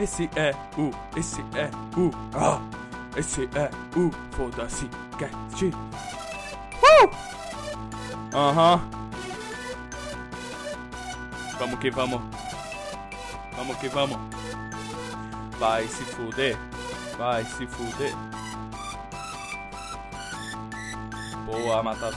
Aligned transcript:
esse 0.00 0.30
é 0.34 0.54
o, 0.78 0.90
esse 1.18 1.42
é 1.54 1.70
o, 1.98 2.10
ah, 2.34 2.58
esse 3.16 3.42
é 3.54 3.70
o 3.98 4.10
Foda-se 4.34 4.88
Cast. 5.18 5.66
Uh! 5.66 7.10
Aham. 8.34 8.80
Vamos 11.58 11.78
que 11.80 11.90
vamos. 11.90 12.22
Vamos 13.56 13.76
que 13.76 13.88
vamos. 13.88 14.18
Vai 15.58 15.86
se 15.86 16.04
fuder. 16.04 16.56
Vai 17.18 17.44
se 17.44 17.66
fuder. 17.66 18.14
Boa. 21.44 21.82
Da, 21.96 22.10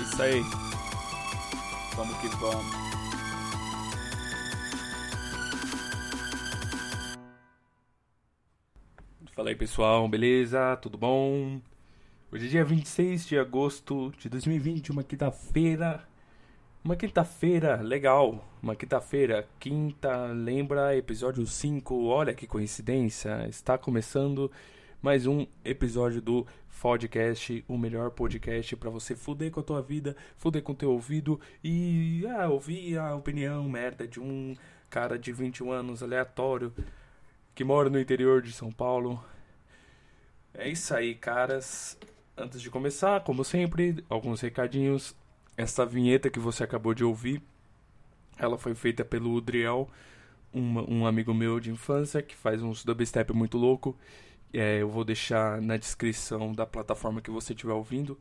Isso 0.00 0.22
aí. 0.22 0.42
Vamos 1.94 2.16
que 2.18 2.28
vamos. 2.36 2.80
Fala 9.34 9.50
aí 9.50 9.56
pessoal, 9.56 10.08
beleza? 10.08 10.76
Tudo 10.78 10.96
bom? 10.96 11.60
Hoje 12.32 12.46
é 12.46 12.48
dia 12.48 12.64
26 12.64 13.26
de 13.26 13.36
agosto 13.36 14.12
de 14.16 14.28
2020, 14.28 14.92
uma 14.92 15.02
quinta-feira. 15.02 16.06
Uma 16.84 16.94
quinta-feira 16.94 17.82
legal. 17.82 18.48
Uma 18.62 18.76
quinta-feira, 18.76 19.48
quinta, 19.58 20.26
lembra 20.26 20.96
episódio 20.96 21.44
5. 21.44 22.04
Olha 22.04 22.32
que 22.32 22.46
coincidência. 22.46 23.48
Está 23.48 23.76
começando 23.76 24.48
mais 25.02 25.26
um 25.26 25.44
episódio 25.64 26.22
do 26.22 26.46
Podcast, 26.80 27.64
o 27.66 27.76
melhor 27.76 28.12
podcast 28.12 28.76
para 28.76 28.90
você 28.90 29.16
fuder 29.16 29.50
com 29.50 29.58
a 29.58 29.64
tua 29.64 29.82
vida, 29.82 30.16
fuder 30.36 30.62
com 30.62 30.70
o 30.70 30.76
teu 30.76 30.92
ouvido 30.92 31.40
e 31.64 32.24
ah, 32.38 32.48
ouvir 32.48 32.96
a 32.96 33.12
opinião 33.12 33.68
merda 33.68 34.06
de 34.06 34.20
um 34.20 34.54
cara 34.88 35.18
de 35.18 35.32
21 35.32 35.72
anos 35.72 36.00
aleatório 36.00 36.72
que 37.56 37.64
mora 37.64 37.90
no 37.90 37.98
interior 37.98 38.40
de 38.40 38.52
São 38.52 38.70
Paulo. 38.70 39.20
É 40.54 40.68
isso 40.68 40.94
aí, 40.94 41.16
caras. 41.16 41.98
Antes 42.40 42.62
de 42.62 42.70
começar, 42.70 43.20
como 43.20 43.44
sempre, 43.44 44.02
alguns 44.08 44.40
recadinhos. 44.40 45.14
Essa 45.58 45.84
vinheta 45.84 46.30
que 46.30 46.38
você 46.38 46.64
acabou 46.64 46.94
de 46.94 47.04
ouvir, 47.04 47.42
ela 48.38 48.56
foi 48.56 48.74
feita 48.74 49.04
pelo 49.04 49.34
Udriel, 49.34 49.90
um, 50.54 51.00
um 51.00 51.06
amigo 51.06 51.34
meu 51.34 51.60
de 51.60 51.70
infância 51.70 52.22
que 52.22 52.34
faz 52.34 52.62
uns 52.62 52.82
dubstep 52.82 53.30
muito 53.34 53.58
louco. 53.58 53.94
É, 54.54 54.80
eu 54.80 54.88
vou 54.88 55.04
deixar 55.04 55.60
na 55.60 55.76
descrição 55.76 56.54
da 56.54 56.64
plataforma 56.64 57.20
que 57.20 57.30
você 57.30 57.52
estiver 57.52 57.74
ouvindo 57.74 58.18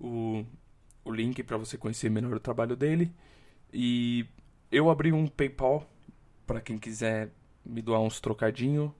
o, 0.00 0.44
o 1.04 1.12
link 1.12 1.40
para 1.44 1.56
você 1.56 1.78
conhecer 1.78 2.10
melhor 2.10 2.34
o 2.34 2.40
trabalho 2.40 2.74
dele. 2.74 3.12
E 3.72 4.26
eu 4.72 4.90
abri 4.90 5.12
um 5.12 5.28
PayPal 5.28 5.88
para 6.44 6.60
quem 6.60 6.76
quiser 6.76 7.30
me 7.64 7.80
doar 7.80 8.00
uns 8.00 8.20
trocadinho, 8.20 8.92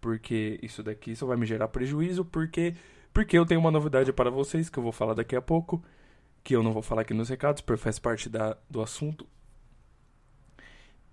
porque 0.00 0.58
isso 0.62 0.82
daqui 0.82 1.14
só 1.14 1.26
vai 1.26 1.36
me 1.36 1.44
gerar 1.44 1.68
prejuízo, 1.68 2.24
porque 2.24 2.74
porque 3.14 3.38
eu 3.38 3.46
tenho 3.46 3.60
uma 3.60 3.70
novidade 3.70 4.12
para 4.12 4.28
vocês 4.28 4.68
que 4.68 4.76
eu 4.76 4.82
vou 4.82 4.92
falar 4.92 5.14
daqui 5.14 5.36
a 5.36 5.40
pouco, 5.40 5.82
que 6.42 6.54
eu 6.54 6.62
não 6.62 6.72
vou 6.72 6.82
falar 6.82 7.02
aqui 7.02 7.14
nos 7.14 7.28
recados, 7.28 7.62
porque 7.62 7.80
faz 7.80 7.98
parte 7.98 8.28
da, 8.28 8.58
do 8.68 8.82
assunto. 8.82 9.26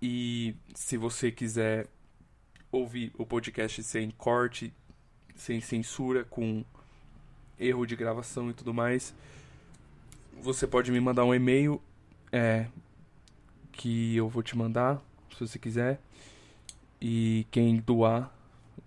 E 0.00 0.56
se 0.74 0.96
você 0.96 1.30
quiser 1.30 1.86
ouvir 2.72 3.12
o 3.16 3.24
podcast 3.24 3.82
sem 3.84 4.10
corte, 4.10 4.74
sem 5.36 5.60
censura, 5.60 6.24
com 6.24 6.64
erro 7.58 7.86
de 7.86 7.94
gravação 7.94 8.50
e 8.50 8.52
tudo 8.52 8.74
mais, 8.74 9.14
você 10.42 10.66
pode 10.66 10.90
me 10.90 10.98
mandar 10.98 11.24
um 11.24 11.32
e-mail 11.32 11.80
é, 12.32 12.66
que 13.70 14.16
eu 14.16 14.28
vou 14.28 14.42
te 14.42 14.56
mandar, 14.56 15.00
se 15.32 15.46
você 15.46 15.58
quiser. 15.58 16.00
E 17.00 17.46
quem 17.50 17.76
doar 17.76 18.32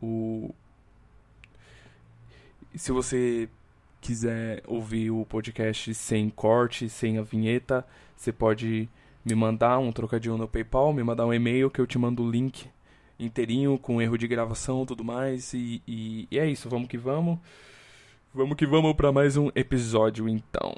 o. 0.02 0.54
Se 2.78 2.92
você 2.92 3.50
quiser 4.02 4.62
ouvir 4.68 5.10
o 5.12 5.26
podcast 5.26 5.94
sem 5.96 6.30
corte, 6.30 6.90
sem 6.90 7.18
a 7.18 7.22
vinheta, 7.22 7.86
você 8.16 8.32
pode 8.32 8.90
me 9.24 9.34
mandar 9.34 9.80
um 9.80 9.92
trocadinho 9.92 10.38
no 10.38 10.48
PayPal, 10.48 10.94
me 10.94 11.04
mandar 11.04 11.26
um 11.26 11.34
e-mail 11.34 11.72
que 11.72 11.82
eu 11.82 11.88
te 11.88 11.98
mando 11.98 12.24
o 12.24 12.30
link 12.30 12.70
inteirinho 13.20 13.80
com 13.80 14.02
erro 14.02 14.18
de 14.18 14.28
gravação 14.28 14.86
tudo 14.86 15.04
mais. 15.04 15.54
E, 15.54 15.82
e, 15.88 16.28
e 16.30 16.38
é 16.38 16.48
isso, 16.48 16.70
vamos 16.70 16.88
que 16.88 16.98
vamos. 16.98 17.40
Vamos 18.34 18.58
que 18.58 18.68
vamos 18.68 18.94
para 18.94 19.12
mais 19.12 19.38
um 19.38 19.50
episódio 19.56 20.28
então. 20.28 20.76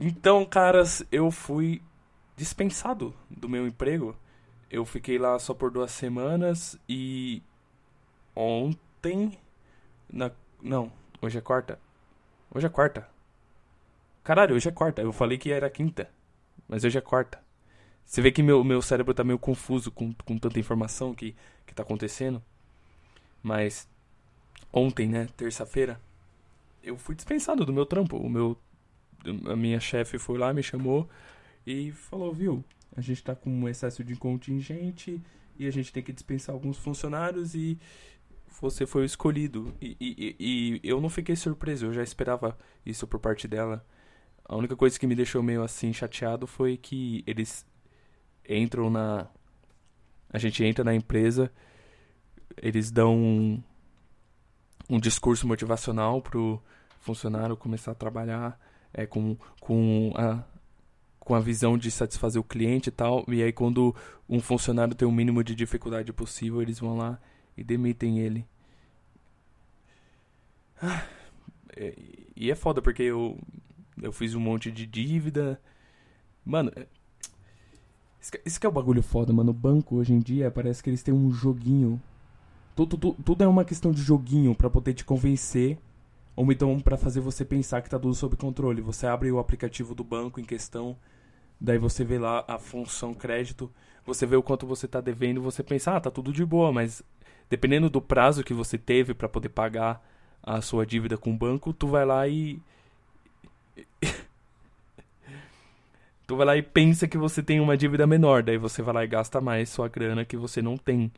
Então, 0.00 0.46
caras, 0.46 1.04
eu 1.12 1.30
fui 1.30 1.82
dispensado 2.34 3.14
do 3.28 3.48
meu 3.48 3.66
emprego. 3.66 4.16
Eu 4.70 4.86
fiquei 4.86 5.18
lá 5.18 5.38
só 5.38 5.52
por 5.52 5.70
duas 5.70 5.90
semanas 5.90 6.78
e 6.88 7.42
ontem 8.34 9.36
na 10.12 10.30
não, 10.62 10.92
hoje 11.22 11.38
é 11.38 11.40
quarta. 11.40 11.78
Hoje 12.52 12.66
é 12.66 12.68
quarta. 12.68 13.08
Caralho, 14.22 14.54
hoje 14.54 14.68
é 14.68 14.72
quarta. 14.72 15.00
Eu 15.00 15.12
falei 15.12 15.38
que 15.38 15.50
era 15.50 15.70
quinta, 15.70 16.10
mas 16.68 16.84
hoje 16.84 16.98
é 16.98 17.00
quarta. 17.00 17.42
Você 18.04 18.20
vê 18.20 18.30
que 18.30 18.42
meu, 18.42 18.62
meu 18.64 18.82
cérebro 18.82 19.14
tá 19.14 19.24
meio 19.24 19.38
confuso 19.38 19.90
com, 19.90 20.12
com 20.24 20.36
tanta 20.36 20.58
informação 20.58 21.14
que, 21.14 21.34
que 21.66 21.74
tá 21.74 21.82
acontecendo. 21.82 22.42
Mas 23.42 23.88
ontem, 24.72 25.08
né, 25.08 25.28
terça-feira, 25.36 26.00
eu 26.82 26.96
fui 26.96 27.14
dispensado 27.14 27.64
do 27.64 27.72
meu 27.72 27.86
trampo. 27.86 28.16
O 28.16 28.28
meu 28.28 28.58
a 29.46 29.56
minha 29.56 29.80
chefe 29.80 30.18
foi 30.18 30.38
lá, 30.38 30.52
me 30.52 30.62
chamou 30.62 31.08
e 31.66 31.92
falou, 31.92 32.32
viu, 32.32 32.64
a 32.96 33.00
gente 33.00 33.22
tá 33.22 33.34
com 33.34 33.50
um 33.50 33.68
excesso 33.68 34.02
de 34.02 34.16
contingente 34.16 35.20
e 35.58 35.66
a 35.66 35.70
gente 35.70 35.92
tem 35.92 36.02
que 36.02 36.12
dispensar 36.12 36.54
alguns 36.54 36.78
funcionários 36.78 37.54
e 37.54 37.78
você 38.60 38.86
foi 38.86 39.02
o 39.02 39.04
escolhido. 39.04 39.74
E, 39.80 39.96
e, 40.00 40.36
e, 40.38 40.80
eu 40.82 41.00
não 41.00 41.08
fiquei 41.08 41.36
surpreso, 41.36 41.86
eu 41.86 41.92
já 41.92 42.02
esperava 42.02 42.56
isso 42.84 43.06
por 43.06 43.20
parte 43.20 43.46
dela. 43.46 43.84
A 44.44 44.56
única 44.56 44.76
coisa 44.76 44.98
que 44.98 45.06
me 45.06 45.14
deixou 45.14 45.42
meio 45.42 45.62
assim 45.62 45.92
chateado 45.92 46.46
foi 46.46 46.76
que 46.76 47.22
eles 47.26 47.64
entram 48.48 48.90
na. 48.90 49.28
A 50.28 50.38
gente 50.38 50.64
entra 50.64 50.84
na 50.84 50.94
empresa, 50.94 51.52
eles 52.56 52.90
dão 52.90 53.16
um, 53.16 53.62
um 54.88 54.98
discurso 54.98 55.46
motivacional 55.46 56.20
pro 56.20 56.62
funcionário 57.00 57.56
começar 57.56 57.92
a 57.92 57.94
trabalhar 57.94 58.58
é, 58.92 59.06
com, 59.06 59.36
com, 59.60 60.12
a, 60.16 60.44
com 61.18 61.34
a 61.34 61.40
visão 61.40 61.76
de 61.76 61.90
satisfazer 61.90 62.40
o 62.40 62.44
cliente 62.44 62.88
e 62.88 62.92
tal. 62.92 63.24
E 63.28 63.42
aí, 63.42 63.52
quando 63.52 63.94
um 64.28 64.40
funcionário 64.40 64.94
tem 64.94 65.06
o 65.06 65.12
mínimo 65.12 65.42
de 65.42 65.54
dificuldade 65.54 66.12
possível, 66.12 66.60
eles 66.62 66.78
vão 66.78 66.96
lá 66.96 67.18
e 67.60 67.64
demitem 67.64 68.18
ele. 68.18 68.46
Ah, 70.82 71.06
é, 71.76 71.94
e 72.34 72.50
é 72.50 72.54
foda 72.54 72.80
porque 72.80 73.02
eu, 73.02 73.38
eu 74.02 74.10
fiz 74.10 74.34
um 74.34 74.40
monte 74.40 74.72
de 74.72 74.86
dívida. 74.86 75.60
Mano, 76.44 76.72
é, 76.74 76.86
isso 78.44 78.58
que 78.58 78.66
é 78.66 78.68
o 78.68 78.72
bagulho 78.72 79.02
foda, 79.02 79.30
mano. 79.30 79.50
O 79.50 79.54
banco 79.54 79.96
hoje 79.96 80.14
em 80.14 80.18
dia 80.18 80.50
parece 80.50 80.82
que 80.82 80.88
eles 80.88 81.02
têm 81.02 81.12
um 81.12 81.30
joguinho. 81.30 82.00
Tudo, 82.74 82.96
tudo, 82.96 83.22
tudo 83.22 83.44
é 83.44 83.46
uma 83.46 83.64
questão 83.64 83.92
de 83.92 84.00
joguinho 84.00 84.54
para 84.54 84.70
poder 84.70 84.94
te 84.94 85.04
convencer 85.04 85.78
ou 86.34 86.50
então 86.50 86.80
para 86.80 86.96
fazer 86.96 87.20
você 87.20 87.44
pensar 87.44 87.82
que 87.82 87.90
tá 87.90 87.98
tudo 87.98 88.14
sob 88.14 88.36
controle. 88.36 88.80
Você 88.80 89.06
abre 89.06 89.30
o 89.30 89.38
aplicativo 89.38 89.94
do 89.94 90.02
banco 90.02 90.40
em 90.40 90.44
questão, 90.44 90.96
daí 91.60 91.76
você 91.76 92.02
vê 92.02 92.18
lá 92.18 92.42
a 92.48 92.58
função 92.58 93.12
crédito, 93.12 93.70
você 94.06 94.24
vê 94.24 94.36
o 94.36 94.42
quanto 94.42 94.66
você 94.66 94.88
tá 94.88 95.02
devendo, 95.02 95.42
você 95.42 95.62
pensa, 95.62 95.96
ah, 95.96 96.00
tá 96.00 96.10
tudo 96.10 96.32
de 96.32 96.44
boa, 96.44 96.72
mas 96.72 97.02
dependendo 97.50 97.90
do 97.90 98.00
prazo 98.00 98.44
que 98.44 98.54
você 98.54 98.78
teve 98.78 99.12
para 99.12 99.28
poder 99.28 99.50
pagar 99.50 100.02
a 100.42 100.62
sua 100.62 100.86
dívida 100.86 101.18
com 101.18 101.32
o 101.32 101.36
banco, 101.36 101.72
tu 101.72 101.88
vai 101.88 102.06
lá 102.06 102.26
e 102.28 102.58
tu 106.26 106.36
vai 106.36 106.46
lá 106.46 106.56
e 106.56 106.62
pensa 106.62 107.08
que 107.08 107.18
você 107.18 107.42
tem 107.42 107.60
uma 107.60 107.76
dívida 107.76 108.06
menor, 108.06 108.42
daí 108.42 108.56
você 108.56 108.80
vai 108.80 108.94
lá 108.94 109.04
e 109.04 109.08
gasta 109.08 109.40
mais 109.40 109.68
sua 109.68 109.88
grana 109.88 110.24
que 110.24 110.36
você 110.36 110.62
não 110.62 110.78
tem. 110.78 111.12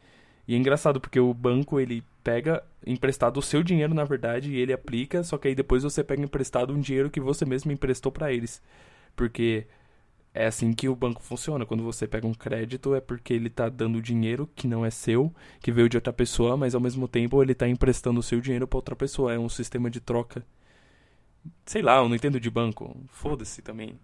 E 0.48 0.54
é 0.54 0.58
engraçado 0.58 1.00
porque 1.00 1.20
o 1.20 1.32
banco 1.32 1.78
ele 1.78 2.02
pega 2.24 2.64
emprestado 2.84 3.36
o 3.38 3.42
seu 3.42 3.62
dinheiro, 3.62 3.94
na 3.94 4.04
verdade, 4.04 4.50
e 4.52 4.58
ele 4.58 4.72
aplica, 4.72 5.22
só 5.22 5.38
que 5.38 5.48
aí 5.48 5.54
depois 5.54 5.82
você 5.84 6.02
pega 6.02 6.22
emprestado 6.22 6.72
um 6.72 6.80
dinheiro 6.80 7.10
que 7.10 7.20
você 7.20 7.44
mesmo 7.44 7.70
emprestou 7.70 8.10
para 8.10 8.32
eles. 8.32 8.60
Porque 9.14 9.66
é 10.34 10.46
assim 10.46 10.72
que 10.72 10.88
o 10.88 10.96
banco 10.96 11.22
funciona. 11.22 11.66
Quando 11.66 11.82
você 11.82 12.06
pega 12.06 12.26
um 12.26 12.32
crédito, 12.34 12.94
é 12.94 13.00
porque 13.00 13.34
ele 13.34 13.48
está 13.48 13.68
dando 13.68 14.00
dinheiro 14.00 14.48
que 14.54 14.66
não 14.66 14.84
é 14.84 14.90
seu, 14.90 15.32
que 15.60 15.70
veio 15.70 15.88
de 15.88 15.96
outra 15.96 16.12
pessoa, 16.12 16.56
mas 16.56 16.74
ao 16.74 16.80
mesmo 16.80 17.06
tempo 17.06 17.42
ele 17.42 17.52
está 17.52 17.68
emprestando 17.68 18.20
o 18.20 18.22
seu 18.22 18.40
dinheiro 18.40 18.66
para 18.66 18.78
outra 18.78 18.96
pessoa. 18.96 19.32
É 19.32 19.38
um 19.38 19.48
sistema 19.48 19.90
de 19.90 20.00
troca. 20.00 20.44
Sei 21.66 21.82
lá, 21.82 21.96
eu 21.98 22.08
não 22.08 22.16
entendo 22.16 22.40
de 22.40 22.50
banco. 22.50 22.96
Foda-se 23.08 23.60
também. 23.60 23.98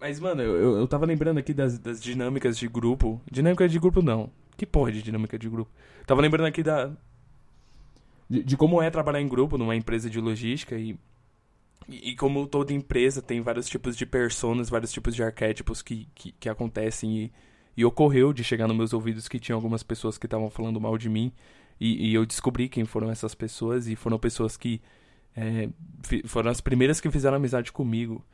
Mas, 0.00 0.18
mano, 0.18 0.42
eu, 0.42 0.78
eu 0.78 0.88
tava 0.88 1.06
lembrando 1.06 1.38
aqui 1.38 1.54
das, 1.54 1.78
das 1.78 2.02
dinâmicas 2.02 2.58
de 2.58 2.68
grupo. 2.68 3.20
Dinâmica 3.30 3.68
de 3.68 3.78
grupo 3.78 4.02
não. 4.02 4.30
Que 4.56 4.66
porra 4.66 4.92
de 4.92 5.02
dinâmica 5.02 5.38
de 5.38 5.48
grupo? 5.48 5.70
Tava 6.06 6.20
lembrando 6.20 6.46
aqui 6.46 6.62
da. 6.62 6.90
De, 8.28 8.42
de 8.42 8.56
como 8.56 8.82
é 8.82 8.90
trabalhar 8.90 9.20
em 9.20 9.28
grupo 9.28 9.56
numa 9.56 9.76
empresa 9.76 10.10
de 10.10 10.20
logística 10.20 10.76
e 10.76 10.98
e, 11.88 12.16
como 12.16 12.46
toda 12.46 12.72
empresa 12.72 13.20
tem 13.20 13.40
vários 13.40 13.66
tipos 13.66 13.96
de 13.96 14.06
personas, 14.06 14.70
vários 14.70 14.92
tipos 14.92 15.14
de 15.14 15.22
arquétipos 15.22 15.82
que, 15.82 16.08
que, 16.14 16.32
que 16.32 16.48
acontecem 16.48 17.16
e, 17.18 17.32
e, 17.76 17.84
ocorreu 17.84 18.32
de 18.32 18.42
chegar 18.42 18.66
nos 18.66 18.76
meus 18.76 18.92
ouvidos 18.92 19.28
que 19.28 19.38
tinha 19.38 19.54
algumas 19.54 19.82
pessoas 19.82 20.16
que 20.16 20.26
estavam 20.26 20.48
falando 20.50 20.80
mal 20.80 20.96
de 20.96 21.08
mim 21.08 21.32
e, 21.80 22.10
e, 22.10 22.14
eu 22.14 22.24
descobri 22.24 22.68
quem 22.68 22.84
foram 22.84 23.10
essas 23.10 23.34
pessoas 23.34 23.86
e 23.86 23.96
foram 23.96 24.18
pessoas 24.18 24.56
que 24.56 24.80
é, 25.36 25.68
foram 26.26 26.50
as 26.50 26.60
primeiras 26.60 27.00
que 27.00 27.10
fizeram 27.10 27.36
amizade 27.36 27.72
comigo. 27.72 28.24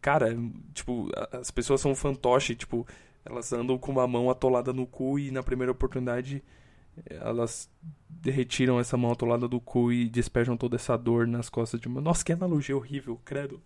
Cara, 0.00 0.36
tipo, 0.72 1.10
as 1.32 1.50
pessoas 1.50 1.80
são 1.80 1.94
fantoche, 1.94 2.54
tipo, 2.54 2.86
elas 3.24 3.52
andam 3.52 3.76
com 3.78 3.90
uma 3.90 4.06
mão 4.06 4.30
atolada 4.30 4.72
no 4.72 4.86
cu 4.86 5.18
e 5.18 5.30
na 5.30 5.42
primeira 5.42 5.72
oportunidade 5.72 6.42
elas 7.06 7.70
retiram 8.24 8.78
essa 8.78 8.96
mão 8.96 9.12
atolada 9.12 9.48
do 9.48 9.60
cu 9.60 9.92
e 9.92 10.08
despejam 10.08 10.56
toda 10.56 10.76
essa 10.76 10.96
dor 10.96 11.26
nas 11.26 11.48
costas 11.48 11.80
de 11.80 11.88
uma. 11.88 12.00
Nossa, 12.00 12.24
que 12.24 12.32
analogia 12.32 12.76
horrível, 12.76 13.20
credo. 13.24 13.62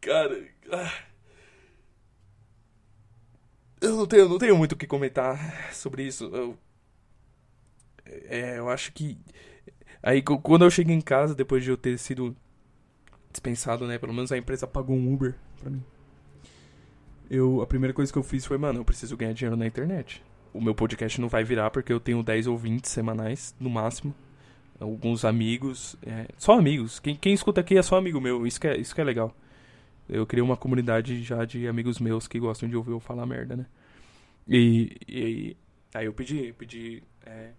Cara. 0.00 0.48
Ah. 0.70 0.92
Eu 3.80 3.96
não 3.96 4.06
tenho, 4.06 4.28
não 4.28 4.38
tenho 4.38 4.56
muito 4.56 4.72
o 4.72 4.76
que 4.76 4.86
comentar 4.86 5.72
sobre 5.74 6.04
isso. 6.04 6.24
Eu, 6.24 6.58
é, 8.06 8.58
eu 8.58 8.68
acho 8.68 8.92
que. 8.92 9.18
Aí 10.02 10.22
quando 10.22 10.64
eu 10.64 10.70
cheguei 10.70 10.94
em 10.94 11.00
casa, 11.00 11.34
depois 11.34 11.64
de 11.64 11.70
eu 11.70 11.76
ter 11.76 11.98
sido 11.98 12.36
dispensado, 13.30 13.86
né? 13.86 13.98
Pelo 13.98 14.14
menos 14.14 14.30
a 14.32 14.38
empresa 14.38 14.66
pagou 14.66 14.96
um 14.96 15.12
Uber 15.12 15.34
pra 15.60 15.70
mim. 15.70 15.82
Eu, 17.30 17.62
a 17.62 17.66
primeira 17.66 17.94
coisa 17.94 18.12
que 18.12 18.18
eu 18.18 18.22
fiz 18.22 18.44
foi, 18.44 18.58
mano, 18.58 18.80
eu 18.80 18.84
preciso 18.84 19.16
ganhar 19.16 19.32
dinheiro 19.32 19.56
na 19.56 19.66
internet 19.66 20.22
o 20.54 20.60
meu 20.60 20.74
podcast 20.74 21.20
não 21.20 21.28
vai 21.28 21.42
virar 21.42 21.70
porque 21.70 21.92
eu 21.92 21.98
tenho 21.98 22.22
10 22.22 22.46
ouvintes 22.46 22.90
semanais, 22.90 23.54
no 23.58 23.68
máximo. 23.68 24.14
Alguns 24.80 25.24
amigos, 25.24 25.96
é, 26.02 26.28
só 26.38 26.56
amigos. 26.56 27.00
Quem, 27.00 27.16
quem 27.16 27.34
escuta 27.34 27.60
aqui 27.60 27.76
é 27.76 27.82
só 27.82 27.96
amigo 27.96 28.20
meu, 28.20 28.46
isso 28.46 28.60
que 28.60 28.68
é, 28.68 28.76
isso 28.76 28.94
que 28.94 29.00
é 29.00 29.04
legal. 29.04 29.34
Eu 30.08 30.26
criei 30.26 30.42
uma 30.42 30.56
comunidade 30.56 31.22
já 31.22 31.44
de 31.44 31.66
amigos 31.66 31.98
meus 31.98 32.28
que 32.28 32.38
gostam 32.38 32.68
de 32.68 32.76
ouvir 32.76 32.92
eu 32.92 33.00
falar 33.00 33.26
merda, 33.26 33.56
né? 33.56 33.66
E, 34.46 34.96
e 35.08 35.56
aí 35.92 36.06
eu 36.06 36.12
pedi, 36.12 36.52
pedi 36.52 37.02
é, 37.24 37.50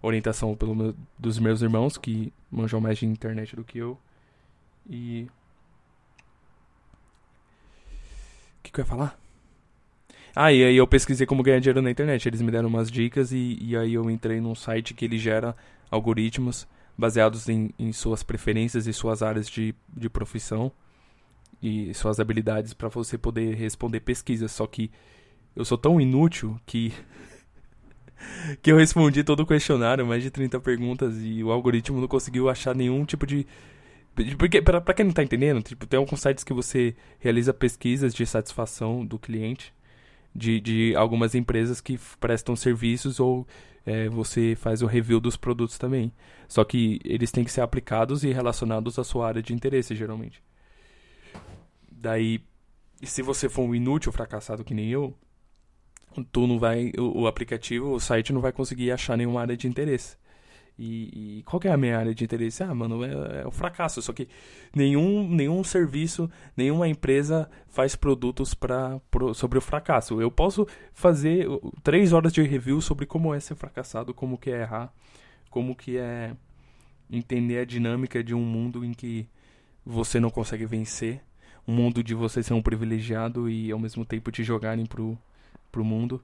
orientação 0.00 0.54
pelo 0.54 0.74
meu, 0.74 0.94
dos 1.18 1.38
meus 1.38 1.62
irmãos 1.62 1.96
que 1.96 2.32
manjam 2.50 2.80
mais 2.80 2.98
de 2.98 3.06
internet 3.06 3.56
do 3.56 3.64
que 3.64 3.78
eu. 3.78 3.98
E. 4.88 5.28
O 8.58 8.62
que, 8.62 8.70
que 8.72 8.80
eu 8.80 8.84
ia 8.84 8.88
falar? 8.88 9.21
Ah, 10.34 10.50
e 10.50 10.64
aí 10.64 10.76
eu 10.76 10.86
pesquisei 10.86 11.26
como 11.26 11.42
ganhar 11.42 11.60
dinheiro 11.60 11.82
na 11.82 11.90
internet. 11.90 12.26
Eles 12.26 12.40
me 12.40 12.50
deram 12.50 12.68
umas 12.68 12.90
dicas 12.90 13.32
e, 13.32 13.58
e 13.60 13.76
aí 13.76 13.94
eu 13.94 14.10
entrei 14.10 14.40
num 14.40 14.54
site 14.54 14.94
que 14.94 15.04
ele 15.04 15.18
gera 15.18 15.54
algoritmos 15.90 16.66
baseados 16.96 17.48
em, 17.48 17.70
em 17.78 17.92
suas 17.92 18.22
preferências 18.22 18.86
e 18.86 18.92
suas 18.92 19.22
áreas 19.22 19.48
de, 19.48 19.74
de 19.94 20.08
profissão 20.08 20.72
e 21.62 21.92
suas 21.94 22.18
habilidades 22.18 22.72
para 22.72 22.88
você 22.88 23.18
poder 23.18 23.54
responder 23.54 24.00
pesquisas. 24.00 24.52
Só 24.52 24.66
que 24.66 24.90
eu 25.54 25.64
sou 25.64 25.76
tão 25.76 26.00
inútil 26.00 26.58
que 26.64 26.92
que 28.62 28.72
eu 28.72 28.76
respondi 28.76 29.22
todo 29.22 29.40
o 29.40 29.46
questionário, 29.46 30.06
mais 30.06 30.22
de 30.22 30.30
30 30.30 30.60
perguntas 30.60 31.16
e 31.22 31.44
o 31.44 31.50
algoritmo 31.52 32.00
não 32.00 32.08
conseguiu 32.08 32.48
achar 32.48 32.74
nenhum 32.74 33.04
tipo 33.04 33.26
de 33.26 33.46
porque 34.36 34.60
para 34.60 34.94
quem 34.94 35.06
não 35.06 35.12
tá 35.12 35.22
entendendo, 35.22 35.62
tipo, 35.62 35.86
tem 35.86 35.96
alguns 35.96 36.20
sites 36.20 36.44
que 36.44 36.52
você 36.52 36.94
realiza 37.18 37.54
pesquisas 37.54 38.12
de 38.12 38.26
satisfação 38.26 39.06
do 39.06 39.18
cliente 39.18 39.72
de, 40.34 40.60
de 40.60 40.96
algumas 40.96 41.34
empresas 41.34 41.80
que 41.80 41.98
prestam 42.18 42.56
serviços 42.56 43.20
ou 43.20 43.46
é, 43.84 44.08
você 44.08 44.54
faz 44.56 44.82
o 44.82 44.86
review 44.86 45.20
dos 45.20 45.36
produtos 45.36 45.78
também. 45.78 46.12
Só 46.48 46.64
que 46.64 47.00
eles 47.04 47.30
têm 47.30 47.44
que 47.44 47.52
ser 47.52 47.60
aplicados 47.60 48.24
e 48.24 48.32
relacionados 48.32 48.98
à 48.98 49.04
sua 49.04 49.26
área 49.26 49.42
de 49.42 49.52
interesse, 49.52 49.94
geralmente. 49.94 50.42
Daí, 51.90 52.40
se 53.02 53.22
você 53.22 53.48
for 53.48 53.62
um 53.62 53.74
inútil 53.74 54.12
fracassado 54.12 54.64
que 54.64 54.74
nem 54.74 54.88
eu, 54.88 55.14
tu 56.30 56.46
não 56.46 56.58
vai, 56.58 56.92
o, 56.98 57.22
o 57.22 57.26
aplicativo, 57.26 57.92
o 57.92 58.00
site 58.00 58.32
não 58.32 58.40
vai 58.40 58.52
conseguir 58.52 58.90
achar 58.90 59.16
nenhuma 59.16 59.40
área 59.40 59.56
de 59.56 59.66
interesse. 59.66 60.16
E, 60.78 61.38
e, 61.38 61.42
qual 61.44 61.60
que 61.60 61.68
é 61.68 61.72
a 61.72 61.76
minha 61.76 61.98
área 61.98 62.14
de 62.14 62.24
interesse? 62.24 62.62
Ah, 62.62 62.74
mano, 62.74 63.04
é, 63.04 63.42
é, 63.42 63.46
o 63.46 63.50
fracasso. 63.50 64.00
Só 64.00 64.12
que 64.12 64.28
nenhum, 64.74 65.28
nenhum 65.28 65.62
serviço, 65.62 66.30
nenhuma 66.56 66.88
empresa 66.88 67.48
faz 67.68 67.94
produtos 67.94 68.54
pra, 68.54 69.00
pro, 69.10 69.34
sobre 69.34 69.58
o 69.58 69.60
fracasso. 69.60 70.20
Eu 70.20 70.30
posso 70.30 70.66
fazer 70.92 71.46
três 71.82 72.12
horas 72.12 72.32
de 72.32 72.42
review 72.42 72.80
sobre 72.80 73.06
como 73.06 73.34
é 73.34 73.40
ser 73.40 73.54
fracassado, 73.54 74.14
como 74.14 74.38
que 74.38 74.50
é 74.50 74.62
errar, 74.62 74.92
como 75.50 75.76
que 75.76 75.98
é 75.98 76.34
entender 77.10 77.58
a 77.58 77.64
dinâmica 77.64 78.24
de 78.24 78.34
um 78.34 78.42
mundo 78.42 78.84
em 78.84 78.92
que 78.92 79.28
você 79.84 80.18
não 80.18 80.30
consegue 80.30 80.64
vencer, 80.64 81.20
um 81.68 81.74
mundo 81.74 82.02
de 82.02 82.14
você 82.14 82.42
ser 82.42 82.54
um 82.54 82.62
privilegiado 82.62 83.48
e 83.48 83.70
ao 83.70 83.78
mesmo 83.78 84.04
tempo 84.04 84.30
te 84.32 84.42
jogarem 84.42 84.86
pro, 84.86 85.18
pro 85.70 85.84
mundo. 85.84 86.22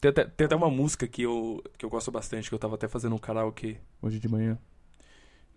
Tem 0.00 0.10
até, 0.10 0.24
tem 0.24 0.46
até 0.46 0.56
uma 0.56 0.70
música 0.70 1.06
que 1.06 1.22
eu, 1.22 1.62
que 1.76 1.84
eu 1.84 1.90
gosto 1.90 2.10
bastante, 2.10 2.48
que 2.48 2.54
eu 2.54 2.58
tava 2.58 2.74
até 2.74 2.88
fazendo 2.88 3.14
um 3.14 3.18
karaokê 3.18 3.76
hoje 4.00 4.18
de 4.18 4.28
manhã. 4.28 4.58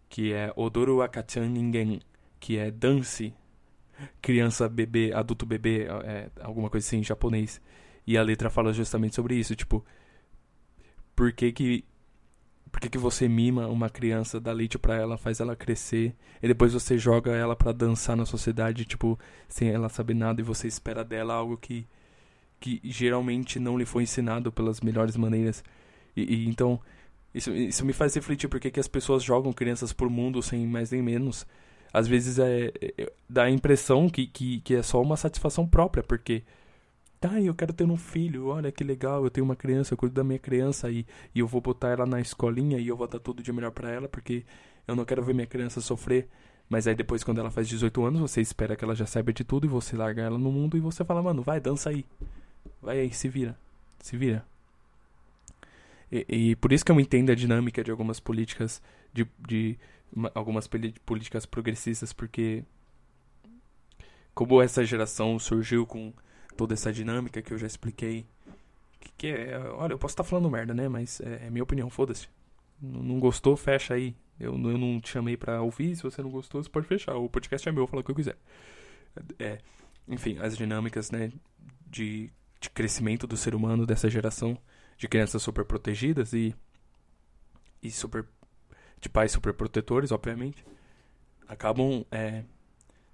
Que 0.09 0.33
é 0.33 0.51
Odoru 0.55 1.01
Akachan 1.01 1.47
Ningen, 1.47 2.01
que 2.39 2.57
é 2.57 2.69
dance, 2.69 3.33
criança, 4.21 4.67
bebê, 4.67 5.13
adulto 5.13 5.45
bebê, 5.45 5.87
é, 6.03 6.29
alguma 6.41 6.69
coisa 6.69 6.85
assim 6.85 6.97
em 6.97 7.03
japonês. 7.03 7.61
E 8.05 8.17
a 8.17 8.21
letra 8.21 8.49
fala 8.49 8.73
justamente 8.73 9.15
sobre 9.15 9.35
isso, 9.35 9.55
tipo, 9.55 9.83
por 11.15 11.31
que 11.31 11.51
que 11.51 11.85
por 12.69 12.81
que, 12.81 12.89
que 12.89 12.97
você 12.97 13.29
mima 13.29 13.67
uma 13.67 13.87
criança, 13.87 14.39
dá 14.39 14.51
leite 14.51 14.79
para 14.79 14.95
ela, 14.95 15.15
faz 15.15 15.39
ela 15.39 15.55
crescer, 15.55 16.15
e 16.41 16.47
depois 16.47 16.73
você 16.73 16.97
joga 16.97 17.31
ela 17.31 17.55
para 17.55 17.71
dançar 17.71 18.17
na 18.17 18.25
sociedade, 18.25 18.83
tipo, 18.83 19.17
sem 19.47 19.69
ela 19.69 19.89
saber 19.89 20.15
nada, 20.15 20.41
e 20.41 20.43
você 20.43 20.67
espera 20.67 21.03
dela 21.03 21.35
algo 21.35 21.55
que 21.55 21.87
que 22.63 22.79
geralmente 22.81 23.59
não 23.59 23.77
lhe 23.77 23.83
foi 23.83 24.03
ensinado 24.03 24.49
pelas 24.49 24.79
melhores 24.79 25.17
maneiras. 25.17 25.61
E, 26.15 26.21
e 26.33 26.47
então, 26.47 26.79
isso, 27.35 27.53
isso 27.53 27.85
me 27.85 27.91
faz 27.91 28.15
refletir 28.15 28.47
porque 28.47 28.71
que 28.71 28.79
as 28.79 28.87
pessoas 28.87 29.21
jogam 29.21 29.51
crianças 29.51 29.91
por 29.91 30.09
mundo 30.09 30.41
sem 30.41 30.65
mais 30.65 30.89
nem 30.89 31.01
menos. 31.01 31.45
Às 31.91 32.07
vezes 32.07 32.39
é, 32.39 32.71
é, 32.97 33.11
dá 33.29 33.43
a 33.43 33.51
impressão 33.51 34.07
que, 34.09 34.25
que, 34.25 34.61
que 34.61 34.75
é 34.75 34.81
só 34.81 35.01
uma 35.01 35.17
satisfação 35.17 35.67
própria, 35.67 36.01
porque 36.01 36.43
tá, 37.19 37.41
eu 37.41 37.53
quero 37.53 37.73
ter 37.73 37.83
um 37.83 37.97
filho, 37.97 38.47
olha 38.47 38.71
que 38.71 38.81
legal, 38.81 39.25
eu 39.25 39.29
tenho 39.29 39.43
uma 39.43 39.57
criança, 39.57 39.93
eu 39.93 39.97
cuido 39.97 40.15
da 40.15 40.23
minha 40.23 40.39
criança 40.39 40.89
e, 40.89 41.05
e 41.35 41.39
eu 41.39 41.47
vou 41.47 41.59
botar 41.59 41.89
ela 41.89 42.05
na 42.05 42.21
escolinha 42.21 42.77
e 42.77 42.87
eu 42.87 42.95
vou 42.95 43.09
dar 43.09 43.19
tudo 43.19 43.43
de 43.43 43.51
melhor 43.51 43.71
para 43.71 43.91
ela, 43.91 44.07
porque 44.07 44.45
eu 44.87 44.95
não 44.95 45.03
quero 45.03 45.21
ver 45.21 45.33
minha 45.33 45.47
criança 45.47 45.81
sofrer. 45.81 46.29
Mas 46.69 46.87
aí 46.87 46.95
depois, 46.95 47.25
quando 47.25 47.39
ela 47.39 47.51
faz 47.51 47.67
18 47.67 48.05
anos, 48.05 48.21
você 48.21 48.39
espera 48.39 48.73
que 48.77 48.85
ela 48.85 48.95
já 48.95 49.05
saiba 49.05 49.33
de 49.33 49.43
tudo 49.43 49.65
e 49.65 49.69
você 49.69 49.97
larga 49.97 50.21
ela 50.21 50.37
no 50.37 50.49
mundo 50.49 50.77
e 50.77 50.79
você 50.79 51.03
fala, 51.03 51.21
mano, 51.21 51.41
vai, 51.41 51.59
dança 51.59 51.89
aí. 51.89 52.05
Vai 52.81 52.99
aí, 52.99 53.13
se 53.13 53.29
vira. 53.29 53.57
Se 53.99 54.17
vira. 54.17 54.45
E, 56.11 56.25
e, 56.29 56.55
por 56.57 56.71
isso 56.71 56.85
que 56.85 56.91
eu 56.91 56.99
entendo 56.99 57.31
a 57.31 57.35
dinâmica 57.35 57.83
de 57.83 57.89
algumas 57.89 58.19
políticas, 58.19 58.81
de, 59.11 59.25
de 59.39 59.77
uma, 60.15 60.31
algumas 60.35 60.67
políticas 60.67 61.45
progressistas, 61.45 62.13
porque 62.13 62.63
como 64.33 64.61
essa 64.61 64.85
geração 64.85 65.39
surgiu 65.39 65.85
com 65.85 66.13
toda 66.55 66.73
essa 66.73 66.91
dinâmica 66.91 67.41
que 67.41 67.53
eu 67.53 67.57
já 67.57 67.67
expliquei, 67.67 68.25
que, 68.99 69.11
que 69.17 69.27
é, 69.27 69.57
olha, 69.75 69.93
eu 69.93 69.97
posso 69.97 70.13
estar 70.13 70.23
falando 70.23 70.49
merda, 70.49 70.73
né, 70.73 70.87
mas 70.87 71.19
é, 71.21 71.47
é 71.47 71.49
minha 71.49 71.63
opinião, 71.63 71.89
foda-se. 71.89 72.27
Não, 72.81 73.01
não, 73.01 73.19
gostou, 73.19 73.55
fecha 73.55 73.93
aí. 73.93 74.15
Eu, 74.39 74.53
eu 74.53 74.77
não 74.77 74.99
te 74.99 75.09
chamei 75.09 75.37
pra 75.37 75.61
ouvir, 75.61 75.95
se 75.95 76.03
você 76.03 76.21
não 76.21 76.29
gostou, 76.29 76.61
você 76.61 76.69
pode 76.69 76.87
fechar. 76.87 77.15
O 77.15 77.29
podcast 77.29 77.67
é 77.67 77.71
meu, 77.71 77.87
fala 77.87 78.01
o 78.01 78.03
que 78.03 78.11
eu 78.11 78.15
quiser. 78.15 78.37
É, 79.39 79.59
enfim, 80.07 80.37
as 80.39 80.57
dinâmicas, 80.57 81.11
né, 81.11 81.31
de 81.87 82.31
de 82.63 82.69
crescimento 82.69 83.27
do 83.27 83.35
ser 83.35 83.53
humano 83.53 83.85
dessa 83.85 84.09
geração 84.09 84.57
de 84.97 85.07
crianças 85.07 85.41
super 85.41 85.65
protegidas 85.65 86.33
e 86.33 86.55
e 87.81 87.91
super 87.91 88.25
de 89.01 89.09
pais 89.09 89.33
super 89.33 89.53
protetores, 89.53 90.13
obviamente, 90.13 90.65
acabam 91.45 92.05
é, 92.09 92.43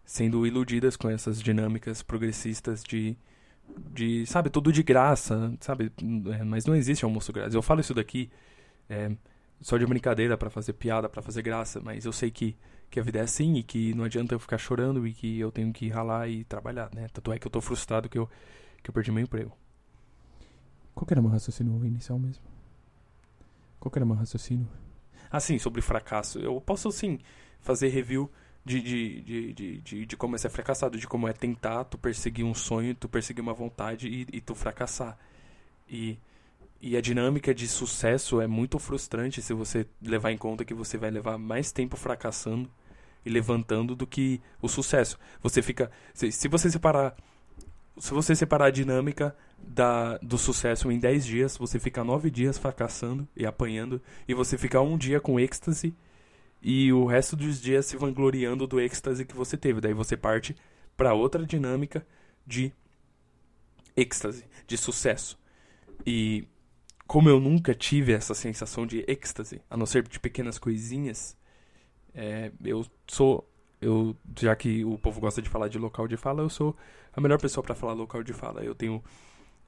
sendo 0.05 0.45
iludidas 0.45 0.95
com 0.95 1.09
essas 1.09 1.41
dinâmicas 1.41 2.03
progressistas 2.03 2.83
de 2.83 3.17
de 3.91 4.25
sabe 4.27 4.49
tudo 4.49 4.71
de 4.71 4.83
graça, 4.83 5.55
sabe? 5.59 5.91
É, 6.39 6.43
mas 6.43 6.65
não 6.65 6.75
existe 6.75 7.03
almoço 7.03 7.33
grátis. 7.33 7.55
Eu 7.55 7.61
falo 7.61 7.81
isso 7.81 7.93
daqui 7.93 8.29
é, 8.87 9.11
só 9.61 9.77
de 9.77 9.85
brincadeira 9.85 10.37
para 10.37 10.49
fazer 10.49 10.73
piada, 10.73 11.09
para 11.09 11.21
fazer 11.23 11.41
graça, 11.41 11.81
mas 11.83 12.05
eu 12.05 12.13
sei 12.13 12.29
que 12.29 12.55
que 12.89 12.99
a 12.99 13.03
vida 13.03 13.19
é 13.19 13.21
assim 13.21 13.55
e 13.55 13.63
que 13.63 13.93
não 13.93 14.03
adianta 14.03 14.33
eu 14.33 14.39
ficar 14.39 14.57
chorando 14.57 15.05
e 15.07 15.13
que 15.13 15.39
eu 15.39 15.51
tenho 15.51 15.71
que 15.71 15.89
ralar 15.89 16.27
e 16.27 16.43
trabalhar, 16.43 16.89
né? 16.93 17.07
Tanto 17.13 17.31
é 17.31 17.39
que 17.39 17.45
eu 17.45 17.51
tô 17.51 17.61
frustrado 17.61 18.09
que 18.09 18.17
eu, 18.17 18.27
que 18.81 18.89
eu 18.89 18.93
perdi 18.93 19.12
meu 19.12 19.24
emprego. 19.24 19.51
Qual 20.93 21.05
que 21.05 21.13
era 21.13 21.21
meu 21.21 21.31
raciocínio 21.31 21.86
inicial 21.86 22.19
mesmo? 22.19 22.43
Qual 23.79 23.91
que 23.91 23.98
era 23.98 24.05
meu 24.05 24.15
raciocínio? 24.15 24.67
Ah, 25.31 25.39
sim, 25.39 25.57
sobre 25.57 25.81
fracasso. 25.81 26.39
Eu 26.39 26.59
posso, 26.59 26.91
sim, 26.91 27.19
fazer 27.62 27.89
review 27.89 28.29
de, 28.65 28.81
de, 28.81 29.21
de, 29.53 29.81
de, 29.81 30.05
de, 30.05 30.17
como 30.17 30.36
é 30.36 30.38
ser 30.38 30.50
fracassado, 30.50 30.98
de 30.98 31.07
como 31.07 31.27
é 31.27 31.33
tentar 31.33 31.86
tu 31.86 31.98
perseguir 31.98 32.45
um 32.45 32.53
sonho, 32.53 32.93
tu 32.93 33.07
perseguir 33.07 33.41
uma 33.41 33.53
vontade 33.53 34.07
e, 34.07 34.27
e 34.33 34.41
tu 34.41 34.53
fracassar. 34.53 35.17
E, 35.88 36.19
e 36.81 36.95
a 36.95 37.01
dinâmica 37.01 37.53
de 37.53 37.67
sucesso 37.67 38.41
é 38.41 38.48
muito 38.48 38.77
frustrante 38.79 39.41
se 39.41 39.53
você 39.53 39.88
levar 40.01 40.31
em 40.31 40.38
conta 40.38 40.65
que 40.65 40.74
você 40.74 40.98
vai 40.98 41.09
levar 41.09 41.38
mais 41.38 41.71
tempo 41.71 41.98
fracassando 41.98 42.69
e 43.25 43.29
levantando 43.29 43.95
do 43.95 44.07
que 44.07 44.41
o 44.62 44.67
sucesso. 44.67 45.17
Você 45.41 45.62
fica. 45.62 45.91
Se, 46.13 46.31
se 46.31 46.48
você 46.48 46.69
separar. 46.69 47.15
Se 47.99 48.13
você 48.13 48.33
separar 48.33 48.65
a 48.67 48.71
dinâmica 48.71 49.35
da, 49.57 50.17
do 50.19 50.37
sucesso 50.37 50.91
em 50.91 50.97
10 50.97 51.25
dias, 51.25 51.57
você 51.57 51.77
fica 51.79 52.03
9 52.03 52.31
dias 52.31 52.57
fracassando 52.57 53.27
e 53.35 53.45
apanhando, 53.45 54.01
e 54.27 54.33
você 54.33 54.57
fica 54.57 54.81
um 54.81 54.97
dia 54.97 55.19
com 55.19 55.39
êxtase 55.39 55.93
e 56.61 56.91
o 56.91 57.05
resto 57.05 57.35
dos 57.35 57.61
dias 57.61 57.85
se 57.85 57.97
vangloriando 57.97 58.67
do 58.67 58.79
êxtase 58.79 59.25
que 59.25 59.35
você 59.35 59.57
teve. 59.57 59.81
Daí 59.81 59.93
você 59.93 60.17
parte 60.17 60.55
para 60.95 61.13
outra 61.13 61.45
dinâmica 61.45 62.05
de 62.45 62.73
êxtase, 63.95 64.45
de 64.67 64.77
sucesso. 64.77 65.37
E 66.05 66.47
como 67.07 67.29
eu 67.29 67.39
nunca 67.39 67.73
tive 67.73 68.13
essa 68.13 68.33
sensação 68.33 68.85
de 68.85 69.03
êxtase, 69.07 69.61
a 69.69 69.77
não 69.77 69.85
ser 69.85 70.07
de 70.07 70.19
pequenas 70.19 70.57
coisinhas, 70.57 71.37
é, 72.13 72.51
eu 72.63 72.85
sou. 73.07 73.49
Eu, 73.81 74.15
já 74.38 74.55
que 74.55 74.83
o 74.83 74.98
povo 74.98 75.21
gosta 75.21 75.41
de 75.41 75.50
falar 75.50 75.69
de 75.69 75.77
local 75.77 76.07
de 76.07 76.17
fala, 76.17 76.41
eu 76.41 76.50
sou 76.50 76.75
a 77.13 77.21
melhor 77.21 77.39
pessoa 77.39 77.63
para 77.63 77.75
falar 77.75 77.93
local 77.93 78.24
de 78.24 78.33
fala. 78.33 78.63
Eu 78.63 78.75
tenho. 78.75 79.03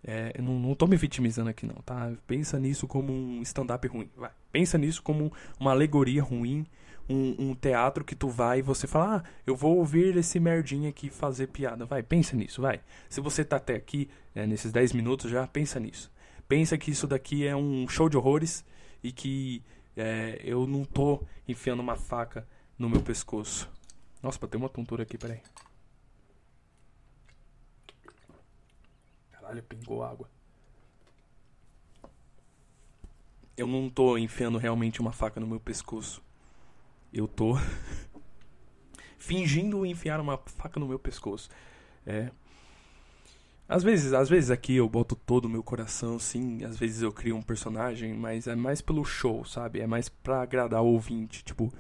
É, 0.03 0.33
eu 0.35 0.43
não, 0.43 0.59
não 0.59 0.75
tô 0.75 0.87
me 0.87 0.97
vitimizando 0.97 1.49
aqui, 1.49 1.65
não, 1.65 1.75
tá? 1.75 2.11
Pensa 2.25 2.59
nisso 2.59 2.87
como 2.87 3.13
um 3.13 3.41
stand-up 3.41 3.87
ruim. 3.87 4.09
Vai. 4.15 4.31
Pensa 4.51 4.77
nisso 4.77 5.01
como 5.01 5.31
uma 5.59 5.71
alegoria 5.71 6.21
ruim. 6.23 6.65
Um, 7.09 7.49
um, 7.49 7.55
teatro 7.55 8.05
que 8.05 8.15
tu 8.15 8.29
vai 8.29 8.59
e 8.59 8.61
você 8.61 8.87
fala, 8.87 9.17
ah, 9.17 9.29
eu 9.45 9.53
vou 9.53 9.77
ouvir 9.77 10.15
esse 10.15 10.39
merdinha 10.39 10.89
aqui 10.89 11.09
fazer 11.09 11.47
piada. 11.47 11.85
Vai, 11.85 12.01
pensa 12.01 12.37
nisso, 12.37 12.61
vai. 12.61 12.79
Se 13.09 13.19
você 13.19 13.43
tá 13.43 13.57
até 13.57 13.75
aqui, 13.75 14.09
é, 14.33 14.47
nesses 14.47 14.71
10 14.71 14.93
minutos 14.93 15.29
já, 15.29 15.45
pensa 15.45 15.79
nisso. 15.79 16.09
Pensa 16.47 16.77
que 16.77 16.91
isso 16.91 17.07
daqui 17.07 17.45
é 17.45 17.55
um 17.55 17.87
show 17.87 18.07
de 18.07 18.15
horrores 18.15 18.63
e 19.03 19.11
que 19.11 19.61
é, 19.95 20.39
eu 20.43 20.65
não 20.67 20.85
tô 20.85 21.21
enfiando 21.47 21.81
uma 21.81 21.95
faca 21.95 22.47
no 22.77 22.89
meu 22.89 23.01
pescoço. 23.01 23.69
Nossa, 24.21 24.39
bateu 24.39 24.59
uma 24.59 24.69
tontura 24.69 25.03
aqui, 25.03 25.17
peraí. 25.17 25.41
Caralho, 29.31 29.63
pingou 29.63 30.03
água. 30.03 30.29
Eu 33.57 33.67
não 33.67 33.89
tô 33.89 34.17
enfiando 34.17 34.57
realmente 34.57 35.01
uma 35.01 35.11
faca 35.11 35.39
no 35.39 35.47
meu 35.47 35.59
pescoço. 35.59 36.21
Eu 37.13 37.27
tô 37.27 37.55
fingindo 39.17 39.85
enfiar 39.85 40.19
uma 40.19 40.37
faca 40.37 40.79
no 40.79 40.87
meu 40.87 40.99
pescoço. 40.99 41.49
É, 42.05 42.31
às 43.71 43.83
vezes, 43.83 44.11
às 44.11 44.27
vezes 44.27 44.51
aqui 44.51 44.75
eu 44.75 44.89
boto 44.89 45.15
todo 45.15 45.45
o 45.45 45.49
meu 45.49 45.63
coração, 45.63 46.19
sim. 46.19 46.61
Às 46.65 46.77
vezes 46.77 47.01
eu 47.01 47.11
crio 47.11 47.37
um 47.37 47.41
personagem, 47.41 48.13
mas 48.13 48.45
é 48.45 48.53
mais 48.53 48.81
pelo 48.81 49.05
show, 49.05 49.45
sabe? 49.45 49.79
É 49.79 49.87
mais 49.87 50.09
pra 50.09 50.41
agradar 50.41 50.81
o 50.83 50.87
ouvinte, 50.87 51.41
tipo. 51.43 51.71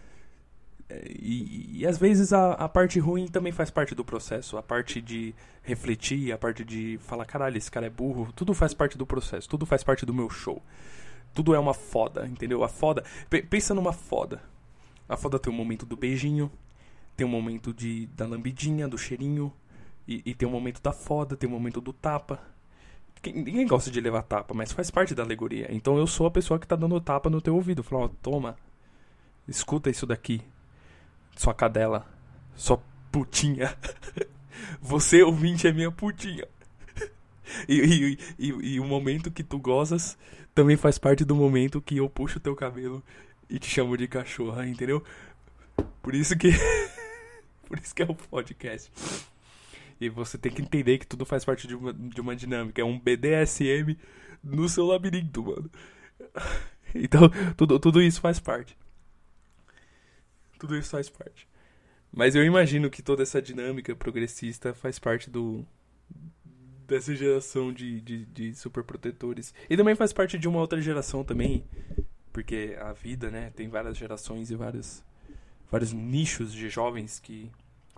É, 0.91 1.03
e, 1.07 1.79
e 1.79 1.87
às 1.87 1.97
vezes 1.97 2.33
a, 2.33 2.51
a 2.53 2.67
parte 2.67 2.99
ruim 2.99 3.27
também 3.27 3.53
faz 3.53 3.71
parte 3.71 3.95
do 3.95 4.03
processo. 4.03 4.57
A 4.57 4.63
parte 4.63 5.01
de 5.01 5.33
refletir, 5.63 6.33
a 6.33 6.37
parte 6.37 6.65
de 6.65 6.99
falar, 7.03 7.25
caralho, 7.25 7.57
esse 7.57 7.71
cara 7.71 7.87
é 7.87 7.89
burro. 7.89 8.31
Tudo 8.35 8.53
faz 8.53 8.73
parte 8.73 8.97
do 8.97 9.05
processo, 9.05 9.47
tudo 9.47 9.65
faz 9.65 9.83
parte 9.83 10.05
do 10.05 10.13
meu 10.13 10.29
show. 10.29 10.61
Tudo 11.33 11.55
é 11.55 11.59
uma 11.59 11.73
foda, 11.73 12.27
entendeu? 12.27 12.63
A 12.63 12.67
foda. 12.67 13.03
Pensa 13.49 13.73
numa 13.73 13.93
foda. 13.93 14.41
A 15.07 15.15
foda 15.15 15.39
tem 15.39 15.51
o 15.51 15.55
um 15.55 15.57
momento 15.57 15.85
do 15.85 15.95
beijinho, 15.95 16.51
tem 17.15 17.25
o 17.25 17.29
um 17.29 17.31
momento 17.31 17.73
de, 17.73 18.07
da 18.07 18.25
lambidinha, 18.25 18.87
do 18.87 18.97
cheirinho 18.97 19.51
e, 20.07 20.21
e 20.25 20.35
tem 20.35 20.47
o 20.47 20.51
um 20.51 20.53
momento 20.53 20.81
da 20.81 20.91
foda, 20.91 21.37
tem 21.37 21.49
o 21.49 21.51
momento 21.51 21.79
do 21.79 21.93
tapa. 21.93 22.39
Ninguém 23.23 23.67
gosta 23.67 23.91
de 23.91 24.01
levar 24.01 24.23
tapa, 24.23 24.53
mas 24.53 24.71
faz 24.71 24.89
parte 24.89 25.13
da 25.13 25.23
alegoria. 25.23 25.67
Então 25.69 25.97
eu 25.97 26.07
sou 26.07 26.25
a 26.25 26.31
pessoa 26.31 26.59
que 26.59 26.67
tá 26.67 26.75
dando 26.75 26.99
tapa 26.99 27.29
no 27.29 27.41
teu 27.41 27.55
ouvido. 27.55 27.83
Fala, 27.83 28.05
ó, 28.05 28.09
toma, 28.21 28.57
escuta 29.47 29.89
isso 29.89 30.05
daqui. 30.05 30.41
Sua 31.35 31.53
cadela, 31.53 32.05
sua 32.55 32.81
putinha. 33.11 33.75
Você, 34.81 35.23
ouvinte, 35.23 35.67
é 35.67 35.71
minha 35.71 35.91
putinha. 35.91 36.47
E, 37.67 37.75
e, 37.79 38.19
e, 38.39 38.47
e, 38.47 38.79
o 38.79 38.85
momento 38.85 39.31
que 39.31 39.43
tu 39.43 39.59
gozas 39.59 40.17
também 40.55 40.77
faz 40.77 40.97
parte 40.97 41.25
do 41.25 41.35
momento 41.35 41.81
que 41.81 41.97
eu 41.97 42.09
puxo 42.09 42.39
teu 42.39 42.55
cabelo 42.55 43.03
e 43.49 43.59
te 43.59 43.69
chamo 43.69 43.97
de 43.97 44.07
cachorra, 44.07 44.65
entendeu? 44.65 45.03
Por 46.01 46.15
isso 46.15 46.37
que. 46.37 46.51
Por 47.67 47.79
isso 47.79 47.95
que 47.95 48.03
é 48.03 48.05
o 48.05 48.15
podcast. 48.15 48.91
E 49.99 50.09
você 50.09 50.37
tem 50.37 50.51
que 50.51 50.61
entender 50.61 50.97
que 50.97 51.07
tudo 51.07 51.25
faz 51.25 51.45
parte 51.45 51.67
de 51.67 51.75
uma, 51.75 51.93
de 51.93 52.19
uma 52.19 52.35
dinâmica. 52.35 52.81
É 52.81 52.85
um 52.85 52.99
BDSM 52.99 53.97
no 54.43 54.67
seu 54.67 54.85
labirinto, 54.85 55.43
mano. 55.43 55.69
Então, 56.93 57.29
tudo, 57.55 57.79
tudo 57.79 58.01
isso 58.01 58.19
faz 58.19 58.37
parte. 58.37 58.77
Tudo 60.61 60.77
isso 60.77 60.91
faz 60.91 61.09
parte. 61.09 61.47
Mas 62.13 62.35
eu 62.35 62.45
imagino 62.45 62.87
que 62.87 63.01
toda 63.01 63.23
essa 63.23 63.41
dinâmica 63.41 63.95
progressista 63.95 64.75
faz 64.75 64.99
parte 64.99 65.27
do 65.27 65.65
dessa 66.87 67.15
geração 67.15 67.73
de, 67.73 67.99
de, 67.99 68.25
de 68.25 68.53
superprotetores. 68.53 69.55
E 69.67 69.75
também 69.75 69.95
faz 69.95 70.13
parte 70.13 70.37
de 70.37 70.47
uma 70.47 70.59
outra 70.59 70.79
geração 70.79 71.23
também. 71.23 71.65
Porque 72.31 72.77
a 72.79 72.93
vida, 72.93 73.31
né, 73.31 73.49
tem 73.55 73.69
várias 73.69 73.97
gerações 73.97 74.51
e 74.51 74.55
vários, 74.55 75.03
vários 75.71 75.93
nichos 75.93 76.53
de 76.53 76.69
jovens 76.69 77.19
que 77.19 77.49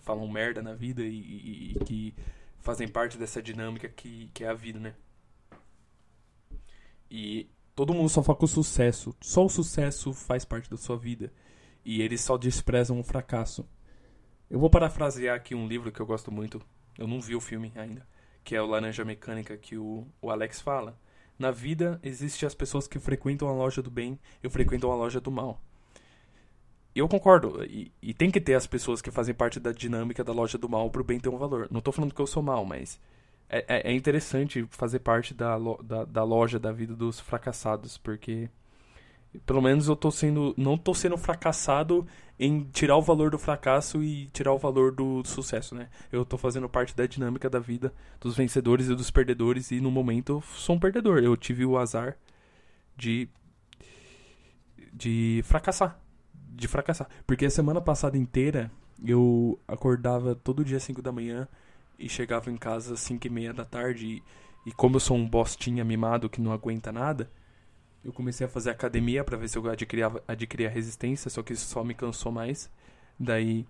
falam 0.01 0.25
merda 0.25 0.61
na 0.61 0.73
vida 0.73 1.03
e, 1.03 1.17
e, 1.17 1.71
e, 1.73 1.79
que 1.83 2.15
fazem 2.59 2.87
parte 2.87 3.17
dessa 3.17 3.41
dinâmica 3.41 3.89
que, 3.89 4.29
que 4.33 4.45
é 4.45 4.47
a 4.47 4.53
vida, 4.53 4.79
né? 4.79 4.95
E 7.11 7.49
todo 7.75 7.93
mundo 7.93 8.07
só 8.07 8.23
foca 8.23 8.45
o 8.45 8.47
sucesso. 8.47 9.13
Só 9.19 9.43
o 9.43 9.49
sucesso 9.49 10.13
faz 10.13 10.45
parte 10.45 10.69
da 10.69 10.77
sua 10.77 10.95
vida. 10.95 11.29
E 11.83 12.01
eles 12.01 12.21
só 12.21 12.37
desprezam 12.37 12.99
o 12.99 13.03
fracasso. 13.03 13.67
Eu 14.49 14.59
vou 14.59 14.69
parafrasear 14.69 15.35
aqui 15.35 15.55
um 15.55 15.67
livro 15.67 15.91
que 15.91 15.99
eu 15.99 16.05
gosto 16.05 16.31
muito. 16.31 16.61
Eu 16.97 17.07
não 17.07 17.19
vi 17.19 17.35
o 17.35 17.41
filme 17.41 17.71
ainda. 17.75 18.07
Que 18.43 18.55
é 18.55 18.61
o 18.61 18.65
Laranja 18.65 19.03
Mecânica, 19.03 19.57
que 19.57 19.77
o, 19.77 20.07
o 20.21 20.29
Alex 20.29 20.61
fala. 20.61 20.97
Na 21.37 21.51
vida, 21.51 21.99
existem 22.03 22.45
as 22.45 22.53
pessoas 22.53 22.87
que 22.87 22.99
frequentam 22.99 23.47
a 23.47 23.53
loja 23.53 23.81
do 23.81 23.89
bem 23.89 24.19
e 24.43 24.49
frequentam 24.49 24.91
a 24.91 24.95
loja 24.95 25.19
do 25.19 25.31
mal 25.31 25.61
eu 26.95 27.07
concordo. 27.07 27.63
E, 27.65 27.91
e, 28.01 28.13
tem 28.13 28.29
que 28.29 28.39
ter 28.39 28.53
as 28.53 28.67
pessoas 28.67 29.01
que 29.01 29.11
fazem 29.11 29.33
parte 29.33 29.59
da 29.59 29.71
dinâmica 29.71 30.23
da 30.23 30.31
loja 30.31 30.57
do 30.57 30.69
mal 30.69 30.89
pro 30.89 31.03
bem 31.03 31.19
ter 31.19 31.29
um 31.29 31.37
valor. 31.37 31.67
Não 31.71 31.81
tô 31.81 31.91
falando 31.91 32.13
que 32.13 32.21
eu 32.21 32.27
sou 32.27 32.43
mal, 32.43 32.63
mas 32.65 32.99
é, 33.49 33.65
é, 33.67 33.91
é 33.91 33.93
interessante 33.93 34.65
fazer 34.69 34.99
parte 34.99 35.33
da, 35.33 35.57
da, 35.83 36.05
da, 36.05 36.23
loja 36.23 36.59
da 36.59 36.71
vida 36.71 36.95
dos 36.95 37.19
fracassados, 37.19 37.97
porque 37.97 38.49
pelo 39.45 39.61
menos 39.61 39.87
eu 39.87 39.95
tô 39.95 40.11
sendo. 40.11 40.53
não 40.57 40.77
tô 40.77 40.93
sendo 40.93 41.17
fracassado 41.17 42.05
em 42.39 42.63
tirar 42.71 42.97
o 42.97 43.01
valor 43.01 43.31
do 43.31 43.39
fracasso 43.39 44.03
e 44.03 44.27
tirar 44.27 44.53
o 44.53 44.57
valor 44.57 44.91
do 44.91 45.23
sucesso, 45.25 45.75
né? 45.75 45.89
Eu 46.11 46.25
tô 46.25 46.37
fazendo 46.37 46.67
parte 46.69 46.95
da 46.95 47.05
dinâmica 47.05 47.49
da 47.49 47.59
vida 47.59 47.93
dos 48.19 48.35
vencedores 48.35 48.89
e 48.89 48.95
dos 48.95 49.11
perdedores, 49.11 49.71
e 49.71 49.79
no 49.79 49.91
momento 49.91 50.33
eu 50.33 50.41
sou 50.41 50.75
um 50.75 50.79
perdedor. 50.79 51.19
Eu 51.19 51.37
tive 51.37 51.65
o 51.65 51.77
azar 51.77 52.17
de. 52.97 53.29
de 54.93 55.41
fracassar 55.43 56.03
de 56.55 56.67
fracassar. 56.67 57.07
Porque 57.25 57.45
a 57.45 57.49
semana 57.49 57.81
passada 57.81 58.17
inteira 58.17 58.71
eu 59.05 59.59
acordava 59.67 60.35
todo 60.35 60.63
dia 60.63 60.77
às 60.77 60.83
5 60.83 61.01
da 61.01 61.11
manhã 61.11 61.47
e 61.97 62.07
chegava 62.07 62.51
em 62.51 62.57
casa 62.57 62.93
às 62.93 62.99
5 63.01 63.27
e 63.27 63.29
meia 63.29 63.53
da 63.53 63.65
tarde. 63.65 64.05
E, 64.05 64.23
e, 64.69 64.71
como 64.71 64.95
eu 64.95 64.99
sou 64.99 65.17
um 65.17 65.27
bostinha 65.27 65.83
mimado 65.83 66.29
que 66.29 66.41
não 66.41 66.51
aguenta 66.51 66.91
nada, 66.91 67.29
eu 68.03 68.11
comecei 68.11 68.45
a 68.45 68.49
fazer 68.49 68.69
academia 68.69 69.23
para 69.23 69.37
ver 69.37 69.47
se 69.47 69.57
eu 69.57 69.69
adquiria, 69.69 70.11
adquiria 70.27 70.69
resistência, 70.69 71.29
só 71.29 71.41
que 71.41 71.53
isso 71.53 71.65
só 71.65 71.83
me 71.83 71.93
cansou 71.93 72.31
mais. 72.31 72.69
Daí 73.17 73.65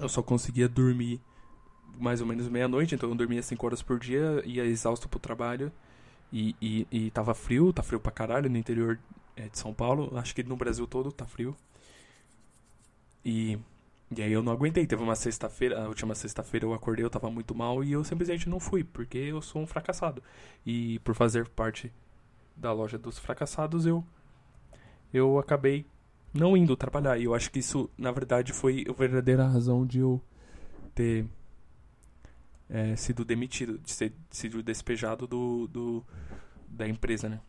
eu 0.00 0.08
só 0.08 0.22
conseguia 0.22 0.68
dormir 0.68 1.20
mais 1.98 2.20
ou 2.20 2.26
menos 2.26 2.48
meia-noite, 2.48 2.94
então 2.94 3.08
eu 3.08 3.14
dormia 3.14 3.42
5 3.42 3.66
horas 3.66 3.82
por 3.82 3.98
dia, 3.98 4.42
ia 4.44 4.64
exausto 4.64 5.08
pro 5.08 5.18
trabalho. 5.18 5.72
E, 6.32 6.56
e, 6.60 6.86
e 6.90 7.10
tava 7.10 7.34
frio, 7.34 7.72
tá 7.72 7.82
frio 7.82 8.00
pra 8.00 8.12
caralho 8.12 8.50
no 8.50 8.56
interior 8.56 8.98
é, 9.36 9.48
de 9.48 9.58
São 9.58 9.72
Paulo. 9.72 10.16
Acho 10.16 10.34
que 10.34 10.42
no 10.42 10.56
Brasil 10.56 10.86
todo 10.86 11.12
tá 11.12 11.26
frio. 11.26 11.56
E, 13.24 13.58
e 14.14 14.22
aí 14.22 14.32
eu 14.32 14.42
não 14.42 14.52
aguentei. 14.52 14.86
Teve 14.86 15.02
uma 15.02 15.14
sexta-feira, 15.14 15.84
a 15.84 15.88
última 15.88 16.14
sexta-feira 16.14 16.66
eu 16.66 16.74
acordei, 16.74 17.04
eu 17.04 17.10
tava 17.10 17.30
muito 17.30 17.54
mal 17.54 17.82
e 17.84 17.92
eu 17.92 18.04
simplesmente 18.04 18.48
não 18.48 18.60
fui, 18.60 18.82
porque 18.84 19.18
eu 19.18 19.40
sou 19.40 19.62
um 19.62 19.66
fracassado. 19.66 20.22
E 20.64 20.98
por 21.00 21.14
fazer 21.14 21.48
parte 21.48 21.92
da 22.56 22.72
loja 22.72 22.98
dos 22.98 23.18
fracassados, 23.18 23.86
eu 23.86 24.04
eu 25.12 25.38
acabei 25.38 25.86
não 26.32 26.56
indo 26.56 26.76
trabalhar. 26.76 27.18
E 27.18 27.24
eu 27.24 27.34
acho 27.34 27.50
que 27.50 27.58
isso, 27.58 27.90
na 27.96 28.10
verdade, 28.10 28.52
foi 28.52 28.84
a 28.88 28.92
verdadeira 28.92 29.46
razão 29.46 29.86
de 29.86 30.00
eu 30.00 30.20
ter 30.94 31.26
é, 32.68 32.96
sido 32.96 33.24
demitido, 33.24 33.78
de 33.78 33.90
ser 33.92 34.12
sido 34.30 34.62
despejado 34.62 35.26
do, 35.26 35.66
do 35.68 36.04
da 36.68 36.88
empresa, 36.88 37.28
né? 37.28 37.40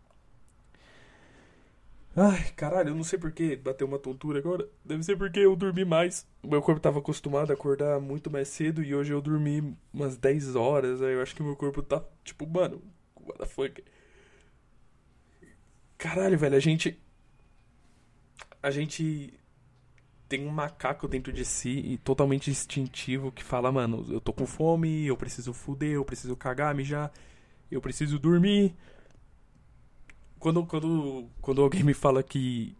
Ai, 2.20 2.52
caralho, 2.56 2.90
eu 2.90 2.96
não 2.96 3.04
sei 3.04 3.20
porque 3.20 3.56
bateu 3.56 3.86
uma 3.86 4.00
tontura 4.00 4.40
agora. 4.40 4.68
Deve 4.84 5.04
ser 5.04 5.16
porque 5.16 5.40
eu 5.40 5.56
dormi 5.56 5.86
mais. 5.86 6.26
O 6.42 6.48
meu 6.48 6.62
corpo 6.64 6.82
tava 6.82 6.98
acostumado 6.98 7.52
a 7.52 7.54
acordar 7.54 8.00
muito 8.00 8.32
mais 8.32 8.48
cedo 8.48 8.82
e 8.84 8.96
hoje 8.96 9.14
eu 9.14 9.22
dormi 9.22 9.78
umas 9.94 10.18
10 10.18 10.56
horas. 10.56 11.00
Aí 11.02 11.14
eu 11.14 11.22
acho 11.22 11.36
que 11.36 11.44
meu 11.44 11.56
corpo 11.56 11.84
tá 11.84 12.04
tipo, 12.24 12.48
mano, 12.48 12.82
what 13.16 13.38
the 13.38 13.46
fuck? 13.46 13.84
Caralho, 15.98 16.38
velho, 16.38 16.56
a 16.56 16.60
gente. 16.60 16.98
A 18.62 18.72
gente 18.72 19.34
tem 20.28 20.46
um 20.46 20.52
macaco 20.52 21.08
dentro 21.08 21.32
de 21.32 21.46
si 21.46 21.70
e 21.70 21.98
totalmente 21.98 22.50
instintivo 22.52 23.32
que 23.32 23.44
fala, 23.44 23.72
mano, 23.72 24.06
eu 24.10 24.20
tô 24.20 24.34
com 24.34 24.46
fome, 24.46 25.06
eu 25.06 25.16
preciso 25.16 25.54
fuder, 25.54 25.94
eu 25.94 26.06
preciso 26.06 26.36
cagar, 26.36 26.76
mijar, 26.76 27.12
eu 27.72 27.82
preciso 27.82 28.20
dormir. 28.20 28.76
Quando, 30.40 30.66
quando, 30.66 31.30
quando 31.42 31.62
alguém 31.62 31.84
me 31.84 31.94
fala 31.94 32.22
que, 32.22 32.76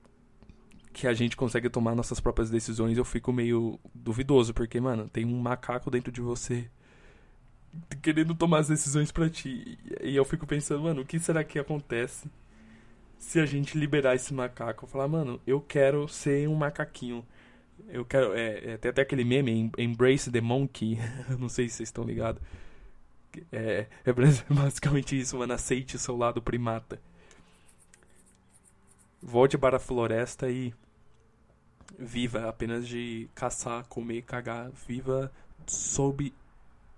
que 0.94 1.08
a 1.08 1.14
gente 1.14 1.36
consegue 1.38 1.70
tomar 1.70 1.96
nossas 1.96 2.20
próprias 2.20 2.50
decisões, 2.50 2.98
eu 2.98 3.06
fico 3.06 3.32
meio 3.34 3.80
duvidoso, 3.96 4.54
porque, 4.54 4.80
mano, 4.80 5.10
tem 5.10 5.26
um 5.26 5.40
macaco 5.40 5.90
dentro 5.90 6.12
de 6.12 6.22
você 6.22 6.70
querendo 8.02 8.36
tomar 8.36 8.60
as 8.60 8.68
decisões 8.68 9.12
para 9.12 9.30
ti. 9.30 9.78
E 10.02 10.16
eu 10.16 10.26
fico 10.26 10.46
pensando, 10.46 10.84
mano, 10.84 11.02
o 11.02 11.06
que 11.06 11.20
será 11.20 11.44
que 11.44 11.60
acontece 11.60 12.30
se 13.20 13.40
a 13.40 13.46
gente 13.46 13.78
liberar 13.78 14.16
esse 14.16 14.34
macaco? 14.34 14.88
Falar, 14.88 15.08
mano, 15.08 15.42
eu 15.46 15.60
quero 15.62 16.08
ser 16.08 16.48
um 16.48 16.56
macaquinho. 16.56 17.26
Eu 17.90 18.06
quero. 18.06 18.34
É, 18.34 18.74
é, 18.74 18.78
tem 18.78 18.90
até 18.90 19.02
aquele 19.02 19.24
meme, 19.24 19.72
Embrace 19.78 20.32
the 20.32 20.42
Monkey. 20.42 20.98
não 21.40 21.50
sei 21.50 21.70
se 21.70 21.76
vocês 21.76 21.90
estão 21.90 22.04
ligados. 22.04 22.42
É, 23.52 23.88
é 24.06 24.14
basicamente 24.50 25.20
isso, 25.20 25.38
mano. 25.38 25.54
Aceite 25.54 25.96
o 25.96 26.00
seu 26.00 26.18
lado 26.18 26.42
primata. 26.42 27.00
Volte 29.22 29.58
para 29.58 29.78
a 29.78 29.80
floresta 29.80 30.50
e. 30.50 30.74
Viva 31.98 32.50
apenas 32.50 32.88
de 32.88 33.30
caçar, 33.34 33.86
comer, 33.88 34.22
cagar. 34.22 34.70
Viva 34.88 35.32
sob, 35.66 36.34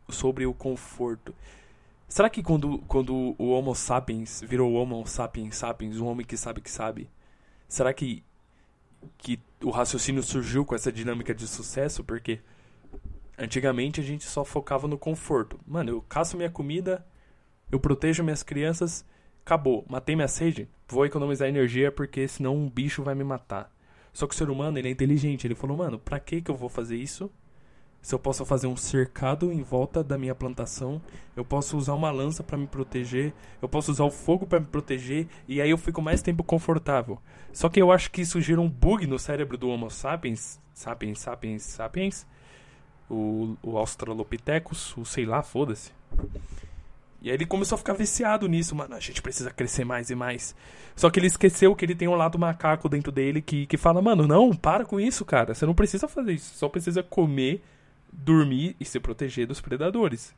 sobre 0.09 0.45
o 0.45 0.53
conforto. 0.53 1.33
Será 2.09 2.27
que 2.27 2.41
quando, 2.41 2.79
quando 2.79 3.35
o 3.37 3.51
Homo 3.51 3.75
sapiens 3.75 4.41
virou 4.45 4.73
Homo 4.73 5.05
sapiens 5.05 5.55
sapiens, 5.55 5.99
um 5.99 6.07
homem 6.07 6.25
que 6.25 6.35
sabe 6.35 6.59
que 6.59 6.71
sabe, 6.71 7.07
será 7.67 7.93
que 7.93 8.23
que 9.17 9.39
o 9.63 9.69
raciocínio 9.69 10.23
surgiu 10.23 10.65
com 10.65 10.75
essa 10.75 10.91
dinâmica 10.91 11.33
de 11.33 11.47
sucesso, 11.47 12.03
porque 12.03 12.39
antigamente 13.37 14.01
a 14.01 14.03
gente 14.03 14.25
só 14.25 14.43
focava 14.43 14.87
no 14.87 14.97
conforto. 14.97 15.59
Mano, 15.65 15.91
eu 15.91 16.01
caço 16.01 16.35
minha 16.35 16.49
comida, 16.49 17.05
eu 17.71 17.79
protejo 17.79 18.23
minhas 18.23 18.43
crianças, 18.43 19.05
acabou. 19.45 19.85
Matei 19.87 20.15
minha 20.15 20.27
sede, 20.27 20.67
vou 20.87 21.05
economizar 21.05 21.47
energia 21.47 21.91
porque 21.91 22.27
senão 22.27 22.57
um 22.57 22.69
bicho 22.69 23.03
vai 23.03 23.13
me 23.13 23.23
matar. 23.23 23.71
Só 24.11 24.27
que 24.27 24.33
o 24.33 24.37
ser 24.37 24.49
humano, 24.49 24.79
ele 24.79 24.87
é 24.87 24.91
inteligente, 24.91 25.45
ele 25.45 25.55
falou, 25.55 25.77
mano, 25.77 25.99
pra 25.99 26.19
que 26.19 26.41
que 26.41 26.49
eu 26.49 26.55
vou 26.55 26.69
fazer 26.69 26.97
isso? 26.97 27.31
Se 28.01 28.15
eu 28.15 28.19
posso 28.19 28.45
fazer 28.45 28.67
um 28.67 28.77
cercado 28.77 29.51
em 29.51 29.61
volta 29.61 30.03
da 30.03 30.17
minha 30.17 30.33
plantação, 30.33 31.01
eu 31.35 31.43
posso 31.43 31.77
usar 31.77 31.93
uma 31.93 32.09
lança 32.09 32.41
para 32.41 32.57
me 32.57 32.65
proteger, 32.65 33.33
eu 33.61 33.67
posso 33.67 33.91
usar 33.91 34.05
o 34.05 34.11
fogo 34.11 34.47
para 34.47 34.59
me 34.59 34.65
proteger 34.65 35.27
e 35.47 35.61
aí 35.61 35.69
eu 35.69 35.77
fico 35.77 36.01
mais 36.01 36.21
tempo 36.21 36.43
confortável. 36.43 37.19
Só 37.51 37.67
que 37.67 37.81
eu 37.81 37.91
acho 37.91 38.09
que 38.09 38.21
isso 38.21 38.39
gera 38.39 38.61
um 38.61 38.69
bug 38.69 39.05
no 39.05 39.19
cérebro 39.19 39.57
do 39.57 39.69
Homo 39.69 39.89
sapiens, 39.89 40.59
sapiens, 40.73 41.19
sapiens, 41.19 41.63
sapiens, 41.63 42.27
o, 43.09 43.57
o 43.61 43.77
Australopithecus, 43.77 44.95
o 44.95 45.03
sei 45.03 45.25
lá, 45.25 45.43
foda-se. 45.43 45.91
E 47.21 47.29
aí 47.29 47.35
ele 47.35 47.45
começou 47.45 47.75
a 47.75 47.79
ficar 47.79 47.93
viciado 47.93 48.47
nisso, 48.47 48.73
mano. 48.73 48.95
A 48.95 48.99
gente 48.99 49.21
precisa 49.21 49.51
crescer 49.51 49.83
mais 49.83 50.09
e 50.09 50.15
mais. 50.15 50.55
Só 50.95 51.09
que 51.09 51.19
ele 51.19 51.27
esqueceu 51.27 51.75
que 51.75 51.83
ele 51.83 51.95
tem 51.95 52.07
um 52.07 52.15
lado 52.15 52.39
macaco 52.39 52.87
dentro 52.87 53.11
dele 53.11 53.41
que, 53.41 53.65
que 53.65 53.75
fala, 53.75 54.01
mano, 54.01 54.25
não, 54.25 54.55
para 54.55 54.85
com 54.85 54.99
isso, 54.99 55.25
cara. 55.25 55.53
Você 55.53 55.65
não 55.65 55.73
precisa 55.73 56.07
fazer 56.07 56.33
isso. 56.33 56.55
Só 56.55 56.69
precisa 56.69 57.03
comer 57.03 57.61
dormir 58.11 58.75
e 58.79 58.85
se 58.85 58.99
proteger 58.99 59.47
dos 59.47 59.61
predadores. 59.61 60.33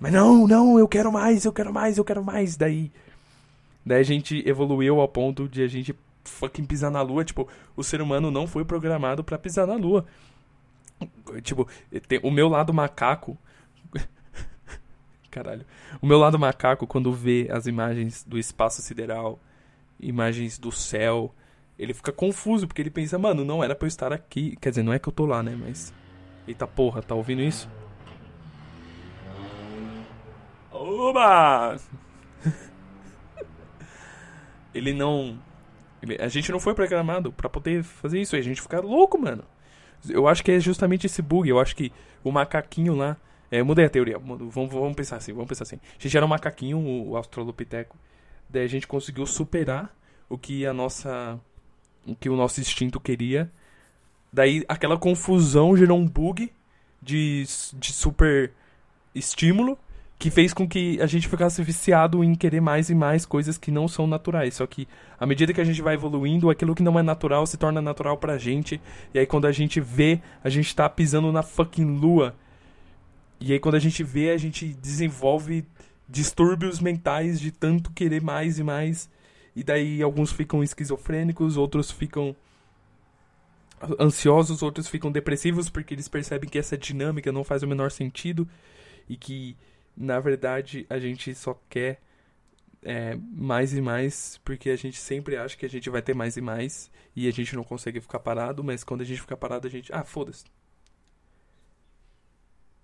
Mas 0.00 0.12
não, 0.12 0.46
não, 0.46 0.78
eu 0.78 0.88
quero 0.88 1.10
mais, 1.12 1.44
eu 1.44 1.52
quero 1.52 1.72
mais, 1.72 1.98
eu 1.98 2.04
quero 2.04 2.22
mais. 2.22 2.56
Daí, 2.56 2.92
daí 3.84 4.00
a 4.00 4.04
gente 4.04 4.46
evoluiu 4.46 5.00
ao 5.00 5.08
ponto 5.08 5.48
de 5.48 5.62
a 5.62 5.66
gente 5.66 5.94
fucking 6.24 6.64
pisar 6.64 6.90
na 6.90 7.02
lua. 7.02 7.24
Tipo, 7.24 7.48
o 7.76 7.82
ser 7.82 8.02
humano 8.02 8.30
não 8.30 8.46
foi 8.46 8.64
programado 8.64 9.22
para 9.22 9.38
pisar 9.38 9.66
na 9.66 9.76
lua. 9.76 10.04
Tipo, 11.42 11.68
o 12.22 12.30
meu 12.30 12.48
lado 12.48 12.72
macaco. 12.72 13.38
Caralho. 15.30 15.64
O 16.00 16.06
meu 16.06 16.18
lado 16.18 16.38
macaco, 16.38 16.86
quando 16.86 17.12
vê 17.12 17.48
as 17.50 17.66
imagens 17.66 18.24
do 18.24 18.38
espaço 18.38 18.82
sideral, 18.82 19.38
imagens 19.98 20.58
do 20.58 20.70
céu, 20.70 21.34
ele 21.78 21.94
fica 21.94 22.12
confuso, 22.12 22.66
porque 22.66 22.82
ele 22.82 22.90
pensa, 22.90 23.18
mano, 23.18 23.44
não 23.44 23.62
era 23.62 23.74
pra 23.74 23.86
eu 23.86 23.88
estar 23.88 24.12
aqui. 24.12 24.56
Quer 24.60 24.70
dizer, 24.70 24.82
não 24.82 24.92
é 24.92 24.98
que 24.98 25.08
eu 25.08 25.12
tô 25.12 25.26
lá, 25.26 25.42
né? 25.42 25.56
Mas 25.58 25.92
Eita 26.46 26.66
porra, 26.66 27.02
tá 27.02 27.14
ouvindo 27.14 27.40
isso? 27.40 27.68
Oba! 30.70 31.76
Ele 34.74 34.92
não. 34.92 35.38
Ele... 36.02 36.20
a 36.20 36.28
gente 36.28 36.52
não 36.52 36.60
foi 36.60 36.74
programado 36.74 37.32
para 37.32 37.48
poder 37.48 37.82
fazer 37.82 38.20
isso. 38.20 38.36
A 38.36 38.42
gente 38.42 38.60
fica 38.60 38.80
louco, 38.80 39.18
mano. 39.18 39.44
Eu 40.08 40.28
acho 40.28 40.44
que 40.44 40.52
é 40.52 40.60
justamente 40.60 41.06
esse 41.06 41.22
bug. 41.22 41.48
Eu 41.48 41.58
acho 41.58 41.74
que 41.74 41.90
o 42.22 42.30
macaquinho 42.30 42.94
lá. 42.94 43.16
É, 43.50 43.60
eu 43.60 43.64
mudei 43.64 43.86
a 43.86 43.90
teoria. 43.90 44.18
Vamos, 44.18 44.52
vamos 44.52 44.94
pensar 44.94 45.16
assim, 45.16 45.32
vamos 45.32 45.48
pensar 45.48 45.62
assim. 45.62 45.76
A 45.76 46.02
gente 46.02 46.16
era 46.16 46.26
um 46.26 46.28
macaquinho, 46.28 46.78
o 46.78 47.16
Australopiteco. 47.16 47.96
Daí 48.50 48.64
a 48.64 48.68
gente 48.68 48.86
conseguiu 48.86 49.24
superar 49.24 49.96
o 50.28 50.36
que 50.36 50.66
a 50.66 50.74
nossa. 50.74 51.40
O 52.06 52.14
que 52.14 52.28
o 52.28 52.36
nosso 52.36 52.60
instinto 52.60 53.00
queria 53.00 53.50
Daí 54.34 54.64
aquela 54.66 54.98
confusão 54.98 55.76
gerou 55.76 55.96
um 55.96 56.08
bug 56.08 56.50
de, 57.00 57.44
de 57.74 57.92
super 57.92 58.50
estímulo 59.14 59.78
que 60.18 60.28
fez 60.28 60.52
com 60.52 60.66
que 60.66 61.00
a 61.00 61.06
gente 61.06 61.28
ficasse 61.28 61.62
viciado 61.62 62.24
em 62.24 62.34
querer 62.34 62.60
mais 62.60 62.90
e 62.90 62.96
mais 62.96 63.24
coisas 63.24 63.56
que 63.56 63.70
não 63.70 63.86
são 63.86 64.08
naturais. 64.08 64.54
Só 64.54 64.66
que 64.66 64.88
à 65.20 65.24
medida 65.24 65.52
que 65.52 65.60
a 65.60 65.64
gente 65.64 65.80
vai 65.80 65.94
evoluindo, 65.94 66.50
aquilo 66.50 66.74
que 66.74 66.82
não 66.82 66.98
é 66.98 67.02
natural 67.02 67.46
se 67.46 67.56
torna 67.56 67.80
natural 67.80 68.16
pra 68.16 68.36
gente. 68.36 68.80
E 69.14 69.20
aí 69.20 69.26
quando 69.26 69.46
a 69.46 69.52
gente 69.52 69.80
vê, 69.80 70.20
a 70.42 70.48
gente 70.48 70.74
tá 70.74 70.88
pisando 70.88 71.30
na 71.30 71.44
fucking 71.44 71.96
lua. 71.96 72.34
E 73.38 73.52
aí 73.52 73.60
quando 73.60 73.76
a 73.76 73.80
gente 73.80 74.02
vê, 74.02 74.30
a 74.30 74.36
gente 74.36 74.66
desenvolve 74.66 75.64
distúrbios 76.08 76.80
mentais 76.80 77.38
de 77.38 77.52
tanto 77.52 77.92
querer 77.92 78.20
mais 78.20 78.58
e 78.58 78.64
mais. 78.64 79.08
E 79.54 79.62
daí 79.62 80.02
alguns 80.02 80.32
ficam 80.32 80.60
esquizofrênicos, 80.60 81.56
outros 81.56 81.88
ficam 81.92 82.34
ansiosos, 83.98 84.62
outros 84.62 84.88
ficam 84.88 85.10
depressivos 85.10 85.68
porque 85.68 85.94
eles 85.94 86.08
percebem 86.08 86.48
que 86.48 86.58
essa 86.58 86.76
dinâmica 86.76 87.32
não 87.32 87.44
faz 87.44 87.62
o 87.62 87.66
menor 87.66 87.90
sentido 87.90 88.48
e 89.08 89.16
que, 89.16 89.56
na 89.96 90.20
verdade, 90.20 90.86
a 90.88 90.98
gente 90.98 91.34
só 91.34 91.60
quer 91.68 92.00
é, 92.82 93.16
mais 93.16 93.72
e 93.72 93.80
mais 93.80 94.38
porque 94.44 94.70
a 94.70 94.76
gente 94.76 94.98
sempre 94.98 95.36
acha 95.36 95.56
que 95.56 95.64
a 95.64 95.70
gente 95.70 95.88
vai 95.88 96.02
ter 96.02 96.14
mais 96.14 96.36
e 96.36 96.40
mais 96.40 96.90
e 97.16 97.26
a 97.26 97.30
gente 97.30 97.56
não 97.56 97.64
consegue 97.64 98.00
ficar 98.00 98.18
parado, 98.18 98.62
mas 98.62 98.84
quando 98.84 99.00
a 99.00 99.04
gente 99.04 99.20
fica 99.20 99.36
parado, 99.36 99.66
a 99.66 99.70
gente. 99.70 99.92
Ah, 99.92 100.04
foda-se. 100.04 100.44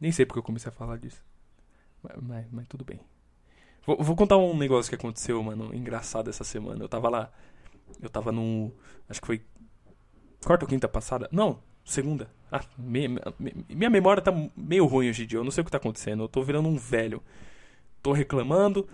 Nem 0.01 0.11
sei 0.11 0.25
porque 0.25 0.39
eu 0.39 0.43
comecei 0.43 0.71
a 0.71 0.73
falar 0.73 0.97
disso. 0.97 1.23
Mas, 2.03 2.17
mas, 2.23 2.47
mas 2.51 2.69
tudo 2.69 2.85
bem. 2.85 3.01
Vou, 3.85 3.97
vou, 4.03 4.17
contar 4.17 4.39
um 4.39 4.57
negócio 4.57 4.89
que 4.89 4.95
aconteceu, 4.95 5.43
mano, 5.43 5.75
engraçado 5.75 6.31
essa 6.31 6.45
semana. 6.45 6.83
Eu 6.83 6.89
tava 6.89 7.09
lá. 7.09 7.33
Eu 8.01 8.09
tava 8.09 8.33
num. 8.33 8.73
Acho 9.09 9.21
que 9.21 9.27
foi 9.27 9.43
quarta 10.45 10.65
ou 10.65 10.69
quinta 10.69 10.89
passada? 10.89 11.29
Não, 11.33 11.59
segunda. 11.85 12.31
Ah, 12.51 12.63
minha, 12.77 13.09
minha 13.69 13.91
memória 13.91 14.23
tá 14.23 14.33
meio 14.57 14.87
ruim 14.87 15.09
hoje 15.09 15.25
em 15.25 15.27
dia. 15.27 15.39
Eu 15.39 15.45
não 15.45 15.51
sei 15.51 15.63
o 15.63 15.65
que 15.65 15.71
tá 15.71 15.79
acontecendo. 15.79 16.25
Eu 16.25 16.29
tô 16.29 16.43
virando 16.43 16.69
um 16.69 16.77
velho. 16.77 17.23
Tô 18.03 18.13
reclamando, 18.13 18.89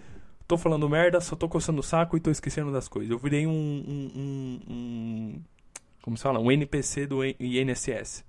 tô 0.47 0.59
falando 0.59 0.89
merda, 0.89 1.21
só 1.21 1.37
tô 1.37 1.49
coçando 1.49 1.81
o 1.81 1.83
saco 1.83 2.17
e 2.17 2.21
tô 2.21 2.31
esquecendo 2.31 2.73
das 2.73 2.89
coisas. 2.89 3.11
Eu 3.11 3.19
virei 3.19 3.47
um. 3.47 3.51
um, 3.51 4.13
um, 4.17 4.61
um 4.69 5.43
como 6.03 6.17
se 6.17 6.23
fala? 6.23 6.39
Um 6.39 6.51
NPC 6.51 7.07
do 7.07 7.25
INSS. 7.25 8.25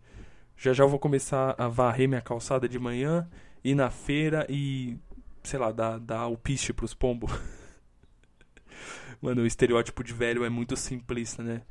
Já 0.56 0.74
já 0.74 0.86
vou 0.86 0.98
começar 0.98 1.56
a 1.58 1.68
varrer 1.68 2.08
minha 2.08 2.22
calçada 2.22 2.68
de 2.68 2.80
manhã, 2.80 3.28
ir 3.64 3.76
na 3.76 3.90
feira 3.90 4.46
e. 4.50 4.98
sei 5.44 5.60
lá, 5.60 5.72
dar, 5.72 6.00
dar 6.00 6.28
o 6.28 6.38
piste 6.38 6.74
pros 6.74 6.94
pombos. 6.94 7.32
Mano, 9.22 9.42
o 9.42 9.46
estereótipo 9.46 10.04
de 10.04 10.14
velho 10.14 10.44
é 10.44 10.50
muito 10.50 10.76
simplista, 10.76 11.44
né? 11.44 11.62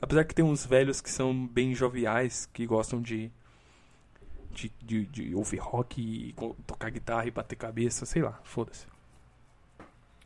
Apesar 0.00 0.24
que 0.24 0.34
tem 0.34 0.44
uns 0.44 0.64
velhos 0.64 1.00
que 1.00 1.10
são 1.10 1.46
bem 1.46 1.74
joviais, 1.74 2.48
que 2.52 2.66
gostam 2.66 3.02
de, 3.02 3.30
de, 4.50 4.72
de, 4.82 5.06
de 5.06 5.34
ouvir 5.34 5.58
rock 5.58 6.00
e 6.00 6.34
tocar 6.66 6.90
guitarra 6.90 7.26
e 7.26 7.30
bater 7.30 7.56
cabeça, 7.56 8.06
sei 8.06 8.22
lá, 8.22 8.40
foda-se. 8.42 8.86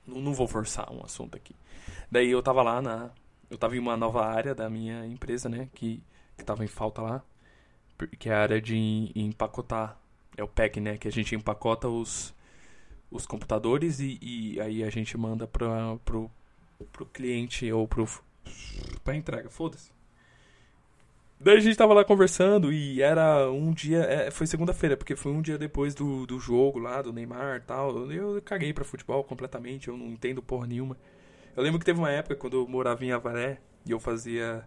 Não, 0.06 0.20
não 0.20 0.34
vou 0.34 0.46
forçar 0.46 0.92
um 0.92 1.04
assunto 1.04 1.36
aqui. 1.36 1.54
Daí 2.10 2.30
eu 2.30 2.42
tava 2.42 2.62
lá 2.62 2.80
na, 2.80 3.10
eu 3.50 3.58
tava 3.58 3.76
em 3.76 3.78
uma 3.78 3.96
nova 3.96 4.26
área 4.26 4.54
da 4.54 4.68
minha 4.68 5.06
empresa, 5.06 5.48
né? 5.48 5.68
Que, 5.74 6.02
que 6.36 6.44
tava 6.44 6.64
em 6.64 6.68
falta 6.68 7.02
lá. 7.02 7.22
Que 8.18 8.28
é 8.28 8.34
a 8.34 8.40
área 8.40 8.60
de 8.60 9.12
empacotar. 9.14 9.98
É 10.36 10.42
o 10.42 10.48
pack, 10.48 10.80
né? 10.80 10.98
Que 10.98 11.08
a 11.08 11.12
gente 11.12 11.34
empacota 11.34 11.88
os, 11.88 12.34
os 13.10 13.26
computadores 13.26 14.00
e, 14.00 14.18
e 14.20 14.60
aí 14.60 14.82
a 14.82 14.90
gente 14.90 15.16
manda 15.16 15.46
pra, 15.46 15.96
pro, 16.04 16.30
pro 16.92 17.06
cliente 17.06 17.70
ou 17.72 17.86
pro, 17.86 18.08
pra 19.02 19.14
entrega. 19.14 19.50
Foda-se. 19.50 19.92
Daí 21.38 21.58
a 21.58 21.60
gente 21.60 21.76
tava 21.76 21.92
lá 21.92 22.04
conversando 22.04 22.72
e 22.72 23.02
era 23.02 23.50
um 23.50 23.72
dia. 23.72 23.98
É, 23.98 24.30
foi 24.30 24.46
segunda-feira, 24.46 24.96
porque 24.96 25.14
foi 25.14 25.32
um 25.32 25.42
dia 25.42 25.58
depois 25.58 25.94
do, 25.94 26.26
do 26.26 26.38
jogo 26.38 26.78
lá, 26.78 27.02
do 27.02 27.12
Neymar 27.12 27.56
e 27.56 27.60
tal. 27.60 28.10
Eu, 28.10 28.40
caguei 28.42 28.72
pra 28.72 28.84
futebol 28.84 29.22
completamente, 29.24 29.88
eu 29.88 29.96
não 29.96 30.06
entendo 30.06 30.42
porra 30.42 30.66
nenhuma. 30.66 30.96
Eu 31.56 31.62
lembro 31.62 31.78
que 31.78 31.84
teve 31.84 31.98
uma 31.98 32.10
época 32.10 32.34
quando 32.34 32.56
eu 32.56 32.66
morava 32.66 33.04
em 33.04 33.12
Avaré 33.12 33.58
e 33.86 33.90
eu 33.90 34.00
fazia 34.00 34.64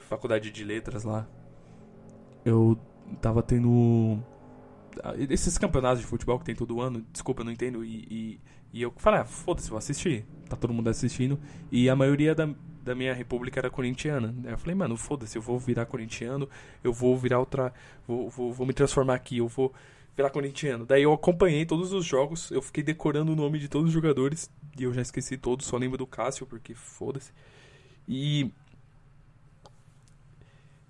faculdade 0.00 0.50
de 0.50 0.64
letras 0.64 1.04
lá. 1.04 1.26
Eu 2.44 2.78
tava 3.20 3.42
tendo. 3.42 4.18
Esses 5.30 5.56
campeonatos 5.56 6.00
de 6.00 6.06
futebol 6.06 6.38
que 6.38 6.44
tem 6.44 6.54
todo 6.54 6.80
ano, 6.80 7.02
desculpa, 7.10 7.40
eu 7.40 7.44
não 7.46 7.52
entendo. 7.52 7.84
E, 7.84 8.06
e, 8.10 8.40
e 8.72 8.82
eu 8.82 8.92
falei, 8.96 9.20
ah, 9.20 9.24
foda-se, 9.24 9.68
vou 9.68 9.78
assistir. 9.78 10.24
Tá 10.48 10.56
todo 10.56 10.72
mundo 10.72 10.88
assistindo. 10.88 11.38
E 11.70 11.90
a 11.90 11.96
maioria 11.96 12.34
da, 12.34 12.48
da 12.82 12.94
minha 12.94 13.12
república 13.12 13.60
era 13.60 13.70
corintiana. 13.70 14.34
Eu 14.44 14.56
falei, 14.56 14.74
mano, 14.74 14.96
foda-se, 14.96 15.36
eu 15.36 15.42
vou 15.42 15.58
virar 15.58 15.86
corintiano, 15.86 16.48
eu 16.82 16.92
vou 16.92 17.16
virar 17.16 17.38
outra. 17.38 17.72
Vou, 18.06 18.30
vou, 18.30 18.52
vou 18.52 18.66
me 18.66 18.72
transformar 18.72 19.14
aqui, 19.14 19.38
eu 19.38 19.48
vou 19.48 19.72
virar 20.16 20.30
corintiano. 20.30 20.86
Daí 20.86 21.02
eu 21.02 21.12
acompanhei 21.12 21.66
todos 21.66 21.92
os 21.92 22.04
jogos, 22.04 22.50
eu 22.50 22.62
fiquei 22.62 22.82
decorando 22.82 23.32
o 23.32 23.36
nome 23.36 23.58
de 23.58 23.68
todos 23.68 23.88
os 23.88 23.92
jogadores. 23.92 24.50
E 24.78 24.84
eu 24.84 24.92
já 24.92 25.02
esqueci 25.02 25.36
todos, 25.36 25.66
só 25.66 25.76
lembro 25.76 25.98
do 25.98 26.06
Cássio, 26.06 26.46
porque 26.46 26.74
foda-se. 26.74 27.30
E. 28.08 28.50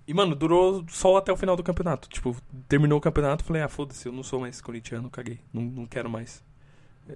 E, 0.05 0.13
mano, 0.13 0.35
durou 0.35 0.85
só 0.89 1.15
até 1.17 1.31
o 1.31 1.37
final 1.37 1.55
do 1.55 1.63
campeonato. 1.63 2.09
Tipo, 2.09 2.35
terminou 2.67 2.97
o 2.97 3.01
campeonato, 3.01 3.43
falei, 3.43 3.61
ah, 3.61 3.69
foda-se, 3.69 4.05
eu 4.05 4.11
não 4.11 4.23
sou 4.23 4.39
mais 4.39 4.59
corintiano, 4.59 5.09
caguei. 5.09 5.39
Não, 5.53 5.61
não 5.61 5.85
quero 5.85 6.09
mais. 6.09 6.43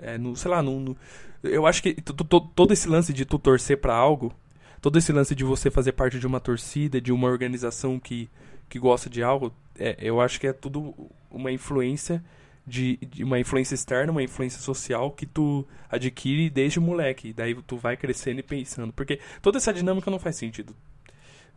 É, 0.01 0.17
no, 0.17 0.35
sei 0.35 0.51
lá, 0.51 0.61
não, 0.61 0.79
não 0.79 0.97
eu 1.43 1.65
acho 1.65 1.81
que 1.81 1.93
todo 1.93 2.73
esse 2.73 2.89
lance 2.89 3.13
de 3.13 3.23
tu 3.23 3.39
torcer 3.39 3.79
para 3.79 3.95
algo 3.95 4.33
todo 4.81 4.97
esse 4.97 5.11
lance 5.11 5.35
de 5.35 5.43
você 5.43 5.69
fazer 5.69 5.91
parte 5.93 6.19
de 6.19 6.27
uma 6.27 6.39
torcida, 6.39 7.01
de 7.01 7.11
uma 7.11 7.27
organização 7.27 7.99
que, 7.99 8.29
que 8.69 8.79
gosta 8.79 9.09
de 9.09 9.23
algo, 9.23 9.53
é, 9.77 9.97
eu 9.99 10.21
acho 10.21 10.39
que 10.39 10.47
é 10.47 10.53
tudo 10.53 10.93
uma 11.29 11.51
influência 11.51 12.23
de, 12.65 12.97
de, 12.97 13.23
uma 13.23 13.39
influência 13.39 13.75
externa, 13.75 14.11
uma 14.11 14.23
influência 14.23 14.59
social 14.59 15.11
que 15.11 15.25
tu 15.25 15.65
adquire 15.89 16.49
desde 16.49 16.79
moleque. 16.79 17.33
Daí 17.33 17.55
tu 17.63 17.77
vai 17.77 17.95
crescendo 17.95 18.39
e 18.39 18.43
pensando. 18.43 18.91
Porque 18.93 19.19
toda 19.41 19.57
essa 19.57 19.73
dinâmica 19.73 20.11
não 20.11 20.19
faz 20.19 20.35
sentido. 20.35 20.75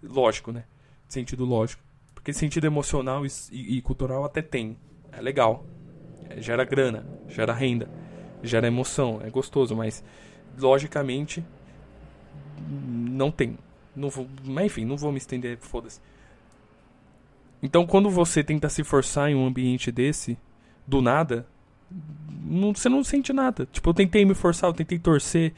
Lógico, 0.02 0.52
né? 0.52 0.64
Sentido 1.08 1.44
lógico. 1.44 1.82
Porque 2.14 2.32
sentido 2.32 2.66
emocional 2.66 3.26
e, 3.26 3.28
e, 3.50 3.78
e 3.78 3.82
cultural 3.82 4.24
até 4.24 4.40
tem. 4.40 4.76
É 5.10 5.20
legal. 5.20 5.66
É, 6.28 6.40
gera 6.40 6.64
grana, 6.64 7.04
gera 7.28 7.52
renda, 7.52 7.90
gera 8.42 8.66
emoção, 8.66 9.20
é 9.22 9.31
gostoso, 9.31 9.74
mas 9.76 10.05
logicamente 10.59 11.44
não 12.68 13.31
tem. 13.31 13.59
Não 13.94 14.09
vou, 14.09 14.29
mas 14.44 14.66
enfim, 14.66 14.85
não 14.85 14.96
vou 14.96 15.11
me 15.11 15.18
estender, 15.18 15.59
foda-se. 15.59 16.00
Então, 17.62 17.87
quando 17.87 18.09
você 18.09 18.42
tenta 18.42 18.68
se 18.68 18.83
forçar 18.83 19.31
em 19.31 19.35
um 19.35 19.46
ambiente 19.46 19.92
desse, 19.92 20.38
do 20.87 21.03
nada, 21.03 21.46
não, 22.42 22.74
você 22.74 22.88
não 22.88 23.05
sente 23.05 23.33
nada. 23.33 23.68
Tipo, 23.70 23.90
eu 23.90 23.94
tentei 23.94 24.24
me 24.24 24.35
forçar, 24.35 24.70
eu 24.70 24.74
tentei 24.74 24.98
torcer. 24.98 25.53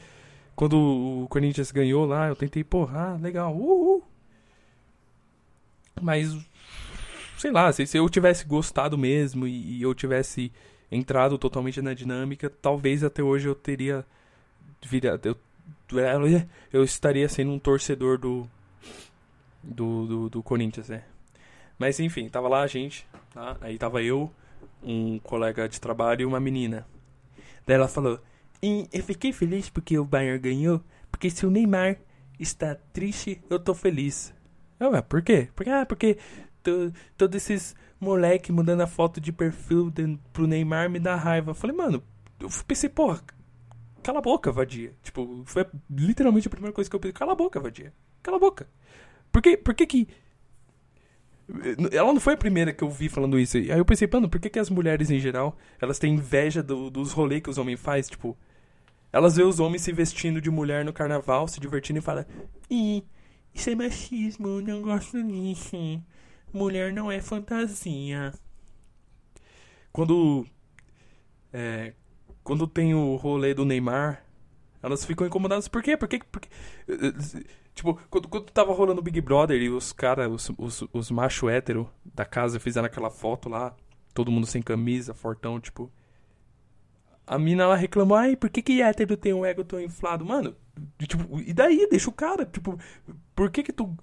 Quando 0.55 0.77
o 0.77 1.27
Corinthians 1.29 1.71
ganhou 1.71 2.05
lá, 2.05 2.27
eu 2.27 2.35
tentei, 2.35 2.63
porra, 2.63 3.13
ah, 3.13 3.17
legal, 3.21 3.55
uhul. 3.55 4.03
Mas, 6.01 6.35
sei 7.37 7.51
lá, 7.51 7.71
se, 7.71 7.85
se 7.85 7.97
eu 7.97 8.09
tivesse 8.09 8.45
gostado 8.45 8.97
mesmo 8.97 9.47
e, 9.47 9.77
e 9.77 9.81
eu 9.81 9.93
tivesse 9.93 10.51
entrado 10.95 11.37
totalmente 11.37 11.81
na 11.81 11.93
dinâmica, 11.93 12.49
talvez 12.49 13.03
até 13.03 13.23
hoje 13.23 13.47
eu 13.47 13.55
teria 13.55 14.05
virado, 14.81 15.27
eu 15.27 15.37
eu 16.71 16.83
estaria 16.83 17.27
sendo 17.29 17.51
um 17.51 17.59
torcedor 17.59 18.17
do 18.17 18.49
do, 19.61 20.05
do, 20.05 20.29
do 20.29 20.43
Corinthians, 20.43 20.89
né? 20.89 21.03
Mas 21.77 21.99
enfim, 21.99 22.27
tava 22.29 22.47
lá 22.47 22.61
a 22.61 22.67
gente, 22.67 23.07
tá? 23.33 23.57
Aí 23.61 23.77
tava 23.77 24.01
eu, 24.01 24.31
um 24.81 25.19
colega 25.19 25.67
de 25.69 25.79
trabalho 25.79 26.21
e 26.21 26.25
uma 26.25 26.39
menina. 26.39 26.85
Daí 27.65 27.75
ela 27.75 27.87
falou: 27.87 28.19
Eu 28.61 29.03
fiquei 29.03 29.31
feliz 29.31 29.69
porque 29.69 29.97
o 29.97 30.05
Bayern 30.05 30.39
ganhou, 30.39 30.81
porque 31.11 31.29
se 31.29 31.45
o 31.45 31.51
Neymar 31.51 31.97
está 32.39 32.75
triste, 32.91 33.41
eu 33.49 33.59
tô 33.59 33.73
feliz. 33.73 34.33
Eu, 34.79 34.91
ué, 34.91 35.01
por 35.01 35.21
quê? 35.21 35.49
Porque, 35.55 35.69
ah, 35.69 35.85
porque 35.85 36.17
todos 37.17 37.35
esses 37.35 37.75
moleque 38.03 38.51
mudando 38.51 38.81
a 38.81 38.87
foto 38.87 39.19
de 39.19 39.31
perfil 39.31 39.89
de, 39.89 40.17
pro 40.31 40.47
Neymar 40.47 40.89
me 40.89 40.99
dá 40.99 41.15
raiva. 41.15 41.51
Eu 41.51 41.55
falei, 41.55 41.75
mano, 41.75 42.03
eu 42.39 42.49
pensei, 42.67 42.89
porra, 42.89 43.21
cala 44.03 44.19
a 44.19 44.21
boca, 44.21 44.51
vadia. 44.51 44.93
Tipo, 45.01 45.43
foi 45.45 45.65
literalmente 45.89 46.47
a 46.47 46.51
primeira 46.51 46.73
coisa 46.73 46.89
que 46.89 46.95
eu 46.95 46.99
pensei, 46.99 47.13
cala 47.13 47.31
a 47.31 47.35
boca, 47.35 47.59
vadia. 47.59 47.93
Cala 48.21 48.37
a 48.37 48.39
boca. 48.39 48.67
Por 49.31 49.41
que, 49.41 49.57
por 49.57 49.73
que 49.73 49.87
que... 49.87 50.07
Ela 51.91 52.13
não 52.13 52.21
foi 52.21 52.33
a 52.33 52.37
primeira 52.37 52.71
que 52.71 52.83
eu 52.83 52.89
vi 52.89 53.09
falando 53.09 53.39
isso. 53.39 53.57
Aí 53.57 53.69
eu 53.69 53.85
pensei, 53.85 54.07
mano, 54.11 54.29
por 54.29 54.39
que 54.39 54.49
que 54.49 54.59
as 54.59 54.69
mulheres 54.69 55.09
em 55.09 55.19
geral, 55.19 55.57
elas 55.81 55.99
têm 55.99 56.13
inveja 56.13 56.63
do, 56.63 56.89
dos 56.89 57.11
rolês 57.11 57.41
que 57.41 57.49
os 57.49 57.57
homens 57.57 57.79
fazem? 57.79 58.11
Tipo, 58.11 58.37
elas 59.11 59.35
vê 59.35 59.43
os 59.43 59.59
homens 59.59 59.81
se 59.81 59.91
vestindo 59.91 60.39
de 60.39 60.49
mulher 60.49 60.85
no 60.85 60.93
carnaval, 60.93 61.47
se 61.47 61.59
divertindo 61.59 61.99
e 61.99 62.01
falam, 62.01 62.25
Ih, 62.69 63.03
isso 63.53 63.69
é 63.69 63.75
machismo, 63.75 64.61
não 64.61 64.81
gosto 64.81 65.21
disso. 65.23 66.01
Mulher 66.53 66.93
não 66.93 67.11
é 67.11 67.19
fantasia. 67.19 68.31
Quando 69.91 70.45
é, 71.51 71.93
quando 72.43 72.67
tem 72.67 72.93
o 72.93 73.15
rolê 73.15 73.53
do 73.53 73.65
Neymar, 73.65 74.23
elas 74.81 75.05
ficam 75.05 75.25
incomodadas. 75.25 75.67
Por 75.67 75.81
quê? 75.81 75.95
Por 75.95 76.07
quê? 76.07 76.19
Porque, 76.29 76.49
tipo, 77.73 77.99
quando, 78.09 78.27
quando 78.27 78.51
tava 78.51 78.73
rolando 78.73 78.99
o 78.99 79.03
Big 79.03 79.21
Brother 79.21 79.61
e 79.61 79.69
os 79.69 79.93
caras, 79.93 80.29
os, 80.31 80.51
os, 80.57 80.89
os 80.91 81.11
macho 81.11 81.49
hétero 81.49 81.89
da 82.03 82.25
casa 82.25 82.59
fizeram 82.59 82.85
aquela 82.85 83.09
foto 83.09 83.47
lá, 83.49 83.75
todo 84.13 84.31
mundo 84.31 84.45
sem 84.45 84.61
camisa, 84.61 85.13
fortão, 85.13 85.59
tipo. 85.59 85.91
A 87.25 87.39
mina 87.39 87.63
ela 87.63 87.77
reclamou, 87.77 88.17
ai, 88.17 88.35
por 88.35 88.49
que 88.49 88.61
que 88.61 88.81
hétero 88.81 89.15
tem 89.15 89.33
um 89.33 89.45
ego 89.45 89.63
tão 89.63 89.79
inflado? 89.79 90.25
Mano, 90.25 90.55
tipo, 91.07 91.39
e 91.39 91.53
daí? 91.53 91.87
Deixa 91.89 92.09
o 92.09 92.13
cara, 92.13 92.45
tipo, 92.45 92.77
por 93.33 93.49
que 93.49 93.63
que 93.63 93.71
tu, 93.71 93.97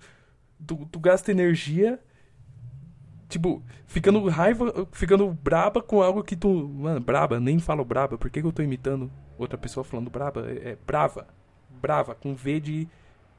tu, 0.66 0.88
tu 0.90 0.98
gasta 0.98 1.30
energia 1.30 2.00
tipo, 3.30 3.62
ficando 3.86 4.28
raiva, 4.28 4.86
ficando 4.92 5.32
braba 5.32 5.80
com 5.80 6.02
algo 6.02 6.22
que 6.22 6.36
tu. 6.36 6.68
Mano, 6.68 7.00
braba, 7.00 7.40
nem 7.40 7.58
falo 7.58 7.84
braba. 7.84 8.18
Por 8.18 8.28
que, 8.28 8.40
que 8.40 8.46
eu 8.46 8.52
tô 8.52 8.62
imitando 8.62 9.10
outra 9.38 9.56
pessoa 9.56 9.84
falando 9.84 10.10
braba? 10.10 10.50
É, 10.50 10.70
é, 10.70 10.78
brava. 10.86 11.26
Brava, 11.70 12.14
com 12.14 12.34
V 12.34 12.60
de. 12.60 12.88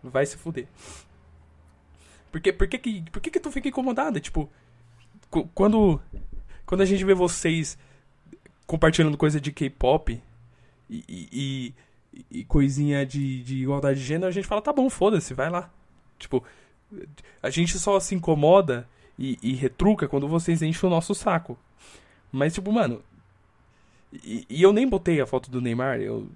Vai 0.01 0.25
se 0.25 0.38
fuder. 0.38 0.67
Por 2.32 2.41
que, 2.41 2.51
por 2.51 2.67
que, 2.67 2.77
que, 2.80 3.01
por 3.12 3.21
que, 3.21 3.30
que 3.30 3.39
tu 3.39 3.51
fica 3.51 3.67
incomodada? 3.67 4.19
Tipo, 4.19 4.49
quando. 5.54 6.01
Quando 6.65 6.82
a 6.82 6.86
gente 6.86 7.04
vê 7.04 7.13
vocês 7.13 7.77
compartilhando 8.65 9.17
coisa 9.17 9.41
de 9.41 9.51
K-pop 9.51 10.21
e, 10.89 11.04
e, 11.10 11.75
e, 12.32 12.45
coisinha 12.45 13.06
de, 13.06 13.43
de 13.43 13.63
igualdade 13.63 13.99
de 13.99 14.06
gênero, 14.06 14.27
a 14.27 14.32
gente 14.32 14.47
fala, 14.47 14.62
tá 14.62 14.71
bom, 14.71 14.89
foda-se, 14.89 15.34
vai 15.34 15.49
lá. 15.49 15.69
Tipo, 16.17 16.41
a 17.43 17.49
gente 17.49 17.77
só 17.77 17.99
se 17.99 18.15
incomoda 18.15 18.88
e, 19.21 19.38
e 19.43 19.53
retruca 19.53 20.07
quando 20.07 20.27
vocês 20.27 20.63
enchem 20.63 20.88
o 20.88 20.89
nosso 20.89 21.13
saco. 21.13 21.55
Mas, 22.31 22.55
tipo, 22.55 22.71
mano. 22.71 23.03
E, 24.12 24.47
e, 24.49 24.62
eu 24.63 24.73
nem 24.73 24.89
botei 24.89 25.21
a 25.21 25.27
foto 25.27 25.51
do 25.51 25.62
Neymar. 25.62 26.01
Eu. 26.01 26.27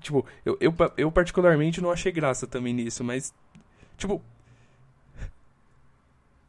Tipo, 0.00 0.24
eu, 0.46 0.56
eu, 0.60 0.72
eu 0.96 1.10
particularmente 1.10 1.80
não 1.80 1.90
achei 1.90 2.12
graça 2.12 2.46
também 2.46 2.72
nisso, 2.72 3.02
mas. 3.02 3.34
Tipo. 3.96 4.22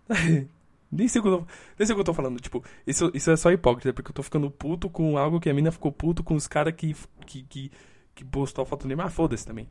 nem, 0.92 1.08
sei 1.08 1.22
eu, 1.22 1.48
nem 1.78 1.86
sei 1.86 1.94
o 1.94 1.96
que 1.96 2.02
eu 2.02 2.06
tô 2.06 2.14
falando. 2.14 2.40
Tipo, 2.40 2.64
isso, 2.86 3.10
isso 3.16 3.32
é 3.32 3.36
só 3.36 3.52
hipócrita, 3.52 3.92
porque 3.92 4.12
eu 4.12 4.16
tô 4.16 4.22
ficando 4.22 4.52
puto 4.52 4.92
com 4.92 5.18
algo 5.18 5.40
que 5.40 5.50
a 5.50 5.54
mina 5.56 5.72
ficou 5.72 5.92
puto 5.92 6.24
com 6.24 6.36
os 6.36 6.48
caras 6.48 6.76
que, 6.76 6.96
que, 7.26 7.42
que, 7.44 7.72
que 8.14 8.24
postou 8.24 8.62
a 8.62 8.66
foto 8.66 8.84
do 8.84 8.90
Neymar. 8.90 9.08
Ah, 9.08 9.10
foda-se 9.10 9.46
também. 9.46 9.68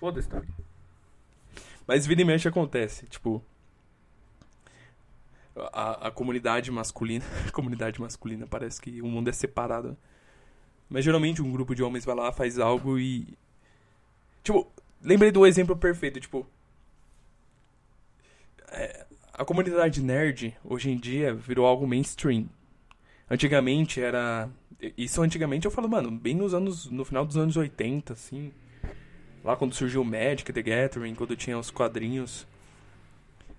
Foda-se 0.00 0.28
também. 0.28 0.48
Mas 1.86 2.06
vida 2.06 2.22
e 2.22 2.24
mexe 2.24 2.48
acontece. 2.48 3.06
Tipo 3.06 3.42
a, 5.72 6.08
a 6.08 6.10
comunidade 6.10 6.70
masculina. 6.70 7.24
A 7.46 7.50
comunidade 7.50 8.00
masculina 8.00 8.46
parece 8.46 8.80
que 8.80 9.02
o 9.02 9.06
mundo 9.06 9.28
é 9.28 9.32
separado. 9.32 9.96
Mas 10.88 11.04
geralmente 11.04 11.42
um 11.42 11.50
grupo 11.50 11.74
de 11.74 11.82
homens 11.82 12.04
vai 12.04 12.14
lá, 12.14 12.32
faz 12.32 12.58
algo 12.58 12.98
e. 12.98 13.36
Tipo, 14.42 14.70
lembrei 15.02 15.30
do 15.30 15.46
exemplo 15.46 15.76
perfeito, 15.76 16.20
tipo. 16.20 16.46
É, 18.70 19.06
a 19.32 19.44
comunidade 19.44 20.02
nerd, 20.02 20.56
hoje 20.64 20.90
em 20.90 20.96
dia, 20.96 21.34
virou 21.34 21.66
algo 21.66 21.86
mainstream. 21.86 22.48
Antigamente 23.30 24.00
era. 24.00 24.48
Isso 24.96 25.20
antigamente 25.22 25.66
eu 25.66 25.70
falo, 25.70 25.88
mano, 25.88 26.10
bem 26.10 26.34
nos 26.34 26.54
anos. 26.54 26.86
No 26.90 27.04
final 27.04 27.26
dos 27.26 27.36
anos 27.36 27.56
80, 27.56 28.14
assim. 28.14 28.52
Lá 29.44 29.56
quando 29.56 29.74
surgiu 29.74 30.02
o 30.02 30.04
Magic, 30.04 30.52
The 30.52 30.62
Gathering, 30.62 31.14
quando 31.14 31.36
tinha 31.36 31.58
os 31.58 31.70
quadrinhos. 31.70 32.46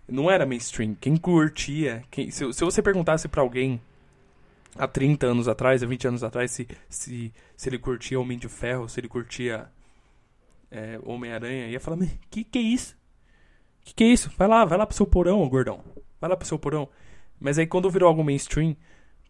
Não 0.09 0.29
era 0.29 0.45
mainstream. 0.45 0.95
Quem 0.95 1.15
curtia. 1.17 2.03
Quem, 2.09 2.31
se, 2.31 2.51
se 2.53 2.63
você 2.63 2.81
perguntasse 2.81 3.27
para 3.27 3.41
alguém 3.41 3.81
há 4.75 4.87
30 4.87 5.27
anos 5.27 5.47
atrás, 5.47 5.83
há 5.83 5.85
20 5.85 6.07
anos 6.07 6.23
atrás, 6.23 6.51
se, 6.51 6.67
se, 6.87 7.33
se 7.55 7.69
ele 7.69 7.77
curtia 7.79 8.19
Homem 8.19 8.37
de 8.37 8.47
Ferro, 8.47 8.87
se 8.87 8.99
ele 8.99 9.07
curtia 9.07 9.69
é, 10.71 10.99
Homem-Aranha, 11.03 11.67
ia 11.67 11.79
falar: 11.79 11.97
Que 12.29 12.43
que 12.43 12.59
é 12.59 12.61
isso? 12.61 12.97
Que 13.83 13.93
que 13.93 14.03
é 14.03 14.07
isso? 14.07 14.31
Vai 14.37 14.47
lá, 14.47 14.65
vai 14.65 14.77
lá 14.77 14.85
pro 14.85 14.95
seu 14.95 15.05
porão, 15.05 15.47
gordão. 15.47 15.83
Vai 16.19 16.29
lá 16.29 16.35
pro 16.35 16.47
seu 16.47 16.59
porão. 16.59 16.89
Mas 17.39 17.57
aí 17.57 17.65
quando 17.65 17.89
virou 17.89 18.09
algo 18.09 18.23
mainstream, 18.23 18.75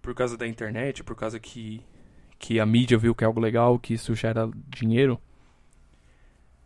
por 0.02 0.14
causa 0.16 0.38
da 0.38 0.48
internet, 0.48 1.04
por 1.04 1.16
causa 1.16 1.40
que, 1.40 1.84
que 2.38 2.60
a 2.60 2.66
mídia 2.66 2.98
viu 2.98 3.14
que 3.14 3.24
é 3.24 3.28
algo 3.28 3.40
legal, 3.40 3.78
que 3.78 3.94
isso 3.94 4.16
gera 4.16 4.50
dinheiro. 4.68 5.20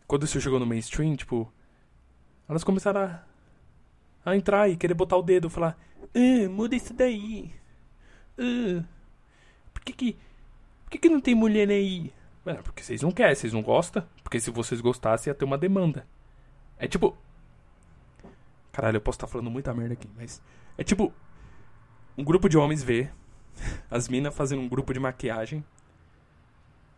Quando 0.07 0.25
isso 0.25 0.39
chegou 0.39 0.59
no 0.59 0.65
mainstream, 0.65 1.15
tipo, 1.15 1.51
elas 2.47 2.63
começaram 2.63 3.01
a, 3.01 3.23
a 4.25 4.35
entrar 4.35 4.69
e 4.69 4.75
querer 4.75 4.93
botar 4.93 5.17
o 5.17 5.21
dedo, 5.21 5.49
falar, 5.49 5.77
ah, 6.15 6.49
muda 6.49 6.75
isso 6.75 6.93
daí. 6.93 7.51
Ah, 8.37 8.83
por 9.73 9.81
que 9.83 9.93
que, 9.93 10.17
por 10.83 10.91
que 10.91 10.97
que 10.97 11.09
não 11.09 11.19
tem 11.19 11.35
mulher 11.35 11.69
aí? 11.69 12.11
Mano, 12.45 12.61
porque 12.61 12.83
vocês 12.83 13.01
não 13.01 13.11
querem, 13.11 13.35
vocês 13.35 13.53
não 13.53 13.61
gostam. 13.61 14.05
Porque 14.23 14.39
se 14.39 14.51
vocês 14.51 14.81
gostassem 14.81 15.31
ia 15.31 15.35
ter 15.35 15.45
uma 15.45 15.57
demanda. 15.57 16.05
É 16.77 16.87
tipo... 16.87 17.15
Caralho, 18.71 18.97
eu 18.97 19.01
posso 19.01 19.17
estar 19.17 19.27
falando 19.27 19.51
muita 19.51 19.73
merda 19.73 19.93
aqui, 19.93 20.09
mas... 20.15 20.41
É 20.77 20.83
tipo... 20.83 21.13
Um 22.17 22.23
grupo 22.23 22.49
de 22.49 22.57
homens 22.57 22.83
vê 22.83 23.09
as 23.89 24.07
minas 24.07 24.35
fazendo 24.35 24.61
um 24.61 24.67
grupo 24.67 24.93
de 24.93 24.99
maquiagem. 24.99 25.63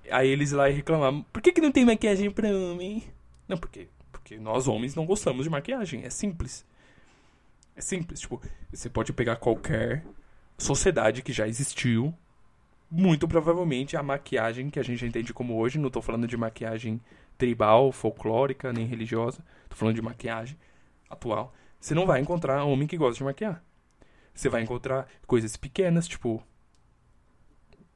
Aí 0.10 0.28
eles 0.28 0.52
lá 0.52 0.70
e 0.70 0.74
reclamar, 0.74 1.24
por 1.32 1.42
que, 1.42 1.52
que 1.52 1.62
não 1.62 1.72
tem 1.72 1.86
maquiagem 1.86 2.30
pra 2.32 2.48
homem? 2.50 3.04
Não, 3.48 3.58
porque, 3.58 3.88
porque 4.12 4.38
nós 4.38 4.68
homens 4.68 4.96
não 4.96 5.06
gostamos 5.06 5.44
de 5.44 5.50
maquiagem. 5.50 6.04
É 6.04 6.10
simples. 6.10 6.66
É 7.76 7.82
simples. 7.82 8.20
Tipo, 8.20 8.42
você 8.72 8.90
pode 8.90 9.12
pegar 9.14 9.36
qualquer 9.38 10.06
sociedade 10.58 11.22
que 11.22 11.34
já 11.34 11.48
existiu. 11.48 12.14
Muito 12.90 13.28
provavelmente 13.28 13.98
a 13.98 14.04
maquiagem 14.04 14.70
que 14.70 14.80
a 14.80 14.84
gente 14.84 15.06
entende 15.06 15.34
como 15.34 15.58
hoje. 15.58 15.80
Não 15.80 15.90
tô 15.90 16.02
falando 16.02 16.28
de 16.28 16.38
maquiagem 16.38 17.02
tribal, 17.38 17.92
folclórica, 17.92 18.72
nem 18.72 18.86
religiosa. 18.86 19.44
Tô 19.68 19.76
falando 19.76 19.96
de 19.96 20.02
maquiagem 20.02 20.58
atual. 21.10 21.54
Você 21.80 21.94
não 21.94 22.06
vai 22.06 22.22
encontrar 22.22 22.64
homem 22.64 22.88
que 22.88 22.98
gosta 22.98 23.18
de 23.18 23.24
maquiar. 23.24 23.64
Você 24.34 24.50
vai 24.50 24.62
encontrar 24.62 25.08
coisas 25.26 25.56
pequenas, 25.56 26.08
tipo 26.08 26.44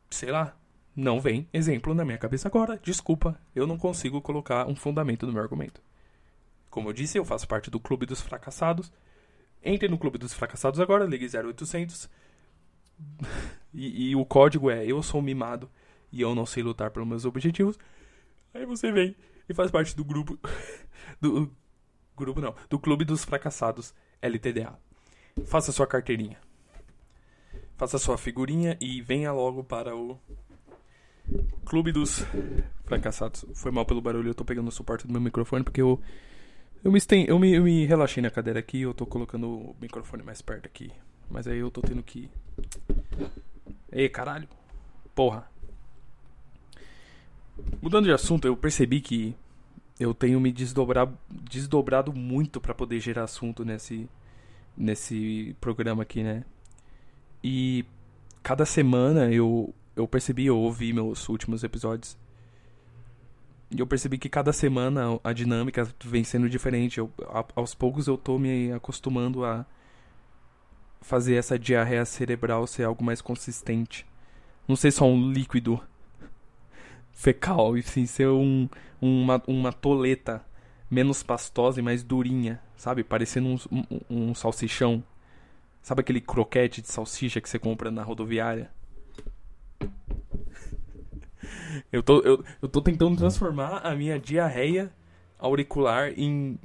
sei 0.09 0.31
lá, 0.31 0.57
não 0.95 1.19
vem 1.19 1.47
exemplo 1.53 1.93
na 1.93 2.03
minha 2.03 2.17
cabeça 2.17 2.47
agora. 2.47 2.79
Desculpa, 2.81 3.39
eu 3.55 3.67
não 3.67 3.77
consigo 3.77 4.21
colocar 4.21 4.67
um 4.67 4.75
fundamento 4.75 5.25
no 5.25 5.33
meu 5.33 5.41
argumento. 5.41 5.81
Como 6.69 6.89
eu 6.89 6.93
disse, 6.93 7.17
eu 7.17 7.25
faço 7.25 7.47
parte 7.47 7.69
do 7.69 7.79
Clube 7.79 8.05
dos 8.05 8.21
Fracassados. 8.21 8.91
Entre 9.63 9.87
no 9.87 9.97
Clube 9.97 10.17
dos 10.17 10.33
Fracassados 10.33 10.79
agora, 10.79 11.05
ligue 11.05 11.25
0800. 11.25 12.09
e, 13.73 14.09
e 14.09 14.15
o 14.15 14.25
código 14.25 14.69
é: 14.69 14.85
Eu 14.85 15.01
sou 15.03 15.21
mimado 15.21 15.69
e 16.11 16.21
eu 16.21 16.33
não 16.33 16.45
sei 16.45 16.63
lutar 16.63 16.91
pelos 16.91 17.07
meus 17.07 17.25
objetivos. 17.25 17.77
Aí 18.53 18.65
você 18.65 18.91
vem 18.91 19.15
e 19.47 19.53
faz 19.53 19.69
parte 19.69 19.95
do 19.95 20.03
grupo. 20.03 20.37
do 21.21 21.51
grupo 22.15 22.41
não, 22.41 22.55
do 22.69 22.79
Clube 22.79 23.05
dos 23.05 23.23
Fracassados 23.23 23.93
LTDA. 24.21 24.77
Faça 25.45 25.71
sua 25.71 25.87
carteirinha 25.87 26.37
faça 27.79 27.97
sua 27.97 28.17
figurinha 28.17 28.77
e 28.81 29.01
venha 29.01 29.31
logo 29.31 29.63
para 29.63 29.95
o 29.95 30.19
Clube 31.65 31.93
dos 31.93 32.25
Fracassados. 32.83 33.45
Foi 33.53 33.71
mal 33.71 33.85
pelo 33.85 34.01
barulho, 34.01 34.29
eu 34.29 34.35
tô 34.35 34.43
pegando 34.43 34.67
o 34.67 34.71
suporte 34.71 35.07
do 35.07 35.13
meu 35.13 35.21
microfone 35.21 35.63
porque 35.63 35.81
eu 35.81 35.97
eu 36.83 36.91
me, 36.91 36.99
eu 37.27 37.39
me, 37.39 37.53
eu 37.53 37.63
me 37.63 37.85
relaxei 37.85 38.21
na 38.21 38.29
cadeira 38.29 38.59
aqui, 38.59 38.81
eu 38.81 38.93
tô 38.93 39.05
colocando 39.05 39.47
o 39.47 39.75
microfone 39.81 40.23
mais 40.23 40.41
perto 40.41 40.65
aqui. 40.65 40.91
Mas 41.29 41.47
aí 41.47 41.59
eu 41.59 41.69
tô 41.69 41.81
tendo 41.81 42.01
que 42.01 42.29
Ei, 43.91 44.07
caralho. 44.07 44.47
Porra. 45.15 45.49
Mudando 47.81 48.05
de 48.05 48.11
assunto, 48.11 48.47
eu 48.47 48.55
percebi 48.55 49.01
que 49.01 49.35
eu 49.99 50.13
tenho 50.13 50.39
me 50.39 50.51
desdobrar, 50.51 51.11
desdobrado 51.29 52.13
muito 52.13 52.61
para 52.61 52.73
poder 52.73 52.99
gerar 52.99 53.23
assunto 53.23 53.65
nesse 53.65 54.09
nesse 54.77 55.55
programa 55.59 56.03
aqui, 56.03 56.23
né? 56.23 56.45
E 57.43 57.83
cada 58.41 58.65
semana 58.65 59.29
eu, 59.29 59.73
eu 59.93 60.07
percebi, 60.07 60.45
eu 60.45 60.57
ouvi 60.57 60.93
meus 60.93 61.27
últimos 61.27 61.63
episódios. 61.65 62.17
E 63.71 63.79
eu 63.79 63.85
percebi 63.87 64.17
que 64.17 64.29
cada 64.29 64.51
semana 64.51 65.19
a 65.23 65.31
dinâmica 65.31 65.87
vem 66.03 66.23
sendo 66.23 66.49
diferente. 66.49 66.97
Eu, 66.97 67.11
a, 67.27 67.45
aos 67.55 67.75
poucos 67.75 68.07
eu 68.07 68.17
tô 68.17 68.39
me 68.39 68.71
acostumando 68.71 69.45
a 69.45 69.65
fazer 71.01 71.35
essa 71.35 71.57
diarreia 71.57 72.03
cerebral 72.05 72.65
ser 72.65 72.83
algo 72.83 73.03
mais 73.03 73.21
consistente. 73.21 74.05
Não 74.67 74.75
ser 74.75 74.91
só 74.91 75.05
um 75.05 75.31
líquido 75.31 75.79
fecal, 77.11 77.77
e 77.77 77.83
sim 77.83 78.05
ser 78.05 78.27
um, 78.27 78.67
uma, 79.01 79.41
uma 79.47 79.71
toleta 79.71 80.43
menos 80.89 81.21
pastosa 81.21 81.79
e 81.79 81.83
mais 81.83 82.03
durinha, 82.03 82.59
sabe? 82.75 83.03
Parecendo 83.03 83.49
um, 83.49 83.83
um, 84.09 84.29
um 84.29 84.35
salsichão. 84.35 85.03
Sabe 85.81 86.01
aquele 86.01 86.21
croquete 86.21 86.81
de 86.81 86.87
salsicha 86.87 87.39
que 87.39 87.49
você 87.49 87.59
compra 87.59 87.91
na 87.91 88.03
rodoviária? 88.03 88.71
Eu 91.91 92.03
tô, 92.03 92.19
eu, 92.21 92.43
eu 92.61 92.67
tô 92.67 92.81
tentando 92.81 93.17
transformar 93.17 93.79
a 93.79 93.95
minha 93.95 94.19
diarreia 94.19 94.91
auricular 95.37 96.11
em, 96.17 96.59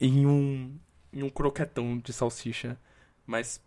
em, 0.00 0.26
um, 0.26 0.74
em 1.12 1.22
um 1.22 1.30
croquetão 1.30 1.98
de 1.98 2.12
salsicha 2.12 2.78
mais 3.26 3.60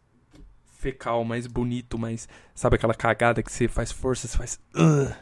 fecal, 0.84 1.24
mais 1.24 1.48
bonito, 1.48 1.98
mais. 1.98 2.28
Sabe 2.54 2.76
aquela 2.76 2.94
cagada 2.94 3.42
que 3.42 3.52
você 3.52 3.68
faz 3.68 3.92
força, 3.92 4.28
você 4.28 4.38
faz. 4.38 4.60
Uh, 4.76 5.14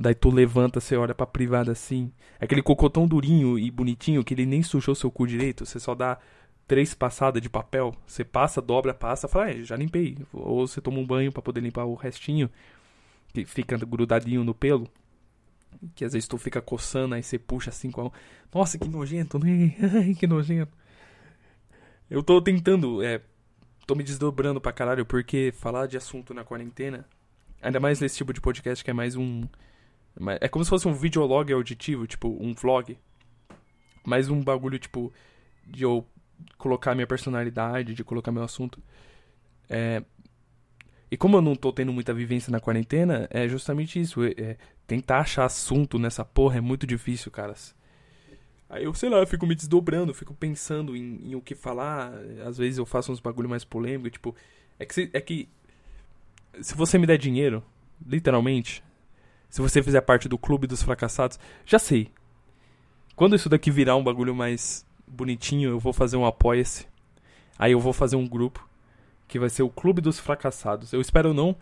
daí 0.00 0.14
tu 0.14 0.30
levanta, 0.30 0.80
você 0.80 0.96
olha 0.96 1.14
pra 1.14 1.26
privada 1.26 1.72
assim. 1.72 2.10
Aquele 2.40 2.62
cocô 2.62 2.88
durinho 2.88 3.58
e 3.58 3.70
bonitinho 3.70 4.24
que 4.24 4.32
ele 4.32 4.46
nem 4.46 4.62
sujou 4.62 4.94
seu 4.94 5.10
cu 5.10 5.26
direito, 5.26 5.66
você 5.66 5.78
só 5.78 5.94
dá 5.94 6.18
três 6.66 6.94
passadas 6.94 7.42
de 7.42 7.48
papel. 7.48 7.94
Você 8.06 8.24
passa, 8.24 8.60
dobra, 8.60 8.94
passa, 8.94 9.28
fala, 9.28 9.50
é, 9.50 9.64
já 9.64 9.76
limpei. 9.76 10.18
Ou 10.32 10.66
você 10.66 10.80
toma 10.80 10.98
um 10.98 11.06
banho 11.06 11.32
para 11.32 11.42
poder 11.42 11.60
limpar 11.60 11.84
o 11.84 11.94
restinho 11.94 12.50
que 13.32 13.44
fica 13.44 13.76
grudadinho 13.76 14.44
no 14.44 14.54
pelo. 14.54 14.88
Que 15.94 16.04
às 16.04 16.12
vezes 16.12 16.28
tu 16.28 16.38
fica 16.38 16.60
coçando, 16.60 17.14
aí 17.14 17.22
você 17.22 17.38
puxa 17.38 17.70
assim 17.70 17.90
com 17.90 18.06
a... 18.06 18.10
Nossa, 18.52 18.78
que 18.78 18.88
nojento, 18.88 19.38
né? 19.38 19.74
Que 20.18 20.26
nojento. 20.26 20.72
Eu 22.10 22.22
tô 22.22 22.40
tentando, 22.40 23.02
é... 23.02 23.20
Tô 23.86 23.94
me 23.94 24.02
desdobrando 24.02 24.60
pra 24.60 24.72
caralho, 24.72 25.06
porque 25.06 25.52
falar 25.56 25.86
de 25.86 25.96
assunto 25.96 26.34
na 26.34 26.44
quarentena, 26.44 27.06
ainda 27.62 27.80
mais 27.80 28.00
nesse 28.00 28.16
tipo 28.16 28.32
de 28.32 28.40
podcast 28.40 28.84
que 28.84 28.90
é 28.90 28.94
mais 28.94 29.16
um... 29.16 29.46
É 30.40 30.48
como 30.48 30.64
se 30.64 30.70
fosse 30.70 30.88
um 30.88 30.94
videolog 30.94 31.52
auditivo, 31.52 32.06
tipo, 32.06 32.28
um 32.40 32.52
vlog. 32.54 32.98
Mais 34.04 34.28
um 34.28 34.42
bagulho, 34.42 34.78
tipo, 34.78 35.12
de 35.64 35.84
eu 35.84 36.04
colocar 36.56 36.94
minha 36.94 37.06
personalidade, 37.06 37.94
de 37.94 38.02
colocar 38.02 38.32
meu 38.32 38.42
assunto. 38.42 38.82
É... 39.68 40.02
E 41.10 41.16
como 41.16 41.36
eu 41.36 41.42
não 41.42 41.54
tô 41.56 41.72
tendo 41.72 41.92
muita 41.92 42.12
vivência 42.12 42.50
na 42.50 42.60
quarentena, 42.60 43.26
é 43.30 43.48
justamente 43.48 44.00
isso. 44.00 44.22
É, 44.22 44.34
é, 44.36 44.56
tentar 44.86 45.20
achar 45.20 45.44
assunto 45.44 45.98
nessa 45.98 46.24
porra 46.24 46.58
é 46.58 46.60
muito 46.60 46.86
difícil, 46.86 47.30
caras. 47.30 47.74
Aí 48.68 48.84
eu, 48.84 48.92
sei 48.92 49.08
lá, 49.08 49.18
eu 49.18 49.26
fico 49.26 49.46
me 49.46 49.54
desdobrando, 49.54 50.12
fico 50.12 50.34
pensando 50.34 50.94
em, 50.94 51.30
em 51.30 51.34
o 51.34 51.40
que 51.40 51.54
falar. 51.54 52.12
Às 52.44 52.58
vezes 52.58 52.76
eu 52.76 52.84
faço 52.84 53.10
uns 53.10 53.20
bagulho 53.20 53.48
mais 53.48 53.64
polêmico, 53.64 54.10
tipo. 54.10 54.34
É 54.78 54.84
que, 54.84 54.94
se, 54.94 55.10
é 55.12 55.20
que. 55.20 55.48
Se 56.60 56.74
você 56.74 56.98
me 56.98 57.06
der 57.06 57.16
dinheiro, 57.16 57.62
literalmente. 58.06 58.84
Se 59.48 59.62
você 59.62 59.82
fizer 59.82 60.02
parte 60.02 60.28
do 60.28 60.36
clube 60.36 60.66
dos 60.66 60.82
fracassados, 60.82 61.38
já 61.64 61.78
sei. 61.78 62.10
Quando 63.16 63.34
isso 63.34 63.48
daqui 63.48 63.70
virar 63.70 63.96
um 63.96 64.04
bagulho 64.04 64.34
mais 64.34 64.86
bonitinho, 65.06 65.70
eu 65.70 65.80
vou 65.80 65.92
fazer 65.94 66.18
um 66.18 66.26
apoia-se. 66.26 66.86
Aí 67.58 67.72
eu 67.72 67.80
vou 67.80 67.94
fazer 67.94 68.16
um 68.16 68.28
grupo 68.28 68.67
que 69.28 69.38
vai 69.38 69.50
ser 69.50 69.62
o 69.62 69.68
Clube 69.68 70.00
dos 70.00 70.18
Fracassados. 70.18 70.92
Eu 70.92 71.00
espero 71.00 71.34
não 71.34 71.54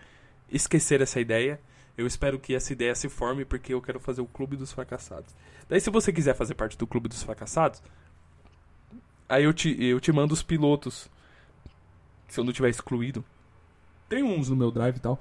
esquecer 0.48 1.00
essa 1.00 1.20
ideia. 1.20 1.60
Eu 1.98 2.06
espero 2.06 2.38
que 2.38 2.54
essa 2.54 2.72
ideia 2.72 2.94
se 2.94 3.08
forme 3.08 3.44
porque 3.44 3.74
eu 3.74 3.82
quero 3.82 3.98
fazer 3.98 4.20
o 4.20 4.26
Clube 4.26 4.56
dos 4.56 4.72
Fracassados. 4.72 5.34
Daí 5.68 5.80
se 5.80 5.90
você 5.90 6.12
quiser 6.12 6.34
fazer 6.34 6.54
parte 6.54 6.78
do 6.78 6.86
Clube 6.86 7.08
dos 7.08 7.22
Fracassados, 7.22 7.82
aí 9.28 9.44
eu 9.44 9.52
te, 9.52 9.82
eu 9.82 9.98
te 9.98 10.12
mando 10.12 10.32
os 10.32 10.42
pilotos. 10.42 11.10
Se 12.28 12.38
eu 12.38 12.44
não 12.44 12.52
tiver 12.52 12.70
excluído. 12.70 13.24
Tem 14.08 14.22
uns 14.22 14.48
no 14.48 14.56
meu 14.56 14.70
drive 14.70 14.96
e 14.96 15.00
tal. 15.00 15.18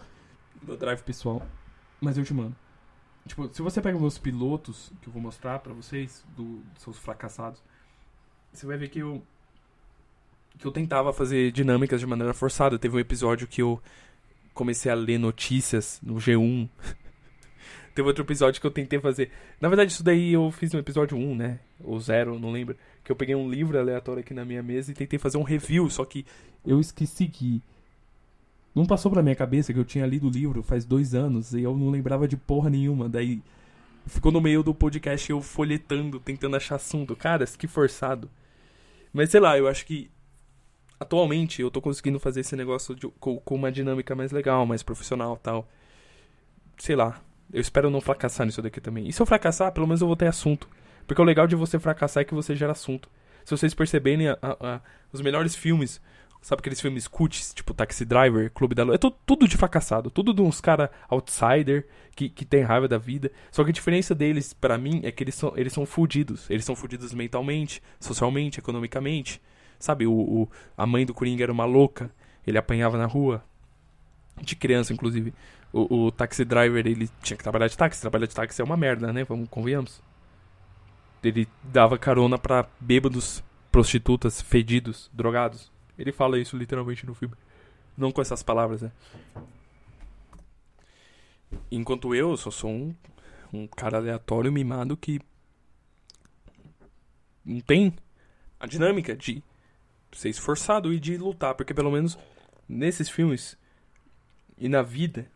Meu 0.61 0.77
drive 0.77 1.01
pessoal. 1.01 1.45
Mas 1.99 2.17
eu 2.17 2.23
te 2.23 2.33
mando. 2.33 2.55
Tipo, 3.27 3.51
se 3.51 3.61
você 3.61 3.81
pega 3.81 3.97
meus 3.97 4.19
pilotos, 4.19 4.91
que 5.01 5.07
eu 5.07 5.13
vou 5.13 5.21
mostrar 5.21 5.59
para 5.59 5.73
vocês, 5.73 6.23
do, 6.35 6.59
dos 6.73 6.83
seus 6.83 6.99
fracassados, 6.99 7.63
você 8.53 8.67
vai 8.67 8.77
ver 8.77 8.89
que 8.89 8.99
eu 8.99 9.25
que 10.57 10.65
eu 10.65 10.71
tentava 10.71 11.13
fazer 11.13 11.51
dinâmicas 11.51 11.99
de 11.99 12.05
maneira 12.05 12.33
forçada. 12.33 12.79
Teve 12.79 12.95
um 12.95 12.99
episódio 12.99 13.47
que 13.47 13.61
eu 13.61 13.81
comecei 14.53 14.91
a 14.91 14.95
ler 14.95 15.17
notícias 15.17 15.99
no 16.01 16.15
G1 16.15 16.69
Teve 17.95 18.09
outro 18.09 18.25
episódio 18.25 18.59
que 18.59 18.67
eu 18.67 18.71
tentei 18.71 18.99
fazer. 18.99 19.31
Na 19.59 19.69
verdade, 19.69 19.93
isso 19.93 20.03
daí 20.03 20.33
eu 20.33 20.51
fiz 20.51 20.73
no 20.73 20.79
episódio 20.79 21.17
1, 21.17 21.33
né? 21.33 21.59
Ou 21.81 21.97
0, 21.97 22.37
não 22.37 22.51
lembro. 22.51 22.75
Que 23.01 23.09
eu 23.09 23.15
peguei 23.15 23.33
um 23.33 23.49
livro 23.49 23.79
aleatório 23.79 24.19
aqui 24.19 24.33
na 24.33 24.43
minha 24.43 24.61
mesa 24.61 24.91
e 24.91 24.93
tentei 24.93 25.17
fazer 25.17 25.37
um 25.37 25.43
review, 25.43 25.89
só 25.89 26.03
que 26.03 26.25
eu 26.65 26.81
esqueci 26.81 27.27
que. 27.27 27.63
Não 28.75 28.85
passou 28.85 29.09
pra 29.09 29.23
minha 29.23 29.35
cabeça 29.35 29.71
que 29.71 29.79
eu 29.79 29.85
tinha 29.85 30.05
lido 30.05 30.27
o 30.27 30.29
livro 30.29 30.61
faz 30.61 30.83
dois 30.83 31.15
anos 31.15 31.53
e 31.53 31.63
eu 31.63 31.73
não 31.77 31.89
lembrava 31.89 32.27
de 32.27 32.35
porra 32.35 32.69
nenhuma. 32.69 33.07
Daí 33.07 33.41
ficou 34.05 34.29
no 34.29 34.41
meio 34.41 34.61
do 34.61 34.75
podcast 34.75 35.29
eu 35.29 35.41
folhetando, 35.41 36.19
tentando 36.19 36.57
achar 36.57 36.75
assunto. 36.75 37.15
Cara, 37.15 37.45
que 37.45 37.65
forçado. 37.65 38.29
Mas 39.13 39.29
sei 39.29 39.39
lá, 39.39 39.57
eu 39.57 39.69
acho 39.69 39.85
que 39.85 40.11
atualmente 41.05 41.61
eu 41.61 41.71
tô 41.71 41.81
conseguindo 41.81 42.19
fazer 42.19 42.41
esse 42.41 42.55
negócio 42.55 42.95
de, 42.95 43.07
com, 43.19 43.37
com, 43.37 43.55
uma 43.55 43.71
dinâmica 43.71 44.15
mais 44.15 44.31
legal, 44.31 44.65
mais 44.65 44.83
profissional 44.83 45.37
tal. 45.37 45.67
Sei 46.77 46.95
lá. 46.95 47.21
Eu 47.53 47.61
espero 47.61 47.91
não 47.91 48.01
fracassar 48.01 48.45
nisso 48.45 48.61
daqui 48.61 48.81
também. 48.81 49.07
E 49.07 49.13
se 49.13 49.21
eu 49.21 49.25
fracassar, 49.25 49.71
pelo 49.71 49.85
menos 49.85 50.01
eu 50.01 50.07
vou 50.07 50.15
ter 50.15 50.27
assunto. 50.27 50.67
Porque 51.05 51.21
o 51.21 51.25
legal 51.25 51.45
de 51.45 51.55
você 51.55 51.77
fracassar 51.77 52.21
é 52.21 52.25
que 52.25 52.33
você 52.33 52.55
gera 52.55 52.71
assunto. 52.71 53.07
Se 53.45 53.51
vocês 53.55 53.73
perceberem, 53.73 54.29
a, 54.29 54.37
a, 54.41 54.75
a, 54.75 54.81
os 55.13 55.21
melhores 55.21 55.55
filmes, 55.55 56.01
sabe 56.41 56.61
aqueles 56.61 56.81
filmes 56.81 57.07
cuts, 57.07 57.53
tipo 57.53 57.73
Taxi 57.73 58.03
Driver, 58.03 58.51
Clube 58.51 58.73
da 58.73 58.83
Lua, 58.83 58.95
é 58.95 58.97
tudo, 58.97 59.15
tudo 59.25 59.47
de 59.47 59.55
fracassado. 59.55 60.09
Tudo 60.09 60.33
de 60.33 60.41
uns 60.41 60.59
cara 60.59 60.89
outsider 61.07 61.87
que, 62.15 62.27
que 62.27 62.43
tem 62.43 62.63
raiva 62.63 62.87
da 62.87 62.97
vida. 62.97 63.31
Só 63.51 63.63
que 63.63 63.69
a 63.69 63.73
diferença 63.73 64.15
deles, 64.15 64.51
para 64.51 64.77
mim, 64.77 65.01
é 65.03 65.11
que 65.11 65.23
eles 65.23 65.35
são, 65.35 65.53
eles 65.55 65.71
são 65.71 65.85
fudidos. 65.85 66.49
Eles 66.49 66.65
são 66.65 66.75
fudidos 66.75 67.13
mentalmente, 67.13 67.81
socialmente, 67.99 68.59
economicamente. 68.59 69.39
Sabe, 69.85 70.07
o, 70.07 70.11
o, 70.11 70.49
a 70.75 70.83
mãe 70.87 71.05
do 71.05 71.13
Coringa 71.13 71.43
era 71.43 71.51
uma 71.51 71.63
louca, 71.63 72.09
ele 72.45 72.57
apanhava 72.57 72.97
na 72.97 73.05
rua, 73.05 73.43
de 74.41 74.55
criança, 74.55 74.91
inclusive. 74.91 75.31
O, 75.71 76.05
o 76.05 76.11
taxi 76.11 76.43
driver, 76.43 76.87
ele 76.87 77.07
tinha 77.21 77.37
que 77.37 77.43
trabalhar 77.43 77.67
de 77.67 77.77
táxi. 77.77 78.01
Trabalhar 78.01 78.25
de 78.25 78.33
táxi 78.33 78.59
é 78.59 78.65
uma 78.65 78.75
merda, 78.75 79.13
né? 79.13 79.23
Vamos, 79.23 79.47
convenhamos. 79.47 80.01
Ele 81.23 81.47
dava 81.63 81.99
carona 81.99 82.35
pra 82.35 82.67
bêbados, 82.79 83.43
prostitutas, 83.71 84.41
fedidos, 84.41 85.07
drogados. 85.13 85.71
Ele 85.99 86.11
fala 86.11 86.39
isso 86.39 86.57
literalmente 86.57 87.05
no 87.05 87.13
filme. 87.13 87.35
Não 87.95 88.11
com 88.11 88.23
essas 88.23 88.41
palavras, 88.41 88.81
né? 88.81 88.91
Enquanto 91.71 92.15
eu 92.15 92.35
só 92.35 92.49
sou 92.49 92.71
um, 92.71 92.95
um 93.53 93.67
cara 93.67 93.97
aleatório, 93.97 94.51
mimado, 94.51 94.97
que 94.97 95.21
não 97.45 97.59
tem 97.59 97.93
a 98.59 98.65
dinâmica 98.65 99.15
de 99.15 99.43
ser 100.15 100.29
esforçado 100.29 100.93
e 100.93 100.99
de 100.99 101.17
lutar, 101.17 101.53
porque 101.55 101.73
pelo 101.73 101.91
menos 101.91 102.17
nesses 102.67 103.09
filmes 103.09 103.57
e 104.57 104.69
na 104.69 104.81
vida 104.81 105.29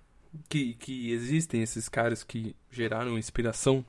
que, 0.47 0.73
que 0.75 1.11
existem 1.11 1.61
esses 1.61 1.89
caras 1.89 2.23
que 2.23 2.55
geraram 2.71 3.17
inspiração 3.17 3.83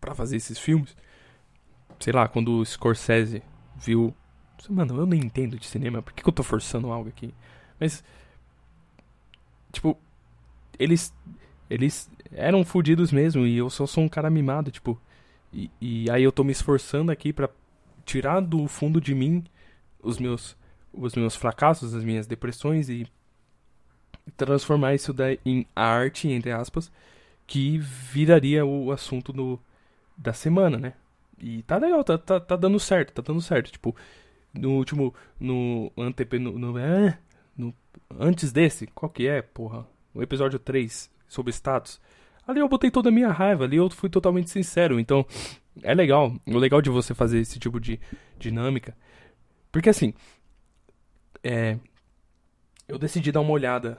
para 0.00 0.14
fazer 0.14 0.36
esses 0.36 0.58
filmes. 0.58 0.96
Sei 1.98 2.12
lá, 2.12 2.28
quando 2.28 2.58
o 2.58 2.64
Scorsese 2.64 3.42
viu. 3.76 4.14
Mano, 4.68 4.96
eu 4.96 5.06
nem 5.06 5.20
entendo 5.20 5.58
de 5.58 5.66
cinema, 5.66 6.02
por 6.02 6.12
que, 6.12 6.22
que 6.22 6.28
eu 6.28 6.32
tô 6.32 6.42
forçando 6.42 6.92
algo 6.92 7.08
aqui? 7.08 7.34
Mas. 7.80 8.04
Tipo. 9.72 9.98
Eles. 10.78 11.12
Eles 11.68 12.10
eram 12.32 12.64
fodidos 12.64 13.12
mesmo 13.12 13.46
e 13.46 13.56
eu 13.58 13.68
só 13.68 13.86
sou 13.86 14.04
um 14.04 14.08
cara 14.08 14.30
mimado, 14.30 14.70
tipo. 14.70 15.00
E, 15.52 15.70
e 15.80 16.10
aí 16.10 16.22
eu 16.22 16.32
tô 16.32 16.44
me 16.44 16.52
esforçando 16.52 17.10
aqui 17.10 17.32
para 17.32 17.50
tirar 18.04 18.40
do 18.40 18.66
fundo 18.68 19.00
de 19.00 19.14
mim 19.14 19.44
os 20.02 20.18
meus, 20.18 20.56
os 20.92 21.14
meus 21.14 21.36
fracassos, 21.36 21.94
as 21.94 22.04
minhas 22.04 22.26
depressões 22.26 22.88
e 22.88 23.06
transformar 24.36 24.94
isso 24.94 25.12
daí 25.12 25.38
em 25.44 25.66
arte, 25.74 26.28
entre 26.28 26.52
aspas, 26.52 26.90
que 27.46 27.78
viraria 27.78 28.64
o 28.64 28.92
assunto 28.92 29.32
do, 29.32 29.58
da 30.16 30.32
semana, 30.32 30.78
né? 30.78 30.92
E 31.40 31.62
tá 31.62 31.78
legal, 31.78 32.02
tá, 32.02 32.18
tá, 32.18 32.40
tá 32.40 32.56
dando 32.56 32.78
certo, 32.80 33.12
tá 33.12 33.22
dando 33.22 33.40
certo. 33.40 33.70
Tipo, 33.70 33.94
no 34.52 34.72
último, 34.72 35.14
no. 35.38 35.92
No, 35.96 36.58
no, 36.58 36.78
é, 36.78 37.18
no, 37.56 37.74
antes 38.18 38.52
desse, 38.52 38.86
qual 38.88 39.08
que 39.08 39.26
é, 39.26 39.40
porra? 39.40 39.86
O 40.14 40.22
episódio 40.22 40.58
3, 40.58 41.10
sobre 41.28 41.52
status. 41.52 42.00
Ali 42.46 42.60
eu 42.60 42.68
botei 42.68 42.90
toda 42.90 43.10
a 43.10 43.12
minha 43.12 43.30
raiva, 43.30 43.64
ali 43.64 43.76
eu 43.76 43.88
fui 43.90 44.08
totalmente 44.08 44.50
sincero. 44.50 44.98
Então, 44.98 45.24
é 45.82 45.94
legal. 45.94 46.32
O 46.46 46.56
legal 46.56 46.80
de 46.80 46.90
você 46.90 47.14
fazer 47.14 47.38
esse 47.38 47.58
tipo 47.58 47.78
de 47.78 48.00
dinâmica 48.38 48.96
porque 49.70 49.88
assim, 49.88 50.14
é, 51.42 51.78
eu 52.86 52.98
decidi 52.98 53.30
dar 53.30 53.40
uma 53.40 53.52
olhada 53.52 53.98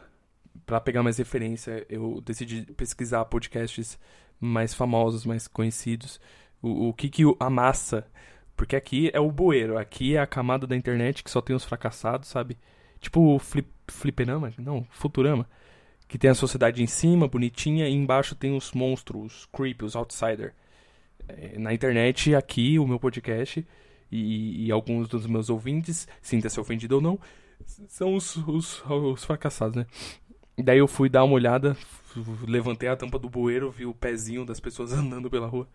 para 0.66 0.80
pegar 0.80 1.04
mais 1.04 1.18
referência. 1.18 1.86
Eu 1.90 2.22
decidi 2.22 2.64
pesquisar 2.74 3.26
podcasts 3.26 4.00
mais 4.40 4.74
famosos, 4.74 5.26
mais 5.26 5.48
conhecidos. 5.48 6.20
O, 6.62 6.90
o 6.90 6.94
que 6.94 7.10
que 7.10 7.24
a 7.40 7.50
massa. 7.50 8.08
Porque 8.56 8.76
aqui 8.76 9.10
é 9.14 9.20
o 9.20 9.32
bueiro, 9.32 9.78
aqui 9.78 10.16
é 10.16 10.20
a 10.20 10.28
camada 10.28 10.68
da 10.68 10.76
internet 10.76 11.24
que 11.24 11.32
só 11.32 11.42
tem 11.42 11.56
os 11.56 11.64
fracassados, 11.64 12.28
sabe? 12.28 12.58
Tipo 13.00 13.36
o 13.36 13.40
flip, 13.40 13.70
Fliperama, 13.88 14.54
não, 14.58 14.86
Futurama. 14.92 15.48
Que 16.08 16.18
tem 16.18 16.30
a 16.30 16.36
sociedade 16.36 16.84
em 16.84 16.88
cima, 16.88 17.28
bonitinha, 17.28 17.88
e 17.88 17.94
embaixo 17.94 18.36
tem 18.36 18.56
os 18.56 18.74
monstros, 18.74 19.24
os 19.24 19.46
creep, 19.46 19.82
os 19.84 19.96
outsider. 19.96 20.54
É, 21.28 21.58
na 21.58 21.74
internet, 21.74 22.36
aqui, 22.36 22.80
o 22.80 22.88
meu 22.88 23.00
podcast, 23.00 23.66
e, 24.12 24.66
e 24.66 24.72
alguns 24.72 25.08
dos 25.08 25.26
meus 25.26 25.50
ouvintes, 25.50 26.08
sinta-se 26.22 26.60
ofendido 26.60 26.96
ou 26.96 27.02
não, 27.02 27.20
são 27.88 28.16
os, 28.16 28.36
os, 28.36 28.84
os 28.86 29.24
fracassados, 29.24 29.76
né? 29.76 29.86
Daí 30.58 30.80
eu 30.80 30.88
fui 30.88 31.10
dar 31.10 31.24
uma 31.24 31.36
olhada, 31.36 31.78
levantei 32.48 32.90
a 32.90 32.96
tampa 32.96 33.18
do 33.18 33.30
bueiro, 33.30 33.72
vi 33.72 33.86
o 33.86 33.94
pezinho 33.94 34.46
das 34.46 34.60
pessoas 34.60 34.92
andando 34.94 35.30
pela 35.30 35.48
rua. 35.48 35.68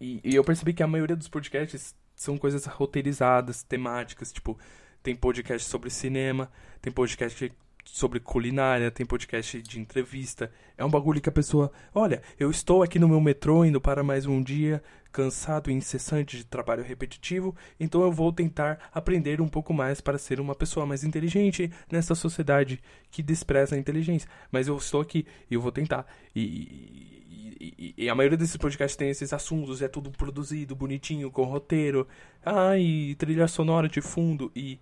E, 0.00 0.20
e, 0.24 0.34
eu 0.34 0.44
percebi 0.44 0.72
que 0.72 0.82
a 0.82 0.86
maioria 0.86 1.16
dos 1.16 1.28
podcasts 1.28 1.94
são 2.14 2.38
coisas 2.38 2.64
roteirizadas, 2.66 3.62
temáticas, 3.62 4.32
tipo, 4.32 4.58
tem 5.02 5.14
podcast 5.14 5.68
sobre 5.68 5.90
cinema, 5.90 6.50
tem 6.80 6.92
podcast 6.92 7.52
sobre 7.84 8.18
culinária, 8.18 8.90
tem 8.90 9.04
podcast 9.06 9.60
de 9.62 9.78
entrevista. 9.78 10.50
É 10.76 10.84
um 10.84 10.90
bagulho 10.90 11.20
que 11.20 11.28
a 11.28 11.32
pessoa, 11.32 11.70
olha, 11.94 12.22
eu 12.38 12.50
estou 12.50 12.82
aqui 12.82 12.98
no 12.98 13.08
meu 13.08 13.20
metrô 13.20 13.64
indo 13.64 13.80
para 13.80 14.02
mais 14.02 14.26
um 14.26 14.42
dia, 14.42 14.82
cansado 15.12 15.70
e 15.70 15.74
incessante 15.74 16.36
de 16.36 16.44
trabalho 16.44 16.82
repetitivo, 16.82 17.54
então 17.78 18.02
eu 18.02 18.10
vou 18.10 18.32
tentar 18.32 18.90
aprender 18.92 19.40
um 19.40 19.46
pouco 19.46 19.72
mais 19.72 20.00
para 20.00 20.18
ser 20.18 20.40
uma 20.40 20.56
pessoa 20.56 20.84
mais 20.84 21.04
inteligente 21.04 21.70
nessa 21.90 22.16
sociedade 22.16 22.82
que 23.10 23.22
despreza 23.22 23.76
a 23.76 23.78
inteligência. 23.78 24.28
Mas 24.50 24.66
eu 24.66 24.76
estou 24.76 25.00
aqui 25.00 25.24
e 25.48 25.54
eu 25.54 25.60
vou 25.60 25.70
tentar. 25.70 26.04
E, 26.34 27.14
e, 27.60 27.94
e, 27.96 28.08
a 28.08 28.14
maioria 28.14 28.36
desses 28.36 28.56
podcasts 28.56 28.96
tem 28.96 29.08
esses 29.08 29.32
assuntos, 29.32 29.80
é 29.82 29.88
tudo 29.88 30.10
produzido, 30.10 30.74
bonitinho, 30.74 31.30
com 31.30 31.44
roteiro, 31.44 32.08
ai, 32.44 33.14
trilha 33.16 33.46
sonora 33.46 33.88
de 33.88 34.00
fundo 34.00 34.50
e 34.54 34.80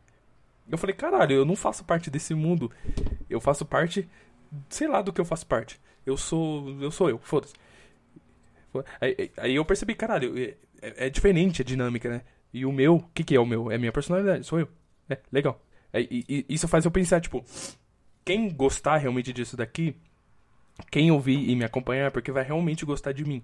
eu 0.68 0.78
falei, 0.78 0.94
caralho, 0.94 1.34
eu 1.34 1.44
não 1.44 1.56
faço 1.56 1.84
parte 1.84 2.10
desse 2.10 2.34
mundo. 2.34 2.70
Eu 3.28 3.40
faço 3.40 3.64
parte, 3.64 4.08
sei 4.68 4.88
lá 4.88 5.02
do 5.02 5.12
que 5.12 5.20
eu 5.20 5.24
faço 5.24 5.46
parte. 5.46 5.80
Eu 6.04 6.16
sou, 6.16 6.80
eu 6.80 6.90
sou 6.90 7.10
eu, 7.10 7.18
foda-se. 7.18 7.54
Aí, 9.00 9.30
aí, 9.36 9.54
eu 9.54 9.64
percebi, 9.64 9.94
caralho, 9.94 10.32
é, 10.38 10.56
é, 10.80 11.10
diferente 11.10 11.62
a 11.62 11.64
dinâmica, 11.64 12.08
né? 12.08 12.22
E 12.52 12.64
o 12.64 12.72
meu, 12.72 12.96
o 12.96 13.08
que, 13.14 13.22
que 13.22 13.34
é 13.34 13.40
o 13.40 13.46
meu? 13.46 13.70
É 13.70 13.76
minha 13.76 13.92
personalidade, 13.92 14.46
sou 14.46 14.58
eu. 14.58 14.68
É, 15.08 15.18
legal. 15.30 15.60
E, 15.92 16.24
e, 16.28 16.46
isso 16.48 16.66
faz 16.66 16.84
eu 16.84 16.90
pensar, 16.90 17.20
tipo, 17.20 17.44
quem 18.24 18.48
gostar 18.48 18.96
realmente 18.96 19.32
disso 19.32 19.56
daqui, 19.56 19.94
quem 20.90 21.10
ouvir 21.10 21.48
e 21.50 21.54
me 21.54 21.64
acompanhar, 21.64 22.06
é 22.06 22.10
porque 22.10 22.32
vai 22.32 22.44
realmente 22.44 22.84
gostar 22.84 23.12
de 23.12 23.24
mim. 23.24 23.42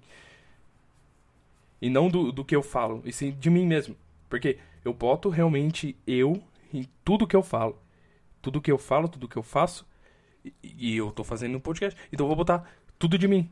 E 1.81 1.91
não 1.91 2.09
do, 2.09 2.33
do 2.33 2.45
que 2.45 2.57
eu 2.57 2.63
falo, 2.63 3.03
e 3.05 3.13
sim 3.13 3.33
de 3.33 3.51
mim 3.51 3.67
mesmo. 3.67 3.95
Porque 4.29 4.59
eu 4.85 4.93
boto 4.93 5.29
realmente 5.29 5.97
eu 6.07 6.43
em 6.73 6.89
tudo 7.05 7.27
que 7.27 7.37
eu 7.37 7.43
falo. 7.43 7.81
Tudo 8.41 8.61
que 8.61 8.71
eu 8.71 8.79
falo, 8.79 9.09
tudo 9.09 9.29
que 9.29 9.37
eu 9.37 9.43
faço. 9.43 9.87
E, 10.45 10.55
e 10.63 10.97
eu 10.97 11.11
tô 11.11 11.25
fazendo 11.25 11.57
um 11.57 11.61
podcast. 11.61 11.99
Então 12.13 12.25
eu 12.25 12.29
vou 12.29 12.37
botar 12.37 12.65
tudo 12.99 13.19
de 13.19 13.27
mim. 13.29 13.51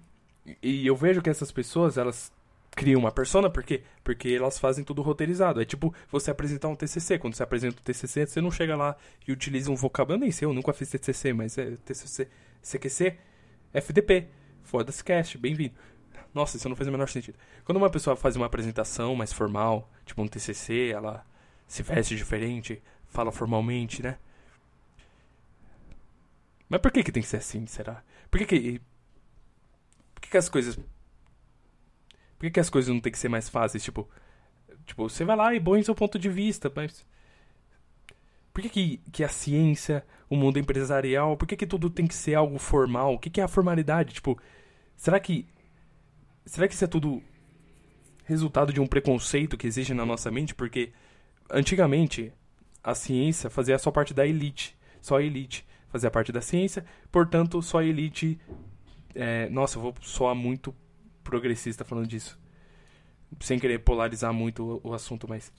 E, 0.63 0.83
e 0.83 0.87
eu 0.87 0.97
vejo 0.97 1.23
que 1.23 1.31
essas 1.31 1.51
pessoas, 1.51 1.97
elas 1.99 2.33
criam 2.77 3.01
uma 3.01 3.11
persona, 3.11 3.49
por 3.49 3.65
quê? 3.65 3.83
Porque 4.05 4.29
elas 4.29 4.59
fazem 4.59 4.85
tudo 4.85 5.01
roteirizado. 5.03 5.61
É 5.61 5.65
tipo 5.65 5.95
você 6.11 6.31
apresentar 6.31 6.69
um 6.69 6.77
TCC. 6.77 7.19
Quando 7.19 7.35
você 7.35 7.43
apresenta 7.43 7.81
um 7.81 7.83
TCC, 7.83 8.27
você 8.27 8.41
não 8.41 8.51
chega 8.51 8.77
lá 8.77 8.97
e 9.27 9.33
utiliza 9.33 9.71
um 9.71 9.75
vocabulário. 9.75 10.21
Eu 10.21 10.25
nem 10.25 10.31
sei, 10.31 10.47
eu 10.47 10.53
nunca 10.53 10.73
fiz 10.73 10.91
TCC, 10.91 11.33
mas 11.33 11.57
é 11.57 11.77
TCC, 11.85 12.29
CQC, 12.63 13.17
FDP. 13.73 14.29
Foda-se 14.63 15.03
cast, 15.03 15.39
bem-vindo. 15.39 15.75
Nossa, 16.35 16.59
isso 16.59 16.69
não 16.69 16.77
faz 16.77 16.87
o 16.87 16.93
menor 16.93 17.09
sentido. 17.09 17.39
Quando 17.65 17.79
uma 17.79 17.89
pessoa 17.89 18.15
faz 18.15 18.37
uma 18.37 18.45
apresentação 18.45 19.15
mais 19.17 19.33
formal, 19.33 19.91
tipo 20.05 20.21
um 20.21 20.29
TCC, 20.29 20.91
ela 20.93 21.25
se 21.67 21.83
veste 21.83 22.15
diferente, 22.15 22.83
fala 23.17 23.33
formalmente, 23.33 24.03
né? 24.03 24.19
Mas 26.69 26.81
por 26.83 26.93
que 26.93 27.03
que 27.03 27.11
tem 27.11 27.23
que 27.23 27.29
ser 27.29 27.39
assim, 27.39 27.67
será? 27.67 28.03
Por 28.31 28.39
que 28.39 28.47
que... 28.47 28.81
Por 30.15 30.21
que 30.21 30.31
que 30.31 30.37
as 30.37 30.51
coisas... 30.51 30.77
Por 30.77 32.43
que 32.43 32.51
que 32.51 32.61
as 32.61 32.69
coisas 32.69 32.93
não 32.93 33.01
tem 33.01 33.11
que 33.11 33.19
ser 33.19 33.31
mais 33.31 33.49
fáceis? 33.49 33.83
Tipo, 33.83 34.07
tipo 34.85 35.09
você 35.09 35.25
vai 35.25 35.35
lá 35.35 35.55
e 35.55 35.61
põe 35.61 35.83
seu 35.83 35.95
ponto 35.95 36.19
de 36.19 36.29
vista, 36.29 36.71
mas... 36.75 37.07
Por 38.53 38.63
que, 38.63 38.69
que, 38.69 38.97
que 39.11 39.25
a 39.25 39.29
ciência, 39.29 40.05
o 40.29 40.37
mundo 40.37 40.59
empresarial, 40.59 41.37
por 41.39 41.47
que, 41.47 41.57
que 41.57 41.67
tudo 41.67 41.89
tem 41.89 42.07
que 42.07 42.15
ser 42.15 42.35
algo 42.35 42.59
formal? 42.59 43.15
O 43.15 43.19
que, 43.19 43.31
que 43.31 43.41
é 43.41 43.45
a 43.45 43.49
formalidade? 43.49 44.15
Tipo, 44.15 44.39
será 44.97 45.21
que. 45.21 45.47
Será 46.47 46.67
que 46.67 46.73
isso 46.73 46.85
é 46.85 46.89
tudo 46.89 47.23
resultado 48.25 48.73
de 48.73 48.81
um 48.81 48.87
preconceito 48.87 49.59
que 49.59 49.67
existe 49.67 49.93
na 49.93 50.07
nossa 50.07 50.31
mente? 50.31 50.55
Porque 50.55 50.91
antigamente 51.51 52.33
a 52.87 52.95
ciência 52.95 53.51
fazia 53.51 53.77
só 53.81 53.91
parte 53.91 54.15
da 54.15 54.25
elite. 54.25 54.79
Só 55.03 55.19
a 55.19 55.23
elite 55.23 55.67
fazia 55.89 56.09
parte 56.09 56.31
da 56.31 56.41
ciência, 56.41 56.85
portanto, 57.11 57.61
só 57.61 57.81
a 57.81 57.85
elite. 57.85 58.39
É, 59.13 59.49
nossa, 59.49 59.77
eu 59.77 59.83
vou 59.83 59.95
soar 60.01 60.37
muito 60.37 60.73
progressista 61.25 61.85
falando 61.85 62.07
disso. 62.07 62.39
Sem 63.41 63.59
querer 63.59 63.81
polarizar 63.81 64.33
muito 64.33 64.81
o, 64.85 64.91
o 64.91 64.95
assunto, 64.95 65.29
mas. 65.29 65.53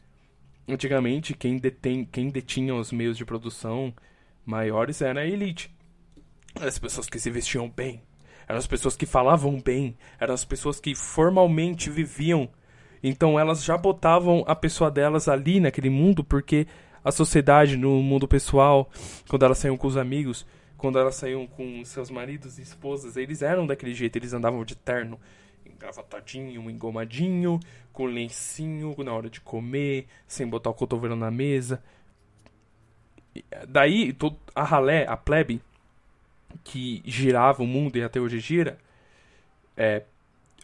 Antigamente, 0.70 1.34
quem, 1.34 1.58
detém, 1.58 2.06
quem 2.06 2.30
detinha 2.30 2.74
os 2.74 2.94
meios 2.94 3.18
de 3.18 3.26
produção 3.26 3.94
maiores 4.46 5.02
era 5.02 5.20
a 5.20 5.26
elite. 5.26 5.76
Eram 6.56 6.68
as 6.68 6.80
pessoas 6.80 7.10
que 7.10 7.20
se 7.20 7.30
vestiam 7.30 7.70
bem, 7.70 8.02
eram 8.48 8.58
as 8.58 8.68
pessoas 8.68 8.96
que 8.96 9.06
falavam 9.06 9.60
bem, 9.60 9.98
eram 10.18 10.34
as 10.34 10.46
pessoas 10.46 10.80
que 10.80 10.96
formalmente 10.96 11.90
viviam. 11.90 12.50
Então 13.04 13.40
elas 13.40 13.64
já 13.64 13.78
botavam 13.78 14.44
a 14.48 14.56
pessoa 14.56 14.90
delas 14.90 15.28
ali 15.28 15.60
naquele 15.60 15.90
mundo 15.90 16.24
porque 16.24 16.68
a 17.08 17.12
sociedade 17.12 17.78
no 17.78 18.04
mundo 18.04 18.28
pessoal, 18.28 18.90
quando 19.30 19.46
elas 19.46 19.60
saíam 19.60 19.78
com 19.78 19.88
os 19.88 19.96
amigos, 19.96 20.46
quando 20.78 21.00
elas 21.00 21.16
saíam 21.16 21.48
com 21.48 21.82
seus 21.86 22.10
maridos 22.10 22.60
e 22.60 22.62
esposas, 22.62 23.16
eles 23.16 23.42
eram 23.42 23.66
daquele 23.66 23.94
jeito, 23.94 24.18
eles 24.18 24.34
andavam 24.34 24.66
de 24.66 24.76
terno, 24.76 25.18
engravatadinho, 25.66 26.70
engomadinho, 26.70 27.62
com 27.94 28.06
lencinho 28.08 28.94
na 29.06 29.14
hora 29.14 29.30
de 29.30 29.40
comer, 29.40 30.06
sem 30.28 30.46
botar 30.46 30.70
o 30.70 30.74
cotovelo 30.74 31.16
na 31.16 31.32
mesa. 31.32 31.82
Daí, 33.70 34.14
a 34.54 34.64
ralé, 34.66 35.06
a 35.08 35.16
plebe, 35.16 35.62
que 36.62 37.02
girava 37.06 37.64
o 37.64 37.68
mundo 37.68 37.96
e 37.96 38.04
até 38.04 38.20
hoje 38.20 38.42
gira, 38.42 38.78
é, 39.78 40.04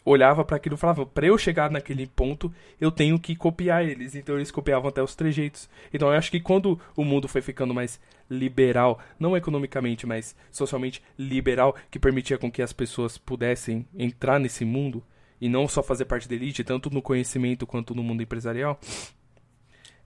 olhava 0.04 0.44
para 0.44 0.56
aquilo 0.56 0.74
e 0.74 0.78
falava: 0.78 1.06
para 1.06 1.26
eu 1.26 1.38
chegar 1.38 1.70
naquele 1.70 2.06
ponto, 2.06 2.52
eu 2.80 2.90
tenho 2.90 3.18
que 3.18 3.34
copiar 3.34 3.84
eles. 3.84 4.14
Então 4.14 4.36
eles 4.36 4.50
copiavam 4.50 4.88
até 4.88 5.02
os 5.02 5.14
trejeitos. 5.14 5.68
Então 5.92 6.08
eu 6.08 6.14
acho 6.14 6.30
que 6.30 6.40
quando 6.40 6.78
o 6.96 7.04
mundo 7.04 7.28
foi 7.28 7.40
ficando 7.40 7.72
mais 7.72 8.00
liberal, 8.28 8.98
não 9.18 9.36
economicamente, 9.36 10.06
mas 10.06 10.36
socialmente 10.50 11.02
liberal, 11.18 11.74
que 11.90 11.98
permitia 11.98 12.38
com 12.38 12.50
que 12.50 12.62
as 12.62 12.72
pessoas 12.72 13.16
pudessem 13.16 13.86
entrar 13.96 14.38
nesse 14.38 14.64
mundo 14.64 15.02
e 15.40 15.48
não 15.48 15.68
só 15.68 15.82
fazer 15.82 16.04
parte 16.04 16.28
da 16.28 16.34
elite, 16.34 16.64
tanto 16.64 16.90
no 16.90 17.02
conhecimento 17.02 17.66
quanto 17.66 17.94
no 17.94 18.02
mundo 18.02 18.22
empresarial. 18.22 18.78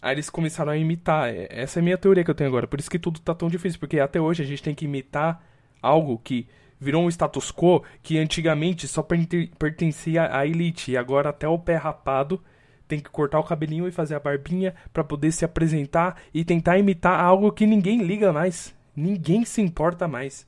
Aí 0.01 0.15
eles 0.15 0.31
começaram 0.31 0.71
a 0.71 0.77
imitar. 0.77 1.33
Essa 1.51 1.79
é 1.79 1.81
a 1.81 1.83
minha 1.83 1.99
teoria 1.99 2.23
que 2.23 2.31
eu 2.31 2.35
tenho 2.35 2.49
agora. 2.49 2.69
Por 2.69 2.79
isso 2.79 2.91
que 2.91 2.99
tudo 2.99 3.21
tá 3.21 3.35
tão 3.35 3.49
difícil. 3.49 3.81
Porque 3.81 3.99
até 3.99 4.21
hoje 4.21 4.43
a 4.43 4.47
gente 4.47 4.63
tem 4.63 4.75
que 4.75 4.85
imitar 4.85 5.43
algo 5.83 6.19
que 6.19 6.47
virou 6.81 7.05
um 7.05 7.09
status 7.09 7.51
quo 7.51 7.83
que 8.03 8.19
antigamente 8.19 8.87
só 8.87 9.03
pertencia 9.03 10.35
à 10.35 10.47
elite. 10.47 10.93
E 10.93 10.97
agora 10.97 11.31
até 11.31 11.49
o 11.49 11.59
pé 11.59 11.77
rapado 11.77 12.43
tem 12.87 13.01
que 13.01 13.11
cortar 13.11 13.39
o 13.39 13.45
cabelinho 13.45 13.87
e 13.87 13.93
fazer 13.93 14.15
a 14.15 14.21
barbinha 14.21 14.75
para 14.93 15.05
poder 15.05 15.31
se 15.33 15.45
apresentar 15.45 16.21
e 16.33 16.45
tentar 16.45 16.79
imitar 16.79 17.21
algo 17.21 17.53
que 17.53 17.67
ninguém 17.67 18.03
liga 18.03 18.33
mais. 18.33 18.75
Ninguém 18.97 19.45
se 19.45 19.61
importa 19.61 20.09
mais. 20.09 20.47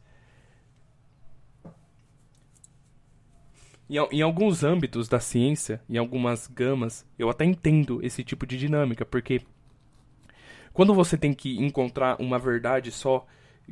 Em, 3.89 3.97
em 4.13 4.23
alguns 4.23 4.65
âmbitos 4.65 5.09
da 5.09 5.21
ciência, 5.21 5.83
em 5.89 5.99
algumas 5.99 6.47
gamas, 6.47 7.05
eu 7.19 7.29
até 7.29 7.45
entendo 7.45 8.01
esse 8.03 8.25
tipo 8.25 8.47
de 8.47 8.57
dinâmica, 8.57 9.05
porque 9.05 9.43
quando 10.73 10.95
você 10.95 11.19
tem 11.19 11.35
que 11.35 11.59
encontrar 11.59 12.17
uma 12.21 12.39
verdade 12.39 12.91
só, 12.91 13.27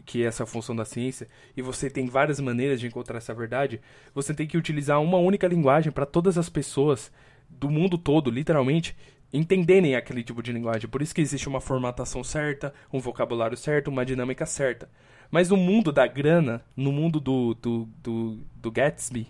que 0.05 0.23
é 0.23 0.27
essa 0.27 0.47
função 0.47 0.75
da 0.75 0.85
ciência, 0.85 1.27
e 1.57 1.63
você 1.63 1.89
tem 1.91 2.07
várias 2.07 2.41
maneiras 2.41 2.81
de 2.81 2.87
encontrar 2.87 3.19
essa 3.19 3.35
verdade, 3.35 3.81
você 4.15 4.35
tem 4.35 4.47
que 4.47 4.57
utilizar 4.57 5.01
uma 5.01 5.19
única 5.19 5.47
linguagem 5.47 5.93
para 5.93 6.07
todas 6.07 6.39
as 6.39 6.49
pessoas 6.49 7.13
do 7.49 7.71
mundo 7.71 7.97
todo, 7.97 8.31
literalmente, 8.31 8.97
entenderem 9.33 9.95
aquele 9.95 10.23
tipo 10.23 10.43
de 10.43 10.53
linguagem. 10.53 10.89
Por 10.89 11.03
isso 11.03 11.15
que 11.15 11.21
existe 11.21 11.49
uma 11.49 11.61
formatação 11.61 12.25
certa, 12.25 12.73
um 12.93 12.99
vocabulário 12.99 13.57
certo, 13.57 13.89
uma 13.89 14.05
dinâmica 14.05 14.47
certa. 14.47 14.89
Mas 15.31 15.51
no 15.51 15.57
mundo 15.57 15.93
da 15.93 16.07
grana, 16.07 16.63
no 16.75 16.91
mundo 16.91 17.21
do, 17.21 17.55
do, 17.55 17.89
do, 18.03 18.39
do 18.57 18.71
Gatsby, 18.71 19.27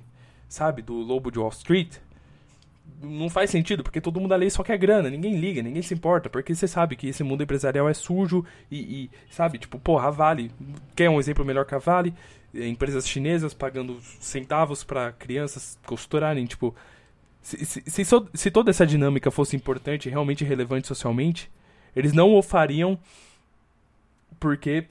sabe, 0.49 0.83
do 0.83 0.95
Lobo 0.95 1.31
de 1.31 1.39
Wall 1.39 1.51
Street, 1.51 1.97
não 3.01 3.29
faz 3.31 3.51
sentido, 3.51 3.83
porque 3.83 4.01
todo 4.01 4.21
mundo 4.21 4.35
ali 4.35 4.51
só 4.51 4.63
quer 4.63 4.77
grana, 4.77 5.11
ninguém 5.11 5.39
liga, 5.39 5.63
ninguém 5.63 5.83
se 5.83 5.95
importa, 5.95 6.29
porque 6.29 6.55
você 6.55 6.67
sabe 6.67 6.97
que 6.97 7.09
esse 7.09 7.23
mundo 7.23 7.43
empresarial 7.43 7.89
é 7.89 7.95
sujo 7.95 8.45
e, 8.71 8.79
e 9.05 9.11
sabe, 9.31 9.59
tipo, 9.59 9.79
porra, 9.79 10.09
a 10.09 10.11
Vale, 10.11 10.51
quer 10.97 11.09
um 11.09 11.21
exemplo 11.21 11.45
melhor 11.45 11.65
que 11.65 11.75
a 11.75 11.79
Vale? 11.79 12.15
Empresas 12.55 13.07
chinesas 13.07 13.55
pagando 13.55 14.01
centavos 14.21 14.83
para 14.83 15.13
crianças 15.13 15.79
costurarem, 15.87 16.47
tipo, 16.47 16.75
se, 17.41 17.65
se, 17.65 17.83
se, 17.87 18.05
se, 18.35 18.51
toda 18.51 18.71
essa 18.71 18.87
dinâmica 18.87 19.31
fosse 19.31 19.55
importante, 19.55 20.09
realmente 20.09 20.45
relevante 20.45 20.89
socialmente, 20.89 21.51
eles 21.95 22.13
não 22.13 22.35
o 22.35 22.43
fariam 22.43 22.99
porque, 24.39 24.87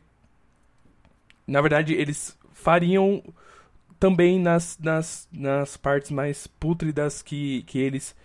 na 1.46 1.62
verdade, 1.62 1.94
eles 1.94 2.38
fariam 2.52 3.24
também 4.00 4.40
nas, 4.40 4.78
nas, 4.80 5.28
nas 5.32 5.78
partes 5.78 6.12
mais 6.12 6.48
pútridas 6.48 7.22
que, 7.22 7.64
que 7.64 7.80
eles 7.80 8.16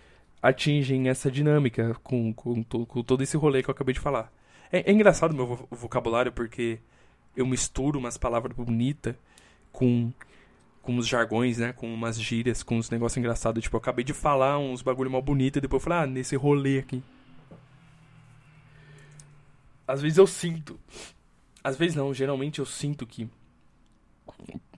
atingem 0.41 1.07
essa 1.09 1.31
dinâmica 1.31 1.95
com, 2.03 2.33
com, 2.33 2.63
com 2.63 3.03
todo 3.03 3.23
esse 3.23 3.37
rolê 3.37 3.63
que 3.63 3.69
eu 3.69 3.73
acabei 3.73 3.93
de 3.93 3.99
falar. 3.99 4.31
É, 4.71 4.89
é 4.89 4.93
engraçado 4.93 5.33
meu 5.33 5.67
vocabulário 5.71 6.31
porque 6.31 6.79
eu 7.35 7.45
misturo 7.45 7.99
umas 7.99 8.17
palavras 8.17 8.55
bonitas 8.55 9.15
com, 9.71 10.11
com 10.81 10.95
uns 10.95 11.07
jargões, 11.07 11.57
né? 11.57 11.73
Com 11.73 11.91
umas 11.93 12.19
gírias, 12.19 12.61
com 12.61 12.77
uns 12.77 12.89
negócios 12.89 13.17
engraçados. 13.17 13.63
Tipo, 13.63 13.77
eu 13.77 13.79
acabei 13.79 14.03
de 14.03 14.13
falar 14.13 14.59
uns 14.59 14.81
bagulho 14.81 15.09
mal 15.09 15.21
bonito 15.21 15.57
e 15.57 15.61
depois 15.61 15.81
eu 15.81 15.89
falei, 15.89 16.03
ah, 16.03 16.07
nesse 16.07 16.35
rolê 16.35 16.79
aqui. 16.79 17.01
Às 19.87 20.01
vezes 20.01 20.17
eu 20.17 20.27
sinto. 20.27 20.79
Às 21.63 21.77
vezes 21.77 21.95
não, 21.95 22.13
geralmente 22.13 22.59
eu 22.59 22.65
sinto 22.65 23.05
que 23.05 23.29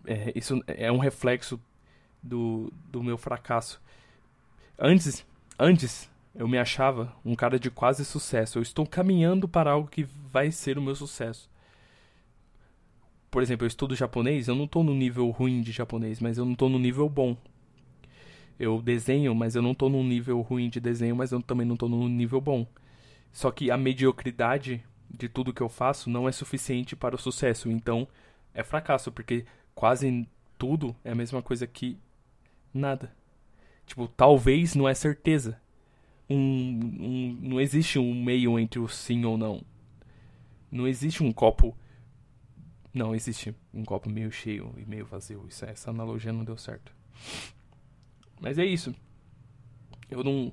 é, 0.07 0.31
isso 0.35 0.63
é 0.67 0.91
um 0.91 0.97
reflexo 0.97 1.59
do, 2.21 2.71
do 2.91 3.03
meu 3.03 3.17
fracasso. 3.17 3.81
Antes, 4.77 5.25
antes 5.57 6.09
eu 6.33 6.47
me 6.47 6.57
achava 6.57 7.15
um 7.23 7.35
cara 7.35 7.57
de 7.57 7.71
quase 7.71 8.03
sucesso. 8.03 8.57
Eu 8.57 8.61
estou 8.61 8.85
caminhando 8.85 9.47
para 9.47 9.71
algo 9.71 9.87
que 9.87 10.03
vai 10.03 10.51
ser 10.51 10.77
o 10.77 10.81
meu 10.81 10.95
sucesso. 10.95 11.49
Por 13.31 13.41
exemplo, 13.41 13.65
eu 13.65 13.67
estudo 13.67 13.95
japonês, 13.95 14.47
eu 14.47 14.55
não 14.55 14.65
estou 14.65 14.83
no 14.83 14.93
nível 14.93 15.29
ruim 15.29 15.61
de 15.61 15.71
japonês, 15.71 16.19
mas 16.19 16.37
eu 16.37 16.45
não 16.45 16.53
estou 16.53 16.69
no 16.69 16.79
nível 16.79 17.09
bom. 17.09 17.37
Eu 18.57 18.81
desenho, 18.81 19.35
mas 19.35 19.55
eu 19.55 19.61
não 19.61 19.71
estou 19.71 19.89
no 19.89 20.01
nível 20.03 20.39
ruim 20.41 20.69
de 20.69 20.79
desenho, 20.79 21.15
mas 21.15 21.31
eu 21.31 21.41
também 21.41 21.65
não 21.65 21.73
estou 21.73 21.89
no 21.89 22.07
nível 22.07 22.39
bom. 22.39 22.65
Só 23.33 23.51
que 23.51 23.69
a 23.69 23.77
mediocridade 23.77 24.81
de 25.09 25.27
tudo 25.27 25.53
que 25.53 25.61
eu 25.61 25.69
faço 25.69 26.09
não 26.09 26.27
é 26.27 26.31
suficiente 26.31 26.95
para 26.95 27.15
o 27.15 27.19
sucesso. 27.19 27.69
Então, 27.69 28.07
é 28.53 28.63
fracasso, 28.63 29.11
porque 29.11 29.45
quase 29.75 30.27
tudo 30.57 30.95
é 31.03 31.11
a 31.11 31.15
mesma 31.15 31.41
coisa 31.41 31.67
que 31.67 31.99
nada. 32.73 33.13
Tipo, 33.85 34.07
talvez 34.07 34.73
não 34.73 34.87
é 34.87 34.93
certeza. 34.93 35.61
Um, 36.27 36.79
um, 36.99 37.37
não 37.41 37.61
existe 37.61 37.99
um 37.99 38.23
meio 38.23 38.57
entre 38.57 38.79
o 38.79 38.87
sim 38.87 39.23
ou 39.25 39.37
não. 39.37 39.61
Não 40.71 40.87
existe 40.87 41.21
um 41.21 41.31
copo. 41.31 41.77
Não, 42.93 43.13
existe 43.13 43.53
um 43.73 43.83
copo 43.83 44.09
meio 44.09 44.31
cheio 44.31 44.73
e 44.77 44.85
meio 44.85 45.05
vazio. 45.05 45.45
Isso, 45.47 45.65
essa 45.65 45.91
analogia 45.91 46.33
não 46.33 46.45
deu 46.45 46.57
certo. 46.57 46.91
Mas 48.39 48.57
é 48.57 48.65
isso. 48.65 48.95
Eu 50.09 50.23
não. 50.23 50.51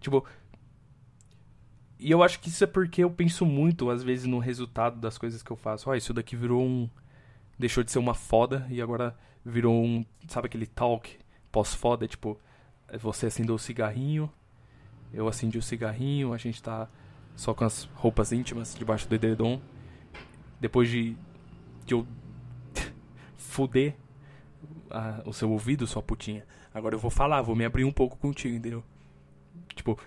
Tipo. 0.00 0.24
E 2.04 2.10
eu 2.10 2.22
acho 2.22 2.38
que 2.38 2.50
isso 2.50 2.62
é 2.62 2.66
porque 2.66 3.02
eu 3.02 3.10
penso 3.10 3.46
muito, 3.46 3.88
às 3.88 4.02
vezes, 4.02 4.26
no 4.26 4.38
resultado 4.38 5.00
das 5.00 5.16
coisas 5.16 5.42
que 5.42 5.50
eu 5.50 5.56
faço. 5.56 5.88
Ó, 5.88 5.92
oh, 5.94 5.96
isso 5.96 6.12
daqui 6.12 6.36
virou 6.36 6.62
um. 6.62 6.86
Deixou 7.58 7.82
de 7.82 7.90
ser 7.90 7.98
uma 7.98 8.12
foda 8.12 8.66
e 8.68 8.82
agora 8.82 9.16
virou 9.42 9.82
um. 9.82 10.04
Sabe 10.28 10.44
aquele 10.44 10.66
talk 10.66 11.18
pós-foda? 11.50 12.06
Tipo, 12.06 12.38
você 13.00 13.28
acendeu 13.28 13.54
o 13.54 13.58
cigarrinho, 13.58 14.30
eu 15.14 15.26
acendi 15.26 15.56
o 15.56 15.62
cigarrinho, 15.62 16.34
a 16.34 16.36
gente 16.36 16.62
tá 16.62 16.90
só 17.34 17.54
com 17.54 17.64
as 17.64 17.84
roupas 17.94 18.32
íntimas 18.32 18.74
debaixo 18.74 19.08
do 19.08 19.14
edredom. 19.14 19.58
Depois 20.60 20.90
de, 20.90 21.16
de 21.86 21.94
eu 21.94 22.06
fuder 23.38 23.96
a, 24.90 25.22
o 25.24 25.32
seu 25.32 25.50
ouvido, 25.50 25.86
sua 25.86 26.02
putinha. 26.02 26.44
Agora 26.74 26.94
eu 26.94 26.98
vou 26.98 27.10
falar, 27.10 27.40
vou 27.40 27.56
me 27.56 27.64
abrir 27.64 27.84
um 27.86 27.92
pouco 27.92 28.18
contigo, 28.18 28.54
entendeu? 28.54 28.84
Tipo, 29.74 29.98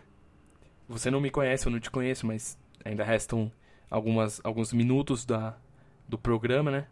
você 0.87 1.11
não 1.11 1.19
me 1.19 1.29
conhece, 1.29 1.67
eu 1.67 1.71
não 1.71 1.79
te 1.79 1.91
conheço, 1.91 2.25
mas 2.25 2.57
ainda 2.83 3.03
restam 3.03 3.51
algumas, 3.89 4.39
alguns 4.43 4.71
minutos 4.71 5.25
da, 5.25 5.55
do 6.07 6.17
programa, 6.17 6.71
né? 6.71 6.87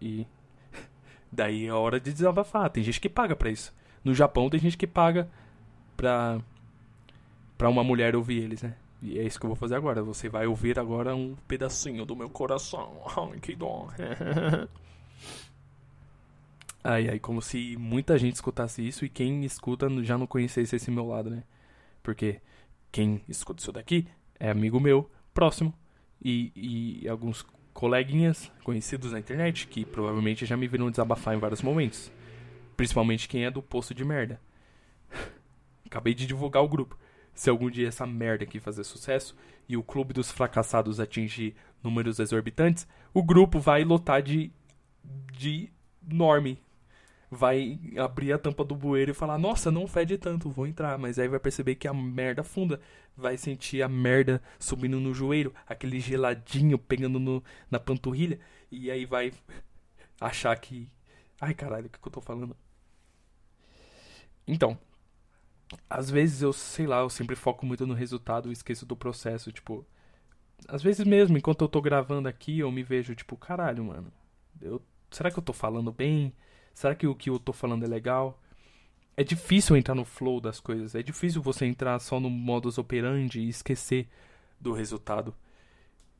E 0.00 0.26
daí 1.30 1.66
é 1.66 1.72
hora 1.72 2.00
de 2.00 2.12
desabafar. 2.12 2.70
Tem 2.70 2.82
gente 2.82 3.00
que 3.00 3.08
paga 3.08 3.36
pra 3.36 3.50
isso. 3.50 3.74
No 4.02 4.14
Japão 4.14 4.50
tem 4.50 4.60
gente 4.60 4.76
que 4.76 4.86
paga 4.86 5.28
pra, 5.96 6.40
pra 7.56 7.68
uma 7.68 7.84
mulher 7.84 8.16
ouvir 8.16 8.42
eles, 8.42 8.62
né? 8.62 8.74
E 9.02 9.18
é 9.18 9.22
isso 9.22 9.38
que 9.38 9.46
eu 9.46 9.48
vou 9.48 9.56
fazer 9.56 9.76
agora. 9.76 10.02
Você 10.02 10.28
vai 10.28 10.46
ouvir 10.46 10.78
agora 10.78 11.14
um 11.14 11.36
pedacinho 11.46 12.04
do 12.04 12.16
meu 12.16 12.28
coração. 12.28 13.00
Ai, 13.16 13.38
que 13.40 13.54
dó. 13.54 13.88
ai, 16.82 17.08
ai, 17.08 17.18
como 17.18 17.42
se 17.42 17.76
muita 17.76 18.16
gente 18.16 18.34
escutasse 18.36 18.86
isso 18.86 19.04
e 19.04 19.08
quem 19.08 19.44
escuta 19.44 19.88
já 20.04 20.16
não 20.16 20.26
conhecesse 20.26 20.76
esse 20.76 20.88
meu 20.88 21.08
lado, 21.08 21.30
né? 21.30 21.42
Porque 22.00 22.40
quem 22.96 23.20
escuta 23.28 23.60
isso 23.60 23.70
daqui 23.70 24.08
é 24.40 24.48
amigo 24.48 24.80
meu, 24.80 25.10
próximo, 25.34 25.74
e, 26.24 27.02
e 27.02 27.06
alguns 27.06 27.44
coleguinhas 27.74 28.50
conhecidos 28.64 29.12
na 29.12 29.18
internet 29.18 29.66
que 29.66 29.84
provavelmente 29.84 30.46
já 30.46 30.56
me 30.56 30.66
viram 30.66 30.90
desabafar 30.90 31.34
em 31.34 31.38
vários 31.38 31.60
momentos. 31.60 32.10
Principalmente 32.74 33.28
quem 33.28 33.44
é 33.44 33.50
do 33.50 33.60
poço 33.60 33.94
de 33.94 34.02
merda. 34.02 34.40
Acabei 35.84 36.14
de 36.14 36.26
divulgar 36.26 36.62
o 36.62 36.68
grupo. 36.68 36.98
Se 37.34 37.50
algum 37.50 37.68
dia 37.68 37.86
essa 37.86 38.06
merda 38.06 38.44
aqui 38.44 38.58
fazer 38.58 38.82
sucesso 38.82 39.36
e 39.68 39.76
o 39.76 39.82
clube 39.82 40.14
dos 40.14 40.32
fracassados 40.32 40.98
atingir 40.98 41.54
números 41.82 42.18
exorbitantes, 42.18 42.88
o 43.12 43.22
grupo 43.22 43.60
vai 43.60 43.84
lotar 43.84 44.22
de 44.22 44.50
de 45.36 45.70
norme. 46.02 46.58
Vai 47.30 47.78
abrir 47.98 48.32
a 48.32 48.38
tampa 48.38 48.64
do 48.64 48.74
bueiro 48.76 49.10
e 49.10 49.14
falar: 49.14 49.38
"Nossa, 49.38 49.70
não 49.70 49.86
fede 49.86 50.16
tanto, 50.18 50.50
vou 50.50 50.66
entrar". 50.66 50.98
Mas 50.98 51.18
aí 51.18 51.28
vai 51.28 51.40
perceber 51.40 51.74
que 51.76 51.88
a 51.88 51.94
merda 51.94 52.42
funda, 52.44 52.80
vai 53.16 53.36
sentir 53.36 53.82
a 53.82 53.88
merda 53.88 54.42
subindo 54.58 55.00
no 55.00 55.12
joelho, 55.14 55.52
aquele 55.66 56.00
geladinho 56.00 56.78
pegando 56.78 57.18
no, 57.18 57.42
na 57.70 57.78
panturrilha 57.80 58.38
e 58.70 58.90
aí 58.90 59.04
vai 59.06 59.32
achar 60.20 60.56
que 60.58 60.90
Ai, 61.40 61.54
caralho, 61.54 61.86
o 61.86 61.90
que, 61.90 61.98
que 61.98 62.08
eu 62.08 62.12
tô 62.12 62.20
falando? 62.20 62.56
Então, 64.46 64.78
às 65.88 66.10
vezes 66.10 66.42
eu, 66.42 66.52
sei 66.52 66.86
lá, 66.86 67.00
eu 67.00 67.10
sempre 67.10 67.36
foco 67.36 67.66
muito 67.66 67.86
no 67.86 67.94
resultado 67.94 68.48
e 68.48 68.52
esqueço 68.52 68.86
do 68.86 68.96
processo, 68.96 69.52
tipo. 69.52 69.84
Às 70.68 70.82
vezes 70.82 71.06
mesmo, 71.06 71.38
enquanto 71.38 71.62
eu 71.62 71.68
tô 71.68 71.82
gravando 71.82 72.28
aqui, 72.28 72.60
eu 72.60 72.72
me 72.72 72.82
vejo, 72.82 73.14
tipo, 73.14 73.36
caralho, 73.36 73.84
mano. 73.84 74.12
Eu, 74.60 74.82
será 75.10 75.30
que 75.30 75.38
eu 75.38 75.44
tô 75.44 75.52
falando 75.52 75.92
bem? 75.92 76.34
Será 76.76 76.94
que 76.94 77.06
o 77.06 77.14
que 77.14 77.30
eu 77.30 77.38
tô 77.38 77.54
falando 77.54 77.86
é 77.86 77.88
legal? 77.88 78.38
É 79.16 79.24
difícil 79.24 79.78
entrar 79.78 79.94
no 79.94 80.04
flow 80.04 80.42
das 80.42 80.60
coisas. 80.60 80.94
É 80.94 81.02
difícil 81.02 81.40
você 81.40 81.64
entrar 81.64 81.98
só 81.98 82.20
no 82.20 82.28
modus 82.28 82.76
operandi 82.76 83.40
e 83.40 83.48
esquecer 83.48 84.06
do 84.60 84.74
resultado. 84.74 85.34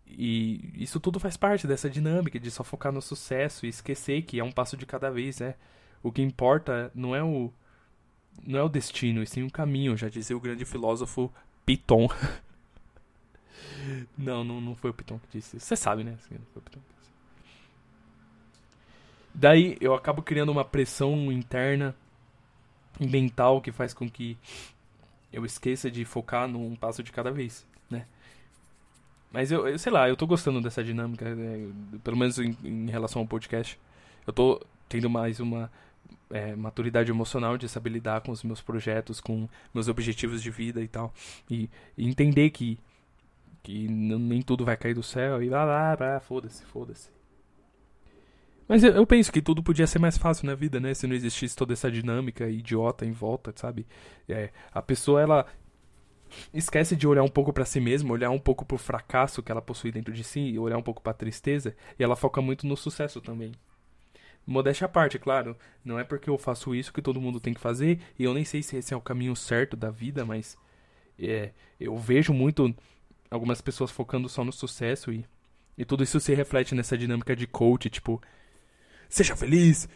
E 0.06 0.72
isso 0.74 0.98
tudo 0.98 1.20
faz 1.20 1.36
parte 1.36 1.66
dessa 1.66 1.90
dinâmica 1.90 2.40
de 2.40 2.50
só 2.50 2.64
focar 2.64 2.90
no 2.90 3.02
sucesso 3.02 3.66
e 3.66 3.68
esquecer 3.68 4.22
que 4.22 4.40
é 4.40 4.44
um 4.44 4.50
passo 4.50 4.78
de 4.78 4.86
cada 4.86 5.10
vez, 5.10 5.40
né? 5.40 5.56
O 6.02 6.10
que 6.10 6.22
importa 6.22 6.90
não 6.94 7.14
é 7.14 7.22
o 7.22 7.52
não 8.42 8.58
é 8.58 8.62
o 8.62 8.68
destino, 8.68 9.22
e 9.22 9.26
sim 9.26 9.42
o 9.42 9.50
caminho, 9.50 9.94
já 9.94 10.08
dizia 10.08 10.36
o 10.36 10.40
grande 10.40 10.64
filósofo 10.64 11.30
Piton. 11.66 12.08
não, 14.16 14.42
não, 14.42 14.58
não 14.58 14.74
foi 14.74 14.88
o 14.88 14.94
Piton 14.94 15.18
que 15.18 15.36
disse. 15.36 15.60
Você 15.60 15.76
sabe, 15.76 16.02
né? 16.02 16.12
Não 16.30 16.46
foi 16.54 16.60
o 16.60 16.62
Piton. 16.62 16.95
Daí 19.38 19.76
eu 19.82 19.92
acabo 19.92 20.22
criando 20.22 20.50
uma 20.50 20.64
pressão 20.64 21.30
interna 21.30 21.94
mental 22.98 23.60
que 23.60 23.70
faz 23.70 23.92
com 23.92 24.08
que 24.08 24.38
eu 25.30 25.44
esqueça 25.44 25.90
de 25.90 26.06
focar 26.06 26.48
num 26.48 26.74
passo 26.74 27.02
de 27.02 27.12
cada 27.12 27.30
vez, 27.30 27.66
né? 27.90 28.06
Mas 29.30 29.52
eu, 29.52 29.68
eu 29.68 29.78
sei 29.78 29.92
lá, 29.92 30.08
eu 30.08 30.16
tô 30.16 30.26
gostando 30.26 30.58
dessa 30.62 30.82
dinâmica, 30.82 31.34
né? 31.34 31.70
pelo 32.02 32.16
menos 32.16 32.38
em, 32.38 32.56
em 32.64 32.88
relação 32.88 33.20
ao 33.20 33.28
podcast. 33.28 33.78
Eu 34.26 34.32
tô 34.32 34.64
tendo 34.88 35.10
mais 35.10 35.38
uma 35.38 35.70
é, 36.30 36.56
maturidade 36.56 37.10
emocional 37.10 37.58
de 37.58 37.68
saber 37.68 37.90
lidar 37.90 38.22
com 38.22 38.32
os 38.32 38.42
meus 38.42 38.62
projetos, 38.62 39.20
com 39.20 39.46
meus 39.74 39.86
objetivos 39.86 40.42
de 40.42 40.50
vida 40.50 40.80
e 40.82 40.88
tal. 40.88 41.12
E, 41.50 41.68
e 41.98 42.08
entender 42.08 42.48
que, 42.48 42.78
que 43.62 43.86
nem 43.86 44.40
tudo 44.40 44.64
vai 44.64 44.78
cair 44.78 44.94
do 44.94 45.02
céu 45.02 45.42
e 45.42 45.50
lá, 45.50 45.62
lá, 45.62 45.94
lá 46.00 46.20
foda-se, 46.20 46.64
foda-se. 46.64 47.15
Mas 48.68 48.82
eu, 48.82 48.92
eu, 48.92 49.06
penso 49.06 49.30
que 49.30 49.40
tudo 49.40 49.62
podia 49.62 49.86
ser 49.86 49.98
mais 49.98 50.18
fácil 50.18 50.46
na 50.46 50.54
vida, 50.54 50.80
né? 50.80 50.92
Se 50.92 51.06
não 51.06 51.14
existisse 51.14 51.54
toda 51.54 51.72
essa 51.72 51.90
dinâmica 51.90 52.48
idiota 52.48 53.04
em 53.06 53.12
volta, 53.12 53.52
sabe? 53.54 53.86
É, 54.28 54.50
a 54.72 54.82
pessoa, 54.82 55.20
ela 55.20 55.46
esquece 56.52 56.96
de 56.96 57.06
olhar 57.06 57.22
um 57.22 57.28
pouco 57.28 57.52
para 57.52 57.64
si 57.64 57.80
mesma, 57.80 58.12
olhar 58.12 58.30
um 58.30 58.38
pouco 58.38 58.64
pro 58.64 58.76
fracasso 58.76 59.42
que 59.42 59.52
ela 59.52 59.62
possui 59.62 59.92
dentro 59.92 60.12
de 60.12 60.24
si, 60.24 60.40
e 60.40 60.58
olhar 60.58 60.76
um 60.76 60.82
pouco 60.82 61.00
pra 61.00 61.12
tristeza, 61.12 61.76
e 61.98 62.02
ela 62.02 62.16
foca 62.16 62.40
muito 62.42 62.66
no 62.66 62.76
sucesso 62.76 63.20
também. 63.20 63.52
Modéstia 64.46 64.84
à 64.84 64.88
parte, 64.88 65.18
claro. 65.18 65.56
Não 65.84 65.98
é 65.98 66.04
porque 66.04 66.30
eu 66.30 66.38
faço 66.38 66.74
isso 66.74 66.92
que 66.92 67.02
todo 67.02 67.20
mundo 67.20 67.40
tem 67.40 67.52
que 67.52 67.60
fazer. 67.60 68.00
E 68.16 68.22
eu 68.22 68.32
nem 68.32 68.44
sei 68.44 68.62
se 68.62 68.76
esse 68.76 68.94
é 68.94 68.96
o 68.96 69.00
caminho 69.00 69.34
certo 69.34 69.76
da 69.76 69.90
vida, 69.90 70.24
mas 70.24 70.56
é, 71.18 71.50
eu 71.80 71.96
vejo 71.96 72.32
muito 72.32 72.72
algumas 73.28 73.60
pessoas 73.60 73.90
focando 73.90 74.28
só 74.28 74.44
no 74.44 74.52
sucesso 74.52 75.12
e, 75.12 75.26
e 75.76 75.84
tudo 75.84 76.04
isso 76.04 76.20
se 76.20 76.32
reflete 76.32 76.76
nessa 76.76 76.96
dinâmica 76.96 77.34
de 77.34 77.46
coach, 77.46 77.90
tipo, 77.90 78.22
seja 79.08 79.36
feliz, 79.36 79.88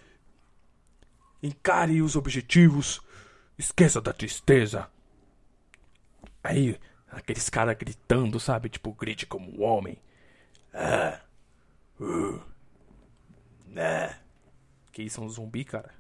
encare 1.42 2.02
os 2.02 2.16
objetivos, 2.16 3.00
esqueça 3.58 4.00
da 4.00 4.12
tristeza. 4.12 4.88
Aí, 6.42 6.78
aqueles 7.10 7.48
caras 7.48 7.76
gritando, 7.76 8.40
sabe? 8.40 8.68
Tipo, 8.68 8.92
grite 8.92 9.26
como 9.26 9.50
um 9.50 9.62
homem. 9.62 9.98
Ah, 10.72 11.20
uh, 12.00 12.40
né? 13.66 14.18
Que 14.92 15.02
isso 15.02 15.20
é 15.20 15.24
um 15.24 15.28
zumbi, 15.28 15.64
cara. 15.64 15.90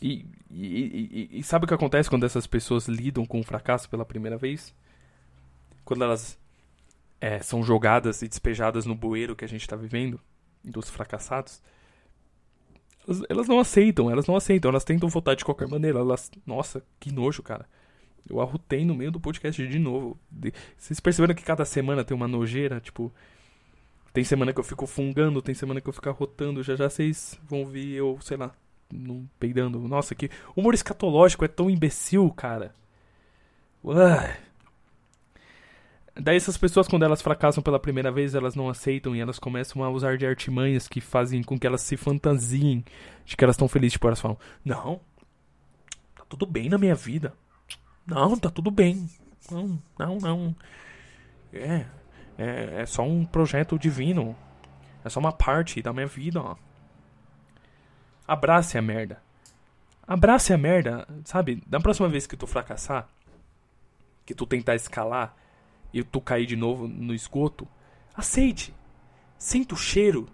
E, 0.00 0.26
e, 0.50 1.28
e, 1.32 1.38
e, 1.38 1.42
sabe 1.42 1.64
o 1.64 1.68
que 1.68 1.72
acontece 1.74 2.10
quando 2.10 2.26
essas 2.26 2.46
pessoas 2.46 2.86
lidam 2.86 3.24
com 3.24 3.40
o 3.40 3.44
fracasso 3.44 3.88
pela 3.88 4.04
primeira 4.04 4.36
vez? 4.36 4.74
Quando 5.84 6.04
elas 6.04 6.38
é, 7.20 7.40
são 7.40 7.62
jogadas 7.62 8.20
e 8.20 8.28
despejadas 8.28 8.84
no 8.84 8.94
bueiro 8.94 9.34
que 9.34 9.44
a 9.44 9.48
gente 9.48 9.62
está 9.62 9.74
vivendo, 9.74 10.20
dos 10.64 10.90
fracassados, 10.90 11.62
elas, 13.06 13.22
elas, 13.28 13.48
não 13.48 13.60
aceitam, 13.60 14.10
elas 14.10 14.26
não 14.26 14.36
aceitam, 14.36 14.68
elas 14.68 14.84
tentam 14.84 15.08
votar 15.08 15.36
de 15.36 15.44
qualquer 15.44 15.68
maneira. 15.68 16.00
Elas, 16.00 16.30
nossa, 16.44 16.82
que 16.98 17.12
nojo, 17.12 17.42
cara. 17.42 17.66
Eu 18.28 18.40
arrutei 18.40 18.84
no 18.84 18.94
meio 18.94 19.12
do 19.12 19.20
podcast 19.20 19.64
de 19.66 19.78
novo. 19.78 20.18
Vocês 20.76 20.98
perceberam 20.98 21.34
que 21.34 21.44
cada 21.44 21.64
semana 21.64 22.04
tem 22.04 22.16
uma 22.16 22.26
nojeira? 22.26 22.80
Tipo, 22.80 23.12
tem 24.12 24.24
semana 24.24 24.52
que 24.52 24.58
eu 24.58 24.64
fico 24.64 24.86
fungando, 24.86 25.40
tem 25.40 25.54
semana 25.54 25.80
que 25.80 25.88
eu 25.88 25.92
fico 25.92 26.08
arrotando. 26.08 26.62
Já 26.62 26.74
já 26.74 26.90
vocês 26.90 27.38
vão 27.48 27.64
ver 27.64 27.86
eu, 27.86 28.18
sei 28.20 28.36
lá, 28.36 28.52
não 28.92 29.28
peidando. 29.38 29.78
Nossa, 29.78 30.14
que 30.14 30.28
humor 30.56 30.74
escatológico 30.74 31.44
é 31.44 31.48
tão 31.48 31.70
imbecil, 31.70 32.28
cara. 32.30 32.74
Uai. 33.84 34.45
Daí 36.18 36.36
essas 36.36 36.56
pessoas, 36.56 36.88
quando 36.88 37.04
elas 37.04 37.20
fracassam 37.20 37.62
pela 37.62 37.78
primeira 37.78 38.10
vez, 38.10 38.34
elas 38.34 38.54
não 38.54 38.70
aceitam 38.70 39.14
e 39.14 39.20
elas 39.20 39.38
começam 39.38 39.84
a 39.84 39.90
usar 39.90 40.16
de 40.16 40.26
artimanhas 40.26 40.88
que 40.88 40.98
fazem 40.98 41.42
com 41.42 41.58
que 41.58 41.66
elas 41.66 41.82
se 41.82 41.94
fantasiem 41.94 42.82
de 43.26 43.36
que 43.36 43.44
elas 43.44 43.54
estão 43.54 43.68
felizes. 43.68 43.92
Tipo, 43.92 44.06
elas 44.06 44.20
falam, 44.20 44.38
não, 44.64 45.00
tá 46.14 46.24
tudo 46.26 46.46
bem 46.46 46.70
na 46.70 46.78
minha 46.78 46.94
vida. 46.94 47.34
Não, 48.06 48.38
tá 48.38 48.48
tudo 48.48 48.70
bem. 48.70 49.06
Não, 49.50 49.78
não, 49.98 50.18
não. 50.18 50.56
É, 51.52 51.84
é, 52.38 52.80
é 52.80 52.86
só 52.86 53.02
um 53.02 53.26
projeto 53.26 53.78
divino. 53.78 54.34
É 55.04 55.10
só 55.10 55.20
uma 55.20 55.32
parte 55.32 55.82
da 55.82 55.92
minha 55.92 56.06
vida, 56.06 56.40
ó. 56.40 56.56
Abrace 58.26 58.78
a 58.78 58.82
merda. 58.82 59.22
Abrace 60.06 60.52
a 60.52 60.58
merda, 60.58 61.06
sabe? 61.24 61.62
Da 61.66 61.78
próxima 61.78 62.08
vez 62.08 62.26
que 62.26 62.36
tu 62.36 62.46
fracassar, 62.46 63.06
que 64.24 64.34
tu 64.34 64.46
tentar 64.46 64.76
escalar 64.76 65.36
e 65.92 66.02
tu 66.02 66.20
cair 66.20 66.46
de 66.46 66.56
novo 66.56 66.86
no 66.86 67.14
esgoto, 67.14 67.66
aceite. 68.14 68.74
Sinta 69.38 69.74
o 69.74 69.78
cheiro. 69.78 70.28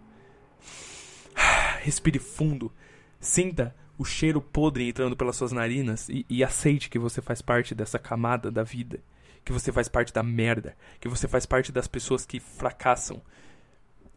Respire 1.81 2.19
fundo. 2.19 2.73
Sinta 3.21 3.75
o 3.99 4.05
cheiro 4.05 4.41
podre 4.41 4.89
entrando 4.89 5.17
pelas 5.17 5.37
suas 5.37 5.53
narinas 5.53 6.09
e, 6.09 6.25
e 6.29 6.43
aceite 6.43 6.91
que 6.91 6.99
você 6.99 7.21
faz 7.21 7.41
parte 7.43 7.75
dessa 7.75 7.99
camada 7.99 8.51
da 8.51 8.63
vida 8.63 9.01
que 9.45 9.53
você 9.53 9.73
faz 9.73 9.89
parte 9.89 10.13
da 10.13 10.23
merda, 10.23 10.77
que 11.01 11.09
você 11.09 11.27
faz 11.27 11.47
parte 11.47 11.73
das 11.73 11.89
pessoas 11.89 12.25
que 12.25 12.39
fracassam. 12.39 13.21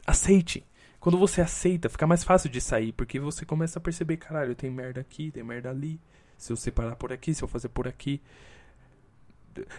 Aceite. 0.06 0.66
Quando 1.00 1.18
você 1.18 1.42
aceita, 1.42 1.90
fica 1.90 2.08
mais 2.08 2.24
fácil 2.24 2.50
de 2.50 2.60
sair, 2.60 2.92
porque 2.92 3.20
você 3.20 3.46
começa 3.46 3.78
a 3.80 3.82
perceber, 3.82 4.18
caralho, 4.18 4.56
tem 4.56 4.72
merda 4.72 5.02
aqui, 5.02 5.32
tem 5.32 5.44
merda 5.44 5.70
ali. 5.70 6.00
Se 6.38 6.52
eu 6.52 6.58
separar 6.58 6.96
por 6.96 7.14
aqui, 7.14 7.34
se 7.34 7.44
eu 7.44 7.48
fazer 7.48 7.70
por 7.70 7.88
aqui. 7.88 8.22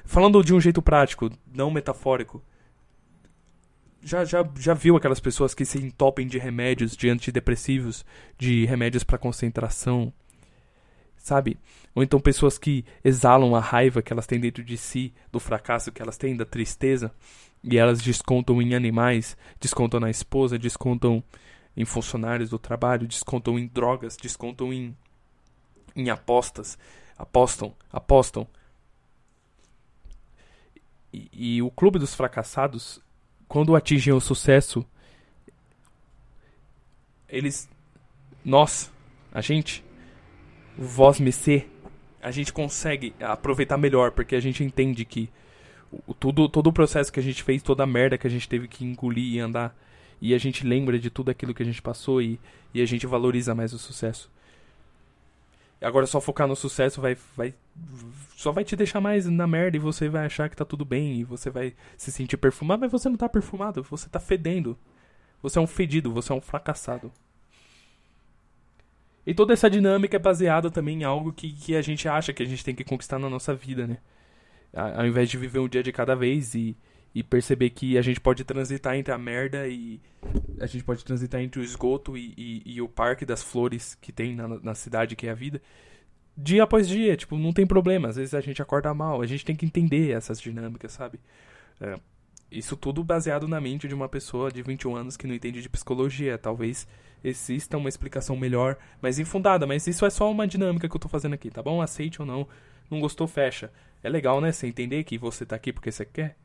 Falando 0.04 0.42
de 0.42 0.54
um 0.54 0.60
jeito 0.60 0.80
prático, 0.80 1.30
não 1.52 1.70
metafórico. 1.70 2.42
Já, 4.02 4.24
já, 4.24 4.48
já 4.58 4.72
viu 4.72 4.96
aquelas 4.96 5.18
pessoas 5.18 5.54
que 5.54 5.64
se 5.64 5.78
entopem 5.78 6.26
de 6.26 6.38
remédios, 6.38 6.96
de 6.96 7.08
antidepressivos, 7.08 8.04
de 8.38 8.64
remédios 8.64 9.02
para 9.02 9.18
concentração, 9.18 10.12
sabe? 11.16 11.58
Ou 11.94 12.02
então 12.02 12.20
pessoas 12.20 12.56
que 12.56 12.84
exalam 13.02 13.56
a 13.56 13.60
raiva 13.60 14.02
que 14.02 14.12
elas 14.12 14.26
têm 14.26 14.38
dentro 14.38 14.62
de 14.62 14.76
si, 14.76 15.12
do 15.32 15.40
fracasso 15.40 15.90
que 15.90 16.00
elas 16.00 16.16
têm, 16.16 16.36
da 16.36 16.44
tristeza, 16.44 17.12
e 17.64 17.76
elas 17.76 18.00
descontam 18.00 18.62
em 18.62 18.74
animais, 18.74 19.36
descontam 19.60 19.98
na 19.98 20.08
esposa, 20.08 20.58
descontam 20.58 21.22
em 21.76 21.84
funcionários 21.84 22.50
do 22.50 22.58
trabalho, 22.58 23.08
descontam 23.08 23.58
em 23.58 23.66
drogas, 23.66 24.16
descontam 24.16 24.72
em, 24.72 24.96
em 25.96 26.10
apostas, 26.10 26.78
apostam, 27.18 27.74
apostam. 27.92 28.46
E, 31.32 31.62
o 31.62 31.70
clube 31.70 31.98
dos 31.98 32.14
fracassados, 32.14 33.00
quando 33.48 33.74
atingem 33.74 34.12
o 34.12 34.20
sucesso, 34.20 34.84
eles. 37.28 37.68
Nós, 38.44 38.92
a 39.32 39.40
gente, 39.40 39.84
voz 40.78 41.18
MC, 41.18 41.66
a 42.22 42.30
gente 42.30 42.52
consegue 42.52 43.14
aproveitar 43.20 43.76
melhor, 43.76 44.12
porque 44.12 44.36
a 44.36 44.40
gente 44.40 44.62
entende 44.62 45.04
que 45.04 45.28
o, 46.06 46.14
tudo, 46.14 46.48
todo 46.48 46.68
o 46.68 46.72
processo 46.72 47.12
que 47.12 47.18
a 47.18 47.22
gente 47.22 47.42
fez, 47.42 47.62
toda 47.62 47.82
a 47.82 47.86
merda 47.86 48.18
que 48.18 48.26
a 48.26 48.30
gente 48.30 48.48
teve 48.48 48.68
que 48.68 48.84
engolir 48.84 49.34
e 49.34 49.40
andar, 49.40 49.76
e 50.20 50.34
a 50.34 50.38
gente 50.38 50.66
lembra 50.66 50.98
de 50.98 51.10
tudo 51.10 51.30
aquilo 51.30 51.52
que 51.52 51.62
a 51.62 51.66
gente 51.66 51.82
passou 51.82 52.22
e, 52.22 52.38
e 52.72 52.80
a 52.80 52.86
gente 52.86 53.06
valoriza 53.06 53.54
mais 53.54 53.72
o 53.72 53.78
sucesso. 53.78 54.30
Agora 55.80 56.06
só 56.06 56.20
focar 56.20 56.48
no 56.48 56.56
sucesso 56.56 57.00
vai, 57.00 57.16
vai 57.36 57.54
só 58.34 58.50
vai 58.50 58.64
te 58.64 58.74
deixar 58.76 59.00
mais 59.00 59.26
na 59.26 59.46
merda 59.46 59.76
e 59.76 59.80
você 59.80 60.08
vai 60.08 60.24
achar 60.26 60.48
que 60.48 60.56
tá 60.56 60.64
tudo 60.64 60.84
bem 60.84 61.20
e 61.20 61.24
você 61.24 61.50
vai 61.50 61.74
se 61.96 62.10
sentir 62.10 62.36
perfumado, 62.36 62.80
mas 62.80 62.92
você 62.92 63.08
não 63.08 63.16
tá 63.16 63.28
perfumado, 63.28 63.82
você 63.82 64.08
tá 64.08 64.20
fedendo. 64.20 64.78
Você 65.42 65.58
é 65.58 65.62
um 65.62 65.66
fedido, 65.66 66.12
você 66.12 66.32
é 66.32 66.34
um 66.34 66.40
fracassado. 66.40 67.12
E 69.26 69.34
toda 69.34 69.52
essa 69.52 69.68
dinâmica 69.68 70.16
é 70.16 70.18
baseada 70.18 70.70
também 70.70 71.00
em 71.00 71.04
algo 71.04 71.32
que, 71.32 71.52
que 71.52 71.76
a 71.76 71.82
gente 71.82 72.08
acha 72.08 72.32
que 72.32 72.42
a 72.42 72.46
gente 72.46 72.64
tem 72.64 72.74
que 72.74 72.84
conquistar 72.84 73.18
na 73.18 73.28
nossa 73.28 73.54
vida, 73.54 73.86
né? 73.86 73.98
Ao 74.72 75.06
invés 75.06 75.28
de 75.28 75.36
viver 75.36 75.58
um 75.58 75.68
dia 75.68 75.82
de 75.82 75.92
cada 75.92 76.14
vez 76.14 76.54
e, 76.54 76.76
e 77.16 77.22
perceber 77.22 77.70
que 77.70 77.96
a 77.96 78.02
gente 78.02 78.20
pode 78.20 78.44
transitar 78.44 78.94
entre 78.94 79.10
a 79.10 79.16
merda 79.16 79.66
e 79.66 79.98
a 80.60 80.66
gente 80.66 80.84
pode 80.84 81.02
transitar 81.02 81.40
entre 81.40 81.58
o 81.58 81.64
esgoto 81.64 82.14
e, 82.14 82.34
e, 82.36 82.74
e 82.74 82.82
o 82.82 82.86
parque 82.86 83.24
das 83.24 83.42
flores 83.42 83.94
que 83.94 84.12
tem 84.12 84.36
na, 84.36 84.46
na, 84.46 84.74
cidade 84.74 85.16
que 85.16 85.26
é 85.26 85.30
a 85.30 85.34
vida 85.34 85.62
dia 86.36 86.62
após 86.62 86.86
dia, 86.86 87.16
tipo, 87.16 87.38
não 87.38 87.54
tem 87.54 87.66
problema, 87.66 88.08
às 88.08 88.16
vezes 88.16 88.34
a 88.34 88.40
gente 88.42 88.60
acorda 88.60 88.92
mal, 88.92 89.22
a 89.22 89.26
gente 89.26 89.46
tem 89.46 89.56
que 89.56 89.64
entender 89.64 90.10
essas 90.10 90.38
dinâmicas, 90.38 90.92
sabe? 90.92 91.18
É, 91.80 91.94
isso 92.50 92.76
tudo 92.76 93.02
baseado 93.02 93.48
na 93.48 93.58
mente 93.62 93.88
de 93.88 93.94
uma 93.94 94.10
pessoa 94.10 94.52
de 94.52 94.62
21 94.62 94.94
anos 94.94 95.16
que 95.16 95.26
não 95.26 95.34
entende 95.34 95.62
de 95.62 95.70
psicologia, 95.70 96.36
talvez 96.36 96.86
exista 97.24 97.78
uma 97.78 97.88
explicação 97.88 98.36
melhor, 98.36 98.76
mas 99.00 99.18
infundada, 99.18 99.66
mas 99.66 99.86
isso 99.86 100.04
é 100.04 100.10
só 100.10 100.30
uma 100.30 100.46
dinâmica 100.46 100.86
que 100.86 100.94
eu 100.94 101.00
tô 101.00 101.08
fazendo 101.08 101.32
aqui, 101.32 101.48
tá 101.48 101.62
bom? 101.62 101.80
Aceite 101.80 102.20
ou 102.20 102.26
não, 102.26 102.46
não 102.90 103.00
gostou, 103.00 103.26
fecha. 103.26 103.72
É 104.02 104.10
legal, 104.10 104.38
né, 104.38 104.52
você 104.52 104.66
entender 104.66 105.02
que 105.04 105.16
você 105.16 105.46
tá 105.46 105.56
aqui 105.56 105.72
porque 105.72 105.90
você 105.90 106.04
quer, 106.04 106.36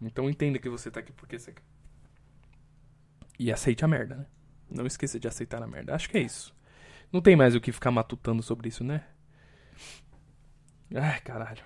então 0.00 0.28
entenda 0.28 0.58
que 0.58 0.68
você 0.68 0.90
tá 0.90 1.00
aqui 1.00 1.12
porque 1.12 1.38
você 1.38 1.52
quer. 1.52 1.62
E 3.38 3.52
aceite 3.52 3.84
a 3.84 3.88
merda, 3.88 4.16
né? 4.16 4.26
Não 4.70 4.86
esqueça 4.86 5.18
de 5.18 5.28
aceitar 5.28 5.62
a 5.62 5.66
merda. 5.66 5.94
Acho 5.94 6.10
que 6.10 6.18
é 6.18 6.20
isso. 6.20 6.54
Não 7.12 7.20
tem 7.20 7.36
mais 7.36 7.54
o 7.54 7.60
que 7.60 7.72
ficar 7.72 7.90
matutando 7.90 8.42
sobre 8.42 8.68
isso, 8.68 8.84
né? 8.84 9.04
Ai, 10.94 11.20
caralho. 11.20 11.62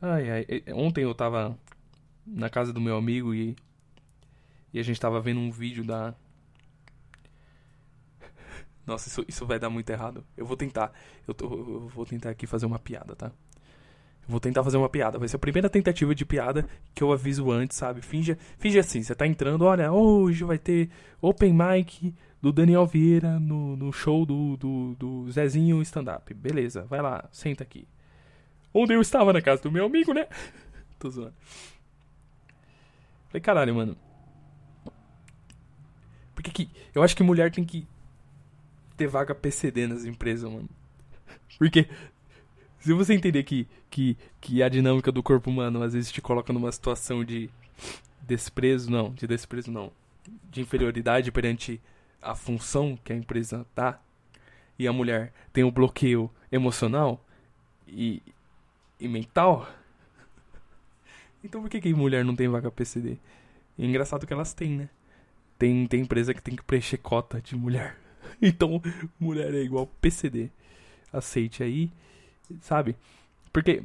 Ai, 0.00 0.30
ai. 0.30 0.46
Ontem 0.74 1.04
eu 1.04 1.14
tava 1.14 1.58
na 2.26 2.50
casa 2.50 2.72
do 2.72 2.80
meu 2.80 2.96
amigo 2.96 3.34
e. 3.34 3.56
E 4.72 4.78
a 4.78 4.82
gente 4.82 5.00
tava 5.00 5.20
vendo 5.20 5.40
um 5.40 5.50
vídeo 5.50 5.84
da. 5.84 6.14
Nossa, 8.86 9.08
isso, 9.08 9.24
isso 9.28 9.46
vai 9.46 9.58
dar 9.58 9.70
muito 9.70 9.90
errado. 9.90 10.24
Eu 10.36 10.46
vou 10.46 10.56
tentar. 10.56 10.92
Eu, 11.26 11.34
tô, 11.34 11.46
eu 11.46 11.88
vou 11.88 12.06
tentar 12.06 12.30
aqui 12.30 12.46
fazer 12.46 12.66
uma 12.66 12.78
piada, 12.78 13.14
tá? 13.16 13.32
Vou 14.32 14.40
tentar 14.40 14.64
fazer 14.64 14.78
uma 14.78 14.88
piada. 14.88 15.18
Vai 15.18 15.28
ser 15.28 15.36
a 15.36 15.38
primeira 15.38 15.68
tentativa 15.68 16.14
de 16.14 16.24
piada 16.24 16.66
que 16.94 17.02
eu 17.02 17.12
aviso 17.12 17.50
antes, 17.50 17.76
sabe? 17.76 18.00
Finge, 18.00 18.34
finge 18.56 18.78
assim, 18.78 19.02
você 19.02 19.14
tá 19.14 19.26
entrando, 19.26 19.66
olha, 19.66 19.92
hoje 19.92 20.42
vai 20.42 20.56
ter 20.56 20.88
open 21.20 21.52
mic 21.52 22.14
do 22.40 22.50
Daniel 22.50 22.86
Vieira 22.86 23.38
no, 23.38 23.76
no 23.76 23.92
show 23.92 24.24
do, 24.24 24.56
do, 24.56 24.96
do 24.98 25.30
Zezinho 25.30 25.82
stand-up. 25.82 26.32
Beleza, 26.32 26.86
vai 26.86 27.02
lá, 27.02 27.28
senta 27.30 27.62
aqui. 27.62 27.86
Onde 28.72 28.94
eu 28.94 29.02
estava 29.02 29.34
na 29.34 29.42
casa 29.42 29.60
do 29.60 29.70
meu 29.70 29.84
amigo, 29.84 30.14
né? 30.14 30.26
Tô 30.98 31.10
zoando. 31.10 31.34
Falei, 33.28 33.42
caralho, 33.42 33.74
mano. 33.74 33.96
Porque 36.34 36.50
que. 36.50 36.70
Eu 36.94 37.02
acho 37.02 37.14
que 37.14 37.22
mulher 37.22 37.50
tem 37.50 37.64
que 37.66 37.86
ter 38.96 39.08
vaga 39.08 39.34
PCD 39.34 39.86
nas 39.86 40.06
empresas, 40.06 40.50
mano. 40.50 40.70
Porque 41.58 41.86
se 42.82 42.92
você 42.92 43.14
entender 43.14 43.44
que, 43.44 43.68
que, 43.88 44.16
que 44.40 44.62
a 44.62 44.68
dinâmica 44.68 45.12
do 45.12 45.22
corpo 45.22 45.48
humano 45.48 45.82
às 45.82 45.92
vezes 45.92 46.10
te 46.10 46.20
coloca 46.20 46.52
numa 46.52 46.70
situação 46.72 47.24
de 47.24 47.48
desprezo, 48.20 48.90
não, 48.90 49.10
de 49.10 49.24
desprezo 49.24 49.70
não, 49.70 49.92
de 50.50 50.60
inferioridade 50.60 51.30
perante 51.30 51.80
a 52.20 52.34
função 52.34 52.98
que 53.04 53.12
a 53.12 53.16
empresa 53.16 53.64
dá, 53.74 54.00
e 54.76 54.88
a 54.88 54.92
mulher 54.92 55.32
tem 55.52 55.62
um 55.62 55.70
bloqueio 55.70 56.28
emocional 56.50 57.24
e, 57.86 58.20
e 58.98 59.06
mental, 59.06 59.68
então 61.44 61.62
por 61.62 61.70
que, 61.70 61.80
que 61.80 61.94
mulher 61.94 62.24
não 62.24 62.34
tem 62.34 62.48
vaga 62.48 62.70
PCD? 62.70 63.16
É 63.78 63.84
engraçado 63.84 64.26
que 64.26 64.32
elas 64.32 64.52
têm, 64.52 64.76
né? 64.76 64.88
Tem, 65.56 65.86
tem 65.86 66.00
empresa 66.00 66.34
que 66.34 66.42
tem 66.42 66.56
que 66.56 66.64
preencher 66.64 66.98
cota 66.98 67.40
de 67.40 67.54
mulher. 67.54 67.96
Então, 68.40 68.80
mulher 69.20 69.52
é 69.54 69.62
igual 69.62 69.86
PCD. 70.00 70.50
Aceite 71.12 71.62
aí 71.62 71.92
sabe? 72.60 72.96
Porque 73.52 73.82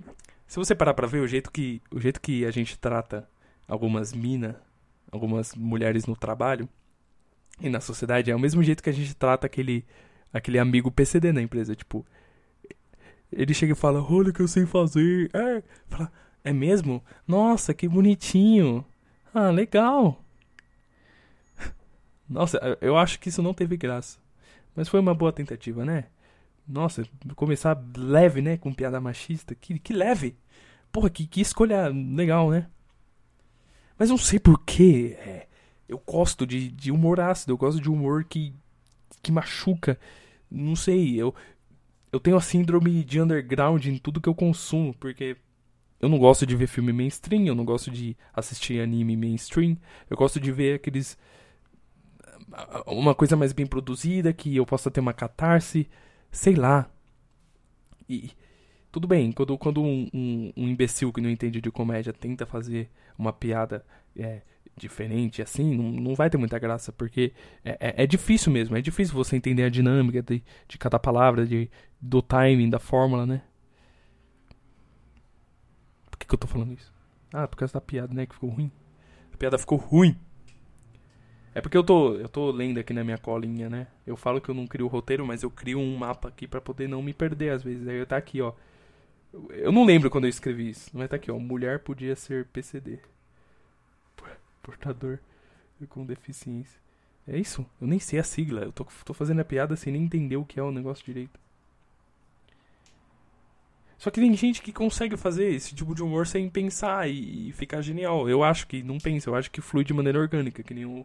se 0.47 0.57
você 0.57 0.74
parar 0.74 0.93
pra 0.93 1.07
ver 1.07 1.20
o 1.20 1.28
jeito 1.28 1.51
que, 1.51 1.82
o 1.91 1.99
jeito 1.99 2.22
que 2.22 2.45
a 2.45 2.51
gente 2.51 2.80
trata 2.80 3.30
algumas 3.68 4.13
minas, 4.13 4.55
algumas 5.11 5.53
mulheres 5.55 6.05
no 6.05 6.15
trabalho 6.15 6.68
e 7.59 7.70
na 7.70 7.82
sociedade, 7.82 8.32
é 8.32 8.36
o 8.36 8.39
mesmo 8.39 8.63
jeito 8.63 8.82
que 8.82 8.89
a 8.89 8.93
gente 8.93 9.15
trata 9.15 9.45
aquele, 9.47 9.86
aquele 10.34 10.57
amigo 10.57 10.91
PCD 10.91 11.34
na 11.34 11.41
empresa. 11.41 11.76
Tipo, 11.76 12.05
ele 13.32 13.53
chega 13.53 13.74
e 13.74 13.76
fala: 13.76 14.01
Olha 14.01 14.30
o 14.30 14.34
que 14.34 14.41
eu 14.41 14.47
sei 14.47 14.65
fazer. 14.65 15.30
É, 15.34 15.61
fala, 15.88 16.11
é 16.43 16.53
mesmo? 16.53 17.03
Nossa, 17.28 17.74
que 17.74 17.88
bonitinho. 17.88 18.86
Ah, 19.34 19.49
legal. 19.49 20.24
Nossa, 22.30 22.78
eu 22.80 22.97
acho 22.97 23.20
que 23.20 23.30
isso 23.30 23.41
não 23.41 23.53
teve 23.53 23.76
graça. 23.76 24.18
Mas 24.76 24.88
foi 24.88 24.99
uma 24.99 25.13
boa 25.13 25.34
tentativa, 25.34 25.84
né? 25.84 26.05
Nossa, 26.68 27.03
começar 27.36 27.82
leve, 27.95 28.41
né? 28.41 28.57
Com 28.57 28.74
piada 28.74 28.99
machista. 28.99 29.55
Que, 29.55 29.80
que 29.80 29.93
leve. 29.93 30.36
Porra, 30.91 31.09
que, 31.09 31.26
que 31.26 31.39
escolha 31.39 31.88
legal, 31.88 32.49
né? 32.49 32.68
Mas 33.97 34.09
não 34.09 34.18
sei 34.18 34.38
porquê. 34.38 35.15
É, 35.20 35.47
eu 35.88 36.01
gosto 36.05 36.45
de, 36.45 36.70
de 36.70 36.91
humor 36.91 37.22
ácido. 37.22 37.53
Eu 37.53 37.57
gosto 37.57 37.80
de 37.80 37.89
humor 37.89 38.26
que, 38.26 38.53
que 39.24 39.32
machuca. 39.32 39.97
Não 40.51 40.76
sei. 40.76 41.15
Eu, 41.15 41.34
eu 42.11 42.20
tenho 42.20 42.36
a 42.36 42.41
síndrome 42.41 43.01
de 43.03 43.22
underground 43.22 43.86
em 43.86 43.97
tudo 43.97 44.20
que 44.20 44.28
eu 44.28 44.36
consumo. 44.36 44.93
Porque 44.93 45.38
eu 46.01 46.09
não 46.09 46.20
gosto 46.20 46.45
de 46.45 46.53
ver 46.53 46.68
filme 46.68 46.91
mainstream. 46.91 47.45
Eu 47.45 47.55
não 47.55 47.63
gosto 47.63 47.89
de 47.89 48.15
assistir 48.34 48.82
anime 48.82 49.15
mainstream. 49.15 49.78
Eu 50.09 50.18
gosto 50.18 50.38
de 50.38 50.51
ver 50.51 50.76
aqueles. 50.76 51.18
Uma 52.86 53.15
coisa 53.15 53.38
mais 53.38 53.53
bem 53.53 53.65
produzida. 53.65 54.34
Que 54.34 54.53
eu 54.53 54.65
possa 54.65 54.91
ter 54.91 54.99
uma 54.99 55.13
catarse 55.13 55.88
sei 56.32 56.55
lá. 56.55 56.89
E 58.09 58.32
tudo 58.91 59.07
bem, 59.07 59.32
quando, 59.32 59.57
quando 59.57 59.82
um, 59.82 60.09
um, 60.13 60.53
um 60.55 60.67
imbecil 60.67 61.11
que 61.11 61.21
não 61.21 61.30
entende 61.30 61.61
de 61.61 61.71
comédia 61.71 62.13
tenta 62.13 62.45
fazer 62.45 62.89
uma 63.17 63.34
piada 63.34 63.86
é, 64.15 64.41
diferente 64.75 65.41
assim, 65.41 65.75
não, 65.75 65.91
não 65.91 66.15
vai 66.15 66.30
ter 66.30 66.38
muita 66.38 66.57
graça, 66.59 66.91
porque 66.91 67.34
é, 67.65 67.71
é, 67.80 68.03
é, 68.03 68.07
difícil 68.07 68.51
mesmo, 68.51 68.78
é 68.78 68.82
difícil 68.82 69.13
você 69.13 69.36
entender 69.36 69.63
a 69.63 69.69
dinâmica 69.69 70.21
de, 70.21 70.43
de 70.67 70.78
cada 70.78 70.99
palavra, 70.99 71.45
de, 71.45 71.69
do 71.99 72.21
timing, 72.21 72.69
da 72.69 72.80
fórmula, 72.80 73.25
né? 73.25 73.41
Por 76.09 76.17
que, 76.17 76.28
que 76.28 76.34
eu 76.34 76.39
tô 76.39 76.47
falando 76.47 76.73
isso? 76.73 76.93
Ah, 77.34 77.47
por 77.47 77.57
causa 77.57 77.73
da 77.73 77.82
piada, 77.82 78.13
né? 78.13 78.25
Que 78.25 78.34
ficou 78.34 78.49
ruim. 78.49 78.71
A 79.34 79.38
piada 79.38 79.57
ficou 79.57 79.78
ruim. 79.78 80.15
É 81.58 81.62
porque 81.62 81.76
eu 81.76 81.84
tô, 81.84 82.14
eu 82.14 82.30
tô 82.30 82.51
lendo 82.51 82.80
aqui 82.80 82.93
na 82.93 83.03
minha 83.03 83.18
colinha, 83.18 83.68
né? 83.68 83.88
Eu 84.05 84.16
falo 84.16 84.39
que 84.39 84.47
eu 84.47 84.53
não 84.53 84.68
crio 84.68 84.86
roteiro, 84.86 85.26
mas 85.26 85.41
eu 85.41 85.49
crio 85.49 85.80
um 85.80 85.97
mapa 85.97 86.28
aqui 86.28 86.47
para 86.47 86.62
poder 86.62 86.88
não 86.88 87.01
me 87.01 87.16
perder 87.16 87.49
às 87.49 87.64
vezes. 87.64 87.88
Aí 87.88 88.05
tá 88.05 88.16
aqui, 88.16 88.39
ó. 88.39 88.53
Eu 89.49 89.72
não 89.72 89.84
lembro 89.84 90.08
quando 90.12 90.26
eu 90.26 90.30
escrevi 90.30 90.70
isso, 90.70 90.91
mas 90.93 91.10
tá 91.10 91.16
aqui, 91.16 91.32
ó. 91.32 91.39
Mulher 91.39 91.80
podia 91.80 92.16
ser 92.16 92.45
PCD. 92.45 92.99
Portador 94.62 95.18
com 95.89 96.05
deficiência. 96.05 96.80
É 97.28 97.36
isso? 97.36 97.66
Eu 97.82 97.88
nem 97.88 97.97
sei 97.97 98.20
a 98.20 98.24
sigla. 98.24 98.62
Eu 98.62 98.72
tô, 98.72 98.86
tô 99.03 99.16
fazendo 99.16 99.39
a 99.39 99.45
piada 99.45 99.76
sem 99.76 99.91
nem 99.91 100.03
entender 100.03 100.38
o 100.38 100.45
que 100.45 100.60
é 100.60 100.64
o 100.64 100.72
negócio 100.72 101.03
direito. 101.03 101.39
Só 103.97 104.12
que 104.12 104.22
tem 104.22 104.32
gente 104.36 104.62
que 104.62 104.72
consegue 104.72 105.18
fazer 105.18 105.49
esse 105.49 105.74
tipo 105.74 105.95
de 105.95 106.03
humor 106.03 106.28
sem 106.28 106.47
pensar 106.51 107.10
e, 107.10 107.49
e 107.49 107.51
ficar 107.51 107.82
genial. 107.82 108.30
Eu 108.30 108.43
acho 108.43 108.68
que 108.68 108.84
não 108.84 108.99
pensa, 108.99 109.28
eu 109.28 109.34
acho 109.34 109.49
que 109.49 109.60
flui 109.60 109.84
de 109.84 109.91
maneira 109.91 110.20
orgânica, 110.20 110.62
que 110.62 110.76
nem 110.76 110.86
o 110.86 111.03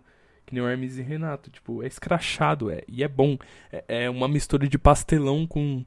que 0.52 0.54
nem 0.54 0.62
o 0.62 0.68
Hermes 0.68 0.98
e 0.98 1.02
Renato. 1.02 1.50
Tipo, 1.50 1.82
é 1.82 1.86
escrachado, 1.86 2.70
é, 2.70 2.84
e 2.86 3.02
é 3.02 3.08
bom. 3.08 3.38
É, 3.72 4.04
é 4.04 4.10
uma 4.10 4.28
mistura 4.28 4.68
de 4.68 4.78
pastelão 4.78 5.46
com, 5.46 5.82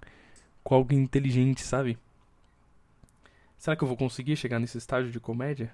com 0.64 0.74
algo 0.74 0.92
inteligente, 0.92 1.62
sabe? 1.62 2.00
Será 3.60 3.76
que 3.76 3.84
eu 3.84 3.88
vou 3.88 3.96
conseguir 3.96 4.36
chegar 4.36 4.60
nesse 4.60 4.80
estágio 4.80 5.12
de 5.12 5.20
comédia? 5.20 5.72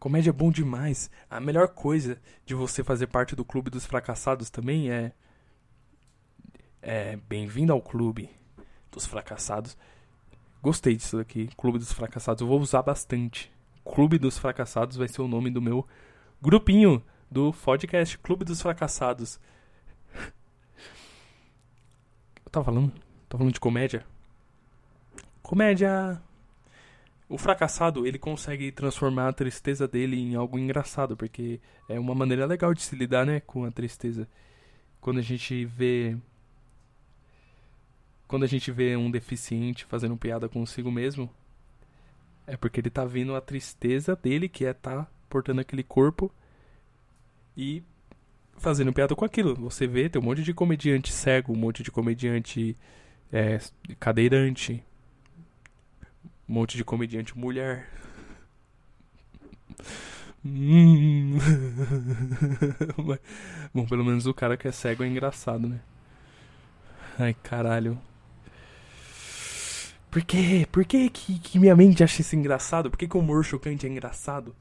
Comédia 0.00 0.30
é 0.30 0.32
bom 0.32 0.50
demais. 0.50 1.08
A 1.30 1.38
melhor 1.38 1.68
coisa 1.68 2.20
de 2.44 2.54
você 2.54 2.82
fazer 2.82 3.06
parte 3.06 3.36
do 3.36 3.44
clube 3.44 3.70
dos 3.70 3.86
fracassados 3.86 4.50
também 4.50 4.90
é. 4.90 5.12
É. 6.82 7.16
Bem-vindo 7.28 7.72
ao 7.72 7.80
clube 7.80 8.28
dos 8.90 9.06
fracassados. 9.06 9.76
Gostei 10.60 10.96
disso 10.96 11.16
daqui, 11.16 11.48
Clube 11.56 11.78
dos 11.78 11.90
Fracassados. 11.90 12.42
Eu 12.42 12.46
vou 12.46 12.60
usar 12.60 12.82
bastante. 12.82 13.50
Clube 13.82 14.18
dos 14.18 14.36
Fracassados 14.36 14.94
vai 14.94 15.08
ser 15.08 15.22
o 15.22 15.28
nome 15.28 15.48
do 15.48 15.62
meu 15.62 15.86
grupinho 16.42 17.02
do 17.30 17.52
podcast 17.52 18.18
Clube 18.18 18.44
dos 18.44 18.60
Fracassados. 18.60 19.38
Eu 22.44 22.50
tava 22.50 22.64
falando? 22.64 22.90
Tava 23.28 23.38
falando 23.38 23.54
de 23.54 23.60
comédia? 23.60 24.04
Comédia. 25.40 26.20
O 27.28 27.38
fracassado, 27.38 28.04
ele 28.04 28.18
consegue 28.18 28.72
transformar 28.72 29.28
a 29.28 29.32
tristeza 29.32 29.86
dele 29.86 30.18
em 30.18 30.34
algo 30.34 30.58
engraçado, 30.58 31.16
porque 31.16 31.60
é 31.88 32.00
uma 32.00 32.12
maneira 32.12 32.44
legal 32.44 32.74
de 32.74 32.82
se 32.82 32.96
lidar, 32.96 33.24
né, 33.24 33.38
com 33.38 33.64
a 33.64 33.70
tristeza. 33.70 34.28
Quando 35.00 35.18
a 35.18 35.22
gente 35.22 35.64
vê 35.64 36.16
quando 38.26 38.44
a 38.44 38.48
gente 38.48 38.70
vê 38.70 38.96
um 38.96 39.10
deficiente 39.10 39.84
fazendo 39.84 40.16
piada 40.16 40.48
consigo 40.48 40.90
mesmo, 40.90 41.28
é 42.46 42.56
porque 42.56 42.80
ele 42.80 42.90
tá 42.90 43.04
vendo 43.04 43.34
a 43.34 43.40
tristeza 43.40 44.14
dele, 44.14 44.48
que 44.48 44.64
é 44.64 44.72
tá 44.72 45.06
portando 45.28 45.60
aquele 45.60 45.82
corpo 45.82 46.32
e 47.56 47.82
fazendo 48.56 48.92
piada 48.92 49.14
com 49.14 49.24
aquilo. 49.24 49.54
Você 49.56 49.86
vê, 49.86 50.08
tem 50.08 50.20
um 50.20 50.24
monte 50.24 50.42
de 50.42 50.54
comediante 50.54 51.12
cego, 51.12 51.52
um 51.52 51.56
monte 51.56 51.82
de 51.82 51.90
comediante 51.90 52.76
é, 53.32 53.58
cadeirante, 53.98 54.84
um 56.48 56.54
monte 56.54 56.76
de 56.76 56.84
comediante 56.84 57.36
mulher. 57.36 57.88
Hum. 60.44 61.38
Bom, 63.74 63.86
pelo 63.86 64.04
menos 64.04 64.26
o 64.26 64.34
cara 64.34 64.56
que 64.56 64.68
é 64.68 64.72
cego 64.72 65.02
é 65.04 65.08
engraçado, 65.08 65.68
né? 65.68 65.80
Ai, 67.18 67.34
caralho. 67.42 67.98
Por 70.10 70.22
quê? 70.22 70.66
Por 70.72 70.84
que, 70.84 71.08
que, 71.08 71.38
que 71.38 71.58
minha 71.58 71.76
mente 71.76 72.02
acha 72.02 72.20
isso 72.20 72.34
engraçado? 72.34 72.90
Por 72.90 72.96
que, 72.96 73.06
que 73.06 73.16
o 73.16 73.20
humor 73.20 73.44
chocante 73.44 73.86
é 73.86 73.88
engraçado? 73.88 74.54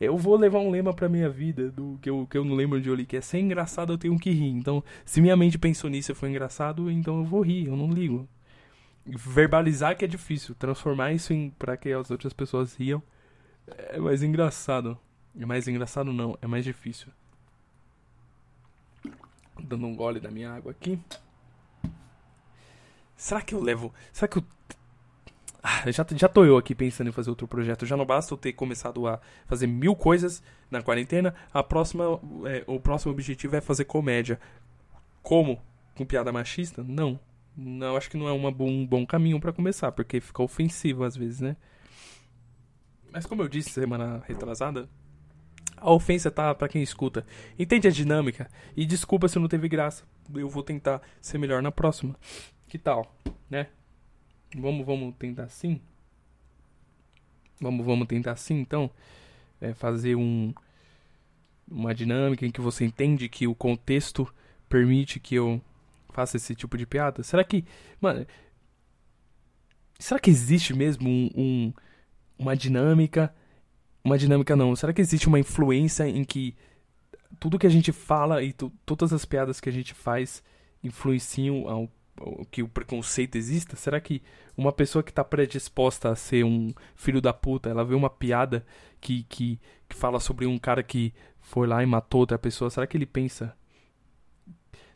Eu 0.00 0.16
vou 0.16 0.36
levar 0.36 0.58
um 0.58 0.70
lema 0.70 0.92
pra 0.92 1.08
minha 1.08 1.28
vida, 1.28 1.70
do 1.70 1.98
que 2.02 2.10
eu, 2.10 2.26
que 2.26 2.36
eu 2.36 2.44
não 2.44 2.54
lembro 2.54 2.80
de 2.80 2.94
li, 2.94 3.06
que 3.06 3.16
é 3.16 3.20
ser 3.20 3.38
engraçado 3.38 3.92
eu 3.92 3.98
tenho 3.98 4.18
que 4.18 4.30
rir. 4.30 4.50
Então, 4.50 4.84
se 5.04 5.20
minha 5.20 5.36
mente 5.36 5.58
pensou 5.58 5.88
nisso 5.88 6.12
e 6.12 6.14
foi 6.14 6.28
engraçado, 6.28 6.90
então 6.90 7.18
eu 7.18 7.24
vou 7.24 7.40
rir, 7.40 7.66
eu 7.66 7.76
não 7.76 7.90
ligo. 7.90 8.28
Verbalizar 9.06 9.96
que 9.96 10.04
é 10.04 10.08
difícil, 10.08 10.54
transformar 10.54 11.12
isso 11.12 11.32
em 11.32 11.50
para 11.50 11.76
que 11.76 11.92
as 11.92 12.10
outras 12.10 12.32
pessoas 12.32 12.74
riam 12.74 13.02
é 13.66 13.98
mais 13.98 14.22
engraçado. 14.22 14.98
É 15.38 15.44
mais 15.44 15.68
engraçado 15.68 16.12
não, 16.12 16.36
é 16.40 16.46
mais 16.46 16.64
difícil. 16.64 17.08
Dando 19.62 19.86
um 19.86 19.94
gole 19.94 20.20
da 20.20 20.30
minha 20.30 20.50
água 20.52 20.70
aqui. 20.72 20.98
Será 23.16 23.40
que 23.40 23.54
eu 23.54 23.62
levo. 23.62 23.92
Será 24.12 24.28
que 24.28 24.38
eu. 24.38 24.44
Ah, 25.68 25.90
já, 25.90 26.06
já 26.14 26.28
tô 26.28 26.44
eu 26.44 26.56
aqui 26.56 26.76
pensando 26.76 27.08
em 27.08 27.12
fazer 27.12 27.28
outro 27.28 27.48
projeto. 27.48 27.84
Já 27.84 27.96
não 27.96 28.06
basta 28.06 28.32
eu 28.32 28.38
ter 28.38 28.52
começado 28.52 29.04
a 29.08 29.18
fazer 29.46 29.66
mil 29.66 29.96
coisas 29.96 30.40
na 30.70 30.80
quarentena. 30.80 31.34
A 31.52 31.60
próxima, 31.60 32.04
é, 32.44 32.62
o 32.68 32.78
próximo 32.78 33.10
objetivo 33.10 33.56
é 33.56 33.60
fazer 33.60 33.84
comédia. 33.84 34.38
Como? 35.24 35.60
Com 35.96 36.06
piada 36.06 36.30
machista? 36.30 36.84
Não. 36.84 37.18
Não, 37.56 37.96
acho 37.96 38.08
que 38.08 38.16
não 38.16 38.28
é 38.28 38.32
uma, 38.32 38.50
um 38.50 38.86
bom 38.86 39.04
caminho 39.04 39.40
para 39.40 39.52
começar, 39.52 39.90
porque 39.90 40.20
fica 40.20 40.40
ofensivo 40.40 41.02
às 41.02 41.16
vezes, 41.16 41.40
né? 41.40 41.56
Mas 43.10 43.26
como 43.26 43.42
eu 43.42 43.48
disse 43.48 43.70
semana 43.70 44.22
retrasada, 44.24 44.88
a 45.76 45.90
ofensa 45.90 46.30
tá 46.30 46.54
para 46.54 46.68
quem 46.68 46.80
escuta. 46.80 47.26
Entende 47.58 47.88
a 47.88 47.90
dinâmica? 47.90 48.48
E 48.76 48.86
desculpa 48.86 49.26
se 49.26 49.36
não 49.36 49.48
teve 49.48 49.68
graça. 49.68 50.04
Eu 50.32 50.48
vou 50.48 50.62
tentar 50.62 51.02
ser 51.20 51.38
melhor 51.38 51.60
na 51.60 51.72
próxima. 51.72 52.14
Que 52.68 52.78
tal, 52.78 53.12
né? 53.50 53.66
Vamos, 54.56 54.86
vamos 54.86 55.14
tentar 55.16 55.44
assim? 55.44 55.80
Vamos, 57.60 57.84
vamos 57.84 58.08
tentar 58.08 58.32
assim, 58.32 58.54
então? 58.58 58.90
É 59.60 59.74
fazer 59.74 60.16
um 60.16 60.52
uma 61.68 61.92
dinâmica 61.94 62.46
em 62.46 62.50
que 62.50 62.60
você 62.60 62.84
entende 62.84 63.28
que 63.28 63.46
o 63.48 63.54
contexto 63.54 64.32
permite 64.68 65.18
que 65.18 65.34
eu 65.34 65.60
faça 66.10 66.36
esse 66.36 66.54
tipo 66.54 66.78
de 66.78 66.86
piada? 66.86 67.24
Será 67.24 67.42
que, 67.42 67.64
mano, 68.00 68.24
será 69.98 70.20
que 70.20 70.30
existe 70.30 70.72
mesmo 70.72 71.08
um, 71.08 71.30
um 71.34 71.72
uma 72.38 72.56
dinâmica, 72.56 73.34
uma 74.04 74.16
dinâmica 74.16 74.54
não? 74.54 74.76
Será 74.76 74.92
que 74.92 75.00
existe 75.00 75.26
uma 75.26 75.40
influência 75.40 76.08
em 76.08 76.24
que 76.24 76.54
tudo 77.40 77.58
que 77.58 77.66
a 77.66 77.70
gente 77.70 77.92
fala 77.92 78.42
e 78.42 78.52
todas 78.52 79.12
as 79.12 79.24
piadas 79.24 79.60
que 79.60 79.68
a 79.68 79.72
gente 79.72 79.92
faz 79.92 80.42
influenciam 80.82 81.68
ao 81.68 81.90
que 82.50 82.62
o 82.62 82.68
preconceito 82.68 83.36
exista? 83.36 83.76
Será 83.76 84.00
que 84.00 84.22
uma 84.56 84.72
pessoa 84.72 85.02
que 85.02 85.10
está 85.10 85.24
predisposta 85.24 86.10
a 86.10 86.16
ser 86.16 86.44
um 86.44 86.72
filho 86.94 87.20
da 87.20 87.32
puta, 87.32 87.68
ela 87.68 87.84
vê 87.84 87.94
uma 87.94 88.10
piada 88.10 88.64
que, 89.00 89.24
que, 89.24 89.60
que 89.88 89.96
fala 89.96 90.18
sobre 90.20 90.46
um 90.46 90.58
cara 90.58 90.82
que 90.82 91.12
foi 91.40 91.66
lá 91.66 91.82
e 91.82 91.86
matou 91.86 92.20
outra 92.20 92.38
pessoa, 92.38 92.70
será 92.70 92.86
que 92.86 92.96
ele 92.96 93.06
pensa, 93.06 93.54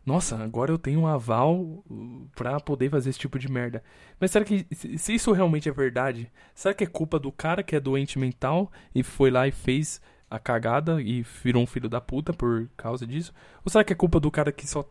nossa, 0.05 0.37
agora 0.43 0.73
eu 0.73 0.79
tenho 0.79 1.01
um 1.01 1.07
aval 1.07 1.55
uh, 1.57 2.29
pra 2.35 2.59
poder 2.59 2.91
fazer 2.91 3.11
esse 3.11 3.19
tipo 3.19 3.39
de 3.39 3.51
merda. 3.51 3.83
Mas 4.19 4.31
será 4.31 4.45
que, 4.45 4.67
se 4.75 5.15
isso 5.15 5.33
realmente 5.33 5.69
é 5.69 5.73
verdade, 5.73 6.31
será 6.55 6.75
que 6.75 6.85
é 6.85 6.87
culpa 6.87 7.19
do 7.19 7.31
cara 7.31 7.63
que 7.63 7.77
é 7.77 7.81
doente 7.81 8.19
mental 8.19 8.73
e 8.95 9.03
foi 9.03 9.31
lá 9.31 9.47
e 9.47 9.53
fez 9.53 10.01
a 10.29 10.39
cagada 10.39 11.03
e 11.03 11.23
virou 11.23 11.63
um 11.63 11.67
filho 11.67 11.89
da 11.89 12.01
puta 12.01 12.33
por 12.33 12.69
causa 12.77 13.07
disso? 13.07 13.33
Ou 13.65 13.71
será 13.71 13.85
que 13.85 13.93
é 13.93 13.97
culpa 13.97 14.19
do 14.19 14.31
cara 14.31 14.51
que 14.51 14.67
só 14.67 14.89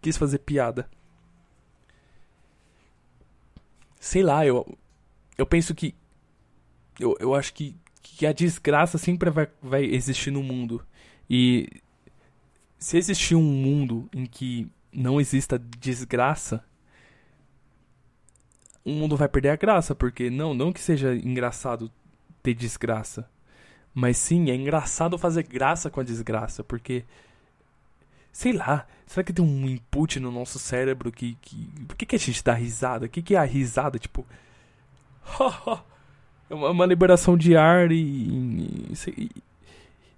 quis 0.00 0.16
fazer 0.16 0.38
piada? 0.38 0.88
Sei 3.98 4.22
lá, 4.22 4.46
eu, 4.46 4.66
eu 5.36 5.46
penso 5.46 5.74
que. 5.74 5.94
Eu, 6.98 7.16
eu 7.20 7.34
acho 7.34 7.52
que, 7.52 7.76
que 8.02 8.26
a 8.26 8.32
desgraça 8.32 8.98
sempre 8.98 9.30
vai, 9.30 9.48
vai 9.62 9.84
existir 9.84 10.30
no 10.30 10.42
mundo. 10.42 10.84
E 11.28 11.68
se 12.78 12.96
existir 12.96 13.34
um 13.34 13.42
mundo 13.42 14.08
em 14.14 14.26
que 14.26 14.70
não 14.92 15.20
exista 15.20 15.58
desgraça, 15.58 16.64
o 18.84 18.90
mundo 18.90 19.16
vai 19.16 19.28
perder 19.28 19.50
a 19.50 19.56
graça, 19.56 19.94
porque 19.94 20.30
não, 20.30 20.54
não 20.54 20.72
que 20.72 20.80
seja 20.80 21.14
engraçado 21.14 21.90
ter 22.42 22.54
desgraça, 22.54 23.28
mas 23.92 24.16
sim 24.16 24.50
é 24.50 24.54
engraçado 24.54 25.18
fazer 25.18 25.42
graça 25.42 25.90
com 25.90 26.00
a 26.00 26.04
desgraça, 26.04 26.62
porque 26.62 27.04
Sei 28.36 28.52
lá, 28.52 28.86
será 29.06 29.24
que 29.24 29.32
tem 29.32 29.42
um 29.42 29.66
input 29.66 30.20
no 30.20 30.30
nosso 30.30 30.58
cérebro 30.58 31.10
que. 31.10 31.38
que 31.40 31.56
por 31.88 31.96
que, 31.96 32.04
que 32.04 32.16
a 32.16 32.18
gente 32.18 32.44
dá 32.44 32.52
risada? 32.52 33.06
O 33.06 33.08
que, 33.08 33.22
que 33.22 33.34
é 33.34 33.38
a 33.38 33.44
risada? 33.44 33.98
Tipo. 33.98 34.26
é 36.50 36.54
uma, 36.54 36.68
uma, 36.68 36.84
liberação 36.84 37.34
de 37.34 37.56
ar 37.56 37.90
e, 37.90 37.96
e, 37.96 39.30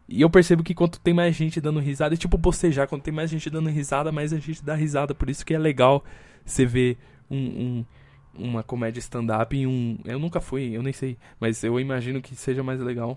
e. 0.08 0.20
eu 0.20 0.28
percebo 0.28 0.64
que 0.64 0.74
quanto 0.74 0.98
tem 0.98 1.14
mais 1.14 1.36
gente 1.36 1.60
dando 1.60 1.78
risada, 1.78 2.16
é 2.16 2.18
tipo 2.18 2.36
bocejar, 2.36 2.88
quando 2.88 3.02
tem 3.02 3.14
mais 3.14 3.30
gente 3.30 3.48
dando 3.48 3.70
risada, 3.70 4.10
mais 4.10 4.32
a 4.32 4.38
gente 4.40 4.64
dá 4.64 4.74
risada. 4.74 5.14
Por 5.14 5.30
isso 5.30 5.46
que 5.46 5.54
é 5.54 5.58
legal 5.58 6.04
você 6.44 6.66
ver 6.66 6.98
um, 7.30 7.36
um 7.36 7.86
uma 8.34 8.64
comédia 8.64 8.98
stand-up 8.98 9.56
em 9.56 9.64
um. 9.64 9.96
Eu 10.04 10.18
nunca 10.18 10.40
fui, 10.40 10.76
eu 10.76 10.82
nem 10.82 10.92
sei, 10.92 11.16
mas 11.38 11.62
eu 11.62 11.78
imagino 11.78 12.20
que 12.20 12.34
seja 12.34 12.64
mais 12.64 12.80
legal. 12.80 13.16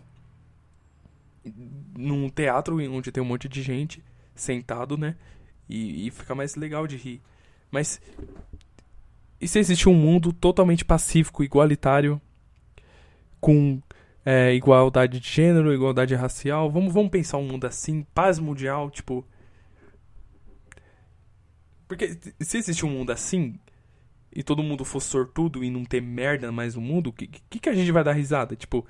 Num 1.97 2.29
teatro 2.29 2.77
onde 2.95 3.11
tem 3.11 3.23
um 3.23 3.25
monte 3.25 3.49
de 3.49 3.63
gente 3.63 4.03
sentado, 4.35 4.97
né? 4.97 5.15
E, 5.69 6.07
e 6.07 6.11
fica 6.11 6.35
mais 6.35 6.55
legal 6.55 6.87
de 6.87 6.97
rir. 6.97 7.21
Mas 7.69 8.01
e 9.41 9.47
se 9.47 9.57
existe 9.57 9.89
um 9.89 9.95
mundo 9.95 10.31
totalmente 10.31 10.85
pacífico, 10.85 11.43
igualitário, 11.43 12.21
com 13.39 13.81
é, 14.23 14.53
igualdade 14.53 15.19
de 15.19 15.27
gênero, 15.27 15.73
igualdade 15.73 16.13
racial? 16.13 16.69
Vamos, 16.69 16.93
vamos 16.93 17.09
pensar 17.09 17.37
um 17.37 17.47
mundo 17.47 17.65
assim, 17.65 18.03
paz 18.13 18.37
mundial, 18.37 18.91
tipo. 18.91 19.25
Porque 21.87 22.15
se 22.39 22.57
existe 22.59 22.85
um 22.85 22.89
mundo 22.89 23.11
assim, 23.11 23.59
e 24.31 24.43
todo 24.43 24.61
mundo 24.61 24.85
for 24.85 25.01
sortudo 25.01 25.63
e 25.63 25.71
não 25.71 25.83
ter 25.83 26.01
merda 26.01 26.51
mais 26.51 26.75
no 26.75 26.81
mundo, 26.81 27.07
o 27.07 27.13
que, 27.13 27.25
que, 27.25 27.59
que 27.59 27.69
a 27.69 27.73
gente 27.73 27.91
vai 27.91 28.03
dar 28.03 28.13
risada? 28.13 28.55
Tipo, 28.55 28.85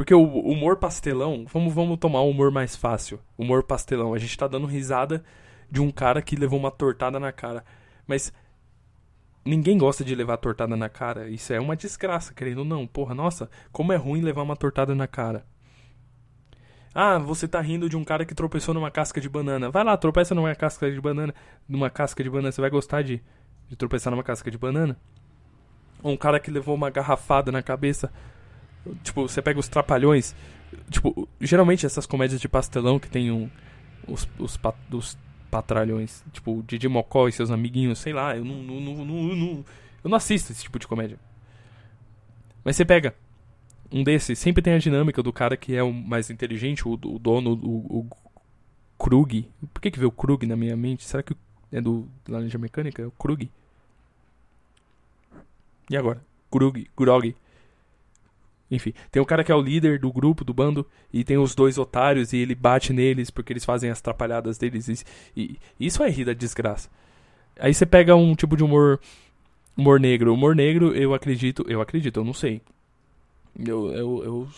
porque 0.00 0.14
o 0.14 0.24
humor 0.24 0.78
pastelão, 0.78 1.44
vamos, 1.52 1.74
vamos 1.74 1.98
tomar 1.98 2.22
o 2.22 2.30
humor 2.30 2.50
mais 2.50 2.74
fácil. 2.74 3.20
Humor 3.36 3.62
pastelão. 3.62 4.14
A 4.14 4.18
gente 4.18 4.34
tá 4.34 4.48
dando 4.48 4.66
risada 4.66 5.22
de 5.70 5.78
um 5.78 5.90
cara 5.90 6.22
que 6.22 6.36
levou 6.36 6.58
uma 6.58 6.70
tortada 6.70 7.20
na 7.20 7.30
cara. 7.30 7.62
Mas 8.06 8.32
ninguém 9.44 9.76
gosta 9.76 10.02
de 10.02 10.14
levar 10.14 10.38
tortada 10.38 10.74
na 10.74 10.88
cara. 10.88 11.28
Isso 11.28 11.52
é 11.52 11.60
uma 11.60 11.76
desgraça, 11.76 12.32
querendo 12.32 12.60
ou 12.60 12.64
não. 12.64 12.86
Porra, 12.86 13.14
nossa, 13.14 13.50
como 13.70 13.92
é 13.92 13.96
ruim 13.96 14.22
levar 14.22 14.40
uma 14.40 14.56
tortada 14.56 14.94
na 14.94 15.06
cara. 15.06 15.44
Ah, 16.94 17.18
você 17.18 17.46
tá 17.46 17.60
rindo 17.60 17.86
de 17.86 17.94
um 17.94 18.02
cara 18.02 18.24
que 18.24 18.34
tropeçou 18.34 18.72
numa 18.72 18.90
casca 18.90 19.20
de 19.20 19.28
banana. 19.28 19.70
Vai 19.70 19.84
lá, 19.84 19.94
tropeça 19.98 20.34
numa 20.34 20.54
casca 20.54 20.90
de 20.90 20.98
banana. 20.98 21.34
Numa 21.68 21.90
casca 21.90 22.24
de 22.24 22.30
banana. 22.30 22.50
Você 22.50 22.62
vai 22.62 22.70
gostar 22.70 23.02
de, 23.02 23.22
de 23.68 23.76
tropeçar 23.76 24.10
numa 24.10 24.24
casca 24.24 24.50
de 24.50 24.56
banana? 24.56 24.96
Ou 26.02 26.10
um 26.10 26.16
cara 26.16 26.40
que 26.40 26.50
levou 26.50 26.74
uma 26.74 26.88
garrafada 26.88 27.52
na 27.52 27.62
cabeça. 27.62 28.10
Tipo, 29.02 29.28
você 29.28 29.42
pega 29.42 29.58
os 29.58 29.68
trapalhões. 29.68 30.34
Tipo, 30.90 31.28
geralmente 31.40 31.84
essas 31.84 32.06
comédias 32.06 32.40
de 32.40 32.48
pastelão 32.48 32.98
que 32.98 33.08
tem 33.08 33.30
um, 33.30 33.50
os, 34.06 34.28
os, 34.38 34.58
os 34.92 35.18
patralhões. 35.50 36.24
Tipo, 36.32 36.62
Didi 36.66 36.88
Mocó 36.88 37.28
e 37.28 37.32
seus 37.32 37.50
amiguinhos, 37.50 37.98
sei 37.98 38.12
lá, 38.12 38.36
eu 38.36 38.44
não, 38.44 38.62
não, 38.62 38.80
não, 38.80 39.04
não, 39.04 39.64
Eu 40.02 40.10
não 40.10 40.16
assisto 40.16 40.52
esse 40.52 40.62
tipo 40.62 40.78
de 40.78 40.86
comédia. 40.86 41.18
Mas 42.64 42.76
você 42.76 42.84
pega 42.84 43.14
um 43.92 44.04
desses, 44.04 44.38
sempre 44.38 44.62
tem 44.62 44.74
a 44.74 44.78
dinâmica 44.78 45.22
do 45.22 45.32
cara 45.32 45.56
que 45.56 45.74
é 45.74 45.82
o 45.82 45.92
mais 45.92 46.30
inteligente, 46.30 46.86
o, 46.86 46.92
o 46.92 47.18
dono, 47.18 47.52
o, 47.54 48.00
o 48.00 48.06
Krug. 48.98 49.48
Por 49.72 49.80
que 49.80 49.90
que 49.90 49.98
veio 49.98 50.08
o 50.08 50.12
Krug 50.12 50.46
na 50.46 50.56
minha 50.56 50.76
mente? 50.76 51.04
Será 51.04 51.22
que 51.22 51.34
é 51.72 51.80
do 51.80 52.08
Laranja 52.28 52.58
Mecânica? 52.58 53.02
É 53.02 53.06
o 53.06 53.10
Krug? 53.10 53.50
E 55.88 55.96
agora? 55.96 56.22
Krug, 56.50 56.88
Grog. 56.96 57.34
Enfim, 58.70 58.92
tem 59.10 59.20
o 59.20 59.26
cara 59.26 59.42
que 59.42 59.50
é 59.50 59.54
o 59.54 59.60
líder 59.60 59.98
do 59.98 60.12
grupo, 60.12 60.44
do 60.44 60.54
bando, 60.54 60.86
e 61.12 61.24
tem 61.24 61.36
os 61.36 61.54
dois 61.54 61.76
otários, 61.76 62.32
e 62.32 62.36
ele 62.36 62.54
bate 62.54 62.92
neles 62.92 63.30
porque 63.30 63.52
eles 63.52 63.64
fazem 63.64 63.90
as 63.90 63.98
atrapalhadas 63.98 64.58
deles. 64.58 65.04
E, 65.36 65.58
e 65.78 65.86
isso 65.86 66.02
é 66.02 66.08
rir 66.08 66.24
da 66.24 66.32
desgraça. 66.32 66.88
Aí 67.58 67.74
você 67.74 67.84
pega 67.84 68.14
um 68.14 68.34
tipo 68.34 68.56
de 68.56 68.62
humor 68.62 69.00
humor 69.76 69.98
negro. 69.98 70.32
Humor 70.32 70.54
negro, 70.54 70.94
eu 70.94 71.14
acredito, 71.14 71.64
eu 71.68 71.80
acredito, 71.80 72.20
eu 72.20 72.24
não 72.24 72.34
sei. 72.34 72.60
Eu, 73.58 73.92
eu, 73.92 74.24
eu, 74.24 74.48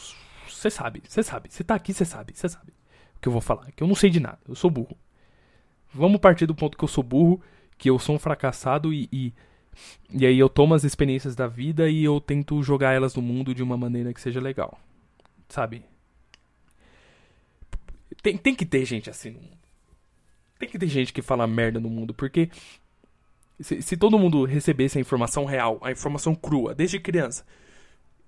você 0.48 0.70
sabe, 0.70 1.02
você 1.06 1.22
sabe, 1.22 1.48
você 1.50 1.64
tá 1.64 1.74
aqui, 1.74 1.94
você 1.94 2.04
sabe, 2.04 2.32
você 2.34 2.48
sabe 2.48 2.70
o 3.16 3.20
que 3.20 3.28
eu 3.28 3.32
vou 3.32 3.40
falar, 3.40 3.70
que 3.72 3.82
eu 3.82 3.86
não 3.86 3.94
sei 3.94 4.10
de 4.10 4.20
nada, 4.20 4.38
eu 4.46 4.54
sou 4.54 4.70
burro. 4.70 4.96
Vamos 5.94 6.20
partir 6.20 6.46
do 6.46 6.54
ponto 6.54 6.76
que 6.76 6.84
eu 6.84 6.88
sou 6.88 7.02
burro, 7.02 7.40
que 7.78 7.88
eu 7.88 7.98
sou 7.98 8.16
um 8.16 8.18
fracassado 8.18 8.92
e, 8.92 9.08
e, 9.12 9.32
e 10.10 10.26
aí 10.26 10.38
eu 10.38 10.48
tomo 10.48 10.74
as 10.74 10.84
experiências 10.84 11.34
da 11.34 11.46
vida 11.46 11.88
e 11.88 12.04
eu 12.04 12.20
tento 12.20 12.62
jogar 12.62 12.92
elas 12.92 13.14
no 13.14 13.22
mundo 13.22 13.54
de 13.54 13.62
uma 13.62 13.76
maneira 13.76 14.12
que 14.12 14.20
seja 14.20 14.40
legal, 14.40 14.78
sabe? 15.48 15.84
Tem, 18.22 18.36
tem 18.36 18.54
que 18.54 18.66
ter 18.66 18.84
gente 18.84 19.10
assim 19.10 19.30
no 19.30 19.40
mundo. 19.40 19.58
Tem 20.58 20.68
que 20.68 20.78
ter 20.78 20.86
gente 20.86 21.12
que 21.12 21.22
fala 21.22 21.46
merda 21.46 21.80
no 21.80 21.90
mundo, 21.90 22.14
porque 22.14 22.48
se, 23.60 23.82
se 23.82 23.96
todo 23.96 24.18
mundo 24.18 24.44
recebesse 24.44 24.98
a 24.98 25.00
informação 25.00 25.44
real, 25.44 25.78
a 25.82 25.90
informação 25.90 26.34
crua, 26.34 26.74
desde 26.74 27.00
criança, 27.00 27.44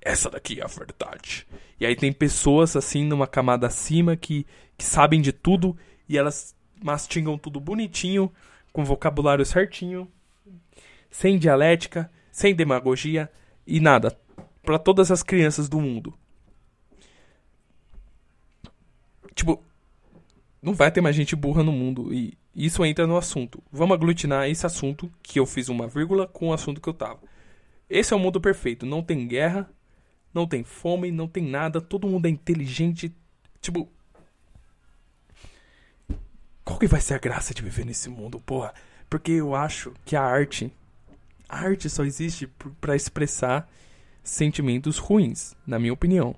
essa 0.00 0.28
daqui 0.28 0.60
é 0.60 0.64
a 0.64 0.66
verdade. 0.66 1.46
E 1.78 1.86
aí 1.86 1.94
tem 1.94 2.12
pessoas 2.12 2.76
assim 2.76 3.04
numa 3.04 3.26
camada 3.26 3.66
acima 3.66 4.16
que, 4.16 4.46
que 4.76 4.84
sabem 4.84 5.20
de 5.20 5.32
tudo 5.32 5.76
e 6.08 6.18
elas 6.18 6.54
mastigam 6.82 7.38
tudo 7.38 7.60
bonitinho, 7.60 8.32
com 8.72 8.84
vocabulário 8.84 9.46
certinho, 9.46 10.10
sem 11.14 11.38
dialética, 11.38 12.10
sem 12.32 12.52
demagogia 12.52 13.30
e 13.64 13.78
nada 13.78 14.18
para 14.64 14.80
todas 14.80 15.12
as 15.12 15.22
crianças 15.22 15.68
do 15.68 15.80
mundo. 15.80 16.12
Tipo, 19.32 19.62
não 20.60 20.74
vai 20.74 20.90
ter 20.90 21.00
mais 21.00 21.14
gente 21.14 21.36
burra 21.36 21.62
no 21.62 21.70
mundo 21.70 22.12
e 22.12 22.36
isso 22.52 22.84
entra 22.84 23.06
no 23.06 23.16
assunto. 23.16 23.62
Vamos 23.70 23.94
aglutinar 23.94 24.50
esse 24.50 24.66
assunto 24.66 25.08
que 25.22 25.38
eu 25.38 25.46
fiz 25.46 25.68
uma 25.68 25.86
vírgula 25.86 26.26
com 26.26 26.48
o 26.48 26.52
assunto 26.52 26.80
que 26.80 26.88
eu 26.88 26.94
tava. 26.94 27.20
Esse 27.88 28.12
é 28.12 28.16
o 28.16 28.20
mundo 28.20 28.40
perfeito, 28.40 28.84
não 28.84 29.00
tem 29.00 29.28
guerra, 29.28 29.70
não 30.32 30.48
tem 30.48 30.64
fome, 30.64 31.12
não 31.12 31.28
tem 31.28 31.44
nada, 31.44 31.80
todo 31.80 32.08
mundo 32.08 32.26
é 32.26 32.30
inteligente. 32.30 33.14
Tipo. 33.60 33.88
Qual 36.64 36.76
que 36.76 36.88
vai 36.88 37.00
ser 37.00 37.14
a 37.14 37.18
graça 37.18 37.54
de 37.54 37.62
viver 37.62 37.86
nesse 37.86 38.10
mundo, 38.10 38.40
porra? 38.40 38.74
Porque 39.08 39.30
eu 39.30 39.54
acho 39.54 39.92
que 40.04 40.16
a 40.16 40.22
arte. 40.22 40.72
A 41.54 41.58
arte 41.58 41.88
só 41.88 42.02
existe 42.02 42.48
para 42.80 42.96
expressar 42.96 43.70
sentimentos 44.24 44.98
ruins, 44.98 45.54
na 45.64 45.78
minha 45.78 45.92
opinião. 45.92 46.34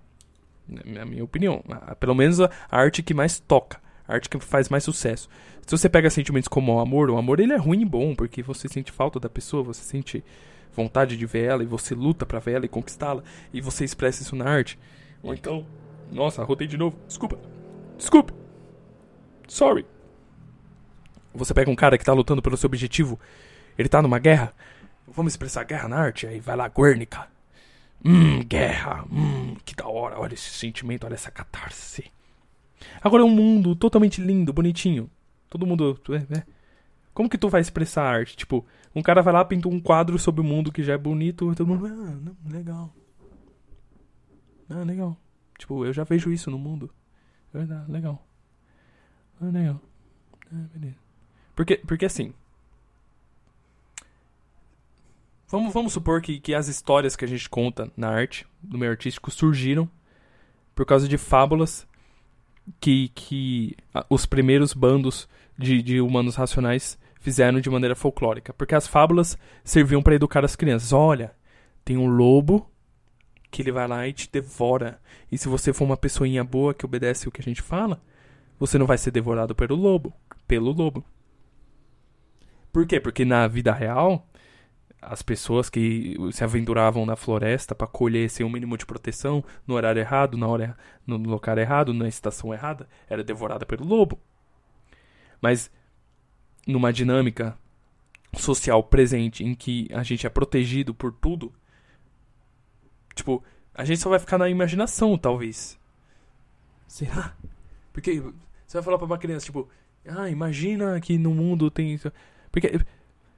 Na 0.68 1.06
minha 1.06 1.24
opinião. 1.24 1.64
Pelo 1.98 2.14
menos 2.14 2.38
a 2.38 2.50
arte 2.70 3.02
que 3.02 3.14
mais 3.14 3.40
toca. 3.40 3.80
A 4.06 4.12
arte 4.12 4.28
que 4.28 4.38
faz 4.38 4.68
mais 4.68 4.84
sucesso. 4.84 5.26
Se 5.66 5.70
você 5.70 5.88
pega 5.88 6.10
sentimentos 6.10 6.48
como 6.48 6.74
o 6.74 6.80
amor, 6.80 7.08
o 7.08 7.16
amor 7.16 7.40
ele 7.40 7.54
é 7.54 7.56
ruim 7.56 7.80
e 7.80 7.84
bom, 7.86 8.14
porque 8.14 8.42
você 8.42 8.68
sente 8.68 8.92
falta 8.92 9.18
da 9.18 9.30
pessoa, 9.30 9.62
você 9.62 9.82
sente 9.82 10.22
vontade 10.74 11.16
de 11.16 11.24
ver 11.24 11.44
ela 11.44 11.62
e 11.62 11.66
você 11.66 11.94
luta 11.94 12.26
para 12.26 12.38
ver 12.38 12.56
ela 12.56 12.66
e 12.66 12.68
conquistá-la 12.68 13.22
e 13.54 13.62
você 13.62 13.86
expressa 13.86 14.22
isso 14.22 14.36
na 14.36 14.44
arte. 14.44 14.78
Ou 15.22 15.32
então, 15.32 15.64
nossa, 16.12 16.44
rotei 16.44 16.66
de 16.66 16.76
novo. 16.76 16.94
Desculpa. 17.08 17.38
Desculpe. 17.96 18.34
Sorry. 19.48 19.86
Você 21.34 21.54
pega 21.54 21.70
um 21.70 21.74
cara 21.74 21.96
que 21.96 22.04
tá 22.04 22.12
lutando 22.12 22.42
pelo 22.42 22.58
seu 22.58 22.68
objetivo, 22.68 23.18
ele 23.78 23.88
tá 23.88 24.02
numa 24.02 24.18
guerra. 24.18 24.52
Vamos 25.16 25.32
expressar 25.32 25.64
guerra 25.64 25.88
na 25.88 25.96
arte? 25.96 26.26
Aí 26.26 26.40
vai 26.40 26.54
lá, 26.54 26.68
Guernica. 26.68 27.26
Hum, 28.04 28.44
guerra. 28.44 29.02
Hum, 29.10 29.56
que 29.64 29.74
da 29.74 29.88
hora. 29.88 30.20
Olha 30.20 30.34
esse 30.34 30.50
sentimento, 30.50 31.04
olha 31.06 31.14
essa 31.14 31.30
catarse. 31.30 32.04
Agora 33.00 33.22
é 33.22 33.26
um 33.26 33.30
mundo 33.30 33.74
totalmente 33.74 34.20
lindo, 34.20 34.52
bonitinho. 34.52 35.10
Todo 35.48 35.66
mundo. 35.66 35.98
É, 36.10 36.38
é. 36.38 36.42
Como 37.14 37.30
que 37.30 37.38
tu 37.38 37.48
vai 37.48 37.62
expressar 37.62 38.04
arte? 38.04 38.36
Tipo, 38.36 38.62
um 38.94 39.00
cara 39.02 39.22
vai 39.22 39.32
lá, 39.32 39.42
pinta 39.42 39.68
um 39.68 39.80
quadro 39.80 40.18
sobre 40.18 40.42
o 40.42 40.44
mundo 40.44 40.70
que 40.70 40.82
já 40.82 40.92
é 40.92 40.98
bonito, 40.98 41.54
todo 41.54 41.66
mundo, 41.66 41.86
ah, 41.86 41.90
não, 41.90 42.36
legal. 42.52 42.94
Ah, 44.68 44.84
legal. 44.84 45.16
Tipo, 45.58 45.86
eu 45.86 45.94
já 45.94 46.04
vejo 46.04 46.30
isso 46.30 46.50
no 46.50 46.58
mundo. 46.58 46.90
Verdade, 47.54 47.90
legal. 47.90 48.22
Ah, 49.40 49.46
legal. 49.46 49.80
Ah, 50.52 50.66
beleza. 50.74 50.98
Porque, 51.54 51.76
porque 51.86 52.04
assim. 52.04 52.34
Vamos, 55.48 55.72
vamos 55.72 55.92
supor 55.92 56.20
que, 56.20 56.40
que 56.40 56.54
as 56.54 56.66
histórias 56.66 57.14
que 57.14 57.24
a 57.24 57.28
gente 57.28 57.48
conta 57.48 57.90
na 57.96 58.08
arte, 58.08 58.46
no 58.62 58.78
meio 58.78 58.90
artístico, 58.90 59.30
surgiram 59.30 59.88
por 60.74 60.84
causa 60.84 61.06
de 61.06 61.16
fábulas 61.16 61.86
que, 62.80 63.08
que 63.10 63.76
os 64.10 64.26
primeiros 64.26 64.72
bandos 64.72 65.28
de, 65.56 65.80
de 65.82 66.00
humanos 66.00 66.34
racionais 66.34 66.98
fizeram 67.20 67.60
de 67.60 67.70
maneira 67.70 67.94
folclórica, 67.94 68.52
porque 68.52 68.74
as 68.74 68.86
fábulas 68.86 69.38
serviam 69.64 70.02
para 70.02 70.14
educar 70.14 70.44
as 70.44 70.56
crianças. 70.56 70.92
Olha, 70.92 71.32
tem 71.84 71.96
um 71.96 72.06
lobo 72.08 72.68
que 73.50 73.62
ele 73.62 73.72
vai 73.72 73.86
lá 73.86 74.06
e 74.06 74.12
te 74.12 74.28
devora. 74.30 75.00
E 75.30 75.38
se 75.38 75.48
você 75.48 75.72
for 75.72 75.84
uma 75.84 75.96
pessoinha 75.96 76.42
boa 76.42 76.74
que 76.74 76.84
obedece 76.84 77.28
o 77.28 77.32
que 77.32 77.40
a 77.40 77.44
gente 77.44 77.62
fala, 77.62 78.02
você 78.58 78.78
não 78.78 78.86
vai 78.86 78.98
ser 78.98 79.12
devorado 79.12 79.54
pelo 79.54 79.76
lobo, 79.76 80.12
pelo 80.46 80.72
lobo. 80.72 81.04
Por 82.72 82.86
quê? 82.86 83.00
Porque 83.00 83.24
na 83.24 83.46
vida 83.46 83.72
real, 83.72 84.28
as 85.00 85.22
pessoas 85.22 85.70
que 85.70 86.16
se 86.32 86.42
aventuravam 86.42 87.06
na 87.06 87.16
floresta 87.16 87.74
para 87.74 87.86
colher 87.86 88.28
sem 88.28 88.44
o 88.44 88.48
um 88.48 88.52
mínimo 88.52 88.76
de 88.76 88.86
proteção, 88.86 89.44
no 89.66 89.74
horário 89.74 90.00
errado, 90.00 90.36
na 90.36 90.46
hora 90.46 90.76
no 91.06 91.16
local 91.16 91.58
errado, 91.58 91.94
na 91.94 92.08
estação 92.08 92.52
errada, 92.52 92.88
era 93.08 93.22
devorada 93.22 93.64
pelo 93.64 93.84
lobo. 93.84 94.18
Mas 95.40 95.70
numa 96.66 96.92
dinâmica 96.92 97.56
social 98.34 98.82
presente 98.82 99.44
em 99.44 99.54
que 99.54 99.88
a 99.92 100.02
gente 100.02 100.26
é 100.26 100.30
protegido 100.30 100.92
por 100.92 101.12
tudo, 101.12 101.52
tipo, 103.14 103.44
a 103.74 103.84
gente 103.84 104.00
só 104.00 104.10
vai 104.10 104.18
ficar 104.18 104.38
na 104.38 104.48
imaginação, 104.48 105.16
talvez. 105.16 105.78
Será? 106.86 107.36
Porque 107.92 108.20
você 108.66 108.78
vai 108.78 108.82
falar 108.82 108.98
pra 108.98 109.06
uma 109.06 109.18
criança, 109.18 109.46
tipo, 109.46 109.68
ah, 110.06 110.28
imagina 110.28 111.00
que 111.00 111.18
no 111.18 111.34
mundo 111.34 111.70
tem. 111.70 111.98
Porque, 112.50 112.80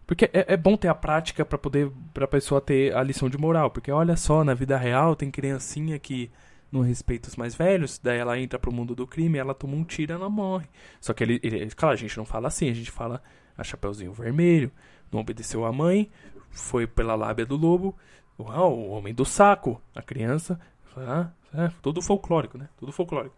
porque 0.08 0.24
é, 0.32 0.54
é 0.54 0.56
bom 0.56 0.74
ter 0.74 0.88
a 0.88 0.94
prática 0.94 1.44
para 1.44 1.58
poder. 1.58 1.92
pra 2.14 2.26
pessoa 2.26 2.62
ter 2.62 2.96
a 2.96 3.02
lição 3.02 3.28
de 3.28 3.36
moral. 3.36 3.70
Porque 3.70 3.92
olha 3.92 4.16
só, 4.16 4.42
na 4.42 4.54
vida 4.54 4.74
real 4.78 5.14
tem 5.14 5.30
criancinha 5.30 5.98
que 5.98 6.30
não 6.72 6.80
respeita 6.80 7.28
os 7.28 7.36
mais 7.36 7.54
velhos, 7.54 7.98
daí 8.02 8.18
ela 8.18 8.38
entra 8.38 8.58
pro 8.58 8.72
mundo 8.72 8.94
do 8.94 9.06
crime, 9.06 9.38
ela 9.38 9.54
toma 9.54 9.74
um 9.74 9.84
tiro 9.84 10.12
e 10.12 10.14
ela 10.14 10.30
morre. 10.30 10.66
Só 10.98 11.12
que 11.12 11.22
ele, 11.22 11.38
ele, 11.42 11.70
claro, 11.70 11.92
a 11.94 11.96
gente 11.96 12.16
não 12.16 12.24
fala 12.24 12.48
assim, 12.48 12.70
a 12.70 12.74
gente 12.74 12.90
fala 12.90 13.22
a 13.56 13.62
Chapeuzinho 13.62 14.12
Vermelho, 14.12 14.70
não 15.12 15.20
obedeceu 15.20 15.64
a 15.64 15.72
mãe, 15.72 16.10
foi 16.50 16.86
pela 16.86 17.14
lábia 17.14 17.46
do 17.46 17.56
lobo, 17.56 17.96
uau, 18.38 18.78
o 18.78 18.90
homem 18.90 19.14
do 19.14 19.24
saco, 19.24 19.80
a 19.94 20.02
criança, 20.02 20.60
ah, 20.94 21.30
é, 21.54 21.70
tudo 21.80 22.02
folclórico, 22.02 22.58
né? 22.58 22.68
Tudo 22.78 22.92
folclórico. 22.92 23.34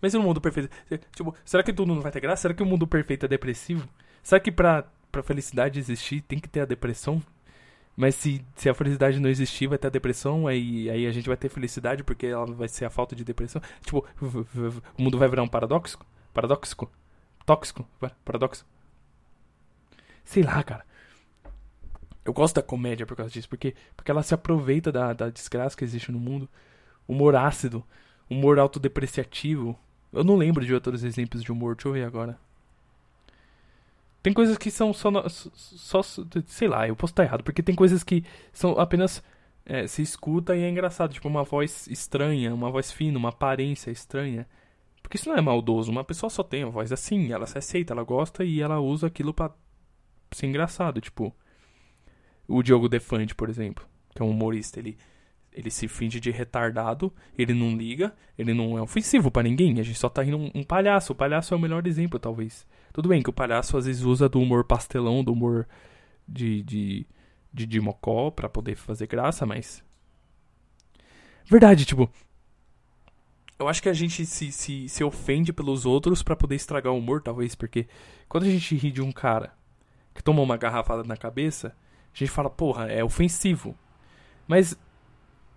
Mas 0.00 0.14
e 0.14 0.18
no 0.18 0.22
mundo 0.22 0.40
perfeito? 0.40 0.70
Tipo, 1.16 1.34
será 1.44 1.64
que 1.64 1.72
tudo 1.72 1.94
não 1.94 2.00
vai 2.00 2.12
ter 2.12 2.20
graça? 2.20 2.42
Será 2.42 2.54
que 2.54 2.62
o 2.62 2.66
mundo 2.66 2.86
perfeito 2.86 3.26
é 3.26 3.28
depressivo? 3.28 3.88
Será 4.22 4.38
que 4.38 4.52
pra, 4.52 4.84
pra 5.14 5.22
felicidade 5.22 5.78
existir 5.78 6.20
tem 6.22 6.40
que 6.40 6.48
ter 6.48 6.60
a 6.60 6.64
depressão? 6.64 7.22
Mas 7.96 8.16
se, 8.16 8.44
se 8.56 8.68
a 8.68 8.74
felicidade 8.74 9.20
não 9.20 9.30
existir, 9.30 9.68
vai 9.68 9.78
ter 9.78 9.86
a 9.86 9.90
depressão, 9.90 10.48
aí, 10.48 10.90
aí 10.90 11.06
a 11.06 11.12
gente 11.12 11.28
vai 11.28 11.36
ter 11.36 11.48
felicidade 11.48 12.02
porque 12.02 12.26
ela 12.26 12.46
vai 12.46 12.66
ser 12.66 12.84
a 12.84 12.90
falta 12.90 13.14
de 13.14 13.22
depressão. 13.22 13.62
Tipo, 13.84 14.04
o 14.98 15.02
mundo 15.02 15.16
vai 15.16 15.28
virar 15.28 15.44
um 15.44 15.48
paradoxo? 15.48 15.98
Paradoxo? 16.32 16.88
Tóxico? 17.46 17.88
Paradoxo? 18.24 18.66
Sei 20.24 20.42
lá, 20.42 20.60
cara. 20.64 20.84
Eu 22.24 22.32
gosto 22.32 22.56
da 22.56 22.62
comédia 22.62 23.06
por 23.06 23.16
causa 23.16 23.30
disso, 23.30 23.48
porque, 23.48 23.76
porque 23.96 24.10
ela 24.10 24.22
se 24.24 24.34
aproveita 24.34 24.90
da, 24.90 25.12
da 25.12 25.30
desgraça 25.30 25.76
que 25.76 25.84
existe 25.84 26.10
no 26.10 26.18
mundo. 26.18 26.48
Humor 27.06 27.36
ácido, 27.36 27.84
humor 28.28 28.58
autodepreciativo. 28.58 29.78
Eu 30.12 30.24
não 30.24 30.34
lembro 30.34 30.64
de 30.64 30.74
outros 30.74 31.04
exemplos 31.04 31.44
de 31.44 31.52
humor, 31.52 31.76
deixa 31.76 31.88
eu 31.88 31.92
ver 31.92 32.04
agora. 32.04 32.36
Tem 34.24 34.32
coisas 34.32 34.56
que 34.56 34.70
são 34.70 34.94
só, 34.94 35.28
só, 35.28 36.00
sei 36.46 36.66
lá, 36.66 36.88
eu 36.88 36.96
posso 36.96 37.12
estar 37.12 37.24
errado, 37.24 37.44
porque 37.44 37.62
tem 37.62 37.74
coisas 37.74 38.02
que 38.02 38.24
são 38.54 38.72
apenas 38.80 39.22
é, 39.66 39.86
se 39.86 40.00
escuta 40.00 40.56
e 40.56 40.62
é 40.62 40.70
engraçado, 40.70 41.12
tipo 41.12 41.28
uma 41.28 41.44
voz 41.44 41.86
estranha, 41.88 42.54
uma 42.54 42.70
voz 42.70 42.90
fina, 42.90 43.18
uma 43.18 43.28
aparência 43.28 43.90
estranha. 43.90 44.48
Porque 45.02 45.18
isso 45.18 45.28
não 45.28 45.36
é 45.36 45.42
maldoso, 45.42 45.90
uma 45.90 46.02
pessoa 46.02 46.30
só 46.30 46.42
tem 46.42 46.64
uma 46.64 46.70
voz 46.70 46.90
assim, 46.90 47.34
ela 47.34 47.46
se 47.46 47.58
aceita, 47.58 47.92
ela 47.92 48.02
gosta 48.02 48.42
e 48.42 48.62
ela 48.62 48.80
usa 48.80 49.08
aquilo 49.08 49.34
para 49.34 49.52
ser 50.32 50.46
engraçado, 50.46 51.02
tipo, 51.02 51.36
O 52.48 52.62
Diogo 52.62 52.88
Defante, 52.88 53.34
por 53.34 53.50
exemplo, 53.50 53.86
que 54.14 54.22
é 54.22 54.24
um 54.24 54.30
humorista, 54.30 54.78
ele 54.80 54.96
ele 55.52 55.70
se 55.70 55.86
finge 55.86 56.18
de 56.18 56.30
retardado, 56.30 57.12
ele 57.36 57.52
não 57.52 57.76
liga, 57.76 58.14
ele 58.38 58.54
não 58.54 58.78
é 58.78 58.82
ofensivo 58.82 59.30
para 59.30 59.42
ninguém, 59.42 59.78
a 59.78 59.82
gente 59.82 59.98
só 59.98 60.08
tá 60.08 60.22
rindo 60.22 60.38
um, 60.38 60.50
um, 60.54 60.64
palhaço. 60.64 61.12
O 61.12 61.14
palhaço 61.14 61.52
é 61.52 61.56
o 61.56 61.60
melhor 61.60 61.86
exemplo, 61.86 62.18
talvez. 62.18 62.66
Tudo 62.94 63.08
bem 63.08 63.20
que 63.20 63.28
o 63.28 63.32
palhaço 63.32 63.76
às 63.76 63.86
vezes 63.86 64.02
usa 64.02 64.28
do 64.28 64.40
humor 64.40 64.62
pastelão, 64.62 65.24
do 65.24 65.32
humor 65.32 65.66
de, 66.28 66.62
de, 66.62 67.06
de, 67.52 67.66
de 67.66 67.80
mocó 67.80 68.30
pra 68.30 68.48
poder 68.48 68.76
fazer 68.76 69.08
graça, 69.08 69.44
mas. 69.44 69.82
Verdade, 71.44 71.84
tipo. 71.84 72.08
Eu 73.58 73.66
acho 73.66 73.82
que 73.82 73.88
a 73.88 73.92
gente 73.92 74.24
se, 74.24 74.52
se, 74.52 74.88
se 74.88 75.02
ofende 75.02 75.52
pelos 75.52 75.84
outros 75.84 76.22
para 76.22 76.36
poder 76.36 76.54
estragar 76.54 76.92
o 76.92 76.98
humor, 76.98 77.20
talvez, 77.20 77.56
porque 77.56 77.88
quando 78.28 78.44
a 78.44 78.48
gente 78.48 78.76
ri 78.76 78.92
de 78.92 79.02
um 79.02 79.10
cara 79.10 79.52
que 80.14 80.22
toma 80.22 80.40
uma 80.40 80.56
garrafada 80.56 81.02
na 81.02 81.16
cabeça, 81.16 81.76
a 82.14 82.16
gente 82.16 82.30
fala, 82.30 82.48
porra, 82.48 82.86
é 82.86 83.02
ofensivo. 83.02 83.76
Mas 84.46 84.78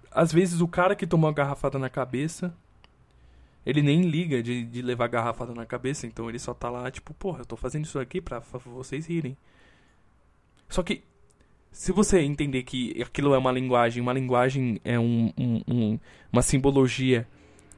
às 0.09 0.31
vezes 0.31 0.59
o 0.59 0.67
cara 0.67 0.95
que 0.95 1.05
tomou 1.05 1.29
a 1.29 1.33
garrafada 1.33 1.77
na 1.77 1.89
cabeça, 1.89 2.51
ele 3.68 3.82
nem 3.82 4.03
liga 4.03 4.41
de, 4.41 4.63
de 4.63 4.82
levar 4.82 5.07
garrafada 5.07 5.53
na 5.53 5.65
cabeça, 5.65 6.07
então 6.07 6.30
ele 6.30 6.39
só 6.39 6.53
tá 6.53 6.70
lá, 6.70 6.89
tipo, 6.89 7.13
porra, 7.13 7.39
eu 7.39 7.45
tô 7.45 7.57
fazendo 7.57 7.84
isso 7.84 7.99
aqui 7.99 8.22
pra, 8.22 8.39
pra 8.39 8.59
vocês 8.59 9.05
rirem. 9.07 9.36
Só 10.70 10.82
que, 10.82 11.03
se 11.70 11.91
você 11.91 12.22
entender 12.22 12.63
que 12.63 13.01
aquilo 13.01 13.34
é 13.34 13.38
uma 13.38 13.51
linguagem, 13.51 14.01
uma 14.01 14.13
linguagem 14.13 14.80
é 14.86 14.97
um, 14.97 15.34
um, 15.38 15.61
um, 15.68 15.99
uma 16.32 16.41
simbologia, 16.41 17.28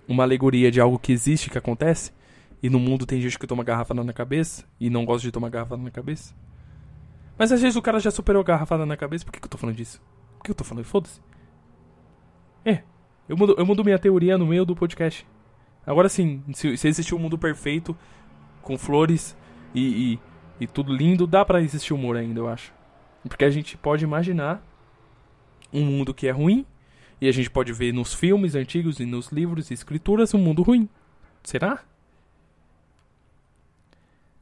uma 0.07 0.21
alegoria 0.21 0.69
de 0.69 0.79
algo 0.79 0.99
que 0.99 1.11
existe, 1.11 1.49
que 1.49 1.57
acontece, 1.57 2.13
e 2.61 2.69
no 2.69 2.79
mundo 2.79 3.07
tem 3.07 3.19
gente 3.19 3.39
que 3.39 3.47
toma 3.47 3.63
garrafada 3.63 4.03
na 4.03 4.13
cabeça 4.13 4.65
e 4.79 4.91
não 4.91 5.03
gosta 5.03 5.23
de 5.23 5.31
tomar 5.31 5.49
garrafada 5.49 5.81
na 5.81 5.89
cabeça. 5.89 6.35
Mas 7.35 7.51
às 7.51 7.63
vezes 7.63 7.75
o 7.75 7.81
cara 7.81 7.99
já 7.99 8.11
superou 8.11 8.41
a 8.41 8.45
garrafada 8.45 8.85
na 8.85 8.95
cabeça, 8.95 9.25
por 9.25 9.31
que, 9.31 9.39
que 9.39 9.47
eu 9.47 9.49
tô 9.49 9.57
falando 9.57 9.75
disso? 9.75 9.99
Por 10.37 10.43
que 10.43 10.51
eu 10.51 10.55
tô 10.55 10.63
falando? 10.63 10.85
Foda-se. 10.85 11.19
É, 12.63 12.83
eu 13.27 13.35
mudo, 13.35 13.55
eu 13.57 13.65
mudo 13.65 13.83
minha 13.83 13.97
teoria 13.97 14.37
no 14.37 14.45
meio 14.45 14.63
do 14.65 14.75
podcast. 14.75 15.25
Agora 15.85 16.09
sim, 16.09 16.43
se, 16.53 16.77
se 16.77 16.87
existir 16.87 17.15
um 17.15 17.19
mundo 17.19 17.37
perfeito, 17.37 17.97
com 18.61 18.77
flores 18.77 19.35
e, 19.73 20.13
e, 20.13 20.19
e 20.61 20.67
tudo 20.67 20.93
lindo, 20.93 21.25
dá 21.25 21.43
para 21.43 21.61
existir 21.61 21.93
humor 21.93 22.15
ainda, 22.15 22.39
eu 22.39 22.47
acho. 22.47 22.73
Porque 23.27 23.45
a 23.45 23.49
gente 23.49 23.77
pode 23.77 24.03
imaginar 24.03 24.63
um 25.73 25.83
mundo 25.83 26.13
que 26.13 26.27
é 26.27 26.31
ruim, 26.31 26.65
e 27.21 27.27
a 27.27 27.31
gente 27.31 27.49
pode 27.49 27.73
ver 27.73 27.93
nos 27.93 28.13
filmes 28.13 28.55
antigos 28.55 28.99
e 28.99 29.05
nos 29.05 29.29
livros 29.29 29.69
e 29.69 29.73
escrituras 29.73 30.33
um 30.33 30.37
mundo 30.37 30.61
ruim. 30.61 30.87
Será? 31.43 31.83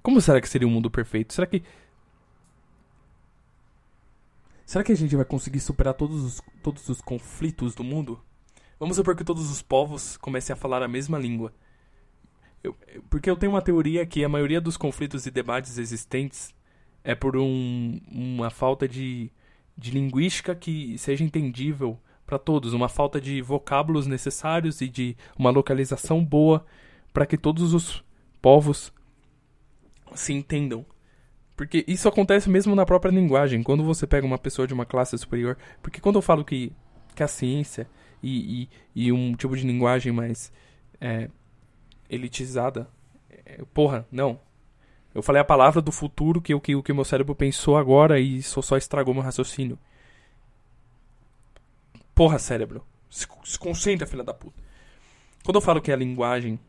Como 0.01 0.21
será 0.21 0.39
que 0.39 0.47
seria 0.47 0.67
um 0.67 0.71
mundo 0.71 0.89
perfeito? 0.89 1.33
Será 1.33 1.47
que 1.47 1.63
Será 4.65 4.83
que 4.83 4.91
a 4.91 4.97
gente 4.97 5.15
vai 5.15 5.23
conseguir 5.23 5.61
superar 5.61 5.93
todos 5.93 6.23
os, 6.23 6.41
todos 6.61 6.87
os 6.89 7.01
conflitos 7.01 7.73
do 7.73 7.85
mundo? 7.85 8.21
Vamos 8.79 8.95
supor 8.95 9.15
que 9.15 9.23
todos 9.23 9.49
os 9.49 9.61
povos 9.61 10.17
comecem 10.17 10.53
a 10.53 10.57
falar 10.57 10.83
a 10.83 10.87
mesma 10.87 11.17
língua. 11.17 11.53
Eu, 12.63 12.75
porque 13.09 13.29
eu 13.29 13.35
tenho 13.35 13.51
uma 13.51 13.61
teoria 13.61 14.05
que 14.05 14.23
a 14.23 14.29
maioria 14.29 14.61
dos 14.61 14.77
conflitos 14.77 15.25
e 15.25 15.31
debates 15.31 15.77
existentes 15.77 16.53
é 17.03 17.15
por 17.15 17.37
um, 17.37 17.99
uma 18.11 18.49
falta 18.49 18.87
de, 18.87 19.31
de 19.77 19.91
linguística 19.91 20.55
que 20.55 20.97
seja 20.97 21.23
entendível 21.23 21.99
para 22.25 22.37
todos, 22.37 22.73
uma 22.73 22.89
falta 22.89 23.21
de 23.21 23.41
vocábulos 23.41 24.05
necessários 24.05 24.81
e 24.81 24.89
de 24.89 25.15
uma 25.37 25.49
localização 25.49 26.23
boa 26.23 26.65
para 27.13 27.25
que 27.25 27.37
todos 27.37 27.73
os 27.73 28.03
povos 28.41 28.93
se 30.13 30.33
entendam. 30.33 30.85
Porque 31.55 31.83
isso 31.87 32.07
acontece 32.07 32.49
mesmo 32.49 32.75
na 32.75 32.85
própria 32.85 33.09
linguagem. 33.09 33.63
Quando 33.63 33.83
você 33.83 34.05
pega 34.05 34.27
uma 34.27 34.37
pessoa 34.37 34.67
de 34.67 34.73
uma 34.73 34.85
classe 34.85 35.17
superior. 35.17 35.57
Porque 35.81 35.99
quando 35.99 36.17
eu 36.17 36.21
falo 36.21 36.45
que, 36.45 36.71
que 37.15 37.23
a 37.23 37.27
ciência 37.27 37.89
e, 38.21 38.69
e, 38.95 39.07
e 39.07 39.11
um 39.11 39.33
tipo 39.35 39.55
de 39.55 39.65
linguagem 39.65 40.11
mais 40.11 40.51
é, 40.99 41.29
elitizada. 42.09 42.87
É, 43.45 43.63
porra, 43.73 44.05
não. 44.11 44.39
Eu 45.13 45.23
falei 45.23 45.41
a 45.41 45.45
palavra 45.45 45.81
do 45.81 45.91
futuro 45.91 46.41
que 46.41 46.53
o 46.53 46.61
que, 46.61 46.79
que 46.81 46.93
meu 46.93 47.05
cérebro 47.05 47.33
pensou 47.33 47.77
agora 47.77 48.19
e 48.19 48.37
isso 48.37 48.61
só 48.61 48.77
estragou 48.77 49.13
meu 49.13 49.23
raciocínio. 49.23 49.77
Porra, 52.13 52.39
cérebro. 52.39 52.83
Se, 53.09 53.27
se 53.43 53.57
concentra, 53.57 54.07
filha 54.07 54.23
da 54.23 54.33
puta. 54.33 54.61
Quando 55.43 55.55
eu 55.55 55.61
falo 55.61 55.81
que 55.81 55.91
a 55.91 55.95
linguagem 55.95 56.59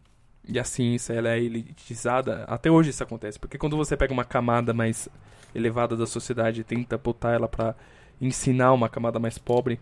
e 0.46 0.58
a 0.58 0.64
ciência 0.64 1.12
ela 1.12 1.30
é 1.30 1.38
elitizada, 1.38 2.44
até 2.44 2.70
hoje 2.70 2.90
isso 2.90 3.02
acontece, 3.02 3.38
porque 3.38 3.58
quando 3.58 3.76
você 3.76 3.96
pega 3.96 4.12
uma 4.12 4.24
camada 4.24 4.72
mais 4.72 5.08
elevada 5.54 5.96
da 5.96 6.06
sociedade 6.06 6.60
e 6.60 6.64
tenta 6.64 6.96
botar 6.96 7.32
ela 7.32 7.48
para 7.48 7.74
ensinar 8.20 8.72
uma 8.72 8.88
camada 8.88 9.18
mais 9.18 9.36
pobre, 9.36 9.78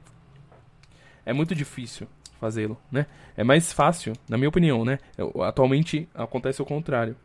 é 1.27 1.33
muito 1.33 1.55
difícil 1.55 2.07
fazê-lo, 2.41 2.79
né? 2.91 3.07
É 3.37 3.45
mais 3.45 3.73
fácil, 3.73 4.15
na 4.29 4.39
minha 4.39 4.49
opinião, 4.49 4.85
né? 4.85 4.99
Atualmente 5.45 6.09
acontece 6.15 6.63
o 6.63 6.65
contrário. 6.65 7.17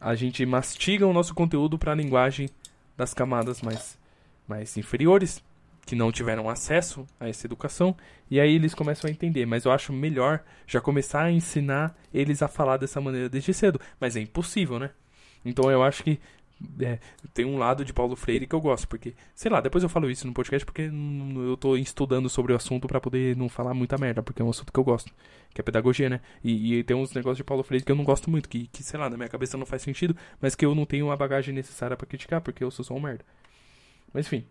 A 0.00 0.14
gente 0.14 0.44
mastiga 0.46 1.06
o 1.06 1.12
nosso 1.12 1.34
conteúdo 1.34 1.78
para 1.78 1.92
a 1.92 1.94
linguagem 1.94 2.48
das 2.96 3.14
camadas 3.14 3.62
mais 3.62 4.00
mais 4.48 4.76
inferiores 4.76 5.42
que 5.86 5.94
não 5.94 6.12
tiveram 6.12 6.48
acesso 6.48 7.06
a 7.18 7.28
essa 7.28 7.46
educação 7.46 7.96
e 8.30 8.40
aí 8.40 8.54
eles 8.54 8.74
começam 8.74 9.08
a 9.08 9.10
entender. 9.10 9.46
Mas 9.46 9.64
eu 9.64 9.72
acho 9.72 9.92
melhor 9.92 10.42
já 10.66 10.80
começar 10.80 11.24
a 11.24 11.30
ensinar 11.30 11.96
eles 12.12 12.42
a 12.42 12.48
falar 12.48 12.76
dessa 12.76 13.00
maneira 13.00 13.28
desde 13.28 13.52
cedo. 13.52 13.80
Mas 14.00 14.16
é 14.16 14.20
impossível, 14.20 14.78
né? 14.78 14.90
Então 15.44 15.70
eu 15.70 15.82
acho 15.82 16.02
que 16.02 16.20
é, 16.80 16.98
tem 17.34 17.44
um 17.44 17.58
lado 17.58 17.84
de 17.84 17.92
Paulo 17.92 18.16
Freire 18.16 18.46
que 18.46 18.54
eu 18.54 18.60
gosto, 18.60 18.88
porque, 18.88 19.14
sei 19.34 19.50
lá, 19.50 19.60
depois 19.60 19.82
eu 19.82 19.90
falo 19.90 20.10
isso 20.10 20.26
no 20.26 20.32
podcast 20.32 20.64
porque 20.64 20.90
eu 21.48 21.56
tô 21.56 21.76
estudando 21.76 22.28
sobre 22.28 22.52
o 22.52 22.56
assunto 22.56 22.86
para 22.86 23.00
poder 23.00 23.36
não 23.36 23.48
falar 23.48 23.74
muita 23.74 23.98
merda, 23.98 24.22
porque 24.22 24.42
é 24.42 24.44
um 24.44 24.50
assunto 24.50 24.72
que 24.72 24.78
eu 24.78 24.84
gosto, 24.84 25.12
que 25.52 25.60
é 25.60 25.64
pedagogia, 25.64 26.08
né? 26.08 26.20
E, 26.42 26.78
e, 26.78 26.84
tem 26.84 26.96
uns 26.96 27.12
negócios 27.12 27.38
de 27.38 27.44
Paulo 27.44 27.62
Freire 27.62 27.84
que 27.84 27.92
eu 27.92 27.96
não 27.96 28.04
gosto 28.04 28.30
muito, 28.30 28.48
que, 28.48 28.66
que, 28.68 28.82
sei 28.82 28.98
lá, 28.98 29.08
na 29.10 29.16
minha 29.16 29.28
cabeça 29.28 29.56
não 29.56 29.66
faz 29.66 29.82
sentido, 29.82 30.16
mas 30.40 30.54
que 30.54 30.64
eu 30.64 30.74
não 30.74 30.84
tenho 30.86 31.10
a 31.10 31.16
bagagem 31.16 31.54
necessária 31.54 31.96
para 31.96 32.06
criticar, 32.06 32.40
porque 32.40 32.64
eu 32.64 32.70
sou 32.70 32.84
só 32.84 32.94
um 32.94 33.00
merda. 33.00 33.24
Mas 34.12 34.26
enfim, 34.26 34.44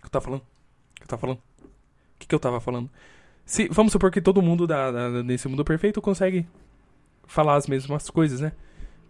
que 0.00 0.06
eu 0.06 0.10
tava 0.10 0.24
falando? 0.24 0.40
O 0.40 0.94
que 0.94 1.02
eu 1.02 1.08
tava 1.08 1.20
falando? 1.20 1.38
O 1.38 2.18
que, 2.18 2.26
que 2.26 2.34
eu 2.34 2.40
tava 2.40 2.60
falando? 2.60 2.90
Se, 3.44 3.68
vamos 3.68 3.92
supor 3.92 4.10
que 4.10 4.20
todo 4.20 4.42
mundo 4.42 4.66
da, 4.66 4.90
da, 4.90 5.22
nesse 5.22 5.48
mundo 5.48 5.64
perfeito 5.64 6.00
consegue 6.00 6.46
falar 7.26 7.56
as 7.56 7.66
mesmas 7.66 8.10
coisas, 8.10 8.40
né? 8.40 8.52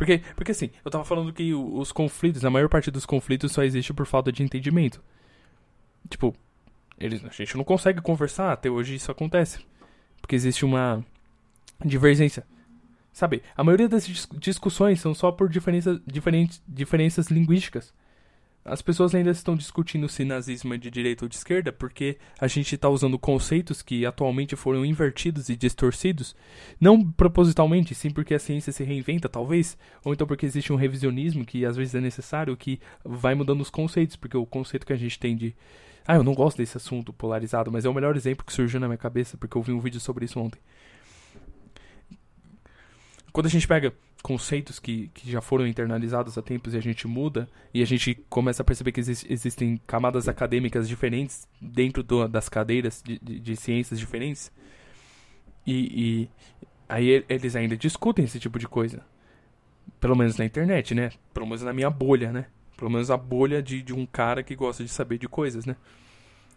Porque, 0.01 0.23
porque 0.35 0.53
assim, 0.53 0.71
eu 0.83 0.91
tava 0.91 1.05
falando 1.05 1.31
que 1.31 1.53
os 1.53 1.93
conflitos, 1.93 2.43
a 2.43 2.49
maior 2.49 2.71
parte 2.71 2.91
dos 2.91 3.05
conflitos 3.05 3.53
só 3.53 3.63
existe 3.63 3.93
por 3.93 4.07
falta 4.07 4.33
de 4.33 4.43
entendimento. 4.43 4.99
Tipo, 6.09 6.35
eles, 6.99 7.23
a 7.23 7.29
gente 7.29 7.55
não 7.55 7.65
consegue 7.65 8.01
conversar, 8.01 8.51
até 8.51 8.71
hoje 8.71 8.95
isso 8.95 9.11
acontece. 9.11 9.59
Porque 10.19 10.35
existe 10.35 10.65
uma 10.65 11.05
divergência. 11.85 12.47
Sabe, 13.13 13.43
a 13.55 13.63
maioria 13.63 13.91
das 13.91 14.07
discussões 14.39 15.03
são 15.03 15.13
só 15.13 15.31
por 15.31 15.51
diferença, 15.51 16.01
diferentes, 16.07 16.63
diferenças 16.67 17.27
linguísticas. 17.27 17.93
As 18.71 18.81
pessoas 18.81 19.13
ainda 19.17 19.33
estão 19.33 19.57
discutindo 19.57 20.09
se 20.09 20.25
nazismo 20.25 20.73
é 20.73 20.79
de 20.79 20.93
direita 20.93 21.25
ou 21.25 21.29
de 21.29 21.35
esquerda 21.35 21.73
porque 21.73 22.17
a 22.41 22.47
gente 22.47 22.73
está 22.73 22.89
usando 22.89 23.19
conceitos 23.19 23.83
que 23.83 24.07
atualmente 24.07 24.55
foram 24.55 24.85
invertidos 24.85 25.49
e 25.49 25.57
distorcidos, 25.57 26.37
não 26.81 27.03
propositalmente, 27.03 27.97
sim 27.97 28.11
porque 28.11 28.33
a 28.33 28.39
ciência 28.39 28.73
se 28.73 28.85
reinventa, 28.85 29.29
talvez, 29.29 29.77
ou 30.05 30.13
então 30.13 30.25
porque 30.25 30.47
existe 30.47 30.73
um 30.73 30.77
revisionismo 30.77 31.45
que 31.45 31.65
às 31.65 31.77
vezes 31.77 31.97
é 31.97 32.01
necessário, 32.01 32.57
que 32.57 32.79
vai 33.05 33.35
mudando 33.35 33.61
os 33.61 33.71
conceitos, 33.71 34.15
porque 34.15 34.37
o 34.37 34.47
conceito 34.47 34.87
que 34.87 34.93
a 34.93 34.97
gente 34.97 35.19
tem 35.19 35.37
de. 35.37 35.53
Ah, 36.07 36.15
eu 36.15 36.23
não 36.23 36.33
gosto 36.33 36.59
desse 36.59 36.77
assunto 36.77 37.13
polarizado, 37.13 37.73
mas 37.73 37.85
é 37.85 37.89
o 37.89 37.95
melhor 37.95 38.15
exemplo 38.15 38.47
que 38.47 38.53
surgiu 38.53 38.79
na 38.79 38.87
minha 38.87 38.97
cabeça, 38.97 39.37
porque 39.37 39.59
eu 39.59 39.63
vi 39.63 39.73
um 39.73 39.81
vídeo 39.81 39.99
sobre 39.99 40.27
isso 40.27 40.39
ontem. 40.39 40.61
Quando 43.33 43.47
a 43.47 43.51
gente 43.51 43.67
pega 43.67 43.93
conceitos 44.21 44.79
que, 44.79 45.09
que 45.15 45.31
já 45.31 45.41
foram 45.41 45.67
internalizados 45.67 46.37
há 46.37 46.43
tempos 46.43 46.75
e 46.75 46.77
a 46.77 46.81
gente 46.81 47.09
muda 47.09 47.49
e 47.73 47.83
a 47.83 47.87
gente 47.87 48.15
começa 48.29 48.63
a 48.63 48.65
perceber 48.65 48.93
que 48.93 49.01
existe, 49.01 49.33
existem 49.33 49.81
camadas 49.87 50.29
acadêmicas 50.29 50.89
diferentes 50.89 51.49
dentro 51.61 52.03
do, 52.03 52.29
das 52.29 52.49
cadeiras 52.49 53.03
de, 53.05 53.19
de, 53.19 53.41
de, 53.41 53.57
ciências 53.57 53.99
diferentes 53.99 54.53
e, 55.67 56.29
e 56.29 56.29
aí 56.89 57.25
eles 57.29 57.57
ainda 57.57 57.77
discutem 57.77 58.25
esse 58.25 58.39
tipo 58.39 58.59
de 58.59 58.69
coisa. 58.69 59.03
Pelo 59.99 60.17
menos 60.17 60.37
na 60.37 60.45
internet 60.45 60.95
né? 60.95 61.11
Pelo 61.33 61.47
menos 61.47 61.63
na 61.63 61.73
minha 61.73 61.91
bolha 61.91 62.33
né? 62.33 62.47
Pelo 62.77 62.91
menos 62.91 63.11
a 63.11 63.17
bolha 63.17 63.63
de, 63.63 63.83
de 63.83 63.93
um 63.93 64.07
cara 64.07 64.43
que 64.43 64.55
gosta 64.55 64.85
de 64.85 64.91
saber 64.91 65.19
de 65.19 65.29
coisas 65.29 65.65
né? 65.65 65.77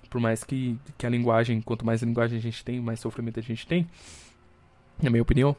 Por 0.09 0.20
mais 0.20 0.43
que, 0.43 0.78
que 0.97 1.05
a 1.05 1.09
linguagem 1.09 1.61
quanto 1.61 1.86
mais 1.86 2.01
linguagem 2.01 2.38
a 2.38 2.41
gente 2.41 2.64
tem 2.64 2.80
mais 2.82 2.99
sofrimento 2.99 3.39
a 3.39 3.43
gente 3.43 3.66
tem 3.66 3.88
na 5.01 5.09
minha 5.09 5.24
opinião 5.24 5.55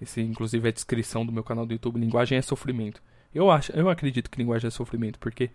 esse, 0.00 0.20
inclusive, 0.20 0.66
é 0.66 0.70
a 0.70 0.72
descrição 0.72 1.24
do 1.24 1.32
meu 1.32 1.42
canal 1.42 1.66
do 1.66 1.72
YouTube. 1.72 1.98
Linguagem 1.98 2.38
é 2.38 2.42
sofrimento. 2.42 3.02
Eu, 3.34 3.50
acho, 3.50 3.72
eu 3.72 3.88
acredito 3.88 4.30
que 4.30 4.38
linguagem 4.38 4.68
é 4.68 4.70
sofrimento, 4.70 5.18
porque 5.18 5.50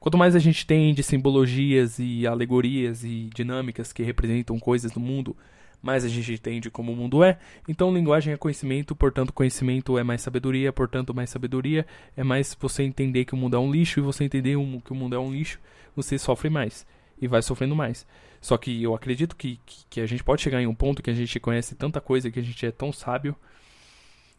quanto 0.00 0.16
mais 0.16 0.34
a 0.34 0.38
gente 0.38 0.66
tem 0.66 0.94
de 0.94 1.02
simbologias 1.02 1.98
e 1.98 2.26
alegorias 2.26 3.04
e 3.04 3.28
dinâmicas 3.34 3.92
que 3.92 4.02
representam 4.02 4.58
coisas 4.58 4.90
do 4.90 5.00
mundo, 5.00 5.36
mais 5.82 6.04
a 6.04 6.08
gente 6.08 6.32
entende 6.32 6.70
como 6.70 6.92
o 6.92 6.96
mundo 6.96 7.22
é. 7.22 7.38
Então, 7.68 7.92
linguagem 7.92 8.32
é 8.32 8.36
conhecimento, 8.36 8.96
portanto, 8.96 9.32
conhecimento 9.32 9.98
é 9.98 10.02
mais 10.02 10.22
sabedoria, 10.22 10.72
portanto, 10.72 11.14
mais 11.14 11.30
sabedoria 11.30 11.86
é 12.16 12.24
mais 12.24 12.56
você 12.58 12.82
entender 12.82 13.24
que 13.24 13.34
o 13.34 13.36
mundo 13.36 13.56
é 13.56 13.60
um 13.60 13.70
lixo 13.70 14.00
e 14.00 14.02
você 14.02 14.24
entender 14.24 14.56
que 14.84 14.92
o 14.92 14.96
mundo 14.96 15.14
é 15.14 15.18
um 15.18 15.32
lixo, 15.32 15.60
você 15.94 16.18
sofre 16.18 16.48
mais 16.48 16.86
e 17.20 17.28
vai 17.28 17.42
sofrendo 17.42 17.76
mais. 17.76 18.06
Só 18.40 18.56
que 18.56 18.82
eu 18.82 18.94
acredito 18.94 19.34
que, 19.36 19.60
que, 19.66 19.84
que 19.90 20.00
a 20.00 20.06
gente 20.06 20.22
pode 20.22 20.42
chegar 20.42 20.60
em 20.60 20.66
um 20.66 20.74
ponto 20.74 21.02
que 21.02 21.10
a 21.10 21.14
gente 21.14 21.40
conhece 21.40 21.74
tanta 21.74 22.00
coisa, 22.00 22.30
que 22.30 22.38
a 22.38 22.42
gente 22.42 22.64
é 22.64 22.70
tão 22.70 22.92
sábio, 22.92 23.34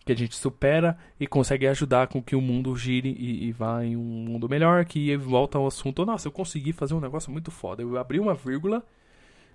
que 0.06 0.14
a 0.14 0.16
gente 0.16 0.36
supera 0.36 0.98
e 1.20 1.28
consegue 1.28 1.68
ajudar 1.68 2.08
com 2.08 2.22
que 2.22 2.36
o 2.36 2.42
mundo 2.42 2.76
gire 2.76 3.10
e, 3.10 3.48
e 3.48 3.52
vá 3.52 3.84
em 3.84 3.96
um 3.96 4.02
mundo 4.02 4.50
melhor, 4.50 4.86
que 4.86 5.16
volta 5.18 5.58
ao 5.58 5.68
assunto, 5.68 6.06
nossa, 6.06 6.28
eu 6.28 6.32
consegui 6.32 6.74
fazer 6.74 6.94
um 6.94 7.00
negócio 7.00 7.32
muito 7.32 7.52
foda. 7.52 7.82
Eu 7.82 7.98
abri 7.98 8.20
uma 8.20 8.34
vírgula 8.34 8.84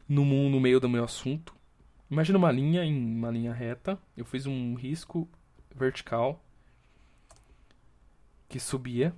no, 0.09 0.25
no 0.25 0.61
meio 0.61 0.79
do 0.79 0.89
meu 0.89 1.05
assunto. 1.05 1.55
Imagina 2.11 2.39
uma 2.39 2.53
linha 2.53 2.85
em 2.85 2.95
uma 2.95 3.31
linha 3.31 3.53
reta. 3.53 3.99
Eu 4.17 4.25
fiz 4.25 4.47
um 4.47 4.75
risco 4.75 5.29
vertical 5.75 6.41
que 8.49 8.61
subia. 8.61 9.15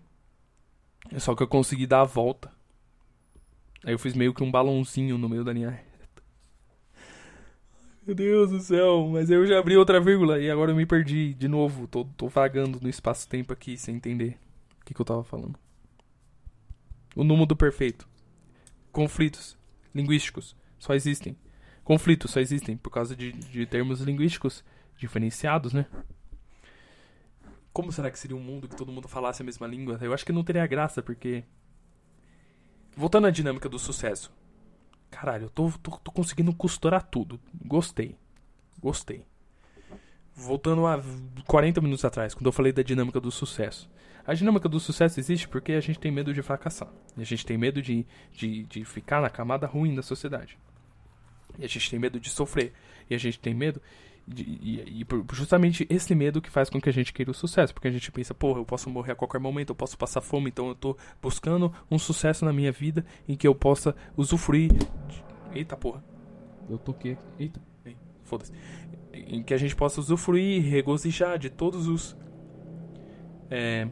Só 1.19 1.35
que 1.35 1.43
eu 1.43 1.49
consegui 1.49 1.87
dar 1.87 2.01
a 2.01 2.05
volta. 2.05 2.51
Aí 3.87 3.95
eu 3.95 3.99
fiz 4.01 4.15
meio 4.15 4.35
que 4.35 4.43
um 4.43 4.51
balãozinho 4.51 5.17
no 5.17 5.29
meio 5.29 5.45
da 5.45 5.53
linha 5.53 5.71
reta. 5.71 6.23
Meu 8.05 8.17
Deus 8.17 8.51
do 8.51 8.59
céu, 8.59 9.09
mas 9.13 9.31
eu 9.31 9.47
já 9.47 9.61
abri 9.61 9.77
outra 9.77 10.01
vírgula 10.01 10.41
e 10.41 10.51
agora 10.51 10.73
eu 10.73 10.77
me 10.77 10.85
perdi 10.85 11.33
de 11.35 11.47
novo. 11.47 11.87
Tô, 11.87 12.05
tô 12.05 12.27
vagando 12.27 12.81
no 12.81 12.89
espaço-tempo 12.89 13.53
aqui 13.53 13.77
sem 13.77 13.95
entender 13.95 14.39
o 14.81 14.85
que, 14.85 14.93
que 14.93 15.01
eu 15.01 15.05
tava 15.05 15.23
falando. 15.23 15.57
O 17.15 17.23
número 17.23 17.55
perfeito. 17.55 18.09
Conflitos 18.91 19.57
linguísticos 19.95 20.57
só 20.81 20.93
existem. 20.93 21.37
Conflitos 21.85 22.33
só 22.33 22.41
existem 22.41 22.77
por 22.77 22.91
causa 22.91 23.15
de, 23.15 23.31
de 23.31 23.67
termos 23.67 24.01
linguísticos 24.01 24.65
diferenciados, 24.99 25.73
né? 25.73 25.87
Como 27.73 27.93
será 27.93 28.11
que 28.11 28.19
seria 28.19 28.37
um 28.37 28.43
mundo 28.43 28.69
que 28.69 28.75
todo 28.75 28.91
mundo 28.91 29.07
falasse 29.07 29.43
a 29.43 29.45
mesma 29.45 29.69
língua? 29.69 29.97
Eu 30.01 30.13
acho 30.13 30.27
que 30.27 30.33
não 30.33 30.43
teria 30.43 30.67
graça, 30.67 31.01
porque. 31.01 31.45
Voltando 32.97 33.27
à 33.27 33.31
dinâmica 33.31 33.69
do 33.69 33.79
sucesso. 33.79 34.33
Caralho, 35.11 35.45
eu 35.45 35.51
tô, 35.51 35.71
tô, 35.83 35.91
tô 35.99 36.11
conseguindo 36.11 36.55
costurar 36.55 37.03
tudo. 37.03 37.39
Gostei. 37.63 38.17
Gostei. 38.81 39.23
Voltando 40.35 40.87
a 40.87 41.03
40 41.47 41.81
minutos 41.83 42.07
atrás, 42.07 42.33
quando 42.33 42.47
eu 42.47 42.53
falei 42.53 42.73
da 42.73 42.83
dinâmica 42.83 43.21
do 43.21 43.31
sucesso. 43.31 43.91
A 44.27 44.33
dinâmica 44.33 44.67
do 44.67 44.81
sucesso 44.81 45.21
existe 45.21 45.47
porque 45.47 45.73
a 45.73 45.81
gente 45.81 45.99
tem 45.99 46.11
medo 46.11 46.33
de 46.33 46.43
fracassar. 46.43 46.89
A 47.17 47.23
gente 47.23 47.45
tem 47.45 47.59
medo 47.59 47.83
de, 47.83 48.07
de, 48.33 48.65
de 48.65 48.85
ficar 48.85 49.21
na 49.21 49.29
camada 49.29 49.67
ruim 49.67 49.95
da 49.95 50.03
sociedade. 50.03 50.59
E 51.59 51.65
a 51.67 51.69
gente 51.69 51.91
tem 51.91 51.99
medo 51.99 52.19
de 52.19 52.31
sofrer. 52.31 52.73
E 53.11 53.15
a 53.15 53.19
gente 53.19 53.39
tem 53.39 53.55
medo. 53.55 53.81
E, 54.29 55.03
e, 55.03 55.07
justamente 55.33 55.87
esse 55.89 56.13
medo 56.15 56.43
que 56.43 56.51
faz 56.51 56.69
com 56.69 56.81
que 56.81 56.89
a 56.89 56.93
gente 56.93 57.13
queira 57.13 57.31
o 57.31 57.35
sucesso. 57.35 57.73
Porque 57.73 57.89
a 57.89 57.91
gente 57.91 58.11
pensa, 58.11 58.35
porra, 58.35 58.59
eu 58.59 58.65
posso 58.65 58.91
morrer 58.91 59.13
a 59.13 59.15
qualquer 59.15 59.41
momento, 59.41 59.71
eu 59.71 59.77
posso 59.77 59.97
passar 59.97 60.21
fome, 60.21 60.51
então 60.51 60.69
eu 60.69 60.75
tô 60.75 60.97
buscando 61.23 61.73
um 61.91 61.99
sucesso 61.99 62.45
na 62.45 62.53
minha 62.53 62.73
vida 62.73 63.05
em 63.29 63.37
que 63.37 63.47
eu 63.47 63.55
possa 63.55 63.95
usufruir. 64.17 64.73
De... 64.73 65.25
Eita 65.55 65.77
porra. 65.77 66.03
Eu 66.69 66.79
toquei. 66.79 67.17
Eita. 67.39 67.61
Foda-se. 68.25 68.53
Em 69.13 69.43
que 69.43 69.55
a 69.55 69.57
gente 69.57 69.75
possa 69.75 70.01
usufruir 70.01 70.59
e 70.59 70.61
regozijar 70.61 71.39
de 71.39 71.49
todos 71.49 71.87
os. 71.87 72.17
É... 73.49 73.89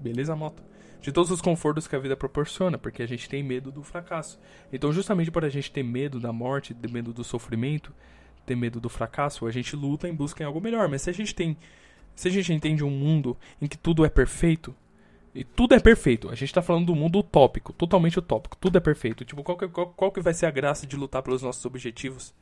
Beleza, 0.00 0.34
moto? 0.36 0.62
De 1.04 1.12
todos 1.12 1.30
os 1.30 1.42
confortos 1.42 1.86
que 1.86 1.94
a 1.94 1.98
vida 1.98 2.16
proporciona, 2.16 2.78
porque 2.78 3.02
a 3.02 3.06
gente 3.06 3.28
tem 3.28 3.42
medo 3.42 3.70
do 3.70 3.82
fracasso. 3.82 4.40
Então, 4.72 4.90
justamente 4.90 5.30
por 5.30 5.44
a 5.44 5.50
gente 5.50 5.70
ter 5.70 5.82
medo 5.82 6.18
da 6.18 6.32
morte, 6.32 6.72
ter 6.72 6.90
medo 6.90 7.12
do 7.12 7.22
sofrimento, 7.22 7.92
ter 8.46 8.56
medo 8.56 8.80
do 8.80 8.88
fracasso, 8.88 9.46
a 9.46 9.50
gente 9.50 9.76
luta 9.76 10.08
em 10.08 10.14
busca 10.14 10.38
de 10.38 10.44
algo 10.44 10.62
melhor. 10.62 10.88
Mas 10.88 11.02
se 11.02 11.10
a 11.10 11.12
gente 11.12 11.34
tem, 11.34 11.58
se 12.14 12.28
a 12.28 12.30
gente 12.30 12.50
entende 12.54 12.82
um 12.82 12.88
mundo 12.88 13.36
em 13.60 13.66
que 13.66 13.76
tudo 13.76 14.02
é 14.02 14.08
perfeito, 14.08 14.74
e 15.34 15.44
tudo 15.44 15.74
é 15.74 15.78
perfeito, 15.78 16.30
a 16.30 16.34
gente 16.34 16.44
está 16.44 16.62
falando 16.62 16.86
do 16.86 16.94
mundo 16.94 17.18
utópico, 17.18 17.74
totalmente 17.74 18.18
utópico, 18.18 18.56
tudo 18.56 18.78
é 18.78 18.80
perfeito. 18.80 19.26
Tipo, 19.26 19.42
qual 19.42 19.58
que, 19.58 19.68
qual, 19.68 19.88
qual 19.88 20.10
que 20.10 20.22
vai 20.22 20.32
ser 20.32 20.46
a 20.46 20.50
graça 20.50 20.86
de 20.86 20.96
lutar 20.96 21.22
pelos 21.22 21.42
nossos 21.42 21.66
objetivos? 21.66 22.32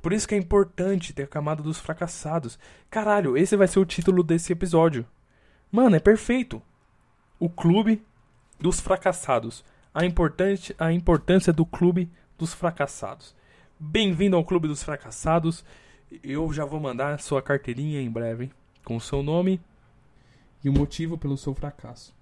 Por 0.00 0.12
isso 0.12 0.28
que 0.28 0.36
é 0.36 0.38
importante 0.38 1.12
ter 1.12 1.24
a 1.24 1.26
camada 1.26 1.60
dos 1.60 1.80
fracassados. 1.80 2.56
Caralho, 2.88 3.36
esse 3.36 3.56
vai 3.56 3.66
ser 3.66 3.80
o 3.80 3.84
título 3.84 4.22
desse 4.22 4.52
episódio. 4.52 5.04
Mano, 5.72 5.96
é 5.96 6.00
perfeito. 6.00 6.62
O 7.40 7.48
clube 7.48 8.02
dos 8.60 8.80
fracassados. 8.80 9.64
A, 9.94 10.04
importante, 10.04 10.76
a 10.78 10.92
importância 10.92 11.54
do 11.54 11.64
clube 11.64 12.10
dos 12.36 12.52
fracassados. 12.52 13.34
Bem-vindo 13.78 14.36
ao 14.36 14.44
clube 14.44 14.68
dos 14.68 14.82
fracassados. 14.82 15.64
Eu 16.22 16.52
já 16.52 16.66
vou 16.66 16.78
mandar 16.78 17.18
sua 17.18 17.40
carteirinha 17.40 17.98
em 18.02 18.10
breve, 18.10 18.50
com 18.84 18.94
o 18.94 19.00
seu 19.00 19.22
nome 19.22 19.58
e 20.62 20.68
o 20.68 20.72
motivo 20.74 21.16
pelo 21.16 21.38
seu 21.38 21.54
fracasso. 21.54 22.14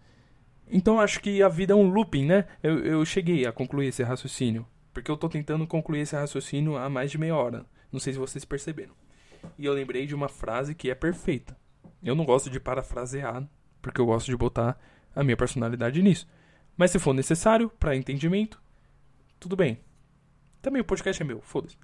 Então 0.71 1.01
acho 1.01 1.21
que 1.21 1.43
a 1.43 1.49
vida 1.49 1.73
é 1.73 1.77
um 1.77 1.91
looping, 1.91 2.25
né? 2.25 2.45
Eu, 2.63 2.79
eu 2.85 3.05
cheguei 3.05 3.45
a 3.45 3.51
concluir 3.51 3.89
esse 3.89 4.05
raciocínio. 4.05 4.65
Porque 4.95 5.11
eu 5.11 5.17
tô 5.17 5.29
tentando 5.29 5.67
concluir 5.67 6.03
esse 6.03 6.15
raciocínio 6.15 6.77
há 6.77 6.89
mais 6.89 7.11
de 7.11 7.19
meia 7.19 7.35
hora. 7.35 7.67
Não 7.91 7.99
sei 7.99 8.13
se 8.13 8.21
vocês 8.21 8.45
perceberam. 8.45 8.95
E 9.59 9.67
eu 9.67 9.73
lembrei 9.73 10.07
de 10.07 10.15
uma 10.15 10.29
frase 10.29 10.77
que 10.77 10.93
é 10.93 10.95
perfeita. 10.95 11.57
Eu 12.05 12.15
não 12.15 12.25
gosto 12.25 12.49
de 12.49 12.61
parafrasear, 12.61 13.43
porque 13.83 14.01
eu 14.01 14.07
gosto 14.07 14.27
de 14.27 14.37
botar 14.37 14.79
a 15.15 15.25
minha 15.25 15.37
personalidade 15.37 16.03
nisso. 16.03 16.27
Mas 16.77 16.91
se 16.91 16.99
for 16.99 17.13
necessário 17.13 17.69
para 17.71 17.97
entendimento, 17.97 18.61
tudo 19.41 19.57
bem. 19.57 19.81
Também 20.63 20.81
o 20.81 20.85
podcast 20.85 21.23
é 21.23 21.25
meu, 21.25 21.41
foda-se. 21.41 21.77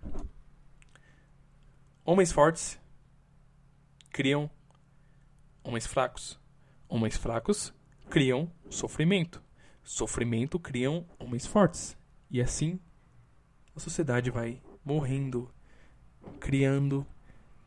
Homens 2.04 2.30
fortes 2.30 2.78
criam 4.10 4.50
homens 5.62 5.86
fracos. 5.86 6.38
Homens 6.88 7.16
fracos 7.16 7.72
criam 8.08 8.50
sofrimento. 8.68 9.42
Sofrimento 9.82 10.58
criam 10.58 11.06
homens 11.18 11.46
fortes. 11.46 11.96
E 12.30 12.40
assim 12.40 12.78
a 13.74 13.80
sociedade 13.80 14.30
vai 14.30 14.62
morrendo, 14.84 15.50
criando, 16.38 17.06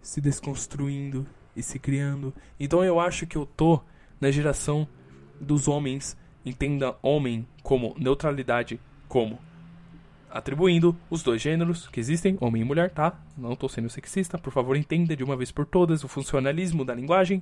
se 0.02 0.22
desconstruindo 0.22 1.28
e 1.56 1.62
se 1.62 1.80
criando. 1.80 2.34
Então 2.60 2.84
eu 2.84 3.00
acho 3.00 3.28
que 3.28 3.36
eu 3.36 3.46
tô 3.46 3.82
na 4.22 4.32
geração 4.32 4.88
dos 5.40 5.68
homens, 5.68 6.18
entenda 6.46 6.96
homem 7.02 7.48
como 7.64 7.96
neutralidade, 7.98 8.80
como 9.08 9.40
atribuindo 10.30 10.96
os 11.10 11.24
dois 11.24 11.42
gêneros 11.42 11.88
que 11.88 12.00
existem, 12.00 12.38
homem 12.40 12.62
e 12.62 12.66
mulher, 12.66 12.92
tá? 12.92 13.20
Não 13.38 13.54
estou 13.54 13.70
sendo 13.70 13.90
sexista, 13.90 14.38
por 14.38 14.52
favor, 14.52 14.76
entenda 14.76 15.16
de 15.16 15.24
uma 15.24 15.38
vez 15.38 15.52
por 15.52 15.66
todas 15.66 16.04
o 16.04 16.08
funcionalismo 16.08 16.84
da 16.84 16.94
linguagem, 16.94 17.42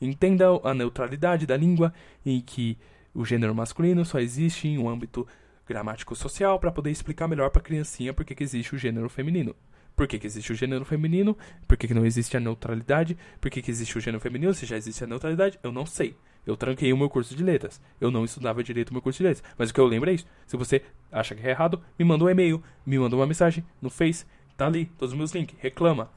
entenda 0.00 0.46
a 0.62 0.74
neutralidade 0.74 1.46
da 1.46 1.56
língua 1.56 1.92
em 2.24 2.40
que 2.40 2.76
o 3.14 3.24
gênero 3.24 3.54
masculino 3.54 4.04
só 4.04 4.18
existe 4.18 4.68
em 4.68 4.78
um 4.78 4.88
âmbito 4.88 5.26
gramático 5.66 6.14
social 6.14 6.58
para 6.58 6.72
poder 6.72 6.90
explicar 6.90 7.28
melhor 7.28 7.50
para 7.50 7.60
a 7.60 7.64
criancinha 7.64 8.12
por 8.12 8.24
que 8.24 8.42
existe 8.42 8.74
o 8.74 8.78
gênero 8.78 9.08
feminino. 9.08 9.54
Por 9.96 10.08
que, 10.08 10.18
que 10.18 10.26
existe 10.26 10.52
o 10.52 10.56
gênero 10.56 10.84
feminino? 10.84 11.36
Por 11.68 11.76
que, 11.76 11.86
que 11.86 11.94
não 11.94 12.04
existe 12.04 12.36
a 12.36 12.40
neutralidade? 12.40 13.16
Por 13.40 13.48
que, 13.50 13.62
que 13.62 13.70
existe 13.70 13.96
o 13.96 14.00
gênero 14.00 14.20
feminino? 14.20 14.52
Se 14.52 14.66
já 14.66 14.76
existe 14.76 15.04
a 15.04 15.06
neutralidade, 15.06 15.58
eu 15.62 15.70
não 15.70 15.86
sei. 15.86 16.16
Eu 16.46 16.56
tranquei 16.56 16.92
o 16.92 16.96
meu 16.96 17.08
curso 17.08 17.34
de 17.34 17.42
letras. 17.42 17.80
Eu 18.00 18.10
não 18.10 18.24
estudava 18.24 18.62
direito 18.62 18.90
o 18.90 18.92
meu 18.92 19.02
curso 19.02 19.18
de 19.18 19.24
letras. 19.24 19.42
Mas 19.56 19.70
o 19.70 19.74
que 19.74 19.80
eu 19.80 19.86
lembro 19.86 20.10
é 20.10 20.14
isso. 20.14 20.26
Se 20.46 20.56
você 20.56 20.82
acha 21.10 21.34
que 21.34 21.46
é 21.46 21.50
errado, 21.50 21.82
me 21.98 22.04
manda 22.04 22.24
um 22.24 22.28
e-mail, 22.28 22.62
me 22.84 22.98
manda 22.98 23.16
uma 23.16 23.26
mensagem 23.26 23.64
no 23.80 23.90
Face. 23.90 24.26
Tá 24.56 24.66
ali, 24.66 24.86
todos 24.98 25.12
os 25.12 25.18
meus 25.18 25.32
links. 25.32 25.56
Reclama. 25.58 26.10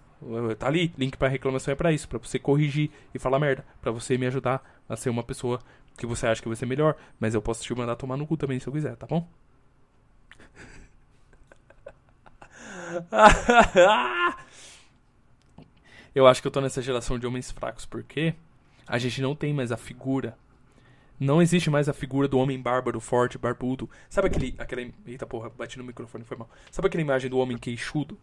Tá 0.58 0.68
ali, 0.68 0.92
link 0.98 1.16
para 1.16 1.28
reclamação 1.28 1.72
é 1.72 1.76
para 1.76 1.92
isso, 1.92 2.08
para 2.08 2.18
você 2.18 2.40
corrigir 2.40 2.90
e 3.14 3.20
falar 3.20 3.38
merda, 3.40 3.64
para 3.80 3.92
você 3.92 4.18
me 4.18 4.26
ajudar 4.26 4.64
a 4.90 4.96
ser 4.96 5.12
uma 5.12 5.22
pessoa 5.24 5.60
que 5.96 6.08
você 6.08 6.26
acha 6.26 6.42
que 6.42 6.48
vai 6.48 6.56
ser 6.56 6.66
melhor, 6.66 6.96
mas 7.20 7.36
eu 7.36 7.42
posso 7.42 7.62
te 7.64 7.74
mandar 7.76 7.96
tomar 7.96 8.18
no 8.18 8.26
cu 8.26 8.36
também 8.36 8.60
se 8.60 8.68
eu 8.68 8.74
quiser, 8.74 8.96
tá 8.96 9.06
bom? 9.06 9.30
eu 16.16 16.26
acho 16.26 16.42
que 16.42 16.48
eu 16.48 16.52
tô 16.52 16.62
nessa 16.62 16.82
geração 16.82 17.20
de 17.20 17.28
homens 17.28 17.52
fracos, 17.52 17.86
porque 17.86 18.34
a 18.88 18.98
gente 18.98 19.22
não 19.22 19.36
tem 19.36 19.54
mais 19.54 19.72
a 19.72 19.78
figura. 19.78 20.38
Não 21.20 21.42
existe 21.42 21.70
mais 21.70 21.90
a 21.90 21.94
figura 21.94 22.28
do 22.28 22.38
homem 22.38 22.62
bárbaro, 22.62 23.00
forte, 23.00 23.38
barbudo. 23.38 23.90
Sabe 24.10 24.28
aquele. 24.28 24.56
aquela 24.58 24.82
eita 25.06 25.26
porra, 25.26 25.50
bati 25.50 25.78
no 25.78 25.84
microfone, 25.84 26.24
foi 26.24 26.38
mal. 26.38 26.50
Sabe 26.72 26.88
aquela 26.88 27.02
imagem 27.02 27.30
do 27.30 27.40
homem 27.40 27.58
queixudo? 27.58 28.18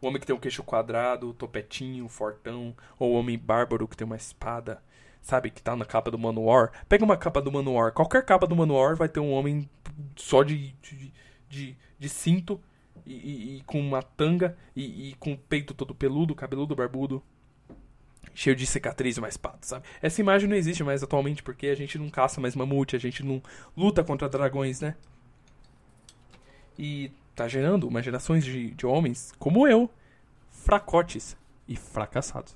O 0.00 0.06
homem 0.06 0.20
que 0.20 0.26
tem 0.26 0.34
o 0.34 0.38
queixo 0.38 0.62
quadrado, 0.62 1.34
topetinho, 1.34 2.08
fortão. 2.08 2.74
Ou 2.98 3.12
o 3.12 3.14
homem 3.14 3.36
bárbaro 3.36 3.88
que 3.88 3.96
tem 3.96 4.06
uma 4.06 4.16
espada. 4.16 4.82
Sabe, 5.20 5.50
que 5.50 5.62
tá 5.62 5.74
na 5.74 5.84
capa 5.84 6.10
do 6.10 6.18
Manowar. 6.18 6.70
Pega 6.88 7.04
uma 7.04 7.16
capa 7.16 7.40
do 7.40 7.50
Manowar. 7.50 7.92
Qualquer 7.92 8.24
capa 8.24 8.46
do 8.46 8.54
Manowar 8.54 8.94
vai 8.94 9.08
ter 9.08 9.20
um 9.20 9.32
homem 9.32 9.68
só 10.16 10.42
de, 10.42 10.72
de, 10.82 11.12
de, 11.48 11.76
de 11.98 12.08
cinto 12.08 12.60
e, 13.06 13.14
e, 13.14 13.56
e, 13.56 13.62
com 13.62 13.80
uma 13.80 14.02
tanga 14.02 14.56
e, 14.76 15.10
e, 15.10 15.14
com 15.14 15.32
o 15.32 15.38
peito 15.38 15.74
todo 15.74 15.94
peludo, 15.94 16.34
cabeludo, 16.34 16.76
barbudo 16.76 17.22
cheio 18.34 18.56
de 18.56 18.66
cicatriz 18.66 19.16
e 19.16 19.20
mais 19.20 19.36
pato, 19.36 19.66
sabe? 19.66 19.86
Essa 20.02 20.20
imagem 20.20 20.48
não 20.48 20.56
existe 20.56 20.82
mais 20.82 21.02
atualmente 21.02 21.42
porque 21.42 21.68
a 21.68 21.74
gente 21.74 21.98
não 21.98 22.10
caça 22.10 22.40
mais 22.40 22.56
mamute, 22.56 22.96
a 22.96 22.98
gente 22.98 23.22
não 23.22 23.42
luta 23.76 24.02
contra 24.02 24.28
dragões, 24.28 24.80
né? 24.80 24.96
E 26.78 27.10
tá 27.34 27.46
gerando 27.46 27.86
uma 27.86 28.02
geração 28.02 28.38
de, 28.38 28.72
de 28.72 28.86
homens, 28.86 29.32
como 29.38 29.66
eu, 29.68 29.88
fracotes 30.50 31.36
e 31.68 31.76
fracassados. 31.76 32.54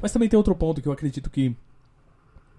Mas 0.00 0.12
também 0.12 0.28
tem 0.28 0.36
outro 0.36 0.54
ponto 0.54 0.80
que 0.80 0.88
eu 0.88 0.92
acredito 0.92 1.30
que 1.30 1.54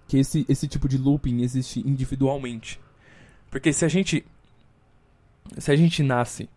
que 0.06 0.18
esse, 0.18 0.44
esse 0.48 0.68
tipo 0.68 0.88
de 0.88 0.98
looping 0.98 1.42
existe 1.42 1.80
individualmente. 1.80 2.80
Porque 3.50 3.72
se 3.72 3.84
a 3.84 3.88
gente 3.88 4.24
se 5.58 5.70
a 5.70 5.76
gente 5.76 6.02
nasce 6.02 6.48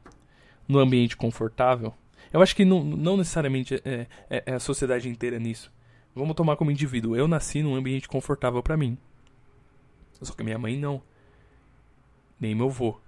no 0.68 0.80
ambiente 0.80 1.16
confortável, 1.16 1.94
eu 2.32 2.42
acho 2.42 2.56
que 2.56 2.66
não, 2.66 2.84
não 2.84 3.18
necessariamente 3.18 3.76
é, 3.86 4.08
é, 4.30 4.44
é 4.46 4.54
a 4.54 4.60
sociedade 4.60 5.08
inteira 5.08 5.40
nisso. 5.40 5.72
Vamos 6.16 6.36
tomar 6.36 6.56
como 6.56 6.72
indivíduo. 6.72 7.16
Eu 7.16 7.28
nasci 7.28 7.62
num 7.62 7.76
ambiente 7.76 8.08
confortável 8.08 8.62
para 8.62 8.76
mim. 8.76 8.98
Só 10.22 10.34
que 10.34 10.44
minha 10.44 10.58
mãe 10.58 10.78
não. 10.78 11.02
Nem 12.40 12.56
meu 12.56 12.68
avô. 12.68 13.00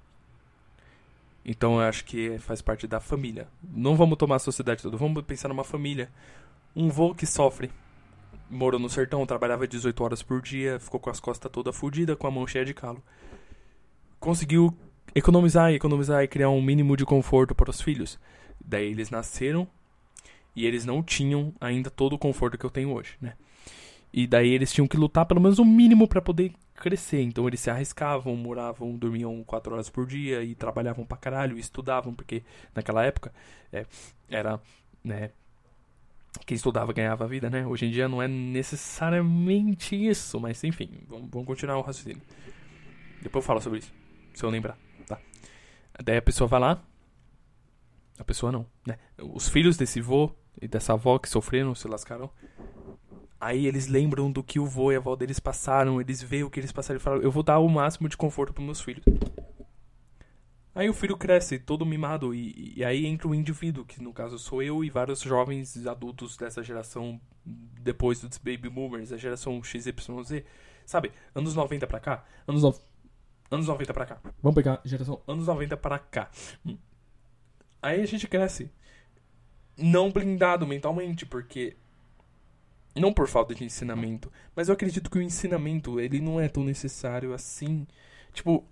Então 1.44 1.76
eu 1.76 1.81
acho 1.81 2.06
que 2.06 2.38
faz 2.40 2.61
parte 2.61 2.86
da 2.88 2.99
família. 2.99 3.48
Não 3.64 3.95
vamos 3.95 4.18
tomar 4.18 4.36
a 4.36 4.40
sociedade 4.40 4.84
toda, 4.84 4.98
vamos 4.98 5.23
pensar 5.23 5.48
numa 5.48 5.64
família. 5.64 6.11
Um 6.76 6.90
vô 6.90 7.15
que 7.15 7.26
sofre. 7.26 7.72
Morou 8.49 8.80
no 8.80 8.90
sertão, 8.90 9.26
trabalhava 9.26 9.68
18 9.68 10.03
horas 10.03 10.23
por 10.23 10.41
dia, 10.41 10.80
ficou 10.80 10.99
com 10.99 11.10
as 11.10 11.19
costas 11.19 11.52
toda 11.52 11.73
fodida, 11.73 12.15
com 12.15 12.27
a 12.27 12.31
mão 12.31 12.45
cheia 12.45 12.65
de 12.65 12.73
calo. 12.73 13.02
Conseguiu 14.19 14.76
economizar, 15.14 15.72
economizar 15.73 16.23
e 16.23 16.27
criar 16.27 16.49
um 16.49 16.61
mínimo 16.61 16.95
de 16.95 17.06
conforto 17.06 17.56
para 17.56 17.69
os 17.69 17.81
filhos. 17.81 18.19
Daí 18.64 18.88
eles 18.88 19.10
nasceram 19.10 19.68
e 20.56 20.65
eles 20.65 20.86
não 20.86 21.02
tinham 21.02 21.53
ainda 21.60 21.90
todo 21.90 22.14
o 22.14 22.19
conforto 22.19 22.57
que 22.57 22.65
eu 22.65 22.69
tenho 22.69 22.94
hoje, 22.94 23.15
né? 23.22 23.34
E 24.11 24.26
daí 24.26 24.49
eles 24.49 24.73
tinham 24.73 24.88
que 24.88 24.98
lutar 24.98 25.26
pelo 25.26 25.40
menos 25.40 25.60
o 25.60 25.65
mínimo 25.65 26.07
para 26.07 26.22
poder 26.22 26.52
crescer. 26.76 27.22
Então 27.22 27.48
eles 27.48 27.60
se 27.60 27.69
arriscavam, 27.69 28.36
moravam, 28.36 28.95
dormiam 28.98 29.44
quatro 29.44 29.73
horas 29.73 29.90
por 29.90 30.06
dia 30.07 30.44
e 30.44 30.56
trabalhavam 30.56 31.06
pra 31.06 31.18
caralho, 31.18 31.57
estudavam, 31.57 32.14
porque 32.14 32.44
naquela 32.73 33.06
época 33.06 33.31
é, 33.72 33.86
era, 34.27 34.60
né, 35.03 35.31
quem 36.45 36.56
estudava 36.56 36.91
ganhava 36.94 37.26
a 37.26 37.27
vida, 37.27 37.49
né? 37.49 37.65
Hoje 37.65 37.86
em 37.86 37.91
dia 37.91 38.07
não 38.07 38.22
é 38.22 38.27
necessariamente 38.27 39.95
isso, 39.95 40.40
mas 40.40 40.64
enfim, 40.64 40.90
vamos, 41.07 41.30
vamos 41.30 41.48
continuar 41.48 41.77
o 41.77 41.81
raciocínio. 41.81 42.22
Depois 43.22 43.44
eu 43.44 43.48
falo 43.48 43.61
sobre 43.61 43.80
isso, 43.80 43.94
se 44.34 44.44
eu 44.44 44.49
lembrar? 44.49 44.89
Daí 46.03 46.17
a 46.17 46.21
pessoa 46.21 46.47
vai 46.47 46.59
lá, 46.59 46.84
a 48.17 48.23
pessoa 48.23 48.51
não, 48.51 48.65
né? 48.85 48.97
Os 49.17 49.49
filhos 49.49 49.77
desse 49.77 49.99
vô 50.01 50.31
e 50.61 50.67
dessa 50.67 50.93
avó 50.93 51.17
que 51.19 51.30
sofreram, 51.30 51.76
se 51.76 51.88
lascaram, 51.88 52.31
Aí 53.39 53.65
eles 53.65 53.88
lembram 53.88 54.30
do 54.30 54.43
que 54.43 54.59
o 54.59 54.65
vô 54.65 54.91
e 54.91 54.95
a 54.95 54.97
avó 54.97 55.15
deles 55.15 55.39
passaram, 55.39 56.01
eles 56.01 56.21
veem 56.21 56.43
o 56.43 56.49
que 56.49 56.59
eles 56.59 56.73
passaram 56.73 56.99
e 56.99 57.01
falam: 57.01 57.21
Eu 57.21 57.31
vou 57.31 57.41
dar 57.41 57.59
o 57.59 57.69
máximo 57.69 58.09
de 58.09 58.17
conforto 58.17 58.53
para 58.53 58.63
meus 58.63 58.81
filhos. 58.81 59.05
Aí 60.76 60.89
o 60.89 60.93
filho 60.93 61.17
cresce 61.17 61.57
todo 61.57 61.85
mimado 61.85 62.34
e, 62.34 62.73
e, 62.77 62.85
aí 62.85 63.05
entra 63.05 63.27
o 63.27 63.35
indivíduo, 63.35 63.85
que 63.85 64.01
no 64.01 64.13
caso 64.13 64.38
sou 64.38 64.61
eu 64.61 64.84
e 64.84 64.89
vários 64.89 65.21
jovens 65.21 65.85
adultos 65.88 66.38
dessa 66.38 66.61
geração 66.61 67.19
depois 67.45 68.19
dos 68.19 68.38
baby 68.38 68.69
boomers, 68.69 69.11
a 69.11 69.17
geração 69.17 69.61
XYZ. 69.63 70.43
Sabe, 70.85 71.11
anos 71.34 71.55
90 71.55 71.88
pra 71.88 71.99
cá, 71.99 72.26
anos, 72.47 72.61
no... 72.61 72.76
anos 73.51 73.67
90 73.67 73.93
pra 73.93 74.05
cá. 74.05 74.21
Vamos 74.41 74.55
pegar 74.55 74.81
geração 74.85 75.21
anos 75.27 75.47
90 75.47 75.77
pra 75.77 75.99
cá. 75.99 76.30
Aí 77.81 78.01
a 78.01 78.05
gente 78.05 78.27
cresce 78.27 78.71
não 79.77 80.11
blindado 80.11 80.67
mentalmente, 80.67 81.26
porque 81.26 81.77
não 82.95 83.13
por 83.13 83.27
falta 83.27 83.55
de 83.55 83.63
ensinamento, 83.63 84.31
mas 84.55 84.67
eu 84.67 84.73
acredito 84.73 85.09
que 85.09 85.17
o 85.17 85.21
ensinamento, 85.21 85.99
ele 85.99 86.19
não 86.19 86.39
é 86.39 86.49
tão 86.49 86.63
necessário 86.63 87.34
assim. 87.34 87.88
Tipo, 88.34 88.65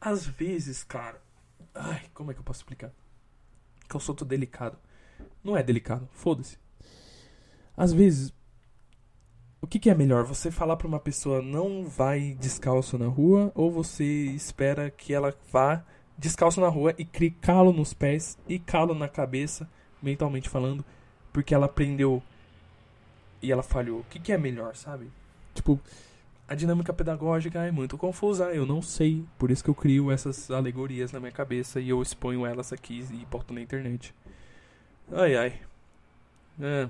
às 0.00 0.26
vezes, 0.26 0.84
cara. 0.84 1.22
Ai, 1.74 2.02
como 2.12 2.30
é 2.30 2.34
que 2.34 2.40
eu 2.40 2.44
posso 2.44 2.60
explicar? 2.60 2.92
Que 3.88 3.96
eu 3.96 4.00
sou 4.00 4.14
tão 4.14 4.26
delicado. 4.26 4.78
Não 5.42 5.56
é 5.56 5.62
delicado, 5.62 6.08
foda-se. 6.12 6.58
Às 7.76 7.92
vezes, 7.92 8.32
o 9.62 9.66
que, 9.66 9.78
que, 9.78 9.90
é 9.90 9.94
melhor? 9.94 10.24
Você 10.24 10.50
falar 10.50 10.76
pra 10.76 10.88
uma 10.88 10.98
pessoa 10.98 11.42
não 11.42 11.84
vai 11.84 12.36
descalço 12.40 12.96
na 12.96 13.06
rua 13.06 13.52
ou 13.54 13.70
você 13.70 14.04
espera 14.04 14.90
que 14.90 15.12
ela 15.12 15.34
vá 15.52 15.84
descalço 16.16 16.60
na 16.60 16.68
rua 16.68 16.94
e 16.98 17.04
crie 17.04 17.30
calo 17.30 17.72
nos 17.72 17.92
pés 17.92 18.38
e 18.48 18.58
calo 18.58 18.94
na 18.94 19.08
cabeça, 19.08 19.68
mentalmente 20.02 20.48
falando, 20.48 20.84
porque 21.32 21.54
ela 21.54 21.66
aprendeu 21.66 22.22
e 23.42 23.52
ela 23.52 23.62
falhou. 23.62 24.00
O 24.00 24.04
que, 24.04 24.18
que 24.18 24.32
é 24.32 24.38
melhor, 24.38 24.74
sabe? 24.76 25.10
Tipo, 25.54 25.78
a 26.48 26.54
dinâmica 26.54 26.92
pedagógica 26.92 27.64
é 27.64 27.70
muito 27.70 27.96
confusa, 27.96 28.52
eu 28.52 28.66
não 28.66 28.82
sei. 28.82 29.24
Por 29.38 29.50
isso 29.50 29.62
que 29.62 29.70
eu 29.70 29.74
crio 29.74 30.10
essas 30.10 30.50
alegorias 30.50 31.12
na 31.12 31.20
minha 31.20 31.32
cabeça 31.32 31.80
e 31.80 31.88
eu 31.88 32.00
exponho 32.02 32.46
elas 32.46 32.72
aqui 32.72 33.06
e 33.12 33.26
boto 33.26 33.54
na 33.54 33.60
internet. 33.60 34.14
Ai 35.12 35.36
ai. 35.36 35.60
É. 36.60 36.88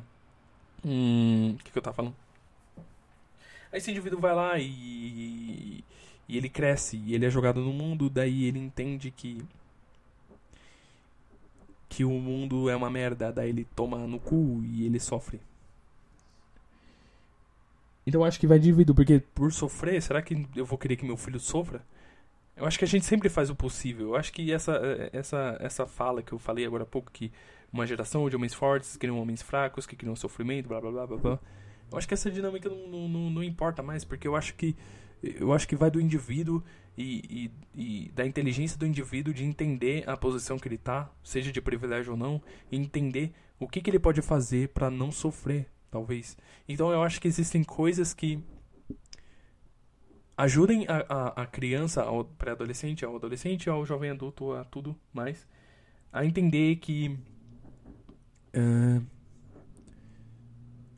Hum. 0.85 1.57
O 1.59 1.65
que, 1.65 1.73
que 1.73 1.79
eu 1.79 1.83
tava 1.83 1.97
falando? 1.97 2.17
Aí 3.73 3.79
esse 3.79 3.91
indivíduo 3.91 4.21
vai 4.21 4.35
lá 4.35 4.59
e. 4.59 5.85
E 6.29 6.37
ele 6.37 6.49
cresce, 6.49 6.97
e 6.97 7.15
ele 7.15 7.27
é 7.27 7.31
jogado 7.31 7.61
no 7.61 7.73
mundo, 7.73 8.09
daí 8.09 8.45
ele 8.45 8.59
entende 8.59 9.11
que. 9.11 9.43
Que 11.89 12.05
o 12.05 12.11
mundo 12.11 12.71
é 12.71 12.77
uma 12.77 12.89
merda, 12.89 13.33
daí 13.33 13.49
ele 13.49 13.67
toma 13.75 13.99
no 14.07 14.21
cu 14.21 14.63
e 14.65 14.87
ele 14.87 15.01
sofre. 15.01 15.41
Então 18.07 18.21
eu 18.21 18.25
acho 18.25 18.39
que 18.41 18.47
vai 18.47 18.59
dividir, 18.59 18.95
porque 18.95 19.21
por 19.35 19.53
sofrer, 19.53 20.01
será 20.01 20.23
que 20.23 20.47
eu 20.55 20.65
vou 20.65 20.79
querer 20.79 20.97
que 20.97 21.05
meu 21.05 21.17
filho 21.17 21.39
sofra? 21.41 21.85
Eu 22.57 22.67
acho 22.67 22.79
que 22.79 22.85
a 22.85 22.89
gente 22.89 23.05
sempre 23.07 23.29
faz 23.29 23.51
o 23.51 23.55
possível. 23.55 24.09
Eu 24.09 24.17
acho 24.17 24.33
que 24.33 24.53
essa, 24.53 24.81
essa, 25.13 25.57
essa 25.61 25.87
fala 25.87 26.23
que 26.23 26.33
eu 26.33 26.39
falei 26.39 26.67
agora 26.67 26.83
há 26.83 26.87
pouco, 26.87 27.11
que 27.11 27.33
uma 27.73 27.87
geração 27.87 28.29
de 28.29 28.37
homens 28.37 28.55
fortes 28.55 28.97
criam 28.97 29.21
homens 29.21 29.43
fracos, 29.43 29.87
que 29.87 29.97
criam 29.97 30.15
sofrimento, 30.15 30.69
blá 30.69 30.81
blá 30.81 30.91
blá 30.91 31.07
blá 31.07 31.17
blá. 31.17 31.39
Eu 31.91 31.99
acho 31.99 32.07
que 32.07 32.15
essa 32.15 32.31
dinâmica 32.31 32.69
não, 32.69 33.09
não, 33.09 33.31
não, 33.31 33.43
importa 33.43 33.83
mais, 33.83 34.05
porque 34.05 34.27
eu 34.27 34.37
acho 34.37 34.55
que 34.55 34.77
eu 35.23 35.53
acho 35.53 35.69
que 35.69 35.77
vai 35.77 35.91
do 35.91 36.01
indivíduo 36.01 36.63
e, 36.97 37.51
e, 37.75 38.05
e, 38.07 38.13
da 38.13 38.25
inteligência 38.25 38.79
do 38.79 38.87
indivíduo 38.87 39.35
de 39.35 39.45
entender 39.45 40.09
a 40.09 40.17
posição 40.17 40.59
que 40.59 40.67
ele 40.67 40.77
está, 40.77 41.11
seja 41.23 41.53
de 41.53 41.61
privilégio 41.61 42.13
ou 42.13 42.19
não, 42.19 42.43
e 42.73 42.77
entender 42.77 43.33
o 43.59 43.69
que, 43.69 43.83
que 43.83 43.91
ele 43.91 43.99
pode 43.99 44.23
fazer 44.23 44.71
para 44.71 44.91
não 44.91 45.13
sofrer, 45.13 45.67
talvez. 45.91 46.39
Então 46.67 46.91
eu 46.91 47.03
acho 47.03 47.21
que 47.21 47.29
existem 47.29 47.63
coisas 47.63 48.15
que 48.15 48.43
ajudem 50.39 50.87
a, 50.89 51.05
a, 51.07 51.43
a 51.43 51.47
criança, 51.47 52.03
ao 52.03 52.25
pré-adolescente, 52.25 53.05
ao 53.05 53.15
adolescente, 53.17 53.69
ao 53.69 53.85
jovem 53.85 54.11
adulto, 54.11 54.53
a 54.53 54.65
tudo 54.65 54.97
mais, 55.13 55.47
a 56.11 56.25
entender 56.25 56.77
que. 56.77 57.19
Uh... 58.57 59.20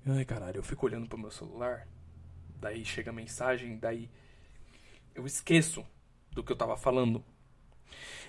Ai 0.05 0.24
caralho, 0.24 0.59
eu 0.59 0.62
fico 0.65 0.87
olhando 0.87 1.09
pro 1.09 1.19
meu 1.19 1.31
celular, 1.31 1.87
daí 2.61 2.85
chega 2.85 3.11
a 3.11 3.15
mensagem, 3.15 3.79
daí 3.79 4.11
eu 5.15 5.24
esqueço 5.24 5.85
do 6.33 6.43
que 6.43 6.51
eu 6.51 6.57
tava 6.57 6.77
falando. 6.77 7.24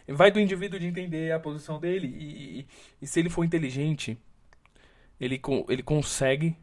Vai 0.07 0.31
do 0.31 0.39
indivíduo 0.39 0.79
de 0.79 0.85
entender 0.85 1.31
a 1.31 1.39
posição 1.39 1.79
dele 1.79 2.07
e, 2.07 2.59
e, 2.59 2.67
e 3.01 3.07
se 3.07 3.19
ele 3.19 3.29
for 3.29 3.43
inteligente, 3.43 4.17
ele, 5.19 5.41
ele 5.69 5.81
consegue 5.81 6.55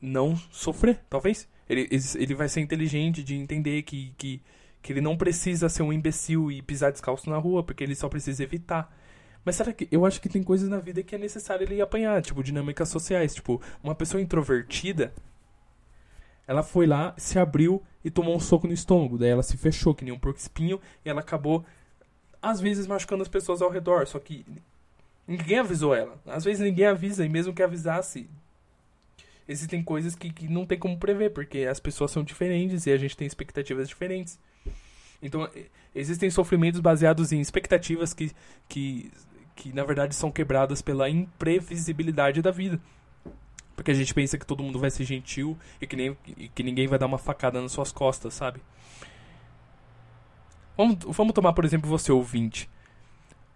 não 0.00 0.36
sofrer, 0.36 1.00
talvez. 1.08 1.48
Ele, 1.68 1.88
ele 2.16 2.34
vai 2.34 2.48
ser 2.48 2.60
inteligente 2.60 3.24
de 3.24 3.34
entender 3.34 3.82
que, 3.82 4.14
que, 4.18 4.42
que 4.82 4.92
ele 4.92 5.00
não 5.00 5.16
precisa 5.16 5.68
ser 5.68 5.82
um 5.82 5.92
imbecil 5.92 6.50
e 6.52 6.60
pisar 6.60 6.92
descalço 6.92 7.30
na 7.30 7.38
rua, 7.38 7.62
porque 7.62 7.82
ele 7.82 7.94
só 7.94 8.08
precisa 8.08 8.42
evitar. 8.42 8.94
Mas 9.44 9.56
será 9.56 9.72
que. 9.72 9.88
Eu 9.90 10.06
acho 10.06 10.20
que 10.20 10.28
tem 10.28 10.42
coisas 10.42 10.68
na 10.68 10.78
vida 10.78 11.02
que 11.02 11.14
é 11.14 11.18
necessário 11.18 11.64
ele 11.64 11.80
apanhar, 11.80 12.22
tipo, 12.22 12.42
dinâmicas 12.42 12.88
sociais. 12.88 13.34
Tipo, 13.34 13.60
uma 13.82 13.94
pessoa 13.94 14.20
introvertida. 14.20 15.12
Ela 16.46 16.62
foi 16.62 16.86
lá, 16.86 17.14
se 17.16 17.38
abriu 17.38 17.82
e 18.04 18.10
tomou 18.10 18.36
um 18.36 18.40
soco 18.40 18.66
no 18.66 18.72
estômago. 18.72 19.18
Daí 19.18 19.30
ela 19.30 19.42
se 19.42 19.56
fechou, 19.56 19.94
que 19.94 20.04
nem 20.04 20.12
um 20.12 20.18
porco 20.18 20.38
espinho, 20.38 20.80
e 21.04 21.08
ela 21.08 21.20
acabou, 21.20 21.64
às 22.40 22.60
vezes, 22.60 22.86
machucando 22.86 23.22
as 23.22 23.28
pessoas 23.28 23.62
ao 23.62 23.70
redor. 23.70 24.06
Só 24.06 24.18
que 24.18 24.44
Ninguém 25.26 25.58
avisou 25.58 25.94
ela. 25.94 26.20
Às 26.26 26.44
vezes 26.44 26.60
ninguém 26.60 26.86
avisa, 26.86 27.24
e 27.24 27.28
mesmo 27.28 27.54
que 27.54 27.62
avisasse, 27.62 28.28
existem 29.48 29.82
coisas 29.82 30.14
que, 30.14 30.32
que 30.32 30.48
não 30.48 30.66
tem 30.66 30.78
como 30.78 30.98
prever, 30.98 31.30
porque 31.30 31.60
as 31.60 31.78
pessoas 31.78 32.10
são 32.10 32.24
diferentes 32.24 32.86
e 32.86 32.90
a 32.90 32.96
gente 32.96 33.16
tem 33.16 33.26
expectativas 33.26 33.88
diferentes. 33.88 34.38
Então, 35.22 35.48
existem 35.94 36.28
sofrimentos 36.30 36.80
baseados 36.80 37.30
em 37.30 37.40
expectativas 37.40 38.12
que, 38.12 38.32
que, 38.68 39.12
que 39.54 39.72
na 39.72 39.84
verdade, 39.84 40.14
são 40.14 40.30
quebradas 40.30 40.82
pela 40.82 41.08
imprevisibilidade 41.08 42.42
da 42.42 42.50
vida. 42.50 42.80
Porque 43.74 43.90
a 43.90 43.94
gente 43.94 44.12
pensa 44.12 44.38
que 44.38 44.46
todo 44.46 44.62
mundo 44.62 44.78
vai 44.78 44.90
ser 44.90 45.04
gentil 45.04 45.58
e 45.80 45.86
que, 45.86 45.96
nem, 45.96 46.16
e 46.36 46.48
que 46.48 46.62
ninguém 46.62 46.86
vai 46.86 46.98
dar 46.98 47.06
uma 47.06 47.18
facada 47.18 47.60
nas 47.60 47.72
suas 47.72 47.90
costas, 47.90 48.34
sabe? 48.34 48.60
Vamos, 50.76 50.98
vamos 51.08 51.32
tomar, 51.32 51.52
por 51.52 51.64
exemplo, 51.64 51.88
você 51.88 52.12
ouvinte. 52.12 52.68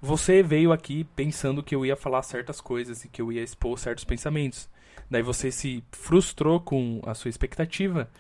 Você 0.00 0.42
veio 0.42 0.72
aqui 0.72 1.04
pensando 1.16 1.62
que 1.62 1.74
eu 1.74 1.84
ia 1.84 1.96
falar 1.96 2.22
certas 2.22 2.60
coisas 2.60 3.04
e 3.04 3.08
que 3.08 3.20
eu 3.20 3.32
ia 3.32 3.42
expor 3.42 3.78
certos 3.78 4.04
pensamentos. 4.04 4.68
Daí 5.10 5.22
você 5.22 5.50
se 5.50 5.82
frustrou 5.92 6.60
com 6.60 7.00
a 7.04 7.14
sua 7.14 7.28
expectativa 7.28 8.10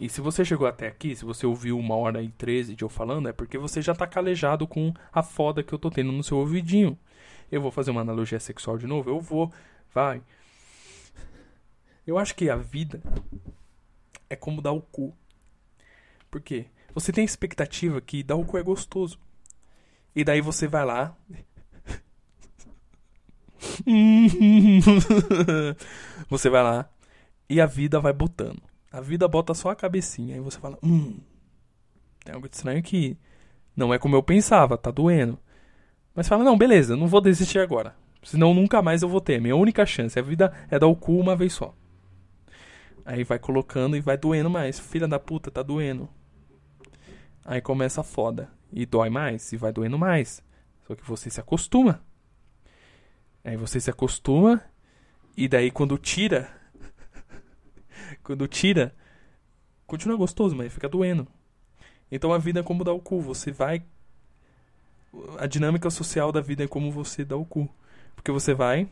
E 0.00 0.08
se 0.08 0.20
você 0.20 0.44
chegou 0.44 0.66
até 0.66 0.88
aqui, 0.88 1.14
se 1.14 1.24
você 1.24 1.46
ouviu 1.46 1.78
uma 1.78 1.94
hora 1.94 2.22
e 2.22 2.28
treze 2.28 2.74
de 2.74 2.82
eu 2.82 2.88
falando, 2.88 3.28
é 3.28 3.32
porque 3.32 3.56
você 3.56 3.80
já 3.80 3.94
tá 3.94 4.06
calejado 4.06 4.66
com 4.66 4.92
a 5.12 5.22
foda 5.22 5.62
que 5.62 5.72
eu 5.72 5.78
tô 5.78 5.90
tendo 5.90 6.10
no 6.10 6.24
seu 6.24 6.38
ouvidinho. 6.38 6.98
Eu 7.50 7.60
vou 7.60 7.70
fazer 7.70 7.90
uma 7.90 8.00
analogia 8.00 8.40
sexual 8.40 8.78
de 8.78 8.86
novo? 8.86 9.10
Eu 9.10 9.20
vou. 9.20 9.52
Vai. 9.94 10.22
Eu 12.06 12.18
acho 12.18 12.34
que 12.34 12.50
a 12.50 12.56
vida 12.56 13.00
é 14.28 14.34
como 14.34 14.62
dar 14.62 14.72
o 14.72 14.80
cu. 14.80 15.14
Por 16.30 16.40
quê? 16.40 16.66
Você 16.94 17.12
tem 17.12 17.24
expectativa 17.24 18.00
que 18.00 18.22
dar 18.22 18.36
o 18.36 18.44
cu 18.44 18.58
é 18.58 18.62
gostoso. 18.62 19.18
E 20.16 20.24
daí 20.24 20.40
você 20.40 20.66
vai 20.66 20.84
lá. 20.84 21.16
você 26.28 26.50
vai 26.50 26.62
lá 26.62 26.90
e 27.48 27.60
a 27.60 27.66
vida 27.66 28.00
vai 28.00 28.12
botando. 28.12 28.60
A 28.92 29.00
vida 29.00 29.26
bota 29.26 29.54
só 29.54 29.70
a 29.70 29.76
cabecinha. 29.76 30.34
Aí 30.34 30.40
você 30.40 30.58
fala: 30.58 30.78
Hum, 30.82 31.18
tem 32.24 32.34
algo 32.34 32.46
estranho 32.46 32.82
que 32.82 33.16
não 33.74 33.92
é 33.92 33.98
como 33.98 34.14
eu 34.14 34.22
pensava, 34.22 34.76
tá 34.76 34.90
doendo. 34.90 35.38
Mas 36.14 36.28
fala: 36.28 36.44
Não, 36.44 36.58
beleza, 36.58 36.96
não 36.96 37.06
vou 37.06 37.20
desistir 37.20 37.58
agora. 37.58 37.96
Senão 38.22 38.54
nunca 38.54 38.80
mais 38.82 39.02
eu 39.02 39.08
vou 39.08 39.20
ter. 39.20 39.40
Minha 39.40 39.56
única 39.56 39.84
chance. 39.84 40.18
A 40.18 40.22
vida 40.22 40.52
é 40.70 40.78
dar 40.78 40.86
o 40.86 40.94
cu 40.94 41.18
uma 41.18 41.34
vez 41.34 41.52
só. 41.52 41.74
Aí 43.04 43.24
vai 43.24 43.38
colocando 43.38 43.96
e 43.96 44.00
vai 44.00 44.16
doendo 44.16 44.48
mais. 44.48 44.78
Filha 44.78 45.08
da 45.08 45.18
puta, 45.18 45.50
tá 45.50 45.62
doendo. 45.62 46.08
Aí 47.44 47.60
começa 47.60 48.00
a 48.00 48.04
foda. 48.04 48.48
E 48.72 48.86
dói 48.86 49.10
mais, 49.10 49.52
e 49.52 49.56
vai 49.56 49.72
doendo 49.72 49.98
mais. 49.98 50.42
Só 50.86 50.94
que 50.94 51.04
você 51.04 51.28
se 51.28 51.40
acostuma. 51.40 52.00
Aí 53.44 53.56
você 53.56 53.80
se 53.80 53.90
acostuma. 53.90 54.62
E 55.36 55.48
daí 55.48 55.70
quando 55.70 55.98
tira. 55.98 56.61
Quando 58.22 58.46
tira. 58.46 58.94
Continua 59.86 60.16
gostoso, 60.16 60.56
mas 60.56 60.72
fica 60.72 60.88
doendo. 60.88 61.26
Então 62.10 62.32
a 62.32 62.38
vida 62.38 62.60
é 62.60 62.62
como 62.62 62.84
dar 62.84 62.92
o 62.92 63.00
cu. 63.00 63.20
Você 63.20 63.50
vai. 63.50 63.82
A 65.38 65.46
dinâmica 65.46 65.90
social 65.90 66.32
da 66.32 66.40
vida 66.40 66.64
é 66.64 66.68
como 66.68 66.90
você 66.90 67.24
dá 67.24 67.36
o 67.36 67.44
cu. 67.44 67.68
Porque 68.14 68.30
você 68.30 68.54
vai. 68.54 68.88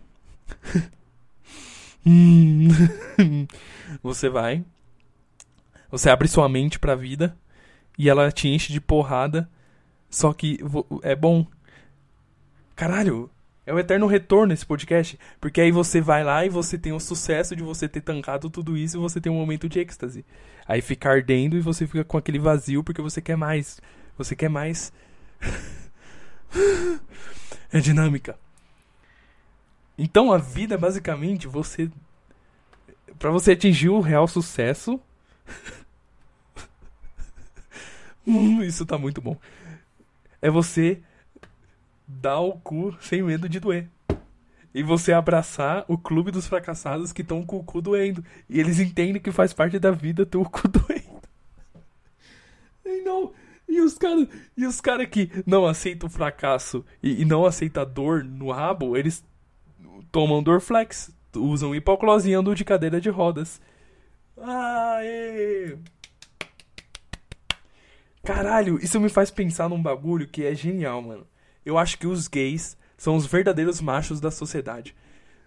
você 4.02 4.28
vai. 4.28 4.64
Você 5.90 6.10
abre 6.10 6.28
sua 6.28 6.48
mente 6.48 6.78
pra 6.78 6.94
vida. 6.94 7.36
E 7.98 8.08
ela 8.08 8.32
te 8.32 8.48
enche 8.48 8.72
de 8.72 8.80
porrada. 8.80 9.50
Só 10.08 10.32
que 10.32 10.58
é 11.02 11.14
bom. 11.14 11.46
Caralho, 12.74 13.30
é 13.70 13.72
o 13.72 13.78
eterno 13.78 14.08
retorno 14.08 14.52
esse 14.52 14.66
podcast. 14.66 15.16
Porque 15.40 15.60
aí 15.60 15.70
você 15.70 16.00
vai 16.00 16.24
lá 16.24 16.44
e 16.44 16.48
você 16.48 16.76
tem 16.76 16.92
o 16.92 16.98
sucesso 16.98 17.54
de 17.54 17.62
você 17.62 17.88
ter 17.88 18.00
tancado 18.00 18.50
tudo 18.50 18.76
isso 18.76 18.96
e 18.96 19.00
você 19.00 19.20
tem 19.20 19.30
um 19.30 19.36
momento 19.36 19.68
de 19.68 19.78
êxtase. 19.78 20.24
Aí 20.66 20.80
fica 20.80 21.08
ardendo 21.08 21.56
e 21.56 21.60
você 21.60 21.86
fica 21.86 22.02
com 22.02 22.18
aquele 22.18 22.40
vazio 22.40 22.82
porque 22.82 23.00
você 23.00 23.20
quer 23.20 23.36
mais. 23.36 23.80
Você 24.18 24.34
quer 24.34 24.50
mais. 24.50 24.92
é 27.72 27.78
dinâmica. 27.78 28.36
Então 29.96 30.32
a 30.32 30.38
vida 30.38 30.76
basicamente 30.76 31.46
você 31.46 31.88
para 33.20 33.30
você 33.30 33.52
atingir 33.52 33.90
o 33.90 34.00
real 34.00 34.26
sucesso. 34.26 34.98
hum, 38.26 38.62
isso 38.64 38.84
tá 38.84 38.98
muito 38.98 39.20
bom. 39.20 39.36
É 40.42 40.50
você 40.50 41.00
dar 42.20 42.40
o 42.40 42.52
cu 42.52 42.96
sem 43.00 43.22
medo 43.22 43.48
de 43.48 43.60
doer. 43.60 43.88
E 44.74 44.82
você 44.82 45.12
abraçar 45.12 45.84
o 45.88 45.98
clube 45.98 46.30
dos 46.30 46.46
fracassados 46.46 47.12
que 47.12 47.22
estão 47.22 47.44
com 47.44 47.58
o 47.58 47.64
cu 47.64 47.80
doendo. 47.80 48.24
E 48.48 48.58
eles 48.58 48.78
entendem 48.78 49.20
que 49.20 49.32
faz 49.32 49.52
parte 49.52 49.78
da 49.78 49.90
vida 49.90 50.26
ter 50.26 50.38
o 50.38 50.44
cu 50.44 50.66
doendo. 50.68 51.20
E 52.84 53.02
não. 53.02 53.32
E 53.68 53.80
os 53.80 53.96
caras 53.96 54.28
e 54.56 54.66
os 54.66 54.80
cara 54.80 55.06
que 55.06 55.30
não 55.46 55.64
aceitam 55.64 56.08
o 56.08 56.12
fracasso 56.12 56.84
e, 57.02 57.22
e 57.22 57.24
não 57.24 57.46
aceitam 57.46 57.82
a 57.82 57.86
dor 57.86 58.24
no 58.24 58.50
rabo, 58.50 58.96
eles 58.96 59.24
tomam 60.10 60.42
Dorflex, 60.42 61.14
usam 61.36 61.74
hipoclose 61.74 62.28
e 62.28 62.34
andam 62.34 62.54
de 62.54 62.64
cadeira 62.64 63.00
de 63.00 63.08
rodas. 63.08 63.60
Aê! 64.36 65.76
Caralho, 68.24 68.78
isso 68.82 69.00
me 69.00 69.08
faz 69.08 69.30
pensar 69.30 69.68
num 69.68 69.80
bagulho 69.80 70.26
que 70.26 70.44
é 70.44 70.54
genial, 70.54 71.00
mano. 71.00 71.26
Eu 71.70 71.78
acho 71.78 71.96
que 71.98 72.06
os 72.08 72.26
gays 72.26 72.76
são 72.96 73.14
os 73.14 73.26
verdadeiros 73.26 73.80
machos 73.80 74.20
da 74.20 74.28
sociedade. 74.28 74.92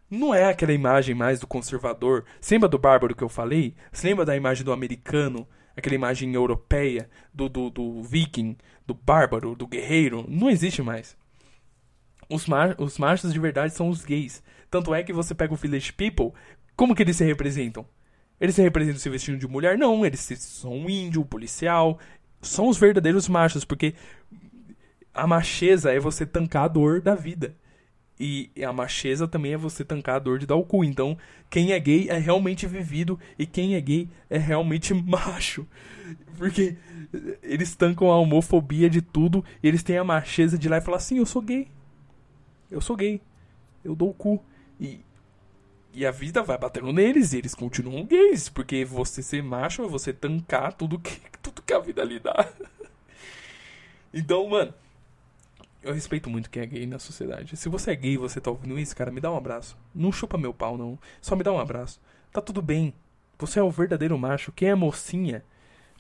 Não 0.10 0.34
é 0.34 0.46
aquela 0.46 0.72
imagem 0.72 1.14
mais 1.14 1.38
do 1.38 1.46
conservador. 1.46 2.24
Você 2.40 2.56
lembra 2.56 2.70
do 2.70 2.80
bárbaro 2.80 3.14
que 3.14 3.24
eu 3.24 3.28
falei? 3.28 3.76
Você 3.92 4.08
lembra 4.08 4.24
da 4.24 4.34
imagem 4.34 4.64
do 4.64 4.72
americano? 4.72 5.46
Aquela 5.76 5.96
imagem 5.96 6.34
europeia 6.34 7.10
do, 7.34 7.50
do, 7.50 7.70
do 7.70 8.02
viking, 8.04 8.56
do 8.88 8.94
bárbaro, 8.94 9.54
do 9.54 9.68
guerreiro? 9.68 10.24
Não 10.30 10.50
existe 10.50 10.82
mais. 10.82 11.18
Os, 12.30 12.48
mar, 12.48 12.74
os 12.80 12.98
machos 12.98 13.34
de 13.34 13.40
verdade 13.40 13.74
são 13.74 13.90
os 13.90 14.06
gays. 14.06 14.42
Tanto 14.72 14.96
é 14.96 15.04
que 15.04 15.12
você 15.12 15.36
pega 15.36 15.54
o 15.54 15.58
Village 15.58 15.92
People, 15.92 16.32
como 16.74 16.96
que 16.96 17.04
eles 17.04 17.18
se 17.18 17.26
representam? 17.26 17.86
Eles 18.40 18.56
se 18.56 18.62
representam 18.62 19.00
se 19.00 19.10
vestindo 19.10 19.38
de 19.38 19.48
mulher? 19.48 19.78
Não, 19.78 20.06
eles 20.06 20.22
são 20.22 20.72
um 20.74 20.90
índio, 20.90 21.26
policial. 21.26 22.00
São 22.42 22.70
os 22.70 22.78
verdadeiros 22.78 23.28
machos, 23.28 23.66
porque 23.66 23.94
a 25.14 25.28
macheza 25.28 25.92
é 25.92 26.00
você 26.00 26.26
tancar 26.26 26.66
a 26.66 26.68
dor 26.68 27.02
da 27.02 27.16
vida. 27.16 27.56
E 28.20 28.50
a 28.66 28.72
macheza 28.72 29.28
também 29.28 29.54
é 29.54 29.58
você 29.58 29.84
tancar 29.84 30.16
a 30.16 30.20
dor 30.20 30.40
de 30.40 30.46
dar 30.46 30.56
o 30.56 30.64
cu. 30.64 30.84
Então, 30.84 31.18
quem 31.50 31.72
é 31.72 31.80
gay 31.80 32.08
é 32.10 32.18
realmente 32.18 32.66
vivido 32.68 33.20
e 33.38 33.46
quem 33.46 33.76
é 33.76 33.82
gay 33.82 34.08
é 34.30 34.38
realmente 34.38 34.94
macho. 34.96 35.68
Porque 36.38 36.76
eles 37.42 37.76
tancam 37.76 38.12
a 38.12 38.20
homofobia 38.20 38.90
de 38.90 39.02
tudo 39.02 39.44
e 39.62 39.68
eles 39.68 39.84
têm 39.84 39.98
a 39.98 40.04
macheza 40.04 40.58
de 40.58 40.68
ir 40.68 40.70
lá 40.70 40.78
e 40.78 40.82
falar 40.82 40.98
assim: 40.98 41.18
eu 41.18 41.26
sou 41.26 41.42
gay 41.42 41.68
eu 42.74 42.82
sou 42.82 42.96
gay, 42.96 43.22
eu 43.84 43.96
dou 43.96 44.10
o 44.10 44.14
cu. 44.14 44.44
E, 44.80 45.00
e 45.94 46.06
a 46.06 46.12
vida 46.12 46.42
vai 46.42 46.58
batendo 46.58 46.92
neles 46.92 47.34
e 47.34 47.38
eles 47.38 47.54
continuam 47.54 48.06
gays, 48.06 48.50
porque 48.50 48.84
você 48.84 49.22
ser 49.22 49.44
macho 49.44 49.84
é 49.84 49.88
você 49.88 50.12
tancar 50.12 50.74
tudo 50.74 51.00
que, 51.00 51.22
tudo 51.42 51.62
que 51.62 51.74
a 51.74 51.80
vida 51.80 52.04
lhe 52.04 52.20
dá. 52.20 52.52
então, 54.12 54.50
mano, 54.50 54.74
eu 55.84 55.94
respeito 55.94 56.30
muito 56.30 56.50
quem 56.50 56.64
é 56.64 56.66
gay 56.66 56.88
na 56.88 56.98
sociedade. 56.98 57.58
Se 57.58 57.70
você 57.70 57.92
é 57.92 57.96
gay 57.96 58.14
e 58.14 58.18
você 58.18 58.40
tá 58.40 58.50
ouvindo 58.50 58.80
isso, 58.80 58.96
cara, 58.96 59.12
me 59.12 59.20
dá 59.20 59.32
um 59.32 59.38
abraço. 59.38 59.78
Não 59.94 60.12
chupa 60.12 60.38
meu 60.38 60.54
pau, 60.54 60.78
não. 60.78 60.98
Só 61.22 61.36
me 61.36 61.44
dá 61.44 61.52
um 61.52 61.60
abraço. 61.60 62.00
Tá 62.32 62.42
tudo 62.42 62.62
bem. 62.62 62.94
Você 63.38 63.60
é 63.60 63.64
o 63.64 63.70
verdadeiro 63.70 64.18
macho. 64.18 64.52
Quem 64.52 64.70
é 64.70 64.76
mocinha, 64.76 65.44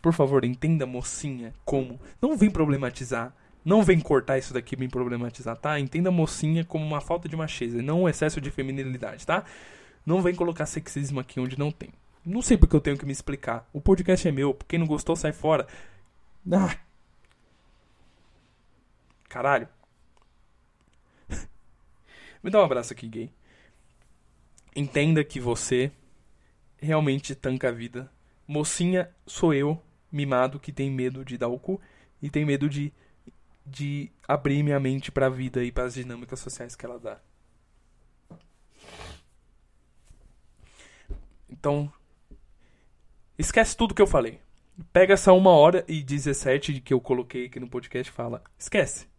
por 0.02 0.14
favor, 0.14 0.46
entenda 0.46 0.86
mocinha 0.86 1.54
como. 1.66 2.00
Não 2.22 2.38
vem 2.38 2.50
problematizar. 2.50 3.34
Não 3.66 3.82
vem 3.82 4.00
cortar 4.00 4.38
isso 4.38 4.54
daqui 4.54 4.76
bem 4.76 4.90
problematizar, 4.90 5.56
tá? 5.56 5.80
Entenda 5.80 6.12
mocinha 6.12 6.66
como 6.66 6.86
uma 6.86 7.00
falta 7.00 7.30
de 7.30 7.36
macheza, 7.36 7.82
não 7.82 8.04
um 8.04 8.10
excesso 8.10 8.42
de 8.42 8.52
feminilidade, 8.52 9.26
tá? 9.26 9.46
Não 10.06 10.22
vem 10.22 10.36
colocar 10.36 10.66
sexismo 10.66 11.22
aqui 11.22 11.40
onde 11.40 11.58
não 11.58 11.72
tem. 11.72 11.90
Não 12.26 12.42
sei 12.42 12.58
porque 12.58 12.76
eu 12.76 12.82
tenho 12.82 12.98
que 12.98 13.06
me 13.06 13.14
explicar. 13.14 13.66
O 13.72 13.80
podcast 13.80 14.28
é 14.28 14.32
meu, 14.34 14.58
quem 14.68 14.80
não 14.80 14.86
gostou 14.86 15.16
sai 15.16 15.32
fora. 15.32 15.66
Ah. 16.52 16.76
Caralho. 19.34 19.68
me 22.44 22.52
dá 22.52 22.62
um 22.62 22.66
abraço 22.66 22.94
aqui, 22.94 23.08
gay. 23.08 23.32
Entenda 24.76 25.24
que 25.24 25.40
você 25.40 25.92
realmente 26.78 27.34
tanca 27.34 27.70
a 27.70 27.72
vida. 27.72 28.12
Mocinha 28.48 29.10
sou 29.26 29.52
eu, 29.52 29.82
mimado, 30.12 30.60
que 30.60 30.72
tem 30.72 30.92
medo 30.92 31.26
de 31.26 31.36
dar 31.36 31.48
o 31.48 31.58
cu 31.58 31.82
e 32.22 32.30
tem 32.30 32.46
medo 32.46 32.70
de 32.70 32.94
de 33.66 34.12
abrir 34.28 34.62
minha 34.62 34.80
mente 34.80 35.12
para 35.12 35.28
a 35.28 35.30
vida 35.30 35.64
e 35.64 35.72
para 35.72 35.86
as 35.86 35.96
dinâmicas 35.96 36.40
sociais 36.40 36.76
que 36.76 36.86
ela 36.86 37.00
dá. 37.00 37.20
Então, 41.50 41.92
esquece 43.40 43.76
tudo 43.76 43.96
que 43.96 44.02
eu 44.02 44.06
falei. 44.06 44.40
Pega 44.92 45.14
essa 45.14 45.34
uma 45.34 45.52
hora 45.52 45.84
e 45.88 46.04
17 46.04 46.82
que 46.82 46.94
eu 46.94 47.02
coloquei 47.02 47.46
aqui 47.46 47.60
no 47.60 47.70
podcast 47.70 48.12
e 48.12 48.14
fala: 48.14 48.44
esquece. 48.60 49.13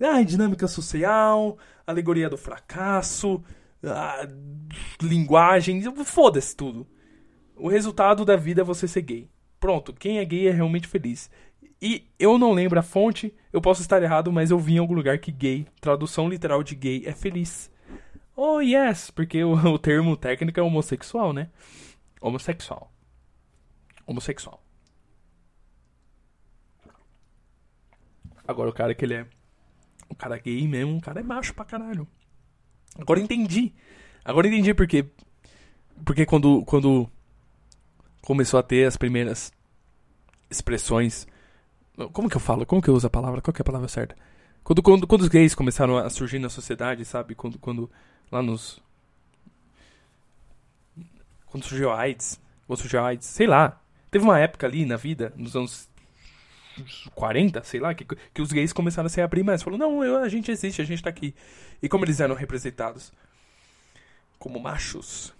Ah, 0.00 0.22
dinâmica 0.22 0.68
social, 0.68 1.58
alegoria 1.86 2.30
do 2.30 2.36
fracasso, 2.36 3.42
ah, 3.82 4.28
linguagem, 5.02 5.82
foda-se 6.04 6.56
tudo. 6.56 6.86
O 7.56 7.68
resultado 7.68 8.24
da 8.24 8.36
vida 8.36 8.60
é 8.60 8.64
você 8.64 8.86
ser 8.86 9.02
gay. 9.02 9.28
Pronto, 9.58 9.92
quem 9.92 10.18
é 10.18 10.24
gay 10.24 10.46
é 10.46 10.52
realmente 10.52 10.86
feliz. 10.86 11.30
E 11.80 12.08
eu 12.18 12.38
não 12.38 12.52
lembro 12.52 12.78
a 12.78 12.82
fonte, 12.82 13.34
eu 13.52 13.60
posso 13.60 13.82
estar 13.82 14.02
errado, 14.02 14.32
mas 14.32 14.50
eu 14.50 14.58
vi 14.58 14.74
em 14.74 14.78
algum 14.78 14.94
lugar 14.94 15.18
que 15.18 15.32
gay, 15.32 15.66
tradução 15.80 16.28
literal 16.28 16.62
de 16.62 16.74
gay, 16.74 17.04
é 17.06 17.12
feliz. 17.12 17.70
Oh, 18.36 18.60
yes, 18.60 19.10
porque 19.10 19.42
o, 19.42 19.54
o 19.74 19.78
termo 19.78 20.16
técnico 20.16 20.60
é 20.60 20.62
homossexual, 20.62 21.32
né? 21.32 21.50
Homossexual. 22.20 22.92
Homossexual. 24.06 24.62
Agora 28.46 28.70
o 28.70 28.72
cara 28.72 28.94
que 28.94 29.04
ele 29.04 29.14
é. 29.14 29.26
O 30.08 30.14
cara 30.14 30.38
gay 30.38 30.66
mesmo, 30.66 30.96
o 30.96 31.00
cara 31.00 31.20
é 31.20 31.22
macho 31.22 31.54
pra 31.54 31.64
caralho. 31.64 32.06
Agora 32.98 33.20
entendi. 33.20 33.72
Agora 34.24 34.48
entendi 34.48 34.74
porque. 34.74 35.06
Porque 36.04 36.24
quando. 36.24 36.64
quando 36.64 37.08
começou 38.22 38.60
a 38.60 38.62
ter 38.62 38.86
as 38.86 38.96
primeiras 38.96 39.52
expressões. 40.50 41.26
Como 42.12 42.28
que 42.28 42.36
eu 42.36 42.40
falo? 42.40 42.66
Como 42.66 42.80
que 42.80 42.88
eu 42.88 42.94
uso 42.94 43.06
a 43.06 43.10
palavra? 43.10 43.40
Qual 43.40 43.52
que 43.52 43.60
é 43.60 43.62
a 43.62 43.64
palavra 43.64 43.88
certa? 43.88 44.14
Quando, 44.62 44.82
quando, 44.82 45.06
quando 45.06 45.22
os 45.22 45.28
gays 45.28 45.54
começaram 45.54 45.96
a 45.96 46.10
surgir 46.10 46.38
na 46.38 46.48
sociedade, 46.48 47.04
sabe? 47.04 47.34
Quando, 47.34 47.58
quando 47.58 47.90
lá 48.30 48.42
nos. 48.42 48.80
Quando 51.46 51.64
surgiu 51.64 51.90
a 51.90 52.00
AIDS. 52.00 52.40
Quando 52.66 52.78
surgiu 52.78 53.00
a 53.00 53.06
AIDS, 53.08 53.26
sei 53.26 53.46
lá. 53.46 53.80
Teve 54.10 54.24
uma 54.24 54.38
época 54.38 54.66
ali 54.66 54.84
na 54.84 54.96
vida, 54.96 55.32
nos 55.36 55.56
anos 55.56 55.88
40, 57.14 57.62
sei 57.64 57.80
lá, 57.80 57.94
que, 57.94 58.04
que 58.04 58.42
os 58.42 58.52
gays 58.52 58.72
começaram 58.72 59.06
a 59.06 59.10
se 59.10 59.20
abrir 59.20 59.42
mais. 59.42 59.62
Falou, 59.62 59.78
não, 59.78 60.04
eu, 60.04 60.18
a 60.18 60.28
gente 60.28 60.50
existe, 60.50 60.82
a 60.82 60.84
gente 60.84 61.02
tá 61.02 61.10
aqui. 61.10 61.34
E 61.82 61.88
como 61.88 62.04
eles 62.04 62.20
eram 62.20 62.34
representados? 62.34 63.12
Como 64.38 64.60
machos. 64.60 65.34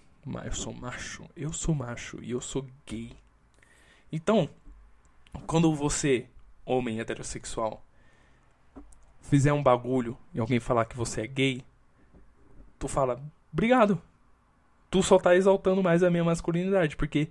Eu 0.44 0.52
sou 0.52 0.74
macho, 0.74 1.24
eu 1.34 1.52
sou 1.52 1.74
macho 1.74 2.18
e 2.22 2.32
eu 2.32 2.40
sou 2.40 2.66
gay. 2.86 3.16
Então, 4.12 4.48
quando 5.46 5.74
você, 5.74 6.26
homem 6.66 7.00
heterossexual, 7.00 7.82
fizer 9.22 9.52
um 9.52 9.62
bagulho 9.62 10.18
e 10.34 10.40
alguém 10.40 10.60
falar 10.60 10.84
que 10.84 10.96
você 10.96 11.22
é 11.22 11.26
gay, 11.26 11.64
tu 12.78 12.88
fala, 12.88 13.22
obrigado. 13.50 14.00
Tu 14.90 15.02
só 15.02 15.18
tá 15.18 15.34
exaltando 15.34 15.82
mais 15.82 16.02
a 16.02 16.10
minha 16.10 16.24
masculinidade, 16.24 16.96
porque 16.96 17.30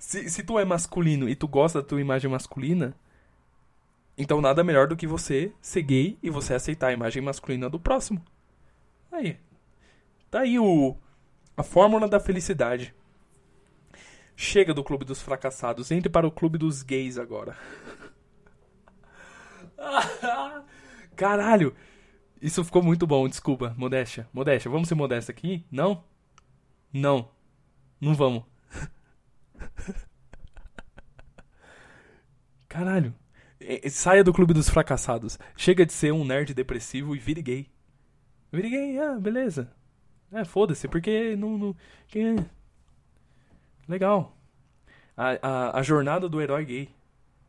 se, 0.00 0.30
se 0.30 0.42
tu 0.42 0.58
é 0.58 0.64
masculino 0.64 1.28
e 1.28 1.36
tu 1.36 1.46
gosta 1.46 1.82
da 1.82 1.86
tua 1.86 2.00
imagem 2.00 2.30
masculina, 2.30 2.94
então 4.16 4.40
nada 4.40 4.64
melhor 4.64 4.88
do 4.88 4.96
que 4.96 5.06
você 5.06 5.52
ser 5.60 5.82
gay 5.82 6.18
e 6.22 6.30
você 6.30 6.54
aceitar 6.54 6.88
a 6.88 6.92
imagem 6.92 7.22
masculina 7.22 7.68
do 7.68 7.78
próximo. 7.78 8.24
Aí. 9.12 9.38
Tá 10.30 10.40
aí 10.40 10.58
o 10.58 10.96
a 11.54 11.62
fórmula 11.62 12.08
da 12.08 12.18
felicidade. 12.18 12.94
Chega 14.34 14.72
do 14.72 14.82
clube 14.82 15.04
dos 15.04 15.20
fracassados, 15.20 15.90
entre 15.90 16.08
para 16.08 16.26
o 16.26 16.30
clube 16.32 16.56
dos 16.56 16.82
gays 16.82 17.18
agora. 17.18 17.54
Caralho! 21.14 21.76
Isso 22.40 22.64
ficou 22.64 22.82
muito 22.82 23.06
bom, 23.06 23.28
desculpa, 23.28 23.74
modéstia. 23.76 24.26
Modéstia, 24.32 24.70
vamos 24.70 24.88
ser 24.88 24.94
modestos 24.94 25.28
aqui? 25.28 25.66
Não? 25.70 26.02
Não. 26.90 27.28
Não 28.00 28.14
vamos. 28.14 28.49
Caralho. 32.68 33.14
Saia 33.90 34.24
do 34.24 34.32
clube 34.32 34.54
dos 34.54 34.70
fracassados. 34.70 35.38
Chega 35.56 35.84
de 35.84 35.92
ser 35.92 36.12
um 36.12 36.24
nerd 36.24 36.54
depressivo 36.54 37.14
e 37.14 37.18
vire 37.18 37.42
gay. 37.42 37.70
Vire 38.52 38.70
gay, 38.70 38.98
ah, 38.98 39.18
beleza. 39.18 39.70
É, 40.32 40.44
foda-se, 40.44 40.88
porque 40.88 41.36
não. 41.36 41.58
não 41.58 41.76
é? 42.14 42.36
Legal. 43.88 44.36
A, 45.16 45.38
a, 45.42 45.78
a 45.78 45.82
jornada 45.82 46.28
do 46.28 46.40
herói 46.40 46.64
gay. 46.64 46.88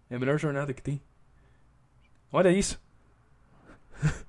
É 0.10 0.16
a 0.16 0.20
melhor 0.20 0.38
jornada 0.38 0.74
que 0.74 0.82
tem. 0.82 1.02
Olha 2.34 2.50
isso. 2.50 2.82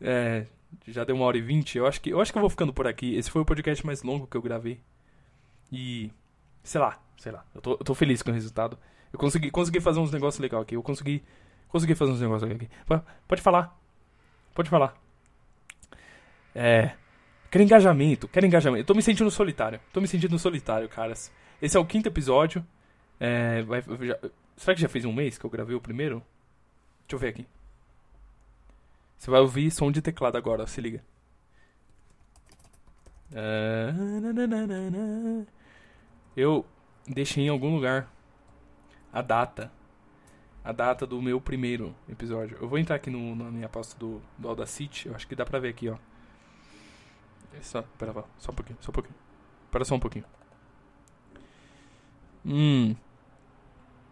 é, 0.00 0.46
já 0.88 1.04
deu 1.04 1.16
uma 1.16 1.24
hora 1.24 1.38
e 1.38 1.42
vinte. 1.42 1.78
Eu 1.78 1.86
acho 1.86 2.00
que 2.00 2.10
eu 2.10 2.20
acho 2.20 2.32
que 2.32 2.38
eu 2.38 2.42
vou 2.42 2.50
ficando 2.50 2.72
por 2.72 2.86
aqui. 2.86 3.14
Esse 3.14 3.30
foi 3.30 3.42
o 3.42 3.46
podcast 3.46 3.84
mais 3.86 4.02
longo 4.02 4.26
que 4.26 4.36
eu 4.36 4.42
gravei. 4.42 4.80
E 5.72 6.10
sei 6.64 6.80
lá, 6.80 6.98
sei 7.16 7.30
lá. 7.30 7.44
Eu 7.54 7.60
tô, 7.60 7.72
eu 7.72 7.84
tô 7.84 7.94
feliz 7.94 8.22
com 8.22 8.30
o 8.30 8.34
resultado. 8.34 8.76
Eu 9.12 9.18
consegui, 9.18 9.50
consegui 9.50 9.80
fazer 9.80 10.00
uns 10.00 10.10
negócios 10.10 10.40
legais 10.40 10.62
aqui. 10.62 10.74
Eu 10.74 10.82
consegui, 10.82 11.22
consegui 11.68 11.94
fazer 11.94 12.10
uns 12.10 12.20
negócios 12.20 12.50
aqui. 12.50 12.68
Pode 13.28 13.42
falar. 13.42 13.78
Pode 14.54 14.68
falar. 14.68 14.96
É. 16.54 16.92
Quero 17.50 17.62
engajamento, 17.62 18.26
quero 18.26 18.46
engajamento. 18.46 18.82
Eu 18.82 18.86
tô 18.86 18.94
me 18.94 19.02
sentindo 19.02 19.30
solitário. 19.30 19.78
Tô 19.92 20.00
me 20.00 20.08
sentindo 20.08 20.36
solitário, 20.38 20.88
caras. 20.88 21.30
Esse 21.62 21.76
é 21.76 21.80
o 21.80 21.84
quinto 21.84 22.08
episódio. 22.08 22.66
É, 23.20 23.62
vai, 23.62 23.82
já, 23.82 24.18
será 24.56 24.74
que 24.74 24.80
já 24.80 24.88
fez 24.88 25.04
um 25.04 25.12
mês 25.12 25.38
que 25.38 25.44
eu 25.44 25.50
gravei 25.50 25.76
o 25.76 25.80
primeiro? 25.80 26.20
Deixa 27.06 27.14
eu 27.14 27.18
ver 27.18 27.28
aqui. 27.28 27.46
Você 29.16 29.30
vai 29.30 29.40
ouvir 29.40 29.70
som 29.70 29.92
de 29.92 30.02
teclado 30.02 30.36
agora, 30.36 30.66
se 30.66 30.80
liga. 30.80 31.00
Uh, 33.30 35.46
eu 36.36 36.64
deixei 37.06 37.44
em 37.44 37.48
algum 37.48 37.74
lugar 37.74 38.10
a 39.12 39.22
data. 39.22 39.70
A 40.64 40.72
data 40.72 41.06
do 41.06 41.20
meu 41.20 41.40
primeiro 41.40 41.94
episódio. 42.08 42.56
Eu 42.60 42.68
vou 42.68 42.78
entrar 42.78 42.96
aqui 42.96 43.10
no, 43.10 43.34
na 43.36 43.50
minha 43.50 43.66
aposta 43.66 43.98
do, 43.98 44.22
do 44.38 44.48
Audacity. 44.48 45.08
Eu 45.08 45.14
acho 45.14 45.26
que 45.28 45.36
dá 45.36 45.44
pra 45.44 45.58
ver 45.58 45.68
aqui, 45.68 45.88
ó. 45.88 45.96
É 47.52 47.60
só, 47.60 47.82
pera, 47.82 48.12
só 48.38 48.50
um 48.50 48.54
pouquinho, 48.54 48.78
só 48.80 48.90
um 48.90 48.94
pouquinho. 48.94 49.14
Espera 49.66 49.84
só 49.84 49.94
um 49.94 50.00
pouquinho. 50.00 50.24
Hum. 52.46 52.96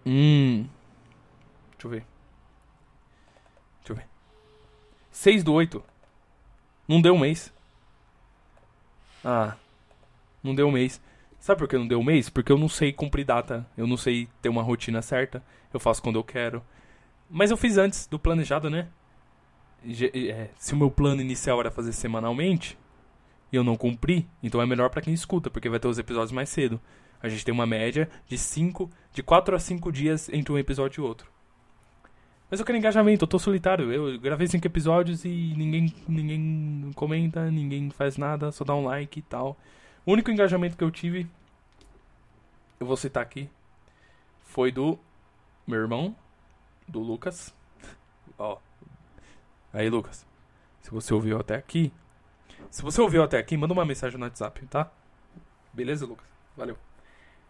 Hum. 0.06 0.68
Deixa 1.72 1.86
eu 1.86 1.90
ver. 1.90 2.06
Deixa 3.78 3.92
eu 3.92 3.96
ver. 3.96 4.08
6 5.10 5.44
do 5.44 5.52
8. 5.52 5.82
Não 6.86 7.00
deu 7.00 7.14
um 7.14 7.18
mês. 7.18 7.52
Ah. 9.24 9.56
Não 10.42 10.54
deu 10.54 10.68
um 10.68 10.72
mês. 10.72 11.00
Sabe 11.42 11.58
por 11.58 11.66
que 11.66 11.76
não 11.76 11.88
deu 11.88 11.98
um 11.98 12.04
mês? 12.04 12.30
Porque 12.30 12.52
eu 12.52 12.56
não 12.56 12.68
sei 12.68 12.92
cumprir 12.92 13.24
data. 13.24 13.66
Eu 13.76 13.84
não 13.84 13.96
sei 13.96 14.28
ter 14.40 14.48
uma 14.48 14.62
rotina 14.62 15.02
certa. 15.02 15.42
Eu 15.74 15.80
faço 15.80 16.00
quando 16.00 16.14
eu 16.14 16.22
quero. 16.22 16.62
Mas 17.28 17.50
eu 17.50 17.56
fiz 17.56 17.76
antes 17.76 18.06
do 18.06 18.16
planejado, 18.16 18.70
né? 18.70 18.86
É, 19.84 20.50
se 20.56 20.72
o 20.72 20.76
meu 20.76 20.88
plano 20.88 21.20
inicial 21.20 21.58
era 21.58 21.68
fazer 21.68 21.92
semanalmente, 21.94 22.78
e 23.52 23.56
eu 23.56 23.64
não 23.64 23.76
cumpri, 23.76 24.24
então 24.40 24.62
é 24.62 24.66
melhor 24.66 24.88
para 24.88 25.02
quem 25.02 25.12
escuta, 25.12 25.50
porque 25.50 25.68
vai 25.68 25.80
ter 25.80 25.88
os 25.88 25.98
episódios 25.98 26.30
mais 26.30 26.48
cedo. 26.48 26.80
A 27.20 27.28
gente 27.28 27.44
tem 27.44 27.52
uma 27.52 27.66
média 27.66 28.08
de 28.28 28.38
5, 28.38 28.88
de 29.12 29.20
4 29.20 29.56
a 29.56 29.58
5 29.58 29.90
dias 29.90 30.28
entre 30.28 30.52
um 30.52 30.58
episódio 30.58 31.02
e 31.02 31.04
outro. 31.04 31.28
Mas 32.48 32.60
eu 32.60 32.66
quero 32.66 32.78
engajamento, 32.78 33.24
eu 33.24 33.28
tô 33.28 33.40
solitário. 33.40 33.92
Eu 33.92 34.16
gravei 34.20 34.46
5 34.46 34.64
episódios 34.64 35.24
e 35.24 35.54
ninguém, 35.56 35.92
ninguém 36.06 36.92
comenta, 36.94 37.50
ninguém 37.50 37.90
faz 37.90 38.16
nada, 38.16 38.52
só 38.52 38.62
dá 38.62 38.76
um 38.76 38.84
like 38.84 39.18
e 39.18 39.22
tal. 39.22 39.58
O 40.04 40.12
único 40.12 40.30
engajamento 40.30 40.76
que 40.76 40.82
eu 40.82 40.90
tive, 40.90 41.28
eu 42.80 42.86
vou 42.86 42.96
citar 42.96 43.22
aqui, 43.22 43.48
foi 44.42 44.72
do 44.72 44.98
meu 45.66 45.80
irmão, 45.80 46.16
do 46.88 47.00
Lucas. 47.00 47.54
Ó. 48.36 48.58
Aí, 49.72 49.88
Lucas. 49.88 50.26
Se 50.80 50.90
você 50.90 51.14
ouviu 51.14 51.38
até 51.38 51.54
aqui. 51.54 51.92
Se 52.70 52.82
você 52.82 53.00
ouviu 53.00 53.22
até 53.22 53.38
aqui, 53.38 53.56
manda 53.56 53.72
uma 53.72 53.84
mensagem 53.84 54.18
no 54.18 54.24
WhatsApp, 54.24 54.66
tá? 54.66 54.90
Beleza, 55.72 56.04
Lucas? 56.04 56.26
Valeu. 56.56 56.76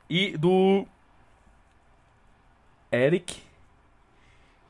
E 0.09 0.37
do. 0.37 0.87
Eric. 2.93 3.43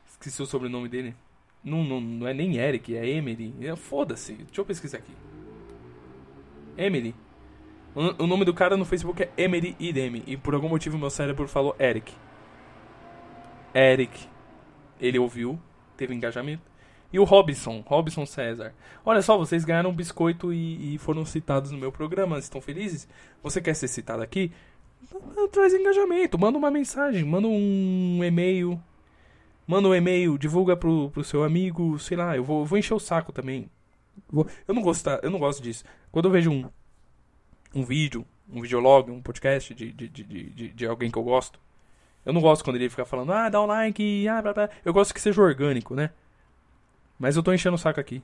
Esqueci 0.06 0.40
o 0.40 0.46
sobrenome 0.46 0.88
dele. 0.88 1.16
Não, 1.64 1.82
não, 1.82 2.00
não 2.00 2.28
é 2.28 2.32
nem 2.32 2.56
Eric, 2.56 2.96
é 2.96 3.08
Emily. 3.08 3.54
É, 3.60 3.74
Foda-se. 3.74 4.34
Deixa 4.34 4.60
eu 4.60 4.64
pesquisar 4.64 4.98
aqui. 4.98 5.12
Emily. 6.76 7.14
O, 7.94 8.26
nome 8.26 8.44
do 8.44 8.54
cara 8.54 8.76
no 8.76 8.86
Facebook 8.86 9.22
é 9.22 9.30
Emery 9.36 9.76
Idemi. 9.78 10.22
E 10.26 10.36
por 10.36 10.54
algum 10.54 10.68
motivo 10.68 10.98
meu 10.98 11.10
cérebro 11.10 11.46
falou 11.46 11.76
Eric. 11.78 12.12
Eric. 13.74 14.26
Ele 15.00 15.18
ouviu, 15.18 15.58
teve 15.96 16.14
engajamento. 16.14 16.62
E 17.12 17.18
o 17.18 17.24
Robson, 17.24 17.82
Robson 17.86 18.24
César. 18.24 18.72
Olha 19.04 19.20
só, 19.20 19.36
vocês 19.36 19.64
ganharam 19.64 19.90
um 19.90 19.94
biscoito 19.94 20.52
e, 20.52 20.94
e 20.94 20.98
foram 20.98 21.26
citados 21.26 21.70
no 21.70 21.76
meu 21.76 21.92
programa. 21.92 22.38
Estão 22.38 22.60
felizes? 22.60 23.06
Você 23.42 23.60
quer 23.60 23.74
ser 23.74 23.88
citado 23.88 24.22
aqui? 24.22 24.50
Traz 25.50 25.74
engajamento, 25.74 26.38
manda 26.38 26.56
uma 26.56 26.70
mensagem, 26.70 27.24
manda 27.24 27.46
um 27.46 28.20
e-mail. 28.24 28.80
Manda 29.66 29.88
um 29.88 29.94
e-mail, 29.94 30.38
divulga 30.38 30.76
pro, 30.76 31.10
pro 31.10 31.22
seu 31.22 31.44
amigo, 31.44 31.98
sei 31.98 32.16
lá, 32.16 32.36
eu 32.36 32.42
vou, 32.42 32.64
vou 32.64 32.78
encher 32.78 32.94
o 32.94 32.98
saco 32.98 33.32
também. 33.32 33.70
Eu 34.66 34.74
não 34.74 34.82
gosto, 34.82 35.08
eu 35.22 35.30
não 35.30 35.38
gosto 35.38 35.62
disso. 35.62 35.84
Quando 36.10 36.26
eu 36.26 36.32
vejo 36.32 36.50
um, 36.50 36.68
um 37.74 37.84
vídeo, 37.84 38.26
um 38.48 38.60
videolog, 38.60 39.10
um 39.10 39.22
podcast 39.22 39.74
de, 39.74 39.92
de, 39.92 40.08
de, 40.08 40.24
de, 40.24 40.68
de 40.68 40.86
alguém 40.86 41.10
que 41.10 41.18
eu 41.18 41.22
gosto. 41.22 41.58
Eu 42.24 42.32
não 42.32 42.40
gosto 42.40 42.64
quando 42.64 42.76
ele 42.76 42.88
fica 42.88 43.04
falando, 43.04 43.32
ah, 43.32 43.48
dá 43.48 43.60
um 43.60 43.66
like, 43.66 44.28
ah, 44.28 44.40
blá, 44.40 44.52
blá. 44.52 44.70
Eu 44.84 44.92
gosto 44.92 45.12
que 45.12 45.20
seja 45.20 45.40
orgânico, 45.42 45.94
né? 45.94 46.10
Mas 47.18 47.36
eu 47.36 47.42
tô 47.42 47.52
enchendo 47.52 47.74
o 47.74 47.78
saco 47.78 48.00
aqui. 48.00 48.22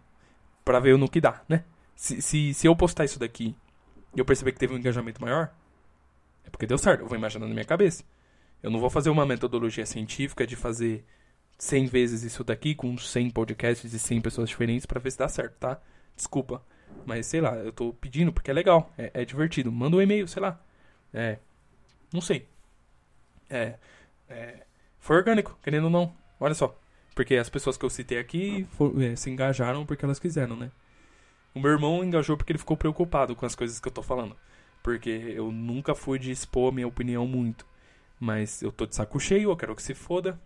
Pra 0.65 0.79
ver 0.79 0.97
no 0.97 1.09
que 1.09 1.20
dá, 1.20 1.43
né? 1.49 1.65
Se, 1.97 2.20
se, 2.23 2.55
se 2.55 2.66
eu 2.66 2.77
postar 2.77 3.05
isso 3.05 3.19
daqui 3.19 3.57
e 4.15 4.20
eu 4.20 4.25
perceber 4.25 4.53
que 4.53 4.59
teve 4.59 4.75
um 4.75 4.79
engajamento 4.79 5.20
maior, 5.20 5.53
é 6.45 6.51
porque 6.51 6.66
deu 6.66 6.79
certo. 6.79 7.01
Eu 7.01 7.09
vou 7.09 7.16
imaginando 7.16 7.49
na 7.49 7.55
minha 7.55 7.65
cabeça. 7.65 8.05
Eu 8.62 8.70
não 8.70 8.79
vou 8.79 8.91
fazer 8.91 9.11
uma 9.11 9.27
metodologia 9.27 9.87
científica 9.87 10.47
de 10.47 10.57
fazer 10.57 11.05
100 11.59 11.87
vezes 11.87 12.23
isso 12.23 12.45
daqui 12.45 12.75
com 12.75 12.97
100 12.97 13.31
podcasts 13.31 13.93
e 13.93 13.99
100 13.99 14.20
pessoas 14.20 14.49
diferentes 14.49 14.87
para 14.87 15.01
ver 15.01 15.11
se 15.11 15.19
dá 15.19 15.29
certo, 15.29 15.57
tá? 15.59 15.81
Desculpa. 16.15 16.62
Mas 17.05 17.27
sei 17.27 17.40
lá, 17.40 17.55
eu 17.56 17.73
tô 17.73 17.93
pedindo 17.94 18.32
porque 18.32 18.51
é 18.51 18.55
legal, 18.55 18.93
é, 18.98 19.10
é 19.15 19.24
divertido. 19.24 19.73
Manda 19.73 19.97
um 19.97 20.02
e-mail, 20.02 20.28
sei 20.28 20.43
lá. 20.43 20.60
É. 21.12 21.39
Não 22.12 22.20
sei. 22.20 22.47
É, 23.48 23.74
é. 24.28 24.62
Foi 24.98 25.16
orgânico, 25.16 25.59
querendo 25.62 25.85
ou 25.85 25.90
não. 25.90 26.15
Olha 26.39 26.55
só. 26.55 26.78
Porque 27.15 27.35
as 27.36 27.48
pessoas 27.48 27.77
que 27.77 27.85
eu 27.85 27.90
citei 27.90 28.19
aqui 28.19 28.65
for, 28.73 29.01
é, 29.02 29.16
se 29.16 29.31
engajaram 29.31 29.85
porque 29.85 30.05
elas 30.05 30.19
quiseram, 30.19 30.56
né? 30.56 30.70
O 31.55 31.60
meu 31.60 31.73
irmão 31.73 32.05
engajou 32.05 32.36
porque 32.36 32.52
ele 32.52 32.59
ficou 32.59 32.77
preocupado 32.77 33.35
com 33.35 33.44
as 33.44 33.55
coisas 33.55 33.81
que 33.81 33.89
eu 33.89 33.93
tô 33.93 34.02
falando. 34.02 34.36
Porque 34.82 35.10
eu 35.10 35.51
nunca 35.51 35.94
fui 35.94 36.19
de 36.19 36.31
expor 36.31 36.73
minha 36.73 36.86
opinião 36.86 37.27
muito. 37.27 37.66
Mas 38.20 38.62
eu 38.62 38.70
tô 38.70 38.86
de 38.86 38.94
saco 38.94 39.19
cheio, 39.19 39.51
eu 39.51 39.56
quero 39.56 39.74
que 39.74 39.82
se 39.82 39.94
foda. 39.94 40.40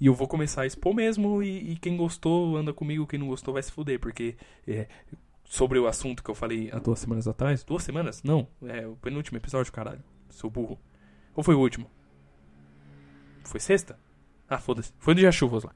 E 0.00 0.06
eu 0.06 0.14
vou 0.14 0.26
começar 0.26 0.62
a 0.62 0.66
expor 0.66 0.94
mesmo. 0.94 1.42
E, 1.42 1.72
e 1.72 1.76
quem 1.76 1.96
gostou, 1.96 2.56
anda 2.56 2.72
comigo. 2.72 3.06
Quem 3.06 3.18
não 3.18 3.28
gostou, 3.28 3.54
vai 3.54 3.62
se 3.62 3.70
fuder. 3.70 4.00
Porque 4.00 4.34
é, 4.66 4.88
sobre 5.52 5.78
o 5.78 5.86
assunto 5.86 6.24
que 6.24 6.30
eu 6.30 6.34
falei 6.34 6.70
há 6.72 6.78
duas 6.78 6.98
semanas 6.98 7.28
atrás. 7.28 7.62
Duas 7.62 7.82
semanas? 7.82 8.22
Não. 8.22 8.48
É 8.62 8.86
o 8.86 8.96
penúltimo 8.96 9.36
episódio, 9.36 9.70
caralho. 9.70 10.02
Sou 10.30 10.48
burro. 10.48 10.80
Ou 11.34 11.44
foi 11.44 11.54
o 11.54 11.60
último? 11.60 11.90
Foi 13.44 13.60
sexta? 13.60 13.98
Ah, 14.48 14.56
foda-se. 14.56 14.94
Foi 14.98 15.12
no 15.12 15.20
dia 15.20 15.30
chuvas 15.30 15.62
lá. 15.62 15.74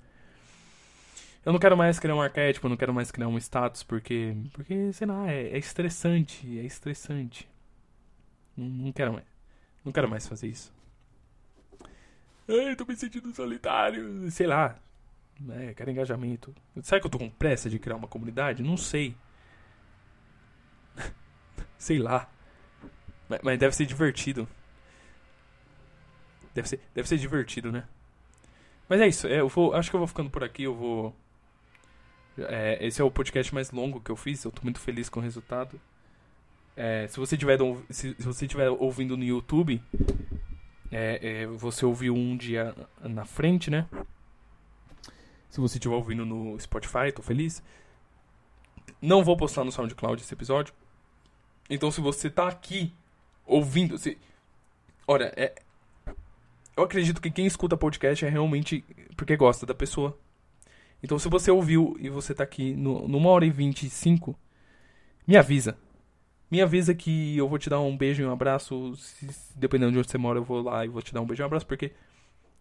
Eu 1.44 1.52
não 1.52 1.60
quero 1.60 1.76
mais 1.76 1.98
criar 1.98 2.14
um 2.14 2.22
arquétipo, 2.22 2.70
não 2.70 2.76
quero 2.76 2.94
mais 2.94 3.10
criar 3.10 3.28
um 3.28 3.36
status, 3.36 3.82
porque. 3.82 4.34
Porque, 4.54 4.94
sei 4.94 5.06
lá, 5.06 5.30
é, 5.30 5.48
é 5.48 5.58
estressante. 5.58 6.58
É 6.58 6.64
estressante. 6.64 7.46
Não, 8.56 8.66
não 8.66 8.92
quero 8.92 9.12
mais. 9.12 9.26
Não 9.84 9.92
quero 9.92 10.08
mais 10.08 10.26
fazer 10.26 10.48
isso. 10.48 10.72
Ai, 12.48 12.74
tô 12.76 12.86
me 12.86 12.96
sentindo 12.96 13.30
solitário. 13.30 14.30
Sei 14.30 14.46
lá. 14.46 14.78
É, 15.50 15.74
quero 15.74 15.90
engajamento. 15.90 16.54
Será 16.80 16.98
que 16.98 17.06
eu 17.06 17.10
tô 17.10 17.18
com 17.18 17.28
pressa 17.28 17.68
de 17.68 17.78
criar 17.78 17.96
uma 17.96 18.08
comunidade? 18.08 18.62
Não 18.62 18.78
sei. 18.78 19.14
sei 21.78 21.98
lá. 21.98 22.28
Mas, 23.28 23.40
mas 23.42 23.58
deve 23.58 23.74
ser 23.74 23.86
divertido. 23.86 24.48
Deve 26.54 26.68
ser, 26.68 26.80
deve 26.94 27.08
ser 27.08 27.18
divertido, 27.18 27.70
né? 27.70 27.84
Mas 28.88 29.00
é 29.00 29.08
isso. 29.08 29.26
É, 29.26 29.40
eu 29.40 29.48
vou, 29.48 29.74
acho 29.74 29.90
que 29.90 29.96
eu 29.96 30.00
vou 30.00 30.06
ficando 30.06 30.30
por 30.30 30.42
aqui. 30.42 30.62
Eu 30.62 30.74
vou. 30.74 31.14
É, 32.38 32.78
esse 32.86 33.00
é 33.00 33.04
o 33.04 33.10
podcast 33.10 33.52
mais 33.54 33.70
longo 33.70 34.00
que 34.00 34.10
eu 34.10 34.16
fiz. 34.16 34.44
Eu 34.44 34.52
tô 34.52 34.62
muito 34.62 34.80
feliz 34.80 35.08
com 35.08 35.20
o 35.20 35.22
resultado. 35.22 35.80
É, 36.76 37.06
se 37.08 37.18
você 37.18 37.36
tiver 37.36 37.58
se, 37.90 38.14
se 38.14 38.22
você 38.22 38.44
estiver 38.44 38.68
ouvindo 38.68 39.16
no 39.16 39.24
YouTube, 39.24 39.82
é, 40.90 41.42
é, 41.42 41.46
você 41.46 41.86
ouviu 41.86 42.14
um 42.14 42.36
dia 42.36 42.74
na 43.00 43.24
frente, 43.24 43.70
né? 43.70 43.86
Se 45.48 45.60
você 45.60 45.78
estiver 45.78 45.94
ouvindo 45.94 46.26
no 46.26 46.58
Spotify, 46.60 47.10
tô 47.14 47.22
feliz. 47.22 47.62
Não 49.00 49.24
vou 49.24 49.36
postar 49.36 49.64
no 49.64 49.72
SoundCloud 49.72 50.22
esse 50.22 50.34
episódio. 50.34 50.74
Então, 51.68 51.90
se 51.90 52.00
você 52.00 52.30
tá 52.30 52.48
aqui 52.48 52.92
ouvindo, 53.44 53.98
se... 53.98 54.16
olha, 55.06 55.32
é, 55.36 55.54
eu 56.76 56.84
acredito 56.84 57.20
que 57.20 57.30
quem 57.30 57.46
escuta 57.46 57.76
podcast 57.76 58.24
é 58.24 58.28
realmente 58.28 58.84
porque 59.16 59.36
gosta 59.36 59.66
da 59.66 59.74
pessoa. 59.74 60.16
Então, 61.02 61.18
se 61.18 61.28
você 61.28 61.50
ouviu 61.50 61.96
e 61.98 62.08
você 62.08 62.34
tá 62.34 62.44
aqui 62.44 62.74
no, 62.74 63.06
numa 63.06 63.28
hora 63.30 63.44
e 63.44 63.50
vinte 63.50 63.84
e 63.84 63.90
cinco, 63.90 64.38
me 65.26 65.36
avisa. 65.36 65.76
Me 66.50 66.62
avisa 66.62 66.94
que 66.94 67.36
eu 67.36 67.48
vou 67.48 67.58
te 67.58 67.68
dar 67.68 67.80
um 67.80 67.96
beijo 67.96 68.22
e 68.22 68.26
um 68.26 68.30
abraço. 68.30 68.94
Se, 68.96 69.28
dependendo 69.56 69.92
de 69.92 69.98
onde 69.98 70.10
você 70.10 70.18
mora, 70.18 70.38
eu 70.38 70.44
vou 70.44 70.62
lá 70.62 70.84
e 70.84 70.88
vou 70.88 71.02
te 71.02 71.12
dar 71.12 71.20
um 71.20 71.26
beijo 71.26 71.42
e 71.42 71.44
um 71.44 71.46
abraço, 71.46 71.66
porque 71.66 71.92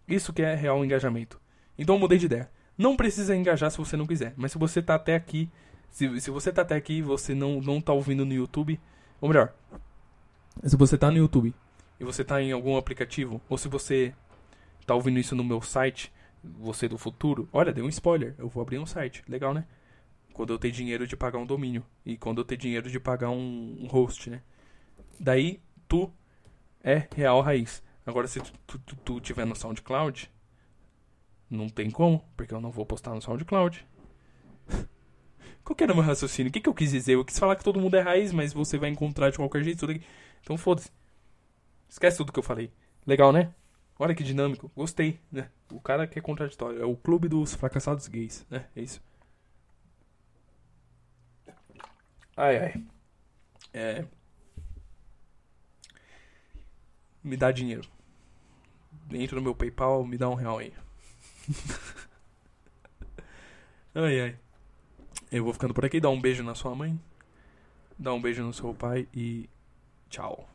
isso 0.08 0.34
que 0.34 0.42
é 0.42 0.56
real 0.56 0.84
engajamento. 0.84 1.40
Então, 1.78 1.96
eu 1.96 2.00
mudei 2.00 2.18
de 2.18 2.26
ideia. 2.26 2.50
Não 2.78 2.98
precisa 2.98 3.36
engajar 3.36 3.70
se 3.70 3.78
você 3.78 3.96
não 3.96 4.08
quiser. 4.08 4.34
Mas 4.36 4.52
se 4.52 4.58
você 4.58 4.82
tá 4.82 4.96
até 4.96 5.16
aqui, 5.16 5.50
se, 5.90 6.20
se 6.20 6.32
você 6.32 6.52
tá 6.52 6.64
até 6.64 6.76
aqui 6.76 6.96
e 6.96 7.02
você 7.02 7.34
não, 7.34 7.62
não 7.62 7.80
tá 7.80 7.94
ouvindo 7.94 8.26
no 8.26 8.34
YouTube, 8.34 8.80
ou 9.22 9.30
melhor, 9.30 9.54
se 10.64 10.76
você 10.76 10.98
tá 10.98 11.10
no 11.12 11.18
YouTube 11.18 11.54
e 12.00 12.04
você 12.04 12.22
está 12.22 12.42
em 12.42 12.52
algum 12.52 12.78
aplicativo, 12.78 13.42
ou 13.50 13.58
se 13.58 13.68
você 13.68 14.14
está 14.80 14.94
ouvindo 14.94 15.20
isso 15.20 15.36
no 15.36 15.44
meu 15.44 15.62
site, 15.62 16.12
você 16.44 16.88
do 16.88 16.98
futuro, 16.98 17.50
olha, 17.52 17.74
deu 17.74 17.86
um 17.86 17.90
spoiler, 17.90 18.36
eu 18.38 18.48
vou 18.48 18.62
abrir 18.62 18.78
um 18.78 18.86
site, 18.86 19.24
legal, 19.28 19.54
né? 19.54 19.66
Quando 20.34 20.54
eu 20.54 20.60
ter 20.60 20.72
dinheiro 20.72 21.08
de 21.08 21.16
pagar 21.16 21.40
um 21.40 21.46
domínio 21.46 21.84
e 22.06 22.18
quando 22.18 22.40
eu 22.40 22.46
ter 22.46 22.58
dinheiro 22.58 22.90
de 22.90 23.00
pagar 23.00 23.30
um, 23.30 23.78
um 23.82 23.88
host, 23.88 24.30
né? 24.30 24.42
Daí 25.20 25.62
tu 25.88 26.12
é 26.84 27.08
real 27.16 27.42
raiz. 27.42 27.82
Agora 28.06 28.28
se 28.28 28.40
tu, 28.68 28.80
tu, 28.80 28.96
tu 28.98 29.20
tiver 29.20 29.46
no 29.46 29.56
SoundCloud, 29.56 30.30
não 31.50 31.70
tem 31.70 31.90
como, 31.90 32.24
porque 32.36 32.54
eu 32.54 32.62
não 32.62 32.72
vou 32.72 32.86
postar 32.86 33.14
no 33.14 33.22
SoundCloud. 33.22 33.86
Qual 35.66 35.76
que 35.76 35.84
era 35.84 35.94
o 35.94 35.96
meu 35.96 36.06
raciocínio? 36.06 36.52
O 36.52 36.54
que, 36.54 36.62
que 36.62 36.70
eu 36.70 36.74
quis 36.76 36.92
dizer? 36.92 37.16
Eu 37.16 37.26
quis 37.26 37.40
falar 37.40 37.56
que 37.56 37.64
todo 37.64 37.82
mundo 37.82 37.98
é 37.98 38.02
raiz, 38.02 38.32
mas 38.32 38.54
você 38.54 38.78
vai 38.78 38.90
encontrar 38.90 39.32
de 39.32 39.38
qualquer 39.38 39.64
jeito. 39.64 39.88
Então 40.42 40.56
foda-se. 40.58 40.92
Esquece 41.90 42.18
tudo 42.18 42.32
que 42.32 42.38
eu 42.38 42.44
falei. 42.44 42.72
Legal, 43.06 43.34
né? 43.34 43.52
Olha 43.98 44.14
que 44.14 44.24
dinâmico. 44.24 44.72
Gostei, 44.76 45.20
né? 45.32 45.50
O 45.72 45.82
cara 45.82 46.06
que 46.06 46.20
é 46.20 46.22
contraditório. 46.22 46.82
É 46.82 46.86
o 46.86 46.96
clube 46.96 47.28
dos 47.28 47.56
fracassados 47.56 48.08
gays, 48.08 48.46
né? 48.48 48.68
É 48.76 48.82
isso. 48.82 49.02
Ai, 52.38 52.58
ai. 52.58 52.84
É. 53.74 54.06
Me 57.24 57.36
dá 57.36 57.52
dinheiro. 57.52 57.90
Entra 59.12 59.38
no 59.38 59.42
meu 59.42 59.56
PayPal, 59.56 60.06
me 60.06 60.18
dá 60.18 60.30
um 60.30 60.36
real 60.36 60.60
aí. 60.60 60.72
ai, 63.96 64.22
ai. 64.22 64.45
Eu 65.32 65.44
vou 65.44 65.54
ficando 65.54 65.74
por 65.74 65.86
aqui. 65.86 66.00
Dá 66.00 66.10
um 66.10 66.20
beijo 66.20 66.44
na 66.44 66.56
sua 66.56 66.76
mãe. 66.76 67.00
Dá 67.98 68.14
um 68.14 68.22
beijo 68.22 68.44
no 68.44 68.54
seu 68.54 68.74
pai 68.74 69.08
e. 69.14 69.50
Tchau. 70.10 70.55